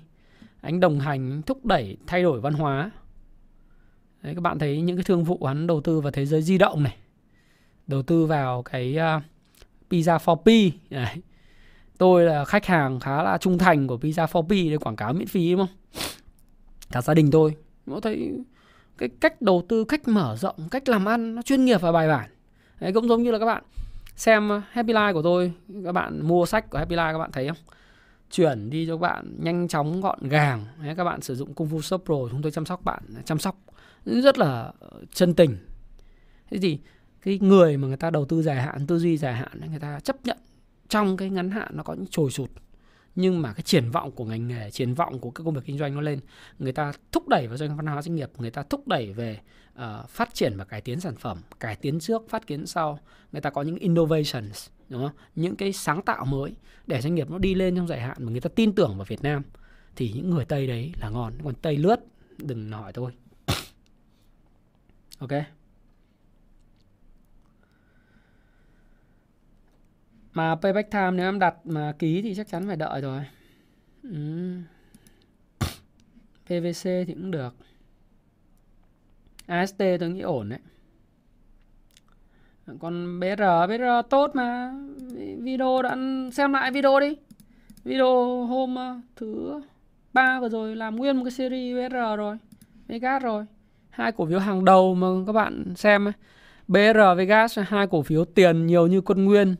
Anh 0.61 0.79
đồng 0.79 0.99
hành 0.99 1.41
thúc 1.41 1.65
đẩy 1.65 1.97
thay 2.07 2.23
đổi 2.23 2.41
văn 2.41 2.53
hóa. 2.53 2.91
Đấy, 4.21 4.35
các 4.35 4.41
bạn 4.41 4.59
thấy 4.59 4.81
những 4.81 4.97
cái 4.97 5.03
thương 5.03 5.23
vụ 5.23 5.39
hắn 5.45 5.67
đầu 5.67 5.81
tư 5.81 6.01
vào 6.01 6.11
thế 6.11 6.25
giới 6.25 6.41
di 6.41 6.57
động 6.57 6.83
này. 6.83 6.95
Đầu 7.87 8.01
tư 8.01 8.25
vào 8.25 8.63
cái 8.63 8.97
uh, 9.17 9.23
pizza 9.89 10.17
for 10.17 10.35
p. 10.35 10.75
Đấy 10.89 11.15
tôi 11.97 12.23
là 12.23 12.45
khách 12.45 12.65
hàng 12.65 12.99
khá 12.99 13.23
là 13.23 13.37
trung 13.37 13.57
thành 13.57 13.87
của 13.87 13.97
Pizza4P 13.97 14.71
để 14.71 14.77
quảng 14.77 14.95
cáo 14.95 15.13
miễn 15.13 15.27
phí 15.27 15.51
đúng 15.51 15.59
không? 15.59 15.77
Cả 16.91 17.01
gia 17.01 17.13
đình 17.13 17.31
tôi. 17.31 17.55
Nó 17.85 17.99
thấy 17.99 18.31
cái 18.97 19.09
cách 19.21 19.41
đầu 19.41 19.65
tư 19.69 19.83
cách 19.83 20.07
mở 20.07 20.35
rộng 20.35 20.69
cách 20.71 20.89
làm 20.89 21.05
ăn 21.05 21.35
nó 21.35 21.41
chuyên 21.41 21.65
nghiệp 21.65 21.81
và 21.81 21.91
bài 21.91 22.07
bản. 22.07 22.29
Đấy, 22.79 22.93
cũng 22.93 23.07
giống 23.07 23.23
như 23.23 23.31
là 23.31 23.39
các 23.39 23.45
bạn 23.45 23.63
xem 24.15 24.49
Happy 24.69 24.93
Life 24.93 25.13
của 25.13 25.21
tôi. 25.21 25.51
Các 25.85 25.91
bạn 25.91 26.27
mua 26.27 26.45
sách 26.45 26.69
của 26.69 26.77
Happy 26.77 26.95
Life 26.95 27.11
các 27.11 27.17
bạn 27.17 27.31
thấy 27.31 27.47
không? 27.47 27.57
Chuyển 28.31 28.69
đi 28.69 28.87
cho 28.87 28.95
các 28.95 29.01
bạn 29.01 29.35
nhanh 29.39 29.67
chóng 29.67 30.01
gọn 30.01 30.19
gàng. 30.29 30.65
Đấy, 30.83 30.95
các 30.97 31.03
bạn 31.03 31.21
sử 31.21 31.35
dụng 31.35 31.53
Kung 31.53 31.69
Fu 31.69 31.81
Shop 31.81 32.01
Pro 32.05 32.15
chúng 32.31 32.41
tôi 32.41 32.51
chăm 32.51 32.65
sóc 32.65 32.83
bạn 32.83 33.03
chăm 33.25 33.39
sóc 33.39 33.57
rất 34.05 34.37
là 34.37 34.71
ờ, 34.79 34.89
chân 35.13 35.33
tình. 35.33 35.57
Thế 36.51 36.57
thì 36.61 36.79
cái 37.21 37.39
người 37.41 37.77
mà 37.77 37.87
người 37.87 37.97
ta 37.97 38.09
đầu 38.09 38.25
tư 38.25 38.41
dài 38.41 38.61
hạn 38.61 38.87
tư 38.87 38.99
duy 38.99 39.17
dài 39.17 39.33
hạn 39.33 39.61
người 39.69 39.79
ta 39.79 39.99
chấp 39.99 40.15
nhận 40.23 40.37
trong 40.89 41.17
cái 41.17 41.29
ngắn 41.29 41.51
hạn 41.51 41.71
nó 41.73 41.83
có 41.83 41.93
những 41.93 42.07
trồi 42.07 42.31
sụt 42.31 42.49
nhưng 43.15 43.41
mà 43.41 43.53
cái 43.53 43.61
triển 43.61 43.91
vọng 43.91 44.11
của 44.11 44.25
ngành 44.25 44.47
nghề 44.47 44.71
triển 44.71 44.93
vọng 44.93 45.19
của 45.19 45.31
cái 45.31 45.45
công 45.45 45.53
việc 45.53 45.61
kinh 45.65 45.77
doanh 45.77 45.95
nó 45.95 46.01
lên. 46.01 46.19
Người 46.59 46.71
ta 46.71 46.91
thúc 47.11 47.27
đẩy 47.27 47.47
vào 47.47 47.57
doanh 47.57 47.77
văn 47.77 47.85
hóa 47.85 48.01
doanh 48.01 48.15
nghiệp 48.15 48.29
người 48.37 48.51
ta 48.51 48.63
thúc 48.63 48.87
đẩy 48.87 49.13
về 49.13 49.39
uh, 49.73 50.09
phát 50.09 50.33
triển 50.33 50.57
và 50.57 50.65
cải 50.65 50.81
tiến 50.81 50.99
sản 50.99 51.15
phẩm 51.15 51.37
cải 51.59 51.75
tiến 51.75 51.99
trước 51.99 52.29
phát 52.29 52.47
kiến 52.47 52.65
sau. 52.65 52.99
Người 53.31 53.41
ta 53.41 53.49
có 53.49 53.61
những 53.61 53.75
innovations 53.75 54.69
đúng 54.89 55.01
không? 55.01 55.15
Những 55.35 55.55
cái 55.55 55.73
sáng 55.73 56.01
tạo 56.01 56.25
mới 56.25 56.55
để 56.87 57.01
doanh 57.01 57.15
nghiệp 57.15 57.29
nó 57.29 57.37
đi 57.37 57.55
lên 57.55 57.75
trong 57.75 57.87
dài 57.87 58.01
hạn 58.01 58.17
mà 58.19 58.31
người 58.31 58.41
ta 58.41 58.49
tin 58.55 58.75
tưởng 58.75 58.97
vào 58.97 59.05
Việt 59.05 59.21
Nam 59.21 59.43
thì 59.95 60.11
những 60.15 60.29
người 60.29 60.45
Tây 60.45 60.67
đấy 60.67 60.91
là 61.01 61.09
ngon. 61.09 61.33
Còn 61.43 61.53
Tây 61.55 61.77
lướt 61.77 61.99
đừng 62.37 62.71
hỏi 62.71 62.93
tôi. 62.93 63.11
Ok? 65.19 65.31
Mà 70.35 70.55
payback 70.55 70.91
time 70.91 71.11
nếu 71.11 71.27
em 71.27 71.39
đặt 71.39 71.55
mà 71.65 71.93
ký 71.99 72.21
thì 72.21 72.35
chắc 72.35 72.47
chắn 72.47 72.67
phải 72.67 72.75
đợi 72.75 73.01
rồi. 73.01 73.21
Ừ. 74.03 74.57
PVC 76.45 76.83
thì 76.83 77.13
cũng 77.13 77.31
được. 77.31 77.55
AST 79.45 79.77
tôi 79.99 80.09
nghĩ 80.09 80.21
ổn 80.21 80.49
đấy. 80.49 80.59
Còn 82.79 83.19
BR, 83.19 83.41
BR 83.67 83.83
tốt 84.09 84.31
mà. 84.33 84.73
Video 85.37 85.81
đã 85.81 85.97
xem 86.33 86.53
lại 86.53 86.71
video 86.71 86.99
đi. 86.99 87.15
Video 87.83 88.45
hôm 88.45 88.75
ờ, 88.75 88.99
thứ 89.15 89.61
ba 90.13 90.39
vừa 90.39 90.49
rồi 90.49 90.75
làm 90.75 90.95
nguyên 90.95 91.17
một 91.17 91.23
cái 91.23 91.31
series 91.31 91.91
BR 91.91 91.95
rồi. 92.17 92.37
Vegas 92.87 93.23
rồi. 93.23 93.45
Hai 93.89 94.11
cổ 94.11 94.25
phiếu 94.25 94.39
hàng 94.39 94.65
đầu 94.65 94.95
mà 94.95 95.07
các 95.27 95.33
bạn 95.33 95.75
xem 95.75 96.07
ấy. 96.07 96.13
BR 96.67 97.17
Vegas 97.17 97.59
hai 97.67 97.87
cổ 97.87 98.01
phiếu 98.03 98.25
tiền 98.25 98.67
nhiều 98.67 98.87
như 98.87 99.01
quân 99.01 99.25
nguyên 99.25 99.55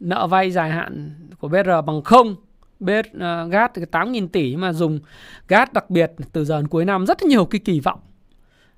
nợ 0.00 0.26
vay 0.26 0.50
dài 0.50 0.70
hạn 0.70 1.14
của 1.38 1.48
BR 1.48 1.70
bằng 1.86 2.02
không 2.02 2.36
BR 2.80 2.90
uh, 2.90 3.20
ờ, 3.20 3.48
gas 3.48 3.70
thì 3.74 3.82
8.000 3.82 4.28
tỷ 4.28 4.56
mà 4.56 4.72
dùng 4.72 5.00
gas 5.48 5.68
đặc 5.72 5.90
biệt 5.90 6.12
từ 6.32 6.44
giờ 6.44 6.56
đến 6.56 6.68
cuối 6.68 6.84
năm 6.84 7.06
rất 7.06 7.22
nhiều 7.22 7.44
cái 7.44 7.60
kỳ 7.64 7.80
vọng 7.80 8.00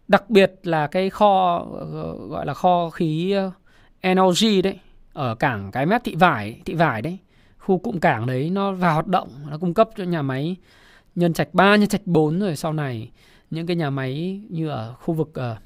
đặc 0.09 0.31
biệt 0.31 0.53
là 0.63 0.87
cái 0.87 1.11
kho 1.11 1.59
uh, 1.59 2.31
gọi 2.31 2.47
là 2.47 2.55
kho 2.55 2.91
khí 2.91 3.31
ờ, 3.33 3.47
uh, 3.47 3.53
energy 4.01 4.63
đấy 4.63 4.79
ở 5.13 5.35
cảng 5.35 5.71
cái 5.71 5.87
mép 5.87 6.05
thị 6.05 6.15
vải 6.15 6.61
thị 6.65 6.75
vải 6.75 7.03
đấy 7.03 7.19
khu 7.59 7.79
cụm 7.79 7.99
cảng 7.99 8.27
đấy 8.27 8.51
nó 8.51 8.73
vào 8.73 8.95
hoạt 8.95 9.07
động 9.07 9.29
nó 9.51 9.59
cung 9.59 9.75
cấp 9.75 9.89
cho 9.97 10.05
nhà 10.05 10.23
máy 10.23 10.57
nhân 11.15 11.33
trạch 11.33 11.55
3 11.55 11.77
nhân 11.77 11.89
trạch 11.89 12.07
4 12.07 12.41
rồi 12.41 12.57
sau 12.57 12.73
này 12.73 13.11
những 13.51 13.67
cái 13.67 13.77
nhà 13.77 13.91
máy 13.91 14.41
như 14.49 14.69
ở 14.69 14.95
khu 14.95 15.15
vực 15.15 15.29
uh, 15.29 15.59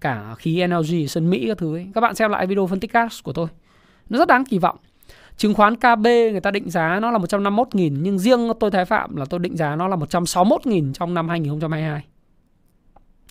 cả 0.00 0.34
khí 0.38 0.60
energy 0.60 1.08
Sơn 1.08 1.30
Mỹ 1.30 1.44
các 1.48 1.58
thứ 1.58 1.76
ấy. 1.76 1.86
Các 1.94 2.00
bạn 2.00 2.14
xem 2.14 2.30
lại 2.30 2.46
video 2.46 2.66
phân 2.66 2.80
tích 2.80 2.92
gas 2.92 3.22
của 3.22 3.32
tôi. 3.32 3.46
Nó 4.10 4.18
rất 4.18 4.28
đáng 4.28 4.44
kỳ 4.44 4.58
vọng. 4.58 4.76
Chứng 5.36 5.54
khoán 5.54 5.76
KB 5.76 6.04
người 6.04 6.40
ta 6.40 6.50
định 6.50 6.70
giá 6.70 7.00
nó 7.00 7.10
là 7.10 7.18
151.000 7.18 7.96
nhưng 8.00 8.18
riêng 8.18 8.48
tôi 8.60 8.70
Thái 8.70 8.84
Phạm 8.84 9.16
là 9.16 9.24
tôi 9.24 9.40
định 9.40 9.56
giá 9.56 9.76
nó 9.76 9.88
là 9.88 9.96
161.000 9.96 10.92
trong 10.92 11.14
năm 11.14 11.28
2022. 11.28 12.04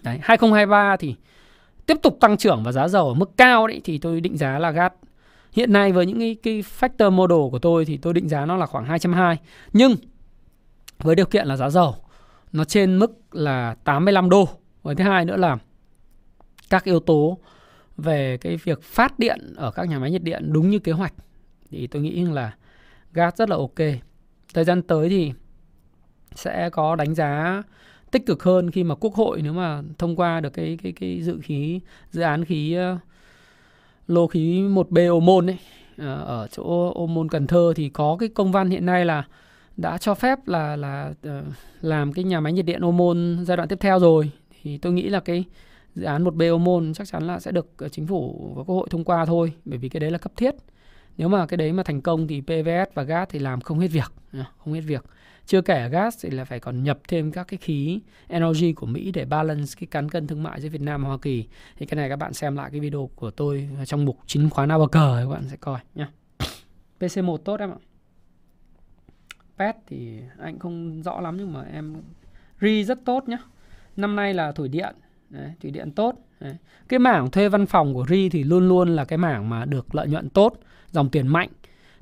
Đấy, 0.03 0.19
2023 0.21 0.97
thì 0.97 1.15
tiếp 1.85 1.97
tục 2.03 2.17
tăng 2.19 2.37
trưởng 2.37 2.63
và 2.63 2.71
giá 2.71 2.87
dầu 2.87 3.07
ở 3.07 3.13
mức 3.13 3.37
cao 3.37 3.67
đấy 3.67 3.81
thì 3.83 3.97
tôi 3.97 4.21
định 4.21 4.37
giá 4.37 4.59
là 4.59 4.71
gas 4.71 4.91
hiện 5.51 5.73
nay 5.73 5.91
với 5.91 6.05
những 6.05 6.19
cái, 6.19 6.37
cái 6.43 6.63
factor 6.79 7.11
model 7.11 7.51
của 7.51 7.59
tôi 7.59 7.85
thì 7.85 7.97
tôi 7.97 8.13
định 8.13 8.29
giá 8.29 8.45
nó 8.45 8.57
là 8.57 8.65
khoảng 8.65 8.85
220 8.85 9.37
nhưng 9.73 9.95
với 10.99 11.15
điều 11.15 11.25
kiện 11.25 11.47
là 11.47 11.55
giá 11.55 11.69
dầu 11.69 11.95
nó 12.51 12.63
trên 12.63 12.97
mức 12.97 13.11
là 13.31 13.75
85 13.83 14.29
đô 14.29 14.47
và 14.83 14.93
thứ 14.93 15.03
hai 15.03 15.25
nữa 15.25 15.37
là 15.37 15.57
các 16.69 16.83
yếu 16.83 16.99
tố 16.99 17.37
về 17.99 18.37
cái 18.37 18.57
việc 18.57 18.83
phát 18.83 19.19
điện 19.19 19.53
ở 19.55 19.71
các 19.71 19.83
nhà 19.83 19.99
máy 19.99 20.11
nhiệt 20.11 20.23
điện 20.23 20.53
đúng 20.53 20.69
như 20.69 20.79
kế 20.79 20.91
hoạch 20.91 21.13
thì 21.71 21.87
tôi 21.87 22.01
nghĩ 22.01 22.25
là 22.25 22.53
gas 23.13 23.35
rất 23.35 23.49
là 23.49 23.55
ok. 23.55 23.79
Thời 24.53 24.63
gian 24.63 24.81
tới 24.81 25.09
thì 25.09 25.33
sẽ 26.35 26.69
có 26.69 26.95
đánh 26.95 27.15
giá 27.15 27.63
tích 28.11 28.25
cực 28.25 28.43
hơn 28.43 28.71
khi 28.71 28.83
mà 28.83 28.95
Quốc 28.95 29.13
hội 29.13 29.41
nếu 29.41 29.53
mà 29.53 29.81
thông 29.97 30.15
qua 30.15 30.39
được 30.39 30.53
cái 30.53 30.77
cái 30.83 30.91
cái 30.91 31.21
dự 31.21 31.39
khí, 31.43 31.79
dự 32.11 32.21
án 32.21 32.45
khí 32.45 32.73
ờ, 32.73 32.97
lô 34.07 34.27
khí 34.27 34.61
1B 34.61 35.11
Ô 35.11 35.19
Môn 35.19 35.49
ấy 35.49 35.57
ờ, 35.97 36.23
ở 36.23 36.47
chỗ 36.51 36.91
Ô 36.95 37.07
Môn 37.07 37.29
Cần 37.29 37.47
Thơ 37.47 37.73
thì 37.75 37.89
có 37.89 38.17
cái 38.19 38.29
công 38.29 38.51
văn 38.51 38.69
hiện 38.69 38.85
nay 38.85 39.05
là 39.05 39.23
đã 39.77 39.97
cho 39.97 40.13
phép 40.15 40.47
là 40.47 40.75
là 40.75 41.13
ờ, 41.23 41.43
làm 41.81 42.13
cái 42.13 42.23
nhà 42.23 42.39
máy 42.39 42.53
nhiệt 42.53 42.65
điện 42.65 42.85
Ô 42.85 42.91
Môn 42.91 43.37
giai 43.47 43.57
đoạn 43.57 43.69
tiếp 43.69 43.77
theo 43.79 43.99
rồi 43.99 44.31
thì 44.61 44.77
tôi 44.77 44.93
nghĩ 44.93 45.09
là 45.09 45.19
cái 45.19 45.45
dự 45.95 46.05
án 46.05 46.23
một 46.23 46.35
BO 46.35 46.57
môn 46.57 46.93
chắc 46.93 47.07
chắn 47.07 47.27
là 47.27 47.39
sẽ 47.39 47.51
được 47.51 47.67
ờ, 47.77 47.89
chính 47.89 48.07
phủ 48.07 48.53
và 48.55 48.63
quốc 48.63 48.75
hội 48.75 48.87
thông 48.91 49.03
qua 49.03 49.25
thôi, 49.25 49.53
bởi 49.65 49.77
vì 49.77 49.89
cái 49.89 49.99
đấy 49.99 50.11
là 50.11 50.17
cấp 50.17 50.31
thiết. 50.35 50.55
Nếu 51.17 51.29
mà 51.29 51.45
cái 51.45 51.57
đấy 51.57 51.73
mà 51.73 51.83
thành 51.83 52.01
công 52.01 52.27
thì 52.27 52.41
PVS 52.41 52.93
và 52.93 53.03
gas 53.03 53.29
thì 53.29 53.39
làm 53.39 53.61
không 53.61 53.79
hết 53.79 53.87
việc 53.87 54.11
không 54.57 54.73
hết 54.73 54.81
việc. 54.81 55.05
Chưa 55.45 55.61
kể 55.61 55.89
gas 55.89 56.25
thì 56.25 56.29
là 56.29 56.45
phải 56.45 56.59
còn 56.59 56.83
nhập 56.83 56.99
thêm 57.07 57.31
các 57.31 57.47
cái 57.47 57.57
khí 57.57 57.99
energy 58.27 58.73
của 58.73 58.85
Mỹ 58.85 59.11
để 59.11 59.25
balance 59.25 59.73
cái 59.79 59.87
cán 59.87 60.09
cân 60.09 60.27
thương 60.27 60.43
mại 60.43 60.61
giữa 60.61 60.69
Việt 60.69 60.81
Nam 60.81 61.01
và 61.01 61.07
Hoa 61.07 61.17
Kỳ. 61.17 61.45
Thì 61.77 61.85
cái 61.85 61.95
này 61.95 62.09
các 62.09 62.15
bạn 62.15 62.33
xem 62.33 62.55
lại 62.55 62.69
cái 62.71 62.79
video 62.79 63.09
của 63.15 63.31
tôi 63.31 63.69
trong 63.85 64.05
mục 64.05 64.17
chứng 64.25 64.49
khoán 64.49 64.69
ABG 64.69 64.91
các 64.91 65.29
bạn 65.29 65.43
sẽ 65.49 65.57
coi 65.57 65.79
nhé 65.95 66.07
PC1 66.99 67.37
tốt 67.37 67.59
em 67.59 67.71
ạ. 67.71 67.79
PET 69.57 69.75
thì 69.87 70.19
anh 70.39 70.59
không 70.59 71.01
rõ 71.03 71.21
lắm 71.21 71.37
nhưng 71.37 71.53
mà 71.53 71.63
em 71.73 71.95
RI 72.61 72.83
rất 72.83 73.05
tốt 73.05 73.29
nhá. 73.29 73.37
Năm 73.95 74.15
nay 74.15 74.33
là 74.33 74.51
thổi 74.51 74.67
điện 74.67 74.95
Đấy, 75.29 75.51
thủy 75.61 75.71
điện 75.71 75.91
tốt. 75.91 76.15
Đấy. 76.39 76.55
Cái 76.89 76.99
mảng 76.99 77.31
thuê 77.31 77.49
văn 77.49 77.65
phòng 77.65 77.93
của 77.93 78.05
RI 78.09 78.29
thì 78.29 78.43
luôn 78.43 78.67
luôn 78.67 78.89
là 78.89 79.05
cái 79.05 79.17
mảng 79.17 79.49
mà 79.49 79.65
được 79.65 79.95
lợi 79.95 80.07
nhuận 80.07 80.29
tốt, 80.29 80.53
dòng 80.91 81.09
tiền 81.09 81.27
mạnh. 81.27 81.49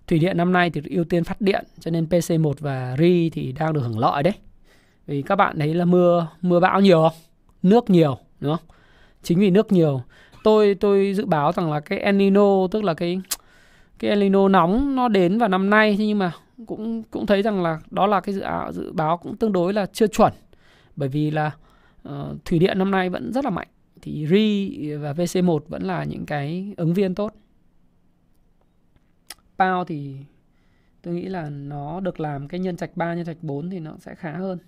Thủy 0.08 0.20
điện 0.20 0.38
năm 0.38 0.54
nay 0.54 0.70
thì 0.70 0.82
ưu 0.90 1.04
tiên 1.04 1.24
phát 1.24 1.42
điện 1.42 1.66
cho 1.80 1.92
nên 1.92 2.06
PC1 2.06 2.54
và 2.60 2.96
RI 3.00 3.30
thì 3.30 3.52
đang 3.52 3.74
được 3.74 3.82
hưởng 3.82 4.00
lợi 4.00 4.24
đấy. 4.24 4.34
Vì 5.08 5.22
các 5.22 5.36
bạn 5.36 5.60
thấy 5.60 5.74
là 5.74 5.86
mưa 5.86 6.28
mưa 6.42 6.60
bão 6.60 6.82
nhiều 6.82 7.02
không? 7.02 7.20
Nước 7.64 7.90
nhiều, 7.90 8.18
đúng 8.40 8.56
không? 8.56 8.66
Chính 9.24 9.40
vì 9.40 9.50
nước 9.50 9.72
nhiều, 9.72 10.02
tôi 10.44 10.76
tôi 10.80 11.14
dự 11.14 11.26
báo 11.26 11.52
rằng 11.52 11.72
là 11.72 11.80
cái 11.80 12.00
El 12.00 12.16
Nino 12.16 12.68
tức 12.72 12.84
là 12.84 12.94
cái 12.94 13.22
cái 14.00 14.10
El 14.10 14.20
Nino 14.20 14.48
nóng 14.48 14.96
nó 14.96 15.08
đến 15.08 15.38
vào 15.38 15.50
năm 15.50 15.70
nay 15.70 15.96
nhưng 16.00 16.20
mà 16.20 16.32
cũng 16.66 17.04
cũng 17.04 17.26
thấy 17.26 17.42
rằng 17.42 17.64
là 17.64 17.80
đó 17.92 18.08
là 18.08 18.20
cái 18.20 18.36
dự 18.36 18.42
dự 18.72 18.92
báo 18.92 19.18
cũng 19.18 19.38
tương 19.38 19.52
đối 19.52 19.74
là 19.74 19.86
chưa 19.86 20.08
chuẩn 20.08 20.34
bởi 20.96 21.10
vì 21.10 21.32
là 21.32 21.52
uh, 22.08 22.46
thủy 22.46 22.60
điện 22.60 22.80
năm 22.80 22.92
nay 22.92 23.10
vẫn 23.10 23.34
rất 23.34 23.46
là 23.46 23.52
mạnh 23.52 23.68
thì 24.02 24.28
RI 24.28 24.94
và 24.96 25.14
VC1 25.14 25.60
vẫn 25.68 25.84
là 25.84 26.04
những 26.04 26.26
cái 26.26 26.74
ứng 26.78 26.94
viên 26.94 27.16
tốt. 27.16 27.34
Pao 29.58 29.86
thì 29.86 30.16
tôi 31.02 31.14
nghĩ 31.14 31.26
là 31.26 31.50
nó 31.50 32.00
được 32.00 32.20
làm 32.20 32.48
cái 32.48 32.60
nhân 32.60 32.78
trạch 32.78 32.98
3 32.98 33.14
nhân 33.14 33.26
trạch 33.26 33.38
4 33.42 33.70
thì 33.70 33.80
nó 33.80 33.98
sẽ 34.00 34.16
khá 34.16 34.32
hơn. 34.32 34.60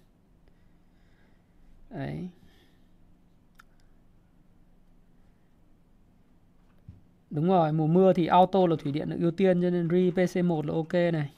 Đấy. 1.90 2.30
Đúng 7.30 7.50
rồi, 7.50 7.74
mùa 7.74 7.88
mưa 7.88 8.14
thì 8.14 8.26
auto 8.26 8.68
là 8.68 8.76
thủy 8.80 8.92
điện 8.92 9.10
được 9.10 9.18
ưu 9.20 9.32
tiên 9.32 9.62
cho 9.62 9.70
nên 9.70 9.90
RE 9.90 9.98
PC1 9.98 10.68
là 10.68 10.74
ok 10.74 10.94
này. 10.94 11.30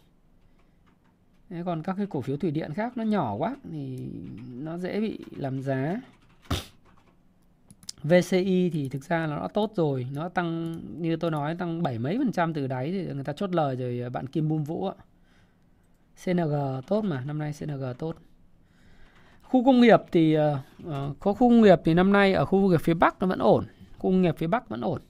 Thế 1.52 1.64
còn 1.66 1.84
các 1.84 1.96
cái 1.98 2.06
cổ 2.10 2.22
phiếu 2.22 2.38
thủy 2.38 2.52
điện 2.52 2.74
khác 2.74 2.98
nó 2.98 3.04
nhỏ 3.04 3.36
quá 3.36 3.56
thì 3.72 3.98
nó 4.54 4.78
dễ 4.78 5.02
bị 5.02 5.20
làm 5.36 5.62
giá. 5.62 6.02
VCI 8.04 8.70
thì 8.74 8.90
thực 8.90 9.04
ra 9.04 9.28
là 9.28 9.36
nó 9.36 9.48
tốt 9.48 9.72
rồi, 9.76 10.08
nó 10.14 10.30
tăng 10.30 10.80
như 10.98 11.16
tôi 11.16 11.32
nói 11.32 11.56
tăng 11.56 11.84
bảy 11.84 12.00
mấy 12.00 12.18
phần 12.18 12.32
trăm 12.32 12.54
từ 12.54 12.68
đáy 12.68 12.92
thì 12.92 13.14
người 13.14 13.24
ta 13.24 13.34
chốt 13.34 13.56
lời 13.56 13.76
rồi 13.76 14.02
à, 14.06 14.10
bạn 14.10 14.28
Kim 14.28 14.50
Bum 14.50 14.64
Vũ 14.64 14.88
ạ. 14.88 14.96
CNG 16.26 16.82
tốt 16.88 17.02
mà, 17.02 17.24
năm 17.26 17.38
nay 17.38 17.54
CNG 17.60 17.84
tốt. 17.98 18.16
Khu 19.42 19.66
công 19.66 19.82
nghiệp 19.82 20.00
thì 20.12 20.38
uh, 20.38 20.44
có 21.20 21.34
khu 21.34 21.50
công 21.50 21.62
nghiệp 21.62 21.82
thì 21.86 21.94
năm 21.94 22.14
nay 22.14 22.34
ở 22.34 22.46
khu 22.46 22.62
công 22.62 22.72
nghiệp 22.72 22.82
phía 22.82 22.94
Bắc 22.94 23.20
nó 23.20 23.28
vẫn 23.28 23.40
ổn, 23.40 23.66
khu 23.98 24.12
công 24.12 24.22
nghiệp 24.22 24.36
phía 24.38 24.48
Bắc 24.48 24.70
vẫn 24.70 24.82
ổn. 24.82 25.02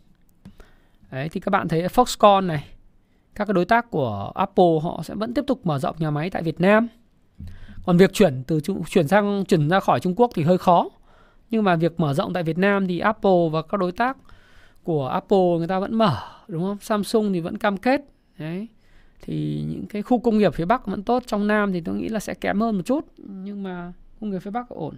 Đấy 1.11 1.29
thì 1.29 1.39
các 1.39 1.49
bạn 1.49 1.67
thấy 1.67 1.87
Foxconn 1.87 2.45
này, 2.45 2.67
các 3.35 3.45
cái 3.45 3.53
đối 3.53 3.65
tác 3.65 3.91
của 3.91 4.31
Apple 4.35 4.79
họ 4.83 5.01
sẽ 5.03 5.15
vẫn 5.15 5.33
tiếp 5.33 5.43
tục 5.47 5.65
mở 5.65 5.79
rộng 5.79 5.95
nhà 5.99 6.11
máy 6.11 6.29
tại 6.29 6.43
Việt 6.43 6.61
Nam. 6.61 6.87
Còn 7.85 7.97
việc 7.97 8.13
chuyển 8.13 8.43
từ 8.47 8.59
chuyển 8.89 9.07
sang 9.07 9.45
chuyển 9.45 9.69
ra 9.69 9.79
khỏi 9.79 9.99
Trung 9.99 10.15
Quốc 10.15 10.31
thì 10.35 10.43
hơi 10.43 10.57
khó. 10.57 10.89
Nhưng 11.49 11.63
mà 11.63 11.75
việc 11.75 11.99
mở 11.99 12.13
rộng 12.13 12.33
tại 12.33 12.43
Việt 12.43 12.57
Nam 12.57 12.87
thì 12.87 12.99
Apple 12.99 13.49
và 13.51 13.61
các 13.61 13.77
đối 13.77 13.91
tác 13.91 14.17
của 14.83 15.07
Apple 15.07 15.57
người 15.57 15.67
ta 15.67 15.79
vẫn 15.79 15.95
mở 15.95 16.17
đúng 16.47 16.63
không? 16.63 16.77
Samsung 16.81 17.33
thì 17.33 17.39
vẫn 17.39 17.57
cam 17.57 17.77
kết. 17.77 18.01
Đấy. 18.37 18.67
Thì 19.21 19.63
những 19.67 19.85
cái 19.87 20.01
khu 20.01 20.19
công 20.19 20.37
nghiệp 20.37 20.53
phía 20.53 20.65
Bắc 20.65 20.87
vẫn 20.87 21.03
tốt, 21.03 21.23
trong 21.27 21.47
Nam 21.47 21.73
thì 21.73 21.81
tôi 21.81 21.95
nghĩ 21.95 22.09
là 22.09 22.19
sẽ 22.19 22.33
kém 22.33 22.59
hơn 22.59 22.75
một 22.75 22.81
chút, 22.85 23.05
nhưng 23.17 23.63
mà 23.63 23.93
công 24.19 24.29
nghiệp 24.29 24.39
phía 24.39 24.51
Bắc 24.51 24.69
ổn. 24.69 24.95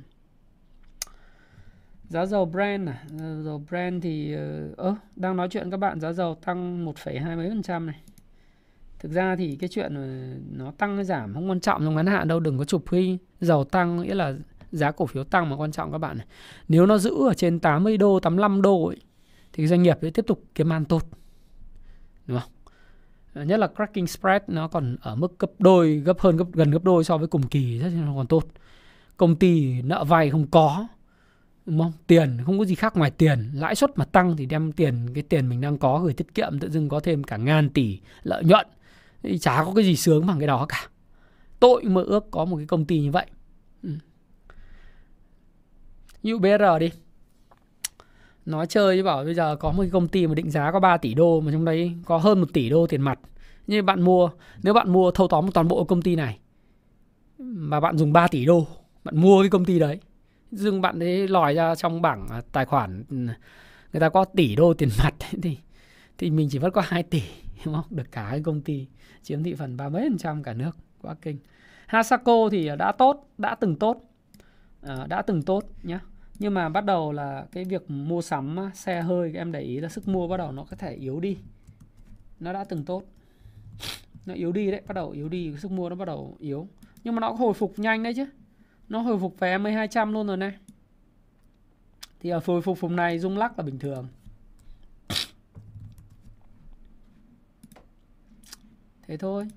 Giá 2.10 2.26
dầu 2.26 2.46
Brent 2.46 2.88
à, 2.88 3.06
dầu 3.44 3.64
Brent 3.70 4.02
thì 4.02 4.34
ờ, 4.34 4.74
ơ 4.78 4.90
uh, 4.90 4.98
đang 5.16 5.38
nói 5.38 5.48
chuyện 5.52 5.72
các 5.72 5.78
bạn 5.78 6.00
giá 6.00 6.14
dầu 6.14 6.36
tăng 6.36 6.86
1,2 6.86 7.38
mấy 7.38 7.50
phần 7.50 7.64
trăm 7.64 7.86
này. 7.86 8.02
Thực 9.04 9.12
ra 9.12 9.36
thì 9.36 9.56
cái 9.56 9.70
chuyện 9.70 9.94
nó 10.52 10.72
tăng 10.78 10.96
hay 10.96 11.06
giảm 11.06 11.34
không 11.34 11.50
quan 11.50 11.60
trọng 11.60 11.84
trong 11.84 11.96
ngắn 11.96 12.06
hạn 12.06 12.28
đâu, 12.28 12.40
đừng 12.40 12.58
có 12.58 12.66
chụp 12.66 12.84
huy 12.90 13.18
dầu 13.42 13.64
tăng 13.64 14.02
nghĩa 14.02 14.16
là 14.16 14.34
giá 14.72 14.92
cổ 14.92 15.06
phiếu 15.06 15.24
tăng 15.24 15.50
mà 15.50 15.56
quan 15.56 15.72
trọng 15.72 15.92
các 15.92 15.98
bạn 15.98 16.18
này. 16.18 16.28
Nếu 16.68 16.86
nó 16.86 16.98
giữ 16.98 17.28
ở 17.30 17.34
trên 17.34 17.60
80 17.60 17.98
đô, 17.98 18.20
85 18.20 18.62
đô 18.62 18.86
ấy, 18.86 18.98
thì 19.54 19.68
doanh 19.68 19.84
nghiệp 19.84 19.98
sẽ 20.02 20.10
tiếp 20.10 20.26
tục 20.28 20.44
kiếm 20.56 20.74
ăn 20.74 20.86
tốt. 20.86 21.08
Đúng 22.28 22.40
không? 22.40 22.50
Ờ, 23.34 23.44
nhất 23.44 23.60
là 23.60 23.68
cracking 23.76 24.06
spread 24.06 24.42
nó 24.48 24.68
còn 24.68 24.96
ở 25.02 25.16
mức 25.16 25.40
gấp 25.40 25.52
đôi, 25.60 25.96
gấp 25.96 26.20
hơn 26.20 26.38
gấp 26.38 26.46
gần 26.54 26.72
gấp 26.72 26.84
đôi 26.84 27.04
so 27.04 27.18
với 27.18 27.28
cùng 27.28 27.48
kỳ 27.48 27.80
rất 27.80 27.90
là 27.90 28.14
còn 28.16 28.28
tốt. 28.28 28.48
Công 29.18 29.36
ty 29.36 29.82
nợ 29.82 30.04
vay 30.04 30.30
không 30.30 30.48
có, 30.48 30.88
đúng 31.66 31.80
không? 31.80 31.94
Tiền 32.08 32.38
không 32.46 32.60
có 32.60 32.66
gì 32.66 32.76
khác 32.76 32.98
ngoài 32.98 33.12
tiền, 33.12 33.52
lãi 33.54 33.76
suất 33.76 33.98
mà 33.98 34.06
tăng 34.06 34.38
thì 34.38 34.46
đem 34.46 34.72
tiền 34.72 35.14
cái 35.14 35.24
tiền 35.24 35.50
mình 35.50 35.62
đang 35.62 35.78
có 35.78 36.00
gửi 36.00 36.14
tiết 36.14 36.34
kiệm 36.34 36.60
tự 36.60 36.70
dưng 36.70 36.90
có 36.90 37.00
thêm 37.00 37.24
cả 37.24 37.38
ngàn 37.38 37.70
tỷ 37.70 38.00
lợi 38.24 38.44
nhuận. 38.44 38.68
Thì 39.24 39.38
chả 39.38 39.64
có 39.66 39.74
cái 39.76 39.86
gì 39.86 39.96
sướng 39.96 40.26
bằng 40.26 40.40
cái 40.40 40.48
đó 40.48 40.66
cả. 40.70 40.88
Tội 41.60 41.84
mơ 41.84 42.04
ước 42.04 42.32
có 42.32 42.46
một 42.46 42.58
cái 42.58 42.66
công 42.66 42.86
ty 42.86 43.00
như 43.00 43.12
vậy. 43.12 43.26
Ừ. 43.84 43.90
Như 46.24 46.38
BR 46.38 46.80
đi 46.80 46.92
Nói 48.46 48.68
chơi 48.68 48.98
chứ 48.98 49.04
bảo 49.04 49.24
bây 49.24 49.34
giờ 49.34 49.56
có 49.56 49.72
một 49.72 49.82
cái 49.82 49.90
công 49.90 50.08
ty 50.08 50.28
mà 50.28 50.34
định 50.34 50.52
giá 50.52 50.72
có 50.72 50.80
3 50.80 50.98
tỷ 50.98 51.14
đô 51.14 51.42
Mà 51.42 51.52
trong 51.52 51.66
đấy 51.66 51.94
có 52.06 52.18
hơn 52.18 52.40
1 52.40 52.48
tỷ 52.54 52.70
đô 52.70 52.88
tiền 52.88 53.02
mặt 53.02 53.20
như 53.68 53.84
bạn 53.84 54.02
mua, 54.02 54.30
Nếu 54.64 54.74
bạn 54.74 54.94
mua 54.94 55.12
thâu 55.12 55.28
tóm 55.28 55.52
toàn 55.52 55.68
bộ 55.68 55.84
công 55.84 56.02
ty 56.02 56.16
này, 56.16 56.40
Mà 57.38 57.80
bạn 57.80 57.98
dùng 57.98 58.14
3 58.14 58.28
tỷ 58.28 58.46
đô, 58.46 58.68
Bạn 59.04 59.18
mua 59.18 59.42
cái 59.42 59.50
công 59.50 59.66
ty 59.66 59.80
đấy, 59.80 60.00
dưng 60.52 60.82
bạn 60.82 61.00
ấy 61.00 61.28
lòi 61.28 61.54
ra 61.54 61.76
trong 61.76 62.02
bảng 62.02 62.28
à, 62.30 62.42
tài 62.52 62.66
khoản 62.66 63.04
ừ, 63.10 63.16
Người 63.94 64.00
ta 64.00 64.10
có 64.10 64.26
tỷ 64.26 64.56
đô 64.56 64.74
tiền 64.74 64.90
mặt 65.04 65.14
Thì 65.42 65.58
thì 66.18 66.30
mình 66.30 66.48
chỉ 66.52 66.58
vẫn 66.58 66.72
có 66.72 66.82
2 66.86 67.04
tỷ 67.04 67.22
đúng? 67.66 67.82
Được 67.90 68.12
cả 68.12 68.28
cái 68.30 68.42
công 68.42 68.62
ty 68.62 68.88
Chiếm 69.22 69.44
thị 69.44 69.54
phần 69.54 69.78
ba 69.78 69.90
mấy 69.90 70.10
phần 70.10 70.18
trăm 70.18 70.44
cả 70.44 70.54
nước 70.54 70.78
Quá 71.02 71.16
kinh. 71.22 71.38
Hasako 71.88 72.50
thì 72.52 72.70
đã 72.80 72.92
tốt 72.92 73.30
Đã 73.38 73.56
từng 73.56 73.76
tốt. 73.76 74.10
À, 74.82 75.08
Đã 75.08 75.22
từng 75.22 75.42
tốt 75.42 75.64
nhé 75.84 76.00
nhưng 76.40 76.54
mà 76.54 76.70
bắt 76.70 76.86
đầu 76.86 77.12
là 77.12 77.46
cái 77.52 77.66
việc 77.66 77.90
mua 77.92 78.22
sắm 78.22 78.58
xe 78.74 79.02
hơi 79.02 79.34
em 79.36 79.52
để 79.52 79.62
ý 79.62 79.80
là 79.80 79.90
sức 79.90 80.08
mua 80.08 80.28
bắt 80.28 80.38
đầu 80.38 80.52
nó 80.52 80.64
có 80.64 80.76
thể 80.76 80.94
yếu 80.94 81.20
đi. 81.20 81.38
Nó 82.40 82.54
đã 82.54 82.64
từng 82.64 82.86
tốt. 82.86 83.04
Nó 84.26 84.34
yếu 84.34 84.52
đi 84.52 84.72
đấy 84.72 84.82
bắt 84.88 84.94
đầu 84.94 85.10
yếu 85.12 85.30
đi 85.30 85.54
sức 85.58 85.72
mua 85.72 85.90
nó 85.90 85.96
bắt 85.96 86.06
đầu 86.06 86.38
yếu. 86.40 86.68
Nhưng 87.04 87.16
mà 87.16 87.20
nó 87.20 87.30
hồi 87.30 87.54
phục 87.54 87.80
nhanh 87.80 88.04
đấy 88.04 88.14
chứ. 88.16 88.26
Nó 88.90 89.00
hồi 89.00 89.20
phục 89.20 89.40
về 89.40 89.58
1200 89.58 90.14
luôn 90.14 90.28
rồi 90.28 90.38
này. 90.38 90.54
Thì 92.20 92.30
ở 92.30 92.42
hồi 92.46 92.62
phục 92.62 92.80
vùng 92.80 92.96
này 92.96 93.20
rung 93.20 93.38
lắc 93.38 93.60
là 93.60 93.66
bình 93.66 93.80
thường. 93.80 94.08
Thế 99.08 99.18
thôi. 99.18 99.48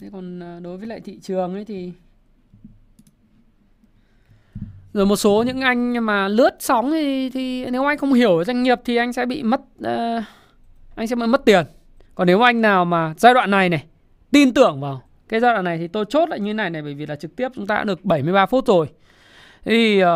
Thế 0.00 0.08
còn 0.12 0.40
ờ, 0.40 0.60
đối 0.60 0.76
với 0.78 0.86
lại 0.86 1.00
thị 1.00 1.18
trường 1.22 1.54
ấy 1.54 1.64
thì 1.64 1.92
rồi 4.92 5.06
một 5.06 5.16
số 5.16 5.42
những 5.46 5.60
anh 5.60 6.06
mà 6.06 6.28
lướt 6.28 6.50
sóng 6.58 6.90
thì, 6.90 7.30
thì 7.30 7.64
nếu 7.70 7.84
anh 7.84 7.98
không 7.98 8.12
hiểu 8.12 8.44
doanh 8.44 8.62
nghiệp 8.62 8.80
thì 8.84 8.96
anh 8.96 9.12
sẽ 9.12 9.26
bị 9.26 9.42
mất 9.42 9.60
uh, 9.80 10.24
anh 10.94 11.06
sẽ 11.06 11.16
bị 11.16 11.26
mất 11.26 11.44
tiền. 11.44 11.66
Còn 12.14 12.26
nếu 12.26 12.40
anh 12.40 12.60
nào 12.60 12.84
mà 12.84 13.14
giai 13.18 13.34
đoạn 13.34 13.50
này 13.50 13.68
này 13.68 13.84
tin 14.30 14.54
tưởng 14.54 14.80
vào 14.80 15.02
cái 15.28 15.40
giai 15.40 15.52
đoạn 15.52 15.64
này 15.64 15.78
thì 15.78 15.88
tôi 15.88 16.04
chốt 16.08 16.28
lại 16.28 16.40
như 16.40 16.54
này 16.54 16.70
này 16.70 16.82
bởi 16.82 16.94
vì 16.94 17.06
là 17.06 17.16
trực 17.16 17.36
tiếp 17.36 17.48
chúng 17.54 17.66
ta 17.66 17.74
đã 17.74 17.84
được 17.84 18.04
73 18.04 18.46
phút 18.46 18.66
rồi. 18.66 18.88
Thì 19.64 20.04
uh, 20.04 20.08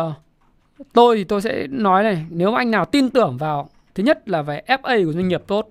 tôi 0.93 1.17
thì 1.17 1.23
tôi 1.23 1.41
sẽ 1.41 1.67
nói 1.69 2.03
này 2.03 2.25
nếu 2.29 2.53
anh 2.53 2.71
nào 2.71 2.85
tin 2.85 3.09
tưởng 3.09 3.37
vào 3.37 3.69
thứ 3.95 4.03
nhất 4.03 4.29
là 4.29 4.41
về 4.41 4.61
FA 4.67 5.05
của 5.05 5.13
doanh 5.13 5.27
nghiệp 5.27 5.43
tốt 5.47 5.69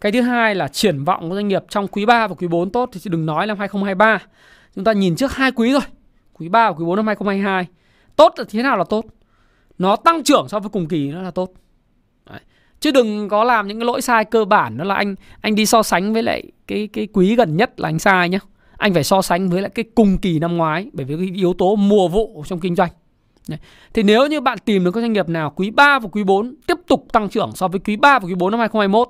cái 0.00 0.12
thứ 0.12 0.20
hai 0.20 0.54
là 0.54 0.68
triển 0.68 1.04
vọng 1.04 1.28
của 1.28 1.34
doanh 1.34 1.48
nghiệp 1.48 1.62
trong 1.68 1.88
quý 1.88 2.06
3 2.06 2.26
và 2.26 2.34
quý 2.34 2.46
4 2.46 2.70
tốt 2.70 2.90
thì 2.92 3.00
đừng 3.04 3.26
nói 3.26 3.46
năm 3.46 3.58
2023 3.58 4.18
chúng 4.74 4.84
ta 4.84 4.92
nhìn 4.92 5.16
trước 5.16 5.32
hai 5.32 5.52
quý 5.52 5.72
rồi 5.72 5.82
quý 6.32 6.48
3 6.48 6.70
và 6.70 6.76
quý 6.76 6.84
4 6.84 6.96
năm 6.96 7.06
2022 7.06 7.66
Tốt 8.18 8.34
là 8.36 8.44
thế 8.48 8.62
nào 8.62 8.76
là 8.76 8.84
tốt? 8.84 9.04
Nó 9.78 9.96
tăng 9.96 10.22
trưởng 10.22 10.48
so 10.48 10.60
với 10.60 10.68
cùng 10.68 10.88
kỳ 10.88 11.08
nó 11.08 11.22
là 11.22 11.30
tốt. 11.30 11.52
Đấy. 12.30 12.40
Chứ 12.80 12.90
đừng 12.90 13.28
có 13.28 13.44
làm 13.44 13.68
những 13.68 13.78
cái 13.78 13.86
lỗi 13.86 14.02
sai 14.02 14.24
cơ 14.24 14.44
bản, 14.44 14.78
Đó 14.78 14.84
là 14.84 14.94
anh 14.94 15.14
anh 15.40 15.54
đi 15.54 15.66
so 15.66 15.82
sánh 15.82 16.12
với 16.12 16.22
lại 16.22 16.42
cái 16.66 16.88
cái 16.92 17.08
quý 17.12 17.36
gần 17.36 17.56
nhất 17.56 17.80
là 17.80 17.88
anh 17.88 17.98
sai 17.98 18.28
nhá. 18.28 18.38
Anh 18.76 18.94
phải 18.94 19.04
so 19.04 19.22
sánh 19.22 19.48
với 19.48 19.62
lại 19.62 19.70
cái 19.74 19.84
cùng 19.94 20.18
kỳ 20.18 20.38
năm 20.38 20.56
ngoái, 20.56 20.90
Bởi 20.92 21.06
vì 21.06 21.16
cái 21.16 21.30
yếu 21.34 21.54
tố 21.54 21.76
mùa 21.76 22.08
vụ 22.08 22.44
trong 22.46 22.60
kinh 22.60 22.74
doanh. 22.74 22.90
Đấy. 23.48 23.58
Thì 23.94 24.02
nếu 24.02 24.26
như 24.26 24.40
bạn 24.40 24.58
tìm 24.64 24.84
được 24.84 24.90
các 24.90 25.00
doanh 25.00 25.12
nghiệp 25.12 25.28
nào 25.28 25.52
quý 25.56 25.70
3 25.70 25.98
và 25.98 26.08
quý 26.12 26.24
4 26.24 26.54
tiếp 26.66 26.78
tục 26.86 27.06
tăng 27.12 27.28
trưởng 27.28 27.52
so 27.54 27.68
với 27.68 27.80
quý 27.80 27.96
3 27.96 28.18
và 28.18 28.26
quý 28.26 28.34
4 28.34 28.50
năm 28.50 28.60
2021 28.60 29.08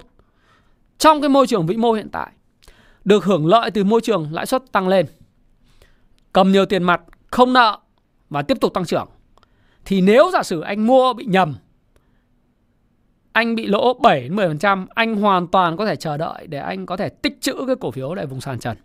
trong 0.98 1.20
cái 1.20 1.28
môi 1.28 1.46
trường 1.46 1.66
vĩ 1.66 1.76
mô 1.76 1.92
hiện 1.92 2.08
tại 2.12 2.32
được 3.04 3.24
hưởng 3.24 3.46
lợi 3.46 3.70
từ 3.70 3.84
môi 3.84 4.00
trường 4.00 4.28
lãi 4.32 4.46
suất 4.46 4.62
tăng 4.72 4.88
lên 4.88 5.06
cầm 6.32 6.52
nhiều 6.52 6.66
tiền 6.66 6.82
mặt 6.82 7.00
không 7.30 7.52
nợ 7.52 7.78
và 8.30 8.42
tiếp 8.42 8.56
tục 8.60 8.74
tăng 8.74 8.84
trưởng 8.84 9.08
thì 9.84 10.00
nếu 10.00 10.30
giả 10.32 10.42
sử 10.42 10.60
anh 10.60 10.86
mua 10.86 11.12
bị 11.12 11.24
nhầm 11.24 11.54
anh 13.38 13.54
bị 13.54 13.66
lỗ 13.66 13.94
7 13.94 14.30
10%, 14.30 14.86
anh 14.94 15.16
hoàn 15.16 15.46
toàn 15.46 15.76
có 15.76 15.86
thể 15.86 15.96
chờ 15.96 16.16
đợi 16.16 16.46
để 16.46 16.58
anh 16.58 16.86
có 16.86 16.96
thể 16.96 17.08
tích 17.08 17.38
trữ 17.40 17.54
cái 17.66 17.76
cổ 17.80 17.90
phiếu 17.90 18.14
tại 18.16 18.26
vùng 18.26 18.40
sàn 18.40 18.58
trần. 18.58 18.76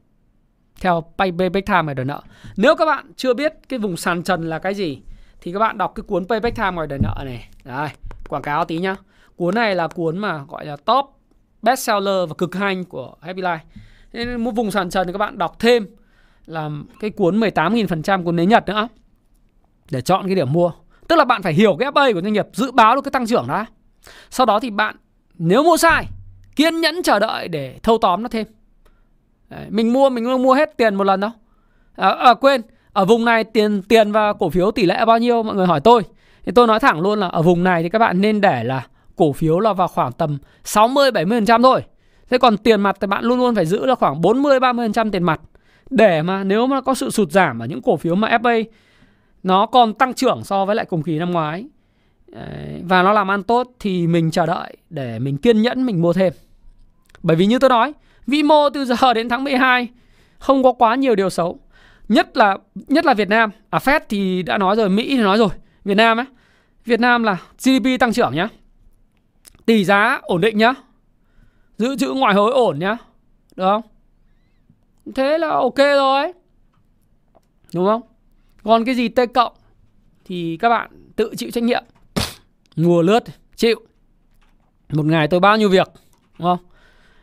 Theo 0.82 1.04
Payback 1.18 1.66
Time 1.66 1.82
ngoài 1.82 1.96
đời 1.96 2.06
nợ. 2.06 2.22
Nếu 2.58 2.76
các 2.76 2.86
bạn 2.86 3.12
chưa 3.16 3.34
biết 3.34 3.54
cái 3.70 3.80
vùng 3.80 3.98
sàn 3.98 4.24
trần 4.24 4.50
là 4.50 4.60
cái 4.60 4.74
gì 4.74 5.02
thì 5.42 5.54
các 5.54 5.60
bạn 5.60 5.78
đọc 5.78 5.92
cái 5.96 6.04
cuốn 6.08 6.28
Payback 6.28 6.56
Time 6.56 6.72
ngoài 6.72 6.88
đời 6.88 7.00
nợ 7.00 7.24
này. 7.26 7.50
Đây, 7.64 7.90
quảng 8.30 8.42
cáo 8.42 8.66
tí 8.66 8.78
nhá. 8.78 8.96
Cuốn 9.36 9.56
này 9.56 9.76
là 9.76 9.88
cuốn 9.88 10.18
mà 10.18 10.44
gọi 10.48 10.66
là 10.66 10.76
top 10.76 11.13
bestseller 11.64 12.30
và 12.30 12.36
cực 12.38 12.56
hành 12.56 12.84
của 12.84 13.14
Happy 13.22 13.42
Life. 13.42 13.58
Nên 14.14 14.44
một 14.44 14.52
vùng 14.52 14.72
sàn 14.72 14.90
trần 14.90 15.08
thì 15.08 15.14
các 15.14 15.20
bạn 15.20 15.38
đọc 15.38 15.60
thêm 15.60 15.88
là 16.46 16.70
cái 17.00 17.10
cuốn 17.10 17.40
18.000% 17.40 18.24
cuốn 18.24 18.36
nến 18.36 18.50
Nhật 18.50 18.68
nữa 18.68 18.88
để 19.92 20.02
chọn 20.02 20.26
cái 20.26 20.36
điểm 20.36 20.54
mua. 20.54 20.72
Tức 21.08 21.16
là 21.16 21.26
bạn 21.26 21.42
phải 21.42 21.54
hiểu 21.54 21.76
cái 21.80 21.92
FA 21.92 22.14
của 22.14 22.22
doanh 22.22 22.34
nghiệp, 22.34 22.48
dự 22.54 22.72
báo 22.72 22.96
được 22.96 23.02
cái 23.02 23.12
tăng 23.12 23.28
trưởng 23.28 23.48
đó. 23.48 23.66
Sau 24.30 24.46
đó 24.46 24.60
thì 24.60 24.70
bạn 24.70 24.96
nếu 25.38 25.64
mua 25.64 25.78
sai, 25.78 26.06
kiên 26.56 26.82
nhẫn 26.82 27.04
chờ 27.04 27.20
đợi 27.20 27.48
để 27.48 27.80
thâu 27.84 27.98
tóm 27.98 28.24
nó 28.24 28.30
thêm. 28.30 28.48
Đấy, 29.50 29.66
mình 29.70 29.94
mua 29.94 30.10
mình 30.10 30.26
không 30.26 30.42
mua 30.42 30.54
hết 30.54 30.78
tiền 30.78 30.96
một 30.96 31.04
lần 31.04 31.20
đâu. 31.20 31.32
À, 31.96 32.10
à, 32.10 32.34
quên, 32.34 32.62
ở 32.94 33.06
vùng 33.06 33.26
này 33.26 33.44
tiền 33.44 33.82
tiền 33.82 34.12
và 34.12 34.34
cổ 34.34 34.50
phiếu 34.50 34.72
tỷ 34.72 34.86
lệ 34.86 35.06
bao 35.06 35.18
nhiêu 35.18 35.44
mọi 35.44 35.56
người 35.56 35.68
hỏi 35.68 35.82
tôi. 35.82 36.04
Thì 36.46 36.52
tôi 36.56 36.68
nói 36.68 36.80
thẳng 36.80 37.02
luôn 37.02 37.20
là 37.20 37.28
ở 37.28 37.42
vùng 37.42 37.64
này 37.64 37.84
thì 37.84 37.90
các 37.90 38.00
bạn 38.00 38.22
nên 38.22 38.42
để 38.42 38.64
là 38.64 38.88
cổ 39.16 39.34
phiếu 39.34 39.60
là 39.60 39.74
vào 39.74 39.88
khoảng 39.88 40.12
tầm 40.12 40.38
60 40.64 41.12
70% 41.12 41.64
thôi. 41.64 41.84
Thế 42.30 42.38
còn 42.38 42.58
tiền 42.58 42.82
mặt 42.82 42.98
thì 43.02 43.08
bạn 43.08 43.24
luôn 43.24 43.40
luôn 43.40 43.56
phải 43.56 43.66
giữ 43.66 43.86
là 43.86 43.96
khoảng 43.96 44.22
40 44.22 44.60
30% 44.60 45.12
tiền 45.12 45.24
mặt 45.24 45.42
để 45.90 46.22
mà 46.22 46.44
nếu 46.44 46.68
mà 46.68 46.82
có 46.82 46.94
sự 46.94 47.10
sụt 47.10 47.32
giảm 47.32 47.60
ở 47.60 47.66
những 47.66 47.82
cổ 47.82 47.98
phiếu 47.98 48.16
mà 48.16 48.38
FA 48.38 48.64
nó 49.44 49.66
còn 49.66 49.94
tăng 49.94 50.14
trưởng 50.14 50.44
so 50.44 50.66
với 50.66 50.76
lại 50.76 50.86
cùng 50.86 51.04
kỳ 51.04 51.20
năm 51.20 51.32
ngoái 51.32 51.66
và 52.84 53.04
nó 53.04 53.14
làm 53.14 53.32
ăn 53.32 53.44
tốt 53.44 53.72
thì 53.80 54.08
mình 54.08 54.32
chờ 54.32 54.46
đợi 54.46 54.78
để 54.90 55.20
mình 55.20 55.38
kiên 55.38 55.62
nhẫn 55.62 55.86
mình 55.86 56.02
mua 56.02 56.14
thêm. 56.14 56.34
Bởi 57.24 57.36
vì 57.36 57.46
như 57.46 57.60
tôi 57.60 57.70
nói, 57.70 57.94
vĩ 58.28 58.44
mô 58.44 58.70
từ 58.70 58.86
giờ 58.86 58.96
đến 59.14 59.30
tháng 59.30 59.44
12 59.44 59.88
không 60.40 60.64
có 60.64 60.74
quá 60.74 60.96
nhiều 60.96 61.16
điều 61.16 61.30
xấu. 61.30 61.60
Nhất 62.10 62.38
là 62.38 62.58
nhất 62.88 63.06
là 63.06 63.14
Việt 63.14 63.30
Nam. 63.30 63.50
À 63.70 63.80
Fed 63.80 64.00
thì 64.10 64.44
đã 64.44 64.58
nói 64.58 64.76
rồi, 64.76 64.90
Mỹ 64.90 65.08
thì 65.10 65.24
nói 65.24 65.38
rồi. 65.38 65.50
Việt 65.86 65.96
Nam 65.96 66.20
ấy, 66.20 66.26
Việt 66.86 67.00
Nam 67.00 67.24
là 67.24 67.38
GDP 67.64 68.00
tăng 68.00 68.14
trưởng 68.14 68.36
nhá. 68.36 68.48
Tỷ 69.66 69.86
giá 69.86 70.20
ổn 70.24 70.42
định 70.42 70.58
nhá. 70.58 70.74
Giữ 71.78 71.96
chữ 71.96 72.14
ngoại 72.16 72.34
hối 72.34 72.52
ổn 72.52 72.80
nhá. 72.80 72.98
Được 73.56 73.64
không? 73.64 73.82
Thế 75.16 75.38
là 75.38 75.50
ok 75.50 75.78
rồi. 75.78 76.34
Đúng 77.74 77.86
không? 77.86 78.02
Còn 78.64 78.86
cái 78.86 78.96
gì 78.96 79.08
T 79.08 79.20
cộng 79.34 79.54
thì 80.26 80.58
các 80.58 80.70
bạn 80.70 81.12
tự 81.16 81.34
chịu 81.38 81.52
trách 81.52 81.64
nhiệm. 81.64 81.84
Mua 82.76 83.02
lướt 83.02 83.24
chịu. 83.56 83.80
Một 84.90 85.06
ngày 85.06 85.28
tôi 85.28 85.40
bao 85.40 85.58
nhiêu 85.58 85.70
việc, 85.70 85.88
đúng 86.40 86.48
không? 86.48 86.66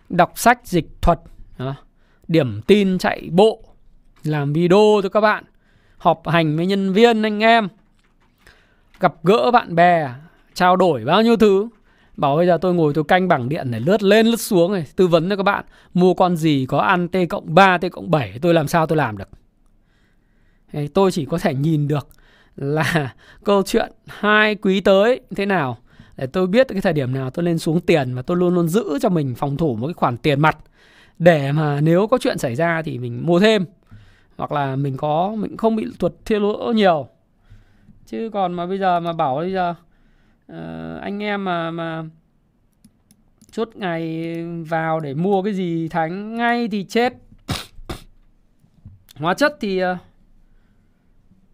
Đọc 0.08 0.32
sách 0.36 0.60
dịch 0.64 1.02
thuật, 1.02 1.18
điểm 2.28 2.62
tin 2.62 2.98
chạy 2.98 3.28
bộ, 3.32 3.64
làm 4.22 4.52
video 4.52 5.00
cho 5.02 5.08
các 5.08 5.20
bạn, 5.20 5.44
họp 5.98 6.28
hành 6.28 6.56
với 6.56 6.66
nhân 6.66 6.92
viên 6.92 7.22
anh 7.22 7.40
em, 7.40 7.68
gặp 9.00 9.14
gỡ 9.22 9.50
bạn 9.50 9.74
bè, 9.74 10.08
trao 10.54 10.76
đổi 10.76 11.04
bao 11.04 11.22
nhiêu 11.22 11.36
thứ. 11.36 11.68
Bảo 12.16 12.36
bây 12.36 12.46
giờ 12.46 12.58
tôi 12.60 12.74
ngồi 12.74 12.94
tôi 12.94 13.04
canh 13.04 13.28
bảng 13.28 13.48
điện 13.48 13.70
này 13.70 13.80
lướt 13.80 14.02
lên 14.02 14.26
lướt 14.26 14.40
xuống 14.40 14.72
này 14.72 14.84
Tư 14.96 15.06
vấn 15.06 15.30
cho 15.30 15.36
các 15.36 15.42
bạn. 15.42 15.64
Mua 15.94 16.14
con 16.14 16.36
gì 16.36 16.66
có 16.68 16.78
ăn 16.78 17.08
T 17.08 17.16
cộng 17.28 17.54
3, 17.54 17.78
T 17.78 17.84
cộng 17.92 18.10
7 18.10 18.38
Tôi 18.42 18.54
làm 18.54 18.68
sao 18.68 18.86
tôi 18.86 18.96
làm 18.98 19.16
được? 19.18 19.28
Tôi 20.94 21.10
chỉ 21.10 21.24
có 21.24 21.38
thể 21.38 21.54
nhìn 21.54 21.88
được 21.88 22.08
là 22.56 23.14
câu 23.44 23.62
chuyện 23.62 23.92
hai 24.06 24.54
quý 24.54 24.80
tới 24.80 25.20
thế 25.36 25.46
nào. 25.46 25.78
Để 26.16 26.26
tôi 26.26 26.46
biết 26.46 26.68
cái 26.68 26.80
thời 26.80 26.92
điểm 26.92 27.14
nào 27.14 27.30
tôi 27.30 27.44
lên 27.44 27.58
xuống 27.58 27.80
tiền 27.80 28.14
và 28.14 28.22
tôi 28.22 28.36
luôn 28.36 28.54
luôn 28.54 28.68
giữ 28.68 28.98
cho 29.00 29.08
mình 29.08 29.34
phòng 29.34 29.56
thủ 29.56 29.76
một 29.76 29.86
cái 29.86 29.94
khoản 29.94 30.16
tiền 30.16 30.40
mặt. 30.40 30.58
Để 31.18 31.52
mà 31.52 31.80
nếu 31.80 32.06
có 32.06 32.18
chuyện 32.18 32.38
xảy 32.38 32.54
ra 32.54 32.82
thì 32.82 32.98
mình 32.98 33.26
mua 33.26 33.40
thêm. 33.40 33.64
Hoặc 34.36 34.52
là 34.52 34.76
mình 34.76 34.96
có 34.96 35.34
mình 35.38 35.56
không 35.56 35.76
bị 35.76 35.86
tuột 35.98 36.12
thua 36.24 36.38
lỗ 36.38 36.72
nhiều. 36.72 37.08
Chứ 38.06 38.30
còn 38.32 38.52
mà 38.52 38.66
bây 38.66 38.78
giờ 38.78 39.00
mà 39.00 39.12
bảo 39.12 39.36
bây 39.36 39.52
giờ 39.52 39.74
uh, 40.50 41.02
anh 41.02 41.22
em 41.22 41.44
mà 41.44 41.70
mà 41.70 42.04
chốt 43.50 43.68
ngày 43.74 44.34
vào 44.68 45.00
để 45.00 45.14
mua 45.14 45.42
cái 45.42 45.54
gì 45.54 45.88
thánh 45.88 46.36
ngay 46.36 46.68
thì 46.68 46.84
chết. 46.84 47.14
Hóa 49.16 49.34
chất 49.34 49.56
thì 49.60 49.84
uh, 49.84 49.96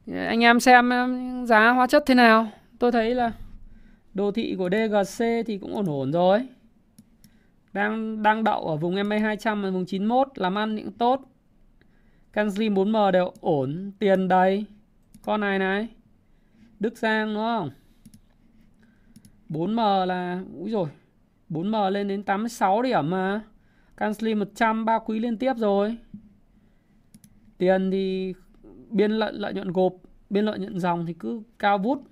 anh 0.07 0.45
em 0.45 0.61
xem 0.61 0.91
ờ, 0.91 1.07
giá 1.47 1.71
hóa 1.71 1.87
chất 1.87 2.03
thế 2.07 2.15
nào. 2.15 2.49
Tôi 2.79 2.93
thấy 2.93 3.15
là 3.15 3.33
đồ 4.15 4.33
thị 4.33 4.55
của 4.59 4.71
DGC 4.71 5.25
thì 5.47 5.59
cũng 5.59 5.75
ổn 5.75 5.87
ổn 5.87 6.13
rồi. 6.13 6.49
Đang 7.73 8.23
đang 8.23 8.45
đậu 8.45 8.69
ở 8.69 8.77
vùng 8.77 9.09
MA 9.09 9.19
200 9.19 9.63
và 9.63 9.71
vùng 9.71 9.87
91 9.87 10.29
làm 10.35 10.59
ăn 10.59 10.77
cũng 10.77 10.93
tốt. 10.93 11.23
Canxi 12.33 12.69
4M 12.69 13.11
đều 13.11 13.33
ổn 13.41 13.93
tiền 13.99 14.29
đầy. 14.29 14.65
Con 15.25 15.41
này 15.41 15.59
này 15.59 15.89
Đức 16.81 16.99
Giang 16.99 17.35
đúng 17.35 17.43
không? 17.43 17.71
4M 19.51 20.07
là 20.07 20.43
úi 20.59 20.71
rồi 20.71 20.89
4M 21.51 21.91
lên 21.91 22.09
đến 22.09 22.23
86 22.23 22.83
điểm 22.83 23.11
mà. 23.11 23.41
Canxi 23.97 24.35
100 24.35 24.85
ba 24.85 24.99
quý 24.99 25.19
liên 25.19 25.37
tiếp 25.37 25.53
rồi. 25.57 25.97
Tiền 27.59 27.91
thì 27.91 28.35
biên 28.91 29.11
lợi 29.11 29.33
lợi 29.33 29.55
nhuận 29.55 29.73
gộp 29.73 29.93
biên 30.31 30.45
lợi 30.45 30.59
nhuận 30.59 30.79
dòng 30.79 31.07
thì 31.07 31.13
cứ 31.13 31.43
cao 31.59 31.79
vút. 31.79 32.03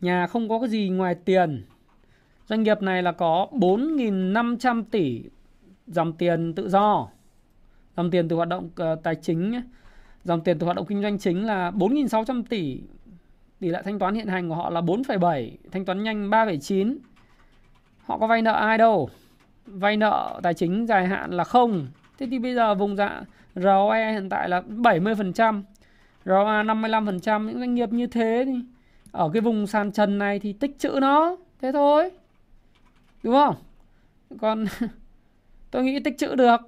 Nhà 0.00 0.26
không 0.26 0.48
có 0.48 0.58
cái 0.60 0.68
gì 0.68 0.88
ngoài 0.88 1.14
tiền. 1.14 1.64
Doanh 2.46 2.62
nghiệp 2.62 2.82
này 2.82 3.02
là 3.02 3.12
có 3.12 3.48
4.500 3.52 4.84
tỷ 4.90 5.22
dòng 5.86 6.12
tiền 6.12 6.54
tự 6.54 6.68
do. 6.68 7.08
Dòng 7.96 8.10
tiền 8.10 8.28
từ 8.28 8.36
hoạt 8.36 8.48
động 8.48 8.70
uh, 8.82 9.02
tài 9.02 9.14
chính 9.14 9.62
dòng 10.24 10.40
tiền 10.40 10.58
từ 10.58 10.64
hoạt 10.64 10.76
động 10.76 10.86
kinh 10.86 11.02
doanh 11.02 11.18
chính 11.18 11.46
là 11.46 11.70
4.600 11.70 12.42
tỷ 12.48 12.80
tỷ 13.60 13.68
lệ 13.68 13.82
thanh 13.84 13.98
toán 13.98 14.14
hiện 14.14 14.26
hành 14.26 14.48
của 14.48 14.54
họ 14.54 14.70
là 14.70 14.80
4,7 14.80 15.50
thanh 15.70 15.84
toán 15.84 16.02
nhanh 16.02 16.30
3,9 16.30 16.96
họ 18.04 18.18
có 18.18 18.26
vay 18.26 18.42
nợ 18.42 18.52
ai 18.52 18.78
đâu? 18.78 19.08
Vay 19.66 19.96
nợ 19.96 20.40
tài 20.42 20.54
chính 20.54 20.86
dài 20.86 21.06
hạn 21.06 21.30
là 21.30 21.44
không. 21.44 21.86
Thế 22.18 22.26
thì 22.30 22.38
bây 22.38 22.54
giờ 22.54 22.74
vùng 22.74 22.96
dạ 22.96 23.22
ROE 23.54 24.12
hiện 24.12 24.28
tại 24.28 24.48
là 24.48 24.60
70% 24.60 25.62
ROA 26.24 26.62
55% 26.62 27.46
những 27.46 27.58
doanh 27.58 27.74
nghiệp 27.74 27.92
như 27.92 28.06
thế 28.06 28.44
thì 28.46 28.60
ở 29.12 29.30
cái 29.32 29.40
vùng 29.40 29.66
sàn 29.66 29.92
trần 29.92 30.18
này 30.18 30.38
thì 30.38 30.52
tích 30.52 30.78
trữ 30.78 30.98
nó 31.00 31.36
thế 31.60 31.72
thôi. 31.72 32.10
Đúng 33.22 33.34
không? 33.34 33.54
Còn 34.40 34.64
tôi 35.70 35.84
nghĩ 35.84 36.00
tích 36.00 36.18
trữ 36.18 36.34
được. 36.34 36.60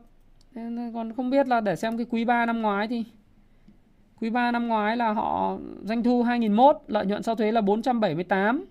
Còn 0.95 1.13
không 1.17 1.31
biết 1.31 1.49
là 1.49 1.61
để 1.61 1.77
xem 1.77 1.97
cái 1.97 2.07
quý 2.11 2.25
3 2.25 2.47
năm 2.47 2.63
ngoái 2.63 2.89
thì 2.89 3.05
quý 4.23 4.31
3 4.31 4.51
năm 4.51 4.69
ngoái 4.69 4.97
là 4.97 5.13
họ 5.13 5.59
doanh 5.85 6.03
thu 6.03 6.23
2001 6.23 6.83
lợi 6.89 7.07
nhuận 7.07 7.23
sau 7.23 7.35
thuế 7.35 7.53
là 7.53 7.61
478 7.61 8.65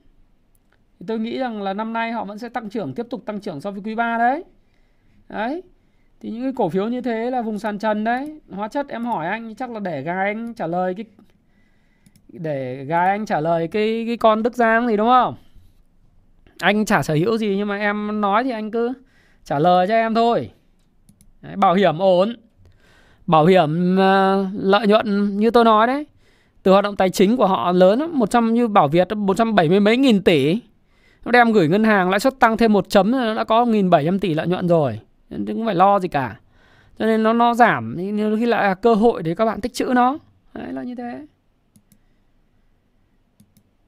thì 1.00 1.06
tôi 1.08 1.20
nghĩ 1.20 1.38
rằng 1.38 1.62
là 1.62 1.74
năm 1.74 1.94
nay 1.94 2.12
họ 2.12 2.26
vẫn 2.26 2.38
sẽ 2.38 2.50
tăng 2.50 2.70
trưởng 2.70 2.94
tiếp 2.94 3.08
tục 3.10 3.26
tăng 3.26 3.40
trưởng 3.40 3.62
so 3.62 3.72
với 3.72 3.82
quý 3.86 3.96
3 3.96 4.18
đấy. 4.18 4.44
Đấy. 5.30 5.64
Thì 6.20 6.30
những 6.30 6.44
cái 6.44 6.54
cổ 6.56 6.70
phiếu 6.70 6.88
như 6.88 7.02
thế 7.02 7.32
là 7.32 7.42
vùng 7.42 7.60
sàn 7.60 7.80
trần 7.80 8.04
đấy. 8.04 8.40
Hóa 8.50 8.68
chất 8.68 8.88
em 8.90 9.06
hỏi 9.06 9.28
anh 9.28 9.56
chắc 9.56 9.72
là 9.72 9.80
để 9.80 10.02
gài 10.02 10.28
anh 10.28 10.54
trả 10.54 10.68
lời 10.68 10.94
cái 10.94 11.06
để 12.28 12.86
gài 12.86 13.10
anh 13.10 13.26
trả 13.26 13.40
lời 13.40 13.68
cái 13.68 14.04
cái 14.08 14.18
con 14.18 14.44
Đức 14.44 14.56
Giang 14.56 14.88
gì 14.88 14.98
đúng 14.98 15.08
không? 15.08 15.36
Anh 16.60 16.86
chả 16.86 17.04
sở 17.04 17.14
hữu 17.14 17.38
gì 17.38 17.56
nhưng 17.58 17.68
mà 17.68 17.78
em 17.78 18.22
nói 18.22 18.44
thì 18.44 18.50
anh 18.50 18.72
cứ 18.72 18.94
trả 19.44 19.60
lời 19.60 19.88
cho 19.88 19.94
em 19.94 20.14
thôi. 20.14 20.52
Đấy, 21.42 21.56
bảo 21.56 21.74
hiểm 21.74 22.00
ổn 22.00 22.36
bảo 23.28 23.46
hiểm 23.46 23.98
ờ, 23.98 24.46
lợi 24.54 24.88
nhuận 24.88 25.38
như 25.38 25.52
tôi 25.52 25.66
nói 25.66 25.88
đấy. 25.88 26.06
Từ 26.64 26.72
hoạt 26.72 26.84
động 26.84 26.96
tài 26.96 27.10
chính 27.10 27.38
của 27.38 27.48
họ 27.48 27.72
lớn 27.72 28.00
lắm, 28.00 28.20
100 28.20 28.54
như 28.54 28.68
Bảo 28.68 28.88
Việt 28.88 29.08
170 29.16 29.80
mấy 29.80 29.98
nghìn 29.98 30.22
tỷ. 30.22 30.60
Nó 31.26 31.32
đem 31.32 31.52
gửi 31.52 31.68
ngân 31.68 31.84
hàng 31.84 32.10
lãi 32.10 32.20
suất 32.20 32.40
tăng 32.40 32.58
thêm 32.58 32.74
một 32.74 32.90
chấm 32.90 33.12
nó 33.12 33.36
đã 33.36 33.44
có 33.44 33.66
1.700 33.66 34.20
tỷ 34.20 34.34
lợi 34.34 34.48
nhuận 34.48 34.68
rồi. 34.68 35.00
Chứ 35.30 35.46
không 35.48 35.66
phải 35.66 35.76
lo 35.76 36.00
gì 36.00 36.08
cả. 36.08 36.40
Cho 37.00 37.06
nên 37.06 37.24
nó 37.24 37.34
nó 37.34 37.54
giảm 37.54 37.96
nhưng 37.98 38.38
khi 38.40 38.46
lại 38.46 38.64
là 38.64 38.74
cơ 38.74 38.94
hội 38.94 39.24
để 39.24 39.36
các 39.36 39.46
bạn 39.46 39.62
tích 39.62 39.74
trữ 39.74 39.86
nó. 39.86 40.18
Đấy 40.54 40.74
là 40.74 40.84
như 40.84 40.96
thế. 40.96 41.26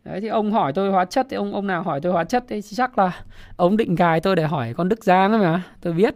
Đấy 0.04 0.22
thì 0.22 0.28
ông 0.28 0.52
hỏi 0.52 0.74
tôi 0.74 0.92
hóa 0.92 1.06
chất 1.06 1.28
thì 1.30 1.38
ông 1.38 1.54
ông 1.54 1.68
nào 1.68 1.84
hỏi 1.84 2.00
tôi 2.02 2.12
hóa 2.12 2.24
chất 2.24 2.44
thì 2.48 2.62
chắc 2.62 2.98
là 2.98 3.12
ông 3.58 3.78
định 3.78 3.96
gài 3.96 4.22
tôi 4.22 4.36
để 4.36 4.44
hỏi 4.44 4.74
con 4.78 4.90
Đức 4.90 5.04
Giang 5.04 5.32
ấy 5.32 5.42
mà 5.42 5.64
tôi 5.82 5.94
biết 5.94 6.16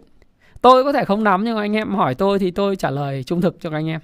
tôi 0.62 0.84
có 0.84 0.92
thể 0.92 1.06
không 1.06 1.24
nắm 1.24 1.44
nhưng 1.44 1.58
anh 1.58 1.74
em 1.74 1.96
hỏi 1.96 2.16
tôi 2.16 2.40
thì 2.40 2.52
tôi 2.52 2.76
trả 2.76 2.90
lời 2.90 3.24
trung 3.24 3.42
thực 3.42 3.58
cho 3.62 3.70
các 3.70 3.78
anh 3.78 3.88
em 3.88 4.02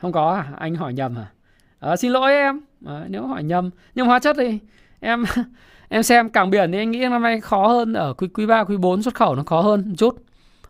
không 0.00 0.12
có 0.12 0.34
à 0.34 0.52
anh 0.58 0.74
hỏi 0.74 0.94
nhầm 0.94 1.18
à, 1.18 1.32
à 1.80 1.96
xin 1.96 2.12
lỗi 2.12 2.32
em 2.32 2.60
à, 2.86 3.04
nếu 3.08 3.26
hỏi 3.26 3.44
nhầm 3.44 3.70
nhưng 3.94 4.06
hóa 4.06 4.18
chất 4.18 4.36
thì 4.38 4.58
em 5.00 5.24
em 5.88 6.02
xem 6.02 6.28
cảng 6.28 6.50
biển 6.50 6.72
thì 6.72 6.78
anh 6.78 6.90
nghĩ 6.90 6.98
năm 6.98 7.22
nay 7.22 7.40
khó 7.40 7.66
hơn 7.66 7.92
ở 7.92 8.12
quý 8.12 8.28
quý 8.28 8.46
3, 8.46 8.64
quý 8.64 8.76
4 8.76 9.02
xuất 9.02 9.14
khẩu 9.14 9.34
nó 9.34 9.42
khó 9.42 9.60
hơn 9.60 9.84
một 9.88 9.94
chút. 9.98 10.24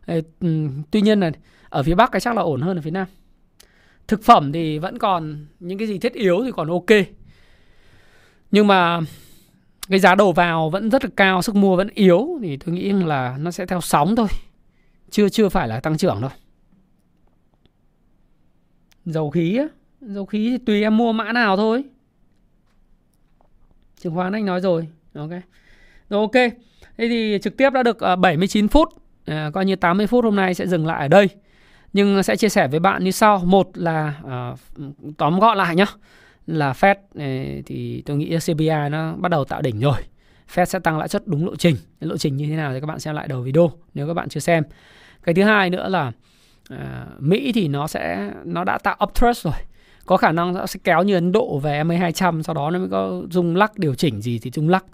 Ê, 0.06 0.22
ừ, 0.40 0.68
tuy 0.90 1.00
nhiên 1.00 1.20
là 1.20 1.30
ở 1.68 1.82
phía 1.82 1.94
Bắc 1.94 2.12
cái 2.12 2.20
chắc 2.20 2.36
là 2.36 2.42
ổn 2.42 2.60
hơn 2.60 2.78
ở 2.78 2.80
phía 2.80 2.90
Nam. 2.90 3.06
Thực 4.08 4.22
phẩm 4.22 4.52
thì 4.52 4.78
vẫn 4.78 4.98
còn 4.98 5.46
những 5.60 5.78
cái 5.78 5.88
gì 5.88 5.98
thiết 5.98 6.12
yếu 6.12 6.44
thì 6.44 6.50
còn 6.52 6.68
ok. 6.68 6.98
Nhưng 8.50 8.66
mà 8.66 9.00
cái 9.88 9.98
giá 9.98 10.14
đầu 10.14 10.32
vào 10.32 10.70
vẫn 10.70 10.90
rất 10.90 11.04
là 11.04 11.10
cao, 11.16 11.42
sức 11.42 11.54
mua 11.54 11.76
vẫn 11.76 11.88
yếu 11.94 12.38
thì 12.42 12.56
tôi 12.56 12.74
nghĩ 12.74 12.92
là 12.92 13.36
nó 13.38 13.50
sẽ 13.50 13.66
theo 13.66 13.80
sóng 13.80 14.16
thôi. 14.16 14.28
Chưa 15.10 15.28
chưa 15.28 15.48
phải 15.48 15.68
là 15.68 15.80
tăng 15.80 15.96
trưởng 15.96 16.20
đâu. 16.20 16.30
Dầu 19.04 19.30
khí 19.30 19.56
á, 19.56 19.64
dầu 20.00 20.26
khí 20.26 20.50
thì 20.50 20.64
tùy 20.66 20.82
em 20.82 20.96
mua 20.96 21.12
mã 21.12 21.32
nào 21.32 21.56
thôi. 21.56 21.84
Chứng 24.00 24.14
khoán 24.14 24.32
anh 24.32 24.46
nói 24.46 24.60
rồi, 24.60 24.88
ok 25.14 25.30
rồi 26.10 26.20
ok 26.20 26.52
thế 26.98 27.08
thì 27.08 27.38
trực 27.42 27.56
tiếp 27.56 27.70
đã 27.72 27.82
được 27.82 27.98
79 28.18 28.64
ờ, 28.64 28.68
phút 28.68 28.88
à, 29.26 29.50
coi 29.54 29.64
như 29.64 29.76
80 29.76 30.06
phút 30.06 30.24
hôm 30.24 30.36
nay 30.36 30.54
sẽ 30.54 30.66
dừng 30.66 30.86
lại 30.86 31.00
ở 31.00 31.08
đây 31.08 31.28
nhưng 31.92 32.22
sẽ 32.22 32.36
chia 32.36 32.48
sẻ 32.48 32.68
với 32.68 32.80
bạn 32.80 33.04
như 33.04 33.10
sau 33.10 33.38
một 33.38 33.70
là 33.74 34.14
à, 34.28 34.52
tóm 35.18 35.38
gọn 35.38 35.58
lại 35.58 35.76
nhá 35.76 35.86
là 36.46 36.72
Fed 36.72 36.94
ờ, 37.14 37.62
thì 37.66 38.02
tôi 38.06 38.16
nghĩ 38.16 38.38
CPI 38.38 38.88
nó 38.90 39.14
bắt 39.16 39.30
đầu 39.30 39.44
tạo 39.44 39.62
đỉnh 39.62 39.80
rồi. 39.80 39.98
Fed 40.54 40.64
sẽ 40.64 40.78
tăng 40.78 40.98
lãi 40.98 41.08
suất 41.08 41.26
đúng 41.26 41.46
lộ 41.46 41.56
trình. 41.56 41.76
Lộ 42.00 42.16
trình 42.16 42.36
như 42.36 42.46
thế 42.46 42.56
nào 42.56 42.72
thì 42.72 42.80
các 42.80 42.86
bạn 42.86 43.00
xem 43.00 43.14
lại 43.14 43.28
đầu 43.28 43.40
video 43.40 43.70
nếu 43.94 44.06
các 44.06 44.14
bạn 44.14 44.28
chưa 44.28 44.40
xem. 44.40 44.64
Cái 45.22 45.34
thứ 45.34 45.42
hai 45.42 45.70
nữa 45.70 45.88
là 45.88 46.12
uh, 46.72 46.78
Mỹ 47.18 47.52
thì 47.52 47.68
nó 47.68 47.86
sẽ 47.86 48.30
nó 48.44 48.64
đã 48.64 48.78
tạo 48.78 48.96
uptrust 49.04 49.44
rồi. 49.44 49.54
Có 50.06 50.16
khả 50.16 50.32
năng 50.32 50.54
nó 50.54 50.66
sẽ 50.66 50.80
kéo 50.84 51.02
như 51.02 51.14
Ấn 51.14 51.32
Độ 51.32 51.58
về 51.58 51.84
MA 51.84 51.96
200 51.96 52.42
sau 52.42 52.54
đó 52.54 52.70
nó 52.70 52.78
mới 52.78 52.88
có 52.88 53.22
rung 53.30 53.56
lắc 53.56 53.78
điều 53.78 53.94
chỉnh 53.94 54.20
gì 54.20 54.38
thì 54.38 54.50
rung 54.50 54.68
lắc. 54.68 54.84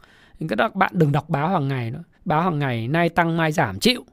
Các 0.48 0.74
bạn 0.74 0.90
đừng 0.94 1.12
đọc 1.12 1.28
báo 1.28 1.48
hàng 1.48 1.68
ngày 1.68 1.90
nữa. 1.90 2.02
Báo 2.24 2.42
hàng 2.42 2.58
ngày 2.58 2.88
nay 2.88 3.08
tăng 3.08 3.36
mai 3.36 3.52
giảm 3.52 3.78
chịu. 3.78 4.04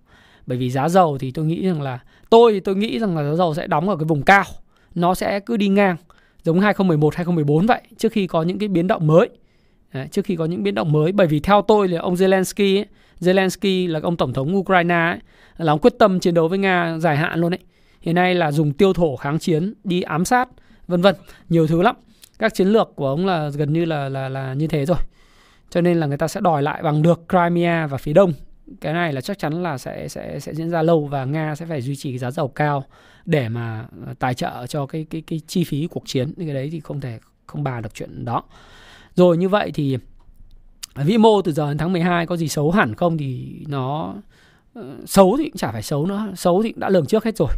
Bởi 0.45 0.57
vì 0.57 0.69
giá 0.69 0.89
dầu 0.89 1.17
thì 1.17 1.31
tôi 1.31 1.45
nghĩ 1.45 1.67
rằng 1.67 1.81
là 1.81 1.99
tôi 2.29 2.61
tôi 2.63 2.75
nghĩ 2.75 2.99
rằng 2.99 3.17
là 3.17 3.23
giá 3.23 3.35
dầu 3.35 3.53
sẽ 3.53 3.67
đóng 3.67 3.89
ở 3.89 3.95
cái 3.95 4.05
vùng 4.05 4.21
cao. 4.21 4.43
Nó 4.95 5.15
sẽ 5.15 5.39
cứ 5.39 5.57
đi 5.57 5.67
ngang 5.67 5.95
giống 6.47 6.59
2011 6.59 7.15
2014 7.15 7.65
vậy 7.65 7.81
trước 7.97 8.11
khi 8.11 8.27
có 8.27 8.43
những 8.43 8.59
cái 8.59 8.69
biến 8.69 8.87
động 8.87 9.07
mới. 9.07 9.29
Đấy, 9.93 10.07
trước 10.11 10.25
khi 10.25 10.35
có 10.35 10.45
những 10.45 10.63
biến 10.63 10.75
động 10.75 10.91
mới 10.91 11.11
bởi 11.11 11.27
vì 11.27 11.39
theo 11.39 11.61
tôi 11.61 11.87
là 11.87 12.01
ông 12.01 12.13
Zelensky 12.13 12.77
ấy, 12.77 12.85
Zelensky 13.19 13.91
là 13.91 13.99
ông 14.03 14.17
tổng 14.17 14.33
thống 14.33 14.57
Ukraine 14.57 14.95
ấy, 14.95 15.17
là 15.57 15.73
ông 15.73 15.79
quyết 15.79 15.93
tâm 15.99 16.19
chiến 16.19 16.33
đấu 16.33 16.47
với 16.47 16.59
Nga 16.59 16.97
dài 16.99 17.17
hạn 17.17 17.39
luôn 17.39 17.51
đấy 17.51 17.59
hiện 18.01 18.15
nay 18.15 18.35
là 18.35 18.51
dùng 18.51 18.73
tiêu 18.73 18.93
thổ 18.93 19.15
kháng 19.15 19.39
chiến 19.39 19.73
đi 19.83 20.01
ám 20.01 20.25
sát 20.25 20.49
vân 20.87 21.01
vân 21.01 21.15
nhiều 21.49 21.67
thứ 21.67 21.81
lắm. 21.81 21.95
Các 22.39 22.53
chiến 22.53 22.67
lược 22.67 22.95
của 22.95 23.07
ông 23.07 23.25
là 23.25 23.49
gần 23.49 23.73
như 23.73 23.85
là 23.85 24.09
là 24.09 24.29
là 24.29 24.53
như 24.53 24.67
thế 24.67 24.85
rồi. 24.85 24.97
Cho 25.69 25.81
nên 25.81 25.99
là 25.99 26.07
người 26.07 26.17
ta 26.17 26.27
sẽ 26.27 26.41
đòi 26.41 26.63
lại 26.63 26.83
bằng 26.83 27.01
được 27.01 27.21
Crimea 27.29 27.87
và 27.87 27.97
phía 27.97 28.13
đông. 28.13 28.33
Cái 28.81 28.93
này 28.93 29.13
là 29.13 29.21
chắc 29.21 29.39
chắn 29.39 29.63
là 29.63 29.77
sẽ 29.77 30.07
sẽ 30.07 30.39
sẽ 30.39 30.53
diễn 30.53 30.69
ra 30.69 30.81
lâu 30.81 31.05
và 31.05 31.25
nga 31.25 31.55
sẽ 31.55 31.65
phải 31.65 31.81
duy 31.81 31.95
trì 31.95 32.17
giá 32.17 32.31
dầu 32.31 32.47
cao 32.47 32.83
để 33.27 33.49
mà 33.49 33.85
ờ, 34.05 34.13
tài 34.19 34.33
trợ 34.33 34.67
cho 34.67 34.85
cái 34.85 35.05
cái 35.09 35.21
cái 35.27 35.41
chi 35.47 35.63
phí 35.63 35.87
cuộc 35.87 36.03
chiến, 36.05 36.33
cái 36.37 36.53
đấy 36.53 36.69
thì 36.71 36.79
không 36.79 37.01
thể 37.01 37.19
không 37.47 37.63
bàn 37.63 37.83
được 37.83 37.93
chuyện 37.93 38.25
đó. 38.25 38.43
Rồi 39.15 39.37
như 39.37 39.49
vậy 39.49 39.71
thì 39.73 39.97
vĩ 40.95 41.17
mô 41.17 41.41
từ 41.41 41.51
giờ 41.51 41.67
đến 41.67 41.77
tháng 41.77 41.93
12 41.93 42.25
có 42.25 42.37
gì 42.37 42.47
xấu 42.47 42.71
hẳn 42.71 42.95
không 42.95 43.17
thì 43.17 43.59
nó 43.67 44.15
ờ, 44.73 44.95
xấu 45.05 45.37
thì 45.37 45.43
cũng 45.43 45.57
chả 45.57 45.71
phải 45.71 45.83
xấu 45.83 46.05
nữa, 46.05 46.33
xấu 46.35 46.63
thì 46.63 46.71
cũng 46.71 46.79
đã 46.79 46.89
lường 46.89 47.05
trước 47.05 47.23
hết 47.23 47.37
rồi. 47.37 47.49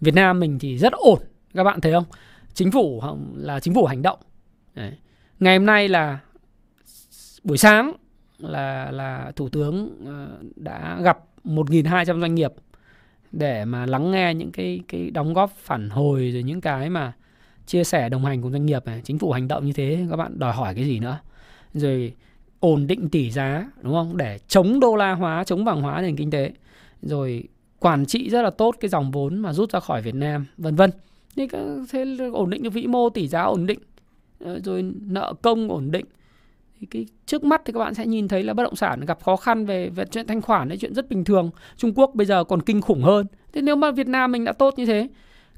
Việt 0.00 0.14
Nam 0.14 0.40
mình 0.40 0.58
thì 0.58 0.78
rất 0.78 0.92
ổn, 0.92 1.18
các 1.54 1.64
bạn 1.64 1.80
thấy 1.80 1.92
không? 1.92 2.04
Chính 2.54 2.70
phủ 2.70 3.02
là 3.34 3.60
chính 3.60 3.74
phủ 3.74 3.86
hành 3.86 4.02
động. 4.02 4.18
Đấy. 4.74 4.92
ngày 5.40 5.58
hôm 5.58 5.66
nay 5.66 5.88
là 5.88 6.18
buổi 7.44 7.58
sáng 7.58 7.92
là 8.38 8.90
là 8.90 9.32
thủ 9.36 9.48
tướng 9.48 10.04
ờ, 10.06 10.38
đã 10.56 10.98
gặp 11.02 11.18
1.200 11.44 12.20
doanh 12.20 12.34
nghiệp 12.34 12.52
để 13.38 13.64
mà 13.64 13.86
lắng 13.86 14.10
nghe 14.10 14.34
những 14.34 14.52
cái 14.52 14.80
cái 14.88 15.10
đóng 15.10 15.34
góp 15.34 15.52
phản 15.56 15.90
hồi 15.90 16.30
rồi 16.30 16.42
những 16.42 16.60
cái 16.60 16.90
mà 16.90 17.12
chia 17.66 17.84
sẻ 17.84 18.08
đồng 18.08 18.24
hành 18.24 18.42
cùng 18.42 18.52
doanh 18.52 18.66
nghiệp 18.66 18.86
này. 18.86 19.00
Chính 19.04 19.18
phủ 19.18 19.32
hành 19.32 19.48
động 19.48 19.66
như 19.66 19.72
thế 19.72 20.06
các 20.10 20.16
bạn 20.16 20.38
đòi 20.38 20.52
hỏi 20.52 20.74
cái 20.74 20.84
gì 20.84 20.98
nữa? 20.98 21.18
Rồi 21.72 22.12
ổn 22.60 22.86
định 22.86 23.08
tỷ 23.08 23.30
giá 23.30 23.70
đúng 23.82 23.92
không? 23.92 24.16
Để 24.16 24.38
chống 24.48 24.80
đô 24.80 24.96
la 24.96 25.12
hóa 25.12 25.44
chống 25.44 25.64
vàng 25.64 25.82
hóa 25.82 26.00
nền 26.00 26.16
kinh 26.16 26.30
tế. 26.30 26.52
Rồi 27.02 27.44
quản 27.78 28.06
trị 28.06 28.30
rất 28.30 28.42
là 28.42 28.50
tốt 28.50 28.74
cái 28.80 28.88
dòng 28.88 29.10
vốn 29.10 29.38
mà 29.38 29.52
rút 29.52 29.72
ra 29.72 29.80
khỏi 29.80 30.02
Việt 30.02 30.14
Nam 30.14 30.46
vân 30.58 30.76
vân. 30.76 30.90
Thế, 31.36 31.48
thế 31.90 32.16
ổn 32.32 32.50
định 32.50 32.62
được 32.62 32.72
vĩ 32.72 32.86
mô 32.86 33.08
tỷ 33.08 33.28
giá 33.28 33.42
ổn 33.42 33.66
định. 33.66 33.78
Ờ, 34.40 34.60
rồi 34.64 34.92
nợ 35.00 35.34
công 35.42 35.68
ổn 35.68 35.90
định 35.90 36.04
thì 36.84 36.88
cái 36.90 37.06
trước 37.26 37.44
mắt 37.44 37.62
thì 37.64 37.72
các 37.72 37.78
bạn 37.78 37.94
sẽ 37.94 38.06
nhìn 38.06 38.28
thấy 38.28 38.42
là 38.42 38.54
bất 38.54 38.62
động 38.62 38.76
sản 38.76 39.00
gặp 39.00 39.22
khó 39.22 39.36
khăn 39.36 39.66
về, 39.66 39.88
về 39.88 40.04
chuyện 40.04 40.26
thanh 40.26 40.42
khoản 40.42 40.68
đấy 40.68 40.78
chuyện 40.80 40.94
rất 40.94 41.08
bình 41.08 41.24
thường. 41.24 41.50
Trung 41.76 41.92
Quốc 41.94 42.10
bây 42.14 42.26
giờ 42.26 42.44
còn 42.44 42.62
kinh 42.62 42.80
khủng 42.80 43.02
hơn. 43.02 43.26
Thế 43.52 43.62
nếu 43.62 43.76
mà 43.76 43.90
Việt 43.90 44.08
Nam 44.08 44.32
mình 44.32 44.44
đã 44.44 44.52
tốt 44.52 44.74
như 44.76 44.86
thế 44.86 45.08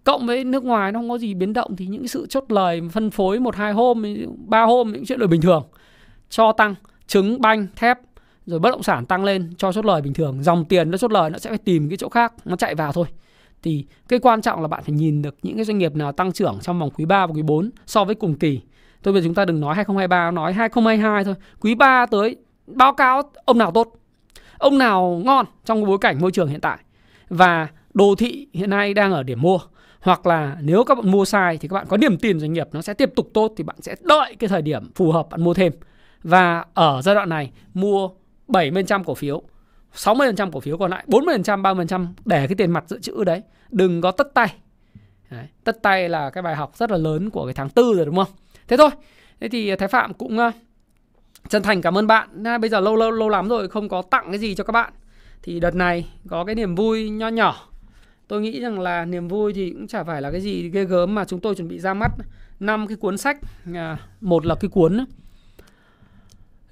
cộng 0.05 0.27
với 0.27 0.45
nước 0.45 0.65
ngoài 0.65 0.93
nó 0.93 0.99
không 0.99 1.09
có 1.09 1.19
gì 1.19 1.35
biến 1.35 1.53
động 1.53 1.77
thì 1.77 1.87
những 1.87 2.09
sự 2.09 2.27
chốt 2.27 2.45
lời 2.49 2.83
phân 2.93 3.11
phối 3.11 3.41
một 3.41 3.57
hai 3.57 3.73
hôm 3.73 4.03
ba 4.47 4.63
hôm 4.63 4.93
những 4.93 5.07
chuyện 5.07 5.19
lời 5.19 5.29
bình 5.29 5.41
thường. 5.41 5.65
Cho 6.31 6.53
tăng 6.53 6.75
trứng 7.07 7.41
banh 7.41 7.67
thép 7.77 7.99
rồi 8.47 8.59
bất 8.59 8.71
động 8.71 8.83
sản 8.83 9.07
tăng 9.07 9.25
lên 9.25 9.51
cho 9.59 9.73
chốt 9.73 9.85
lời 9.85 10.03
bình 10.03 10.15
thường. 10.15 10.43
Dòng 10.43 10.65
tiền 10.65 10.91
nó 10.91 10.99
chốt 10.99 11.13
lời 11.13 11.31
nó 11.31 11.39
sẽ 11.39 11.51
phải 11.51 11.59
tìm 11.59 11.89
cái 11.89 11.97
chỗ 11.97 12.09
khác 12.09 12.33
nó 12.45 12.57
chạy 12.57 12.75
vào 12.75 12.93
thôi. 12.93 13.07
Thì 13.63 13.85
cái 14.09 14.19
quan 14.19 14.43
trọng 14.43 14.63
là 14.63 14.69
bạn 14.69 14.83
phải 14.85 14.95
nhìn 14.95 15.23
được 15.23 15.37
những 15.43 15.57
cái 15.57 15.65
doanh 15.65 15.79
nghiệp 15.79 15.95
nào 15.95 16.13
tăng 16.13 16.33
trưởng 16.33 16.59
trong 16.63 16.79
vòng 16.79 16.91
quý 16.91 17.05
3 17.05 17.27
và 17.27 17.33
quý 17.33 17.43
4 17.43 17.71
so 17.87 18.05
với 18.05 18.15
cùng 18.15 18.35
kỳ. 18.35 18.61
Thôi 19.07 19.13
bây 19.13 19.23
giờ 19.23 19.27
chúng 19.27 19.35
ta 19.35 19.45
đừng 19.45 19.61
nói 19.61 19.75
2023 19.75 20.31
nói 20.31 20.53
2022 20.53 21.25
thôi. 21.25 21.35
Quý 21.61 21.75
3 21.75 22.07
tới 22.07 22.37
báo 22.67 22.93
cáo 22.93 23.23
ông 23.45 23.59
nào 23.59 23.71
tốt, 23.71 23.93
ông 24.59 24.79
nào 24.79 25.23
ngon 25.25 25.47
trong 25.65 25.85
bối 25.85 25.99
cảnh 26.01 26.21
môi 26.21 26.31
trường 26.31 26.49
hiện 26.49 26.61
tại? 26.61 26.79
Và 27.29 27.69
đồ 27.95 28.15
thị 28.19 28.49
hiện 28.53 28.71
nay 28.71 28.95
đang 28.95 29.13
ở 29.13 29.23
điểm 29.23 29.43
mua. 29.43 29.59
Hoặc 30.01 30.27
là 30.27 30.57
nếu 30.61 30.85
các 30.85 30.95
bạn 30.95 31.11
mua 31.11 31.25
sai 31.25 31.59
thì 31.59 31.69
các 31.69 31.75
bạn 31.75 31.87
có 31.89 31.97
niềm 31.97 32.17
tin 32.19 32.41
doanh 32.41 32.53
nghiệp 32.53 32.69
nó 32.73 32.83
sẽ 32.83 32.95
tiếp 32.95 33.13
tục 33.17 33.31
tốt 33.35 33.53
thì 33.57 33.65
bạn 33.65 33.77
sẽ 33.81 33.95
đợi 34.01 34.37
cái 34.39 34.49
thời 34.49 34.63
điểm 34.63 34.91
phù 34.95 35.13
hợp 35.13 35.29
bạn 35.31 35.45
mua 35.45 35.55
thêm. 35.55 35.73
Và 36.23 36.65
ở 36.75 37.03
giai 37.03 37.15
đoạn 37.15 37.29
này 37.29 37.51
mua 37.75 38.09
70% 38.49 39.05
cổ 39.05 39.15
phiếu 39.15 39.43
60% 39.95 40.51
cổ 40.51 40.61
phiếu 40.61 40.79
còn 40.79 40.91
lại 40.91 41.05
40% 41.07 41.63
30% 41.63 42.07
để 42.25 42.47
cái 42.47 42.55
tiền 42.55 42.71
mặt 42.71 42.85
dự 42.87 42.99
trữ 43.01 43.25
đấy. 43.25 43.43
Đừng 43.71 44.01
có 44.01 44.11
tất 44.11 44.35
tay. 44.35 44.55
Đấy, 45.31 45.47
tất 45.65 45.83
tay 45.83 46.09
là 46.09 46.31
cái 46.31 46.43
bài 46.43 46.57
học 46.57 46.77
rất 46.77 46.91
là 46.91 46.97
lớn 46.97 47.31
của 47.31 47.45
cái 47.45 47.55
tháng 47.55 47.69
tư 47.69 47.95
rồi 47.97 48.07
đúng 48.07 48.17
không? 48.17 48.29
Thế 48.69 48.77
thôi. 48.77 48.91
Thế 49.41 49.49
thì 49.49 49.69
à, 49.69 49.77
thái 49.77 49.89
phạm 49.89 50.15
cũng 50.15 50.39
à, 50.39 50.53
chân 51.49 51.63
thành 51.63 51.83
cảm 51.83 51.99
ơn 51.99 52.07
bạn. 52.07 52.43
Bây 52.61 52.71
giờ 52.71 52.81
lâu 52.81 52.97
lâu 52.97 53.11
lâu 53.11 53.29
lắm 53.29 53.49
rồi 53.49 53.69
không 53.69 53.89
có 53.89 54.03
tặng 54.03 54.27
cái 54.31 54.39
gì 54.39 54.55
cho 54.55 54.65
các 54.65 54.73
bạn. 54.73 54.93
Thì 55.43 55.61
đợt 55.61 55.75
này 55.75 56.09
có 56.29 56.45
cái 56.45 56.55
niềm 56.55 56.75
vui 56.75 57.11
nho 57.11 57.29
nhỏ. 57.29 57.69
Tôi 58.29 58.41
nghĩ 58.41 58.61
rằng 58.61 58.81
là 58.81 59.05
niềm 59.05 59.29
vui 59.29 59.53
thì 59.53 59.71
cũng 59.71 59.87
chả 59.87 60.05
phải 60.05 60.23
là 60.23 60.31
cái 60.31 60.41
gì 60.41 60.71
ghê 60.71 60.85
gớm 60.85 61.15
mà 61.15 61.25
chúng 61.25 61.41
tôi 61.41 61.55
chuẩn 61.55 61.69
bị 61.69 61.79
ra 61.79 61.95
mắt 61.95 62.13
năm 62.61 62.87
cái 62.87 62.97
cuốn 62.97 63.19
sách 63.19 63.39
à, 63.75 63.99
một 64.21 64.47
là 64.47 64.55
cái 64.55 64.69
cuốn 64.69 65.07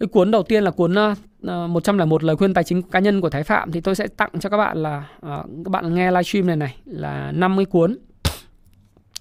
cái 0.01 0.07
cuốn 0.07 0.31
đầu 0.31 0.43
tiên 0.43 0.65
là 0.65 0.71
cuốn 0.71 0.95
uh, 0.95 1.71
101 1.71 2.25
lời 2.25 2.37
khuyên 2.37 2.55
tài 2.55 2.65
chính 2.65 2.83
cá 2.83 2.99
nhân 2.99 3.21
của 3.21 3.31
Thái 3.31 3.45
Phạm. 3.45 3.73
Thì 3.73 3.81
tôi 3.81 3.95
sẽ 3.95 4.07
tặng 4.07 4.31
cho 4.41 4.51
các 4.51 4.57
bạn 4.57 4.83
là 4.83 5.09
uh, 5.27 5.47
các 5.65 5.71
bạn 5.71 5.95
nghe 5.95 6.11
livestream 6.11 6.47
này 6.47 6.57
này 6.57 6.77
là 6.85 7.33
50 7.33 7.65
cuốn. 7.65 7.99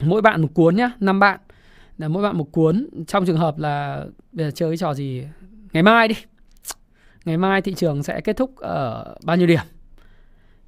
Mỗi 0.02 0.22
bạn 0.22 0.42
một 0.42 0.48
cuốn 0.54 0.76
nhá, 0.76 0.92
5 1.00 1.20
bạn 1.20 1.40
là 1.98 2.08
mỗi 2.08 2.24
bạn 2.24 2.38
một 2.38 2.52
cuốn. 2.52 2.90
Trong 3.08 3.26
trường 3.26 3.38
hợp 3.38 3.58
là 3.58 4.06
bây 4.32 4.46
giờ 4.46 4.52
chơi 4.52 4.70
cái 4.70 4.78
trò 4.78 4.94
gì 4.94 5.24
ngày 5.74 5.84
mai 5.84 6.08
đi. 6.08 6.16
Ngày 7.26 7.38
mai 7.38 7.62
thị 7.62 7.74
trường 7.74 8.04
sẽ 8.04 8.22
kết 8.22 8.38
thúc 8.38 8.56
ở 8.58 9.16
bao 9.24 9.38
nhiêu 9.38 9.48
điểm? 9.48 9.60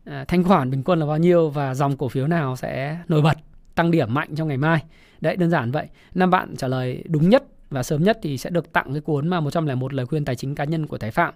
À, 0.05 0.25
thanh 0.27 0.43
khoản 0.43 0.71
bình 0.71 0.83
quân 0.83 0.99
là 0.99 1.05
bao 1.05 1.17
nhiêu 1.17 1.49
và 1.49 1.73
dòng 1.73 1.97
cổ 1.97 2.09
phiếu 2.09 2.27
nào 2.27 2.55
sẽ 2.55 2.97
nổi 3.07 3.21
bật 3.21 3.37
tăng 3.75 3.91
điểm 3.91 4.13
mạnh 4.13 4.35
trong 4.35 4.47
ngày 4.47 4.57
mai? 4.57 4.83
Đấy 5.21 5.35
đơn 5.35 5.49
giản 5.49 5.71
vậy. 5.71 5.87
Năm 6.13 6.29
bạn 6.29 6.55
trả 6.55 6.67
lời 6.67 7.03
đúng 7.07 7.29
nhất 7.29 7.43
và 7.69 7.83
sớm 7.83 8.03
nhất 8.03 8.19
thì 8.21 8.37
sẽ 8.37 8.49
được 8.49 8.71
tặng 8.71 8.93
cái 8.93 9.01
cuốn 9.01 9.27
mà 9.27 9.39
101 9.39 9.93
lời 9.93 10.05
khuyên 10.05 10.25
tài 10.25 10.35
chính 10.35 10.55
cá 10.55 10.63
nhân 10.63 10.87
của 10.87 10.97
Thái 10.97 11.11
Phạm. 11.11 11.33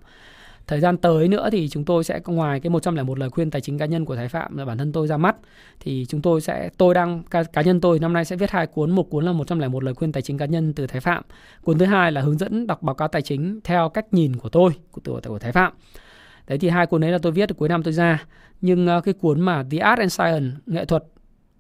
Thời 0.70 0.80
gian 0.80 0.98
tới 0.98 1.28
nữa 1.28 1.50
thì 1.52 1.70
chúng 1.70 1.86
tôi 1.86 2.04
sẽ 2.04 2.20
ngoài 2.26 2.60
cái 2.60 2.70
101 2.70 3.20
lời 3.20 3.30
khuyên 3.30 3.52
tài 3.52 3.62
chính 3.62 3.78
cá 3.78 3.86
nhân 3.86 4.06
của 4.06 4.16
Thái 4.16 4.28
Phạm 4.28 4.58
là 4.58 4.66
bản 4.66 4.78
thân 4.78 4.92
tôi 4.92 5.08
ra 5.08 5.18
mắt 5.18 5.36
thì 5.80 6.06
chúng 6.10 6.22
tôi 6.22 6.42
sẽ 6.42 6.70
tôi 6.78 6.94
đang 6.94 7.24
cá, 7.24 7.44
cá 7.44 7.62
nhân 7.62 7.82
tôi 7.82 8.00
năm 8.00 8.14
nay 8.14 8.26
sẽ 8.26 8.36
viết 8.36 8.52
hai 8.52 8.68
cuốn, 8.68 8.92
một 8.92 9.04
cuốn 9.04 9.26
là 9.26 9.32
101 9.32 9.84
lời 9.84 9.94
khuyên 9.94 10.12
tài 10.12 10.22
chính 10.22 10.38
cá 10.38 10.46
nhân 10.46 10.74
từ 10.74 10.88
Thái 10.88 11.02
Phạm. 11.02 11.24
Cuốn 11.64 11.78
thứ 11.78 11.86
hai 11.86 12.12
là 12.12 12.22
hướng 12.22 12.38
dẫn 12.38 12.68
đọc 12.68 12.82
báo 12.82 12.96
cáo 12.96 13.08
tài 13.08 13.22
chính 13.22 13.60
theo 13.64 13.90
cách 13.90 14.14
nhìn 14.14 14.36
của 14.36 14.50
tôi 14.50 14.72
của 14.92 15.02
của, 15.06 15.20
của 15.28 15.40
Thái 15.40 15.52
Phạm. 15.52 15.74
Đấy 16.48 16.58
thì 16.58 16.70
hai 16.70 16.86
cuốn 16.86 17.02
đấy 17.02 17.12
là 17.12 17.18
tôi 17.18 17.32
viết 17.32 17.50
cuối 17.58 17.70
năm 17.70 17.84
tôi 17.84 17.94
ra. 17.94 18.26
Nhưng 18.62 18.98
uh, 18.98 19.04
cái 19.04 19.14
cuốn 19.14 19.42
mà 19.42 19.64
The 19.72 19.78
Art 19.78 20.00
and 20.00 20.14
Science 20.14 20.58
nghệ 20.66 20.86
thuật 20.86 21.04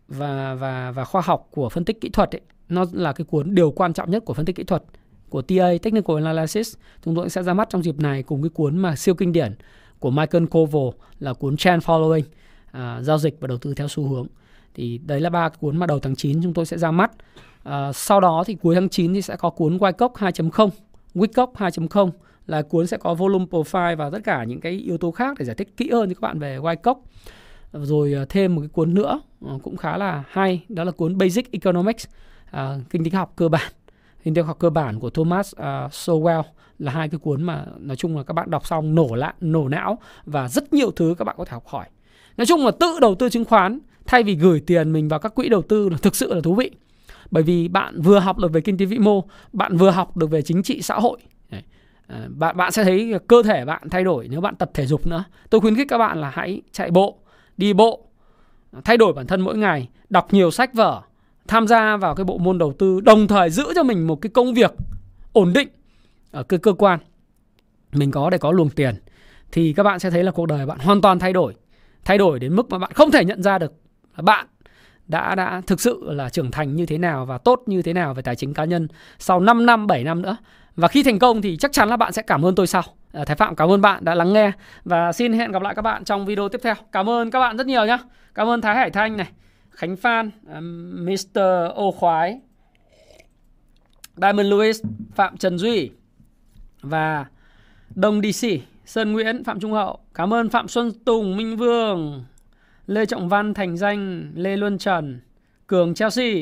và 0.07 0.56
và 0.56 0.91
và 0.91 1.06
khoa 1.06 1.22
học 1.22 1.48
của 1.52 1.69
phân 1.69 1.86
tích 1.86 2.02
kỹ 2.02 2.10
thuật 2.10 2.36
ấy, 2.36 2.41
nó 2.69 2.86
là 2.91 3.14
cái 3.14 3.26
cuốn 3.26 3.56
điều 3.56 3.72
quan 3.72 3.94
trọng 3.94 4.11
nhất 4.11 4.26
của 4.26 4.34
phân 4.34 4.45
tích 4.45 4.56
kỹ 4.56 4.64
thuật 4.64 4.84
của 5.30 5.41
TA 5.41 5.69
Technical 5.81 6.15
Analysis. 6.15 6.73
Chúng 7.06 7.15
tôi 7.15 7.30
sẽ 7.30 7.43
ra 7.43 7.53
mắt 7.53 7.68
trong 7.69 7.84
dịp 7.84 7.99
này 7.99 8.23
cùng 8.23 8.41
cái 8.41 8.49
cuốn 8.49 8.77
mà 8.77 8.95
siêu 8.95 9.15
kinh 9.15 9.31
điển 9.31 9.56
của 9.99 10.11
Michael 10.11 10.45
Koval 10.45 10.89
là 11.19 11.34
cuốn 11.34 11.57
Trend 11.57 11.84
Following 11.84 12.23
à, 12.72 13.01
giao 13.01 13.18
dịch 13.18 13.38
và 13.39 13.47
đầu 13.47 13.57
tư 13.57 13.73
theo 13.73 13.88
xu 13.88 14.07
hướng. 14.07 14.27
Thì 14.73 14.97
đấy 14.97 15.22
là 15.22 15.30
ba 15.30 15.49
cuốn 15.49 15.77
mà 15.77 15.85
đầu 15.85 15.99
tháng 15.99 16.15
9 16.15 16.43
chúng 16.43 16.53
tôi 16.53 16.65
sẽ 16.65 16.77
ra 16.77 16.91
mắt. 16.91 17.11
À, 17.64 17.93
sau 17.93 18.19
đó 18.19 18.43
thì 18.47 18.56
cuối 18.56 18.76
tháng 18.76 18.89
9 18.89 19.14
thì 19.14 19.22
sẽ 19.22 19.35
có 19.35 19.49
cuốn 19.49 19.77
Wyckoff 19.77 20.11
2.0 20.14 20.69
Wyckoff 21.15 21.53
2.0 21.53 22.11
là 22.47 22.61
cuốn 22.61 22.88
sẽ 22.88 22.97
có 22.97 23.14
volume 23.14 23.45
profile 23.45 23.95
và 23.95 24.10
tất 24.10 24.19
cả 24.23 24.43
những 24.43 24.60
cái 24.60 24.72
yếu 24.72 24.97
tố 24.97 25.11
khác 25.11 25.38
để 25.39 25.45
giải 25.45 25.56
thích 25.56 25.77
kỹ 25.77 25.89
hơn 25.91 26.10
cho 26.10 26.14
các 26.14 26.22
bạn 26.22 26.39
về 26.39 26.57
Wyckoff 26.57 26.95
rồi 27.73 28.14
à, 28.14 28.26
thêm 28.30 28.56
một 28.56 28.61
cái 28.61 28.69
cuốn 28.69 28.93
nữa 28.93 29.22
à, 29.45 29.53
cũng 29.64 29.77
khá 29.77 29.97
là 29.97 30.23
hay 30.30 30.64
đó 30.69 30.84
là 30.84 30.91
cuốn 30.91 31.18
Basic 31.18 31.51
Economics 31.51 32.07
à, 32.51 32.76
kinh 32.89 33.03
tế 33.03 33.11
học 33.18 33.34
cơ 33.35 33.49
bản 33.49 33.72
kinh 34.23 34.33
tế 34.33 34.41
học 34.41 34.59
cơ 34.59 34.69
bản 34.69 34.99
của 34.99 35.09
Thomas 35.09 35.53
uh, 35.55 35.91
Sowell 35.91 36.43
là 36.79 36.91
hai 36.91 37.09
cái 37.09 37.19
cuốn 37.19 37.43
mà 37.43 37.65
nói 37.77 37.95
chung 37.95 38.17
là 38.17 38.23
các 38.23 38.33
bạn 38.33 38.51
đọc 38.51 38.67
xong 38.67 38.95
nổ 38.95 39.15
lạ 39.15 39.33
nổ 39.41 39.67
não 39.67 39.97
và 40.25 40.47
rất 40.47 40.73
nhiều 40.73 40.91
thứ 40.91 41.15
các 41.17 41.25
bạn 41.25 41.35
có 41.37 41.45
thể 41.45 41.51
học 41.51 41.67
hỏi. 41.67 41.85
Nói 42.37 42.45
chung 42.45 42.65
là 42.65 42.71
tự 42.79 42.97
đầu 43.01 43.15
tư 43.15 43.29
chứng 43.29 43.45
khoán 43.45 43.79
thay 44.05 44.23
vì 44.23 44.35
gửi 44.35 44.59
tiền 44.59 44.93
mình 44.93 45.07
vào 45.07 45.19
các 45.19 45.35
quỹ 45.35 45.49
đầu 45.49 45.61
tư 45.61 45.89
là 45.89 45.97
thực 45.97 46.15
sự 46.15 46.33
là 46.33 46.41
thú 46.41 46.55
vị. 46.55 46.71
Bởi 47.31 47.43
vì 47.43 47.67
bạn 47.67 48.01
vừa 48.01 48.19
học 48.19 48.37
được 48.37 48.51
về 48.51 48.61
kinh 48.61 48.77
tế 48.77 48.85
vĩ 48.85 48.99
mô 48.99 49.23
bạn 49.53 49.77
vừa 49.77 49.89
học 49.89 50.17
được 50.17 50.29
về 50.29 50.41
chính 50.41 50.63
trị 50.63 50.81
xã 50.81 50.95
hội. 50.95 51.19
À, 52.07 52.27
bạn 52.29 52.57
bạn 52.57 52.71
sẽ 52.71 52.83
thấy 52.83 53.13
cơ 53.27 53.43
thể 53.43 53.65
bạn 53.65 53.89
thay 53.89 54.03
đổi 54.03 54.27
nếu 54.27 54.41
bạn 54.41 54.55
tập 54.55 54.71
thể 54.73 54.85
dục 54.85 55.07
nữa. 55.07 55.23
Tôi 55.49 55.61
khuyến 55.61 55.75
khích 55.75 55.87
các 55.89 55.97
bạn 55.97 56.21
là 56.21 56.29
hãy 56.29 56.61
chạy 56.71 56.91
bộ 56.91 57.17
đi 57.57 57.73
bộ 57.73 58.05
thay 58.83 58.97
đổi 58.97 59.13
bản 59.13 59.27
thân 59.27 59.41
mỗi 59.41 59.57
ngày 59.57 59.89
đọc 60.09 60.33
nhiều 60.33 60.51
sách 60.51 60.73
vở 60.73 61.01
tham 61.49 61.67
gia 61.67 61.97
vào 61.97 62.15
cái 62.15 62.23
bộ 62.23 62.38
môn 62.38 62.57
đầu 62.57 62.73
tư 62.80 62.99
đồng 63.01 63.27
thời 63.27 63.49
giữ 63.49 63.65
cho 63.76 63.84
mình 63.84 64.07
một 64.07 64.15
cái 64.15 64.30
công 64.30 64.53
việc 64.53 64.71
ổn 65.34 65.53
định 65.53 65.69
ở 66.31 66.43
cái 66.43 66.59
cơ 66.59 66.73
quan 66.73 66.99
mình 67.91 68.11
có 68.11 68.30
để 68.30 68.38
có 68.38 68.51
luồng 68.51 68.69
tiền 68.69 68.95
thì 69.51 69.73
các 69.73 69.84
bạn 69.84 69.99
sẽ 69.99 70.09
thấy 70.09 70.23
là 70.23 70.31
cuộc 70.31 70.45
đời 70.45 70.65
bạn 70.65 70.80
hoàn 70.80 71.01
toàn 71.01 71.19
thay 71.19 71.34
đổi 71.34 71.55
thay 72.05 72.17
đổi 72.17 72.39
đến 72.39 72.55
mức 72.55 72.69
mà 72.69 72.77
bạn 72.77 72.91
không 72.93 73.11
thể 73.11 73.26
nhận 73.26 73.43
ra 73.43 73.57
được 73.57 73.73
là 74.17 74.21
bạn 74.21 74.47
đã 75.07 75.35
đã 75.35 75.61
thực 75.67 75.81
sự 75.81 76.03
là 76.03 76.30
trưởng 76.30 76.51
thành 76.51 76.76
như 76.76 76.85
thế 76.85 76.97
nào 76.97 77.26
và 77.26 77.38
tốt 77.38 77.63
như 77.65 77.81
thế 77.81 77.93
nào 77.93 78.13
về 78.13 78.21
tài 78.21 78.35
chính 78.35 78.53
cá 78.53 78.65
nhân 78.65 78.88
sau 79.19 79.39
5 79.39 79.65
năm 79.65 79.88
7 79.88 80.03
năm 80.03 80.21
nữa. 80.21 80.38
Và 80.76 80.88
khi 80.88 81.03
thành 81.03 81.19
công 81.19 81.41
thì 81.41 81.57
chắc 81.57 81.71
chắn 81.71 81.89
là 81.89 81.97
bạn 81.97 82.13
sẽ 82.13 82.21
cảm 82.21 82.45
ơn 82.45 82.55
tôi 82.55 82.67
sau. 82.67 82.84
À, 83.13 83.26
Thái 83.26 83.35
Phạm 83.35 83.55
cảm 83.55 83.71
ơn 83.71 83.81
bạn 83.81 84.05
đã 84.05 84.15
lắng 84.15 84.34
nghe 84.34 84.51
và 84.85 85.11
xin 85.11 85.34
hẹn 85.34 85.51
gặp 85.51 85.61
lại 85.61 85.76
các 85.76 85.81
bạn 85.81 86.03
trong 86.03 86.26
video 86.26 86.49
tiếp 86.49 86.61
theo. 86.63 86.76
Cảm 86.91 87.09
ơn 87.09 87.31
các 87.31 87.39
bạn 87.39 87.57
rất 87.57 87.67
nhiều 87.67 87.85
nhé 87.85 87.97
cảm 88.35 88.47
ơn 88.47 88.61
Thái 88.61 88.76
Hải 88.76 88.89
Thanh 88.89 89.17
này. 89.17 89.27
Khánh 89.80 89.95
Phan, 89.95 90.31
à, 90.49 90.60
Mr. 90.60 91.39
Ô 91.76 91.91
Khoái, 91.91 92.39
Diamond 94.15 94.47
Lewis, 94.47 94.84
Phạm 95.15 95.38
Trần 95.38 95.57
Duy 95.57 95.89
và 96.81 97.26
Đông 97.95 98.22
DC, 98.22 98.47
Sơn 98.85 99.14
Nguyễn, 99.14 99.43
Phạm 99.43 99.60
Trung 99.60 99.72
Hậu. 99.72 99.99
Cảm 100.14 100.34
ơn 100.34 100.49
Phạm 100.49 100.68
Xuân 100.68 100.91
Tùng, 101.06 101.38
Minh 101.38 101.57
Vương, 101.57 102.26
Lê 102.88 103.06
Trọng 103.06 103.30
Văn, 103.30 103.53
Thành 103.53 103.77
Danh, 103.77 104.31
Lê 104.35 104.57
Luân 104.57 104.77
Trần, 104.77 105.22
Cường 105.68 105.93
Chelsea. 105.93 106.34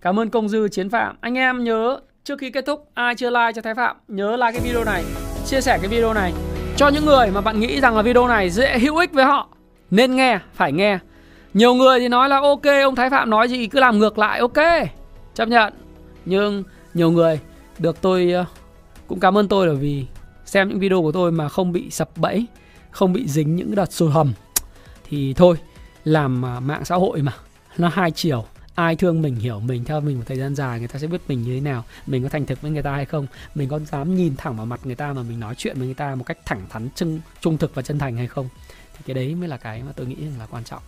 Cảm 0.00 0.18
ơn 0.20 0.30
Công 0.30 0.48
Dư 0.48 0.68
Chiến 0.68 0.90
Phạm. 0.90 1.16
Anh 1.20 1.34
em 1.34 1.64
nhớ 1.64 2.00
trước 2.24 2.38
khi 2.38 2.50
kết 2.50 2.66
thúc 2.66 2.90
ai 2.94 3.14
chưa 3.14 3.30
like 3.30 3.52
cho 3.54 3.62
Thái 3.62 3.74
Phạm 3.74 3.96
nhớ 4.08 4.36
like 4.36 4.52
cái 4.52 4.60
video 4.60 4.84
này 4.84 5.04
chia 5.46 5.60
sẻ 5.60 5.78
cái 5.82 5.88
video 5.88 6.14
này 6.14 6.32
cho 6.76 6.88
những 6.88 7.04
người 7.04 7.30
mà 7.30 7.40
bạn 7.40 7.60
nghĩ 7.60 7.80
rằng 7.80 7.96
là 7.96 8.02
video 8.02 8.28
này 8.28 8.50
dễ 8.50 8.78
hữu 8.78 8.96
ích 8.96 9.12
với 9.12 9.24
họ 9.24 9.48
nên 9.90 10.16
nghe 10.16 10.38
phải 10.54 10.72
nghe 10.72 10.98
nhiều 11.56 11.74
người 11.74 12.00
thì 12.00 12.08
nói 12.08 12.28
là 12.28 12.40
ok 12.40 12.66
ông 12.82 12.94
thái 12.94 13.10
phạm 13.10 13.30
nói 13.30 13.48
gì 13.48 13.66
cứ 13.66 13.80
làm 13.80 13.98
ngược 13.98 14.18
lại 14.18 14.38
ok 14.38 14.88
chấp 15.34 15.48
nhận. 15.48 15.72
Nhưng 16.24 16.64
nhiều 16.94 17.10
người 17.10 17.40
được 17.78 18.00
tôi 18.00 18.32
ờ, 18.32 18.44
cũng 19.06 19.20
cảm 19.20 19.38
ơn 19.38 19.48
tôi 19.48 19.66
là 19.66 19.72
vì 19.72 20.06
xem 20.44 20.68
những 20.68 20.78
video 20.78 21.02
của 21.02 21.12
tôi 21.12 21.32
mà 21.32 21.48
không 21.48 21.72
bị 21.72 21.90
sập 21.90 22.10
bẫy 22.16 22.46
không 22.90 23.12
bị 23.12 23.28
dính 23.28 23.56
những 23.56 23.74
đợt 23.74 23.92
sôi 23.92 24.10
hầm. 24.10 24.32
Thì 25.08 25.34
thôi 25.34 25.56
làm 26.04 26.42
ờ, 26.42 26.60
mạng 26.60 26.84
xã 26.84 26.94
hội 26.94 27.22
mà. 27.22 27.32
Nó 27.78 27.88
hai 27.88 28.10
chiều 28.10 28.44
ai 28.74 28.96
thương 28.96 29.22
mình 29.22 29.36
hiểu 29.36 29.60
mình 29.60 29.84
theo 29.84 30.00
mình 30.00 30.18
một 30.18 30.24
thời 30.26 30.38
gian 30.38 30.54
dài 30.54 30.78
người 30.78 30.88
ta 30.88 30.98
sẽ 30.98 31.06
biết 31.06 31.20
mình 31.28 31.42
như 31.42 31.54
thế 31.54 31.60
nào 31.60 31.84
mình 32.06 32.22
có 32.22 32.28
thành 32.28 32.46
thực 32.46 32.62
với 32.62 32.70
người 32.70 32.82
ta 32.82 32.92
hay 32.92 33.04
không 33.04 33.26
mình 33.54 33.68
có 33.68 33.78
dám 33.78 34.16
nhìn 34.16 34.36
thẳng 34.36 34.56
vào 34.56 34.66
mặt 34.66 34.80
người 34.84 34.94
ta 34.94 35.12
mà 35.12 35.22
mình 35.22 35.40
nói 35.40 35.54
chuyện 35.54 35.78
với 35.78 35.86
người 35.86 35.94
ta 35.94 36.14
một 36.14 36.24
cách 36.24 36.38
thẳng 36.44 36.60
thắn 36.70 36.88
trung, 36.94 37.20
trung 37.40 37.58
thực 37.58 37.74
và 37.74 37.82
chân 37.82 37.98
thành 37.98 38.16
hay 38.16 38.26
không. 38.26 38.48
Thì 38.92 39.00
cái 39.06 39.14
đấy 39.14 39.34
mới 39.34 39.48
là 39.48 39.56
cái 39.56 39.82
mà 39.82 39.92
tôi 39.96 40.06
nghĩ 40.06 40.16
là 40.38 40.46
quan 40.50 40.64
trọng 40.64 40.82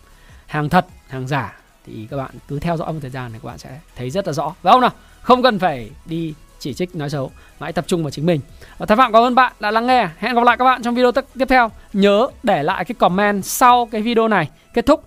hàng 0.49 0.69
thật 0.69 0.85
hàng 1.07 1.27
giả. 1.27 1.59
Thì 1.85 2.07
các 2.09 2.17
bạn 2.17 2.31
cứ 2.47 2.59
theo 2.59 2.77
dõi 2.77 2.93
một 2.93 2.99
thời 3.01 3.09
gian 3.09 3.31
này 3.31 3.39
các 3.43 3.47
bạn 3.47 3.57
sẽ 3.57 3.79
thấy 3.95 4.09
rất 4.09 4.27
là 4.27 4.33
rõ. 4.33 4.55
Phải 4.61 4.73
không 4.73 4.81
nào? 4.81 4.91
Không 5.21 5.43
cần 5.43 5.59
phải 5.59 5.91
đi 6.05 6.33
chỉ 6.59 6.73
trích 6.73 6.95
nói 6.95 7.09
xấu. 7.09 7.31
Mà 7.59 7.65
hãy 7.65 7.73
tập 7.73 7.85
trung 7.87 8.03
vào 8.03 8.11
chính 8.11 8.25
mình. 8.25 8.41
Và 8.77 8.85
thái 8.85 8.97
phạm 8.97 9.11
cảm 9.13 9.23
ơn 9.23 9.35
bạn 9.35 9.53
đã 9.59 9.71
lắng 9.71 9.87
nghe. 9.87 10.09
Hẹn 10.17 10.35
gặp 10.35 10.43
lại 10.43 10.57
các 10.57 10.65
bạn 10.65 10.83
trong 10.83 10.95
video 10.95 11.11
tiếp 11.11 11.45
theo. 11.49 11.71
Nhớ 11.93 12.27
để 12.43 12.63
lại 12.63 12.85
cái 12.85 12.95
comment 12.99 13.45
sau 13.45 13.85
cái 13.91 14.01
video 14.01 14.27
này 14.27 14.49
kết 14.73 14.85
thúc. 14.85 15.03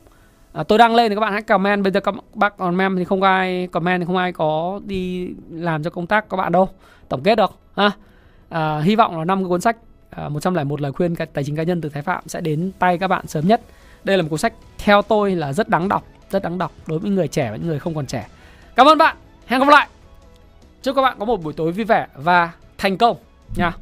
À, 0.53 0.63
tôi 0.63 0.79
đăng 0.79 0.95
lên 0.95 1.09
thì 1.09 1.15
các 1.15 1.21
bạn 1.21 1.33
hãy 1.33 1.43
comment. 1.43 1.83
Bây 1.83 1.93
giờ 1.93 2.01
các 2.01 2.15
bác 2.35 2.57
comment 2.57 2.97
thì 2.97 3.05
không 3.05 3.23
ai 3.23 3.69
comment 3.73 4.01
thì 4.01 4.07
không 4.07 4.17
ai 4.17 4.33
có 4.33 4.81
đi 4.85 5.29
làm 5.51 5.83
cho 5.83 5.91
công 5.91 6.07
tác 6.07 6.31
các 6.31 6.37
bạn 6.37 6.53
đâu. 6.53 6.69
Tổng 7.09 7.23
kết 7.23 7.35
được 7.35 7.51
ha? 7.77 7.91
À, 8.49 8.81
hy 8.81 8.97
vọng 8.97 9.19
là 9.19 9.25
năm 9.25 9.49
cuốn 9.49 9.61
sách 9.61 9.77
à, 10.11 10.29
101 10.29 10.81
lời 10.81 10.93
khuyên 10.93 11.15
tài 11.17 11.45
chính 11.45 11.57
cá 11.57 11.63
nhân 11.63 11.81
từ 11.81 11.89
Thái 11.89 12.03
Phạm 12.03 12.25
sẽ 12.27 12.41
đến 12.41 12.73
tay 12.79 12.99
các 12.99 13.09
bạn 13.09 13.27
sớm 13.27 13.47
nhất 13.47 13.61
đây 14.05 14.17
là 14.17 14.23
một 14.23 14.29
cuốn 14.31 14.39
sách 14.39 14.53
theo 14.79 15.03
tôi 15.03 15.35
là 15.35 15.53
rất 15.53 15.69
đáng 15.69 15.89
đọc, 15.89 16.05
rất 16.31 16.43
đáng 16.43 16.59
đọc 16.59 16.73
đối 16.87 16.99
với 16.99 17.11
người 17.11 17.29
trẻ 17.29 17.51
và 17.51 17.57
những 17.57 17.67
người 17.67 17.79
không 17.79 17.95
còn 17.95 18.07
trẻ. 18.07 18.27
Cảm 18.77 18.87
ơn 18.87 18.99
bạn. 18.99 19.17
Hẹn 19.47 19.61
gặp 19.61 19.69
lại. 19.69 19.89
Chúc 20.83 20.97
các 20.97 21.03
bạn 21.03 21.17
có 21.19 21.25
một 21.25 21.43
buổi 21.43 21.53
tối 21.53 21.73
vui 21.73 21.85
vẻ 21.85 22.07
và 22.15 22.53
thành 22.79 22.99
công 22.99 23.17
nha. 23.57 23.73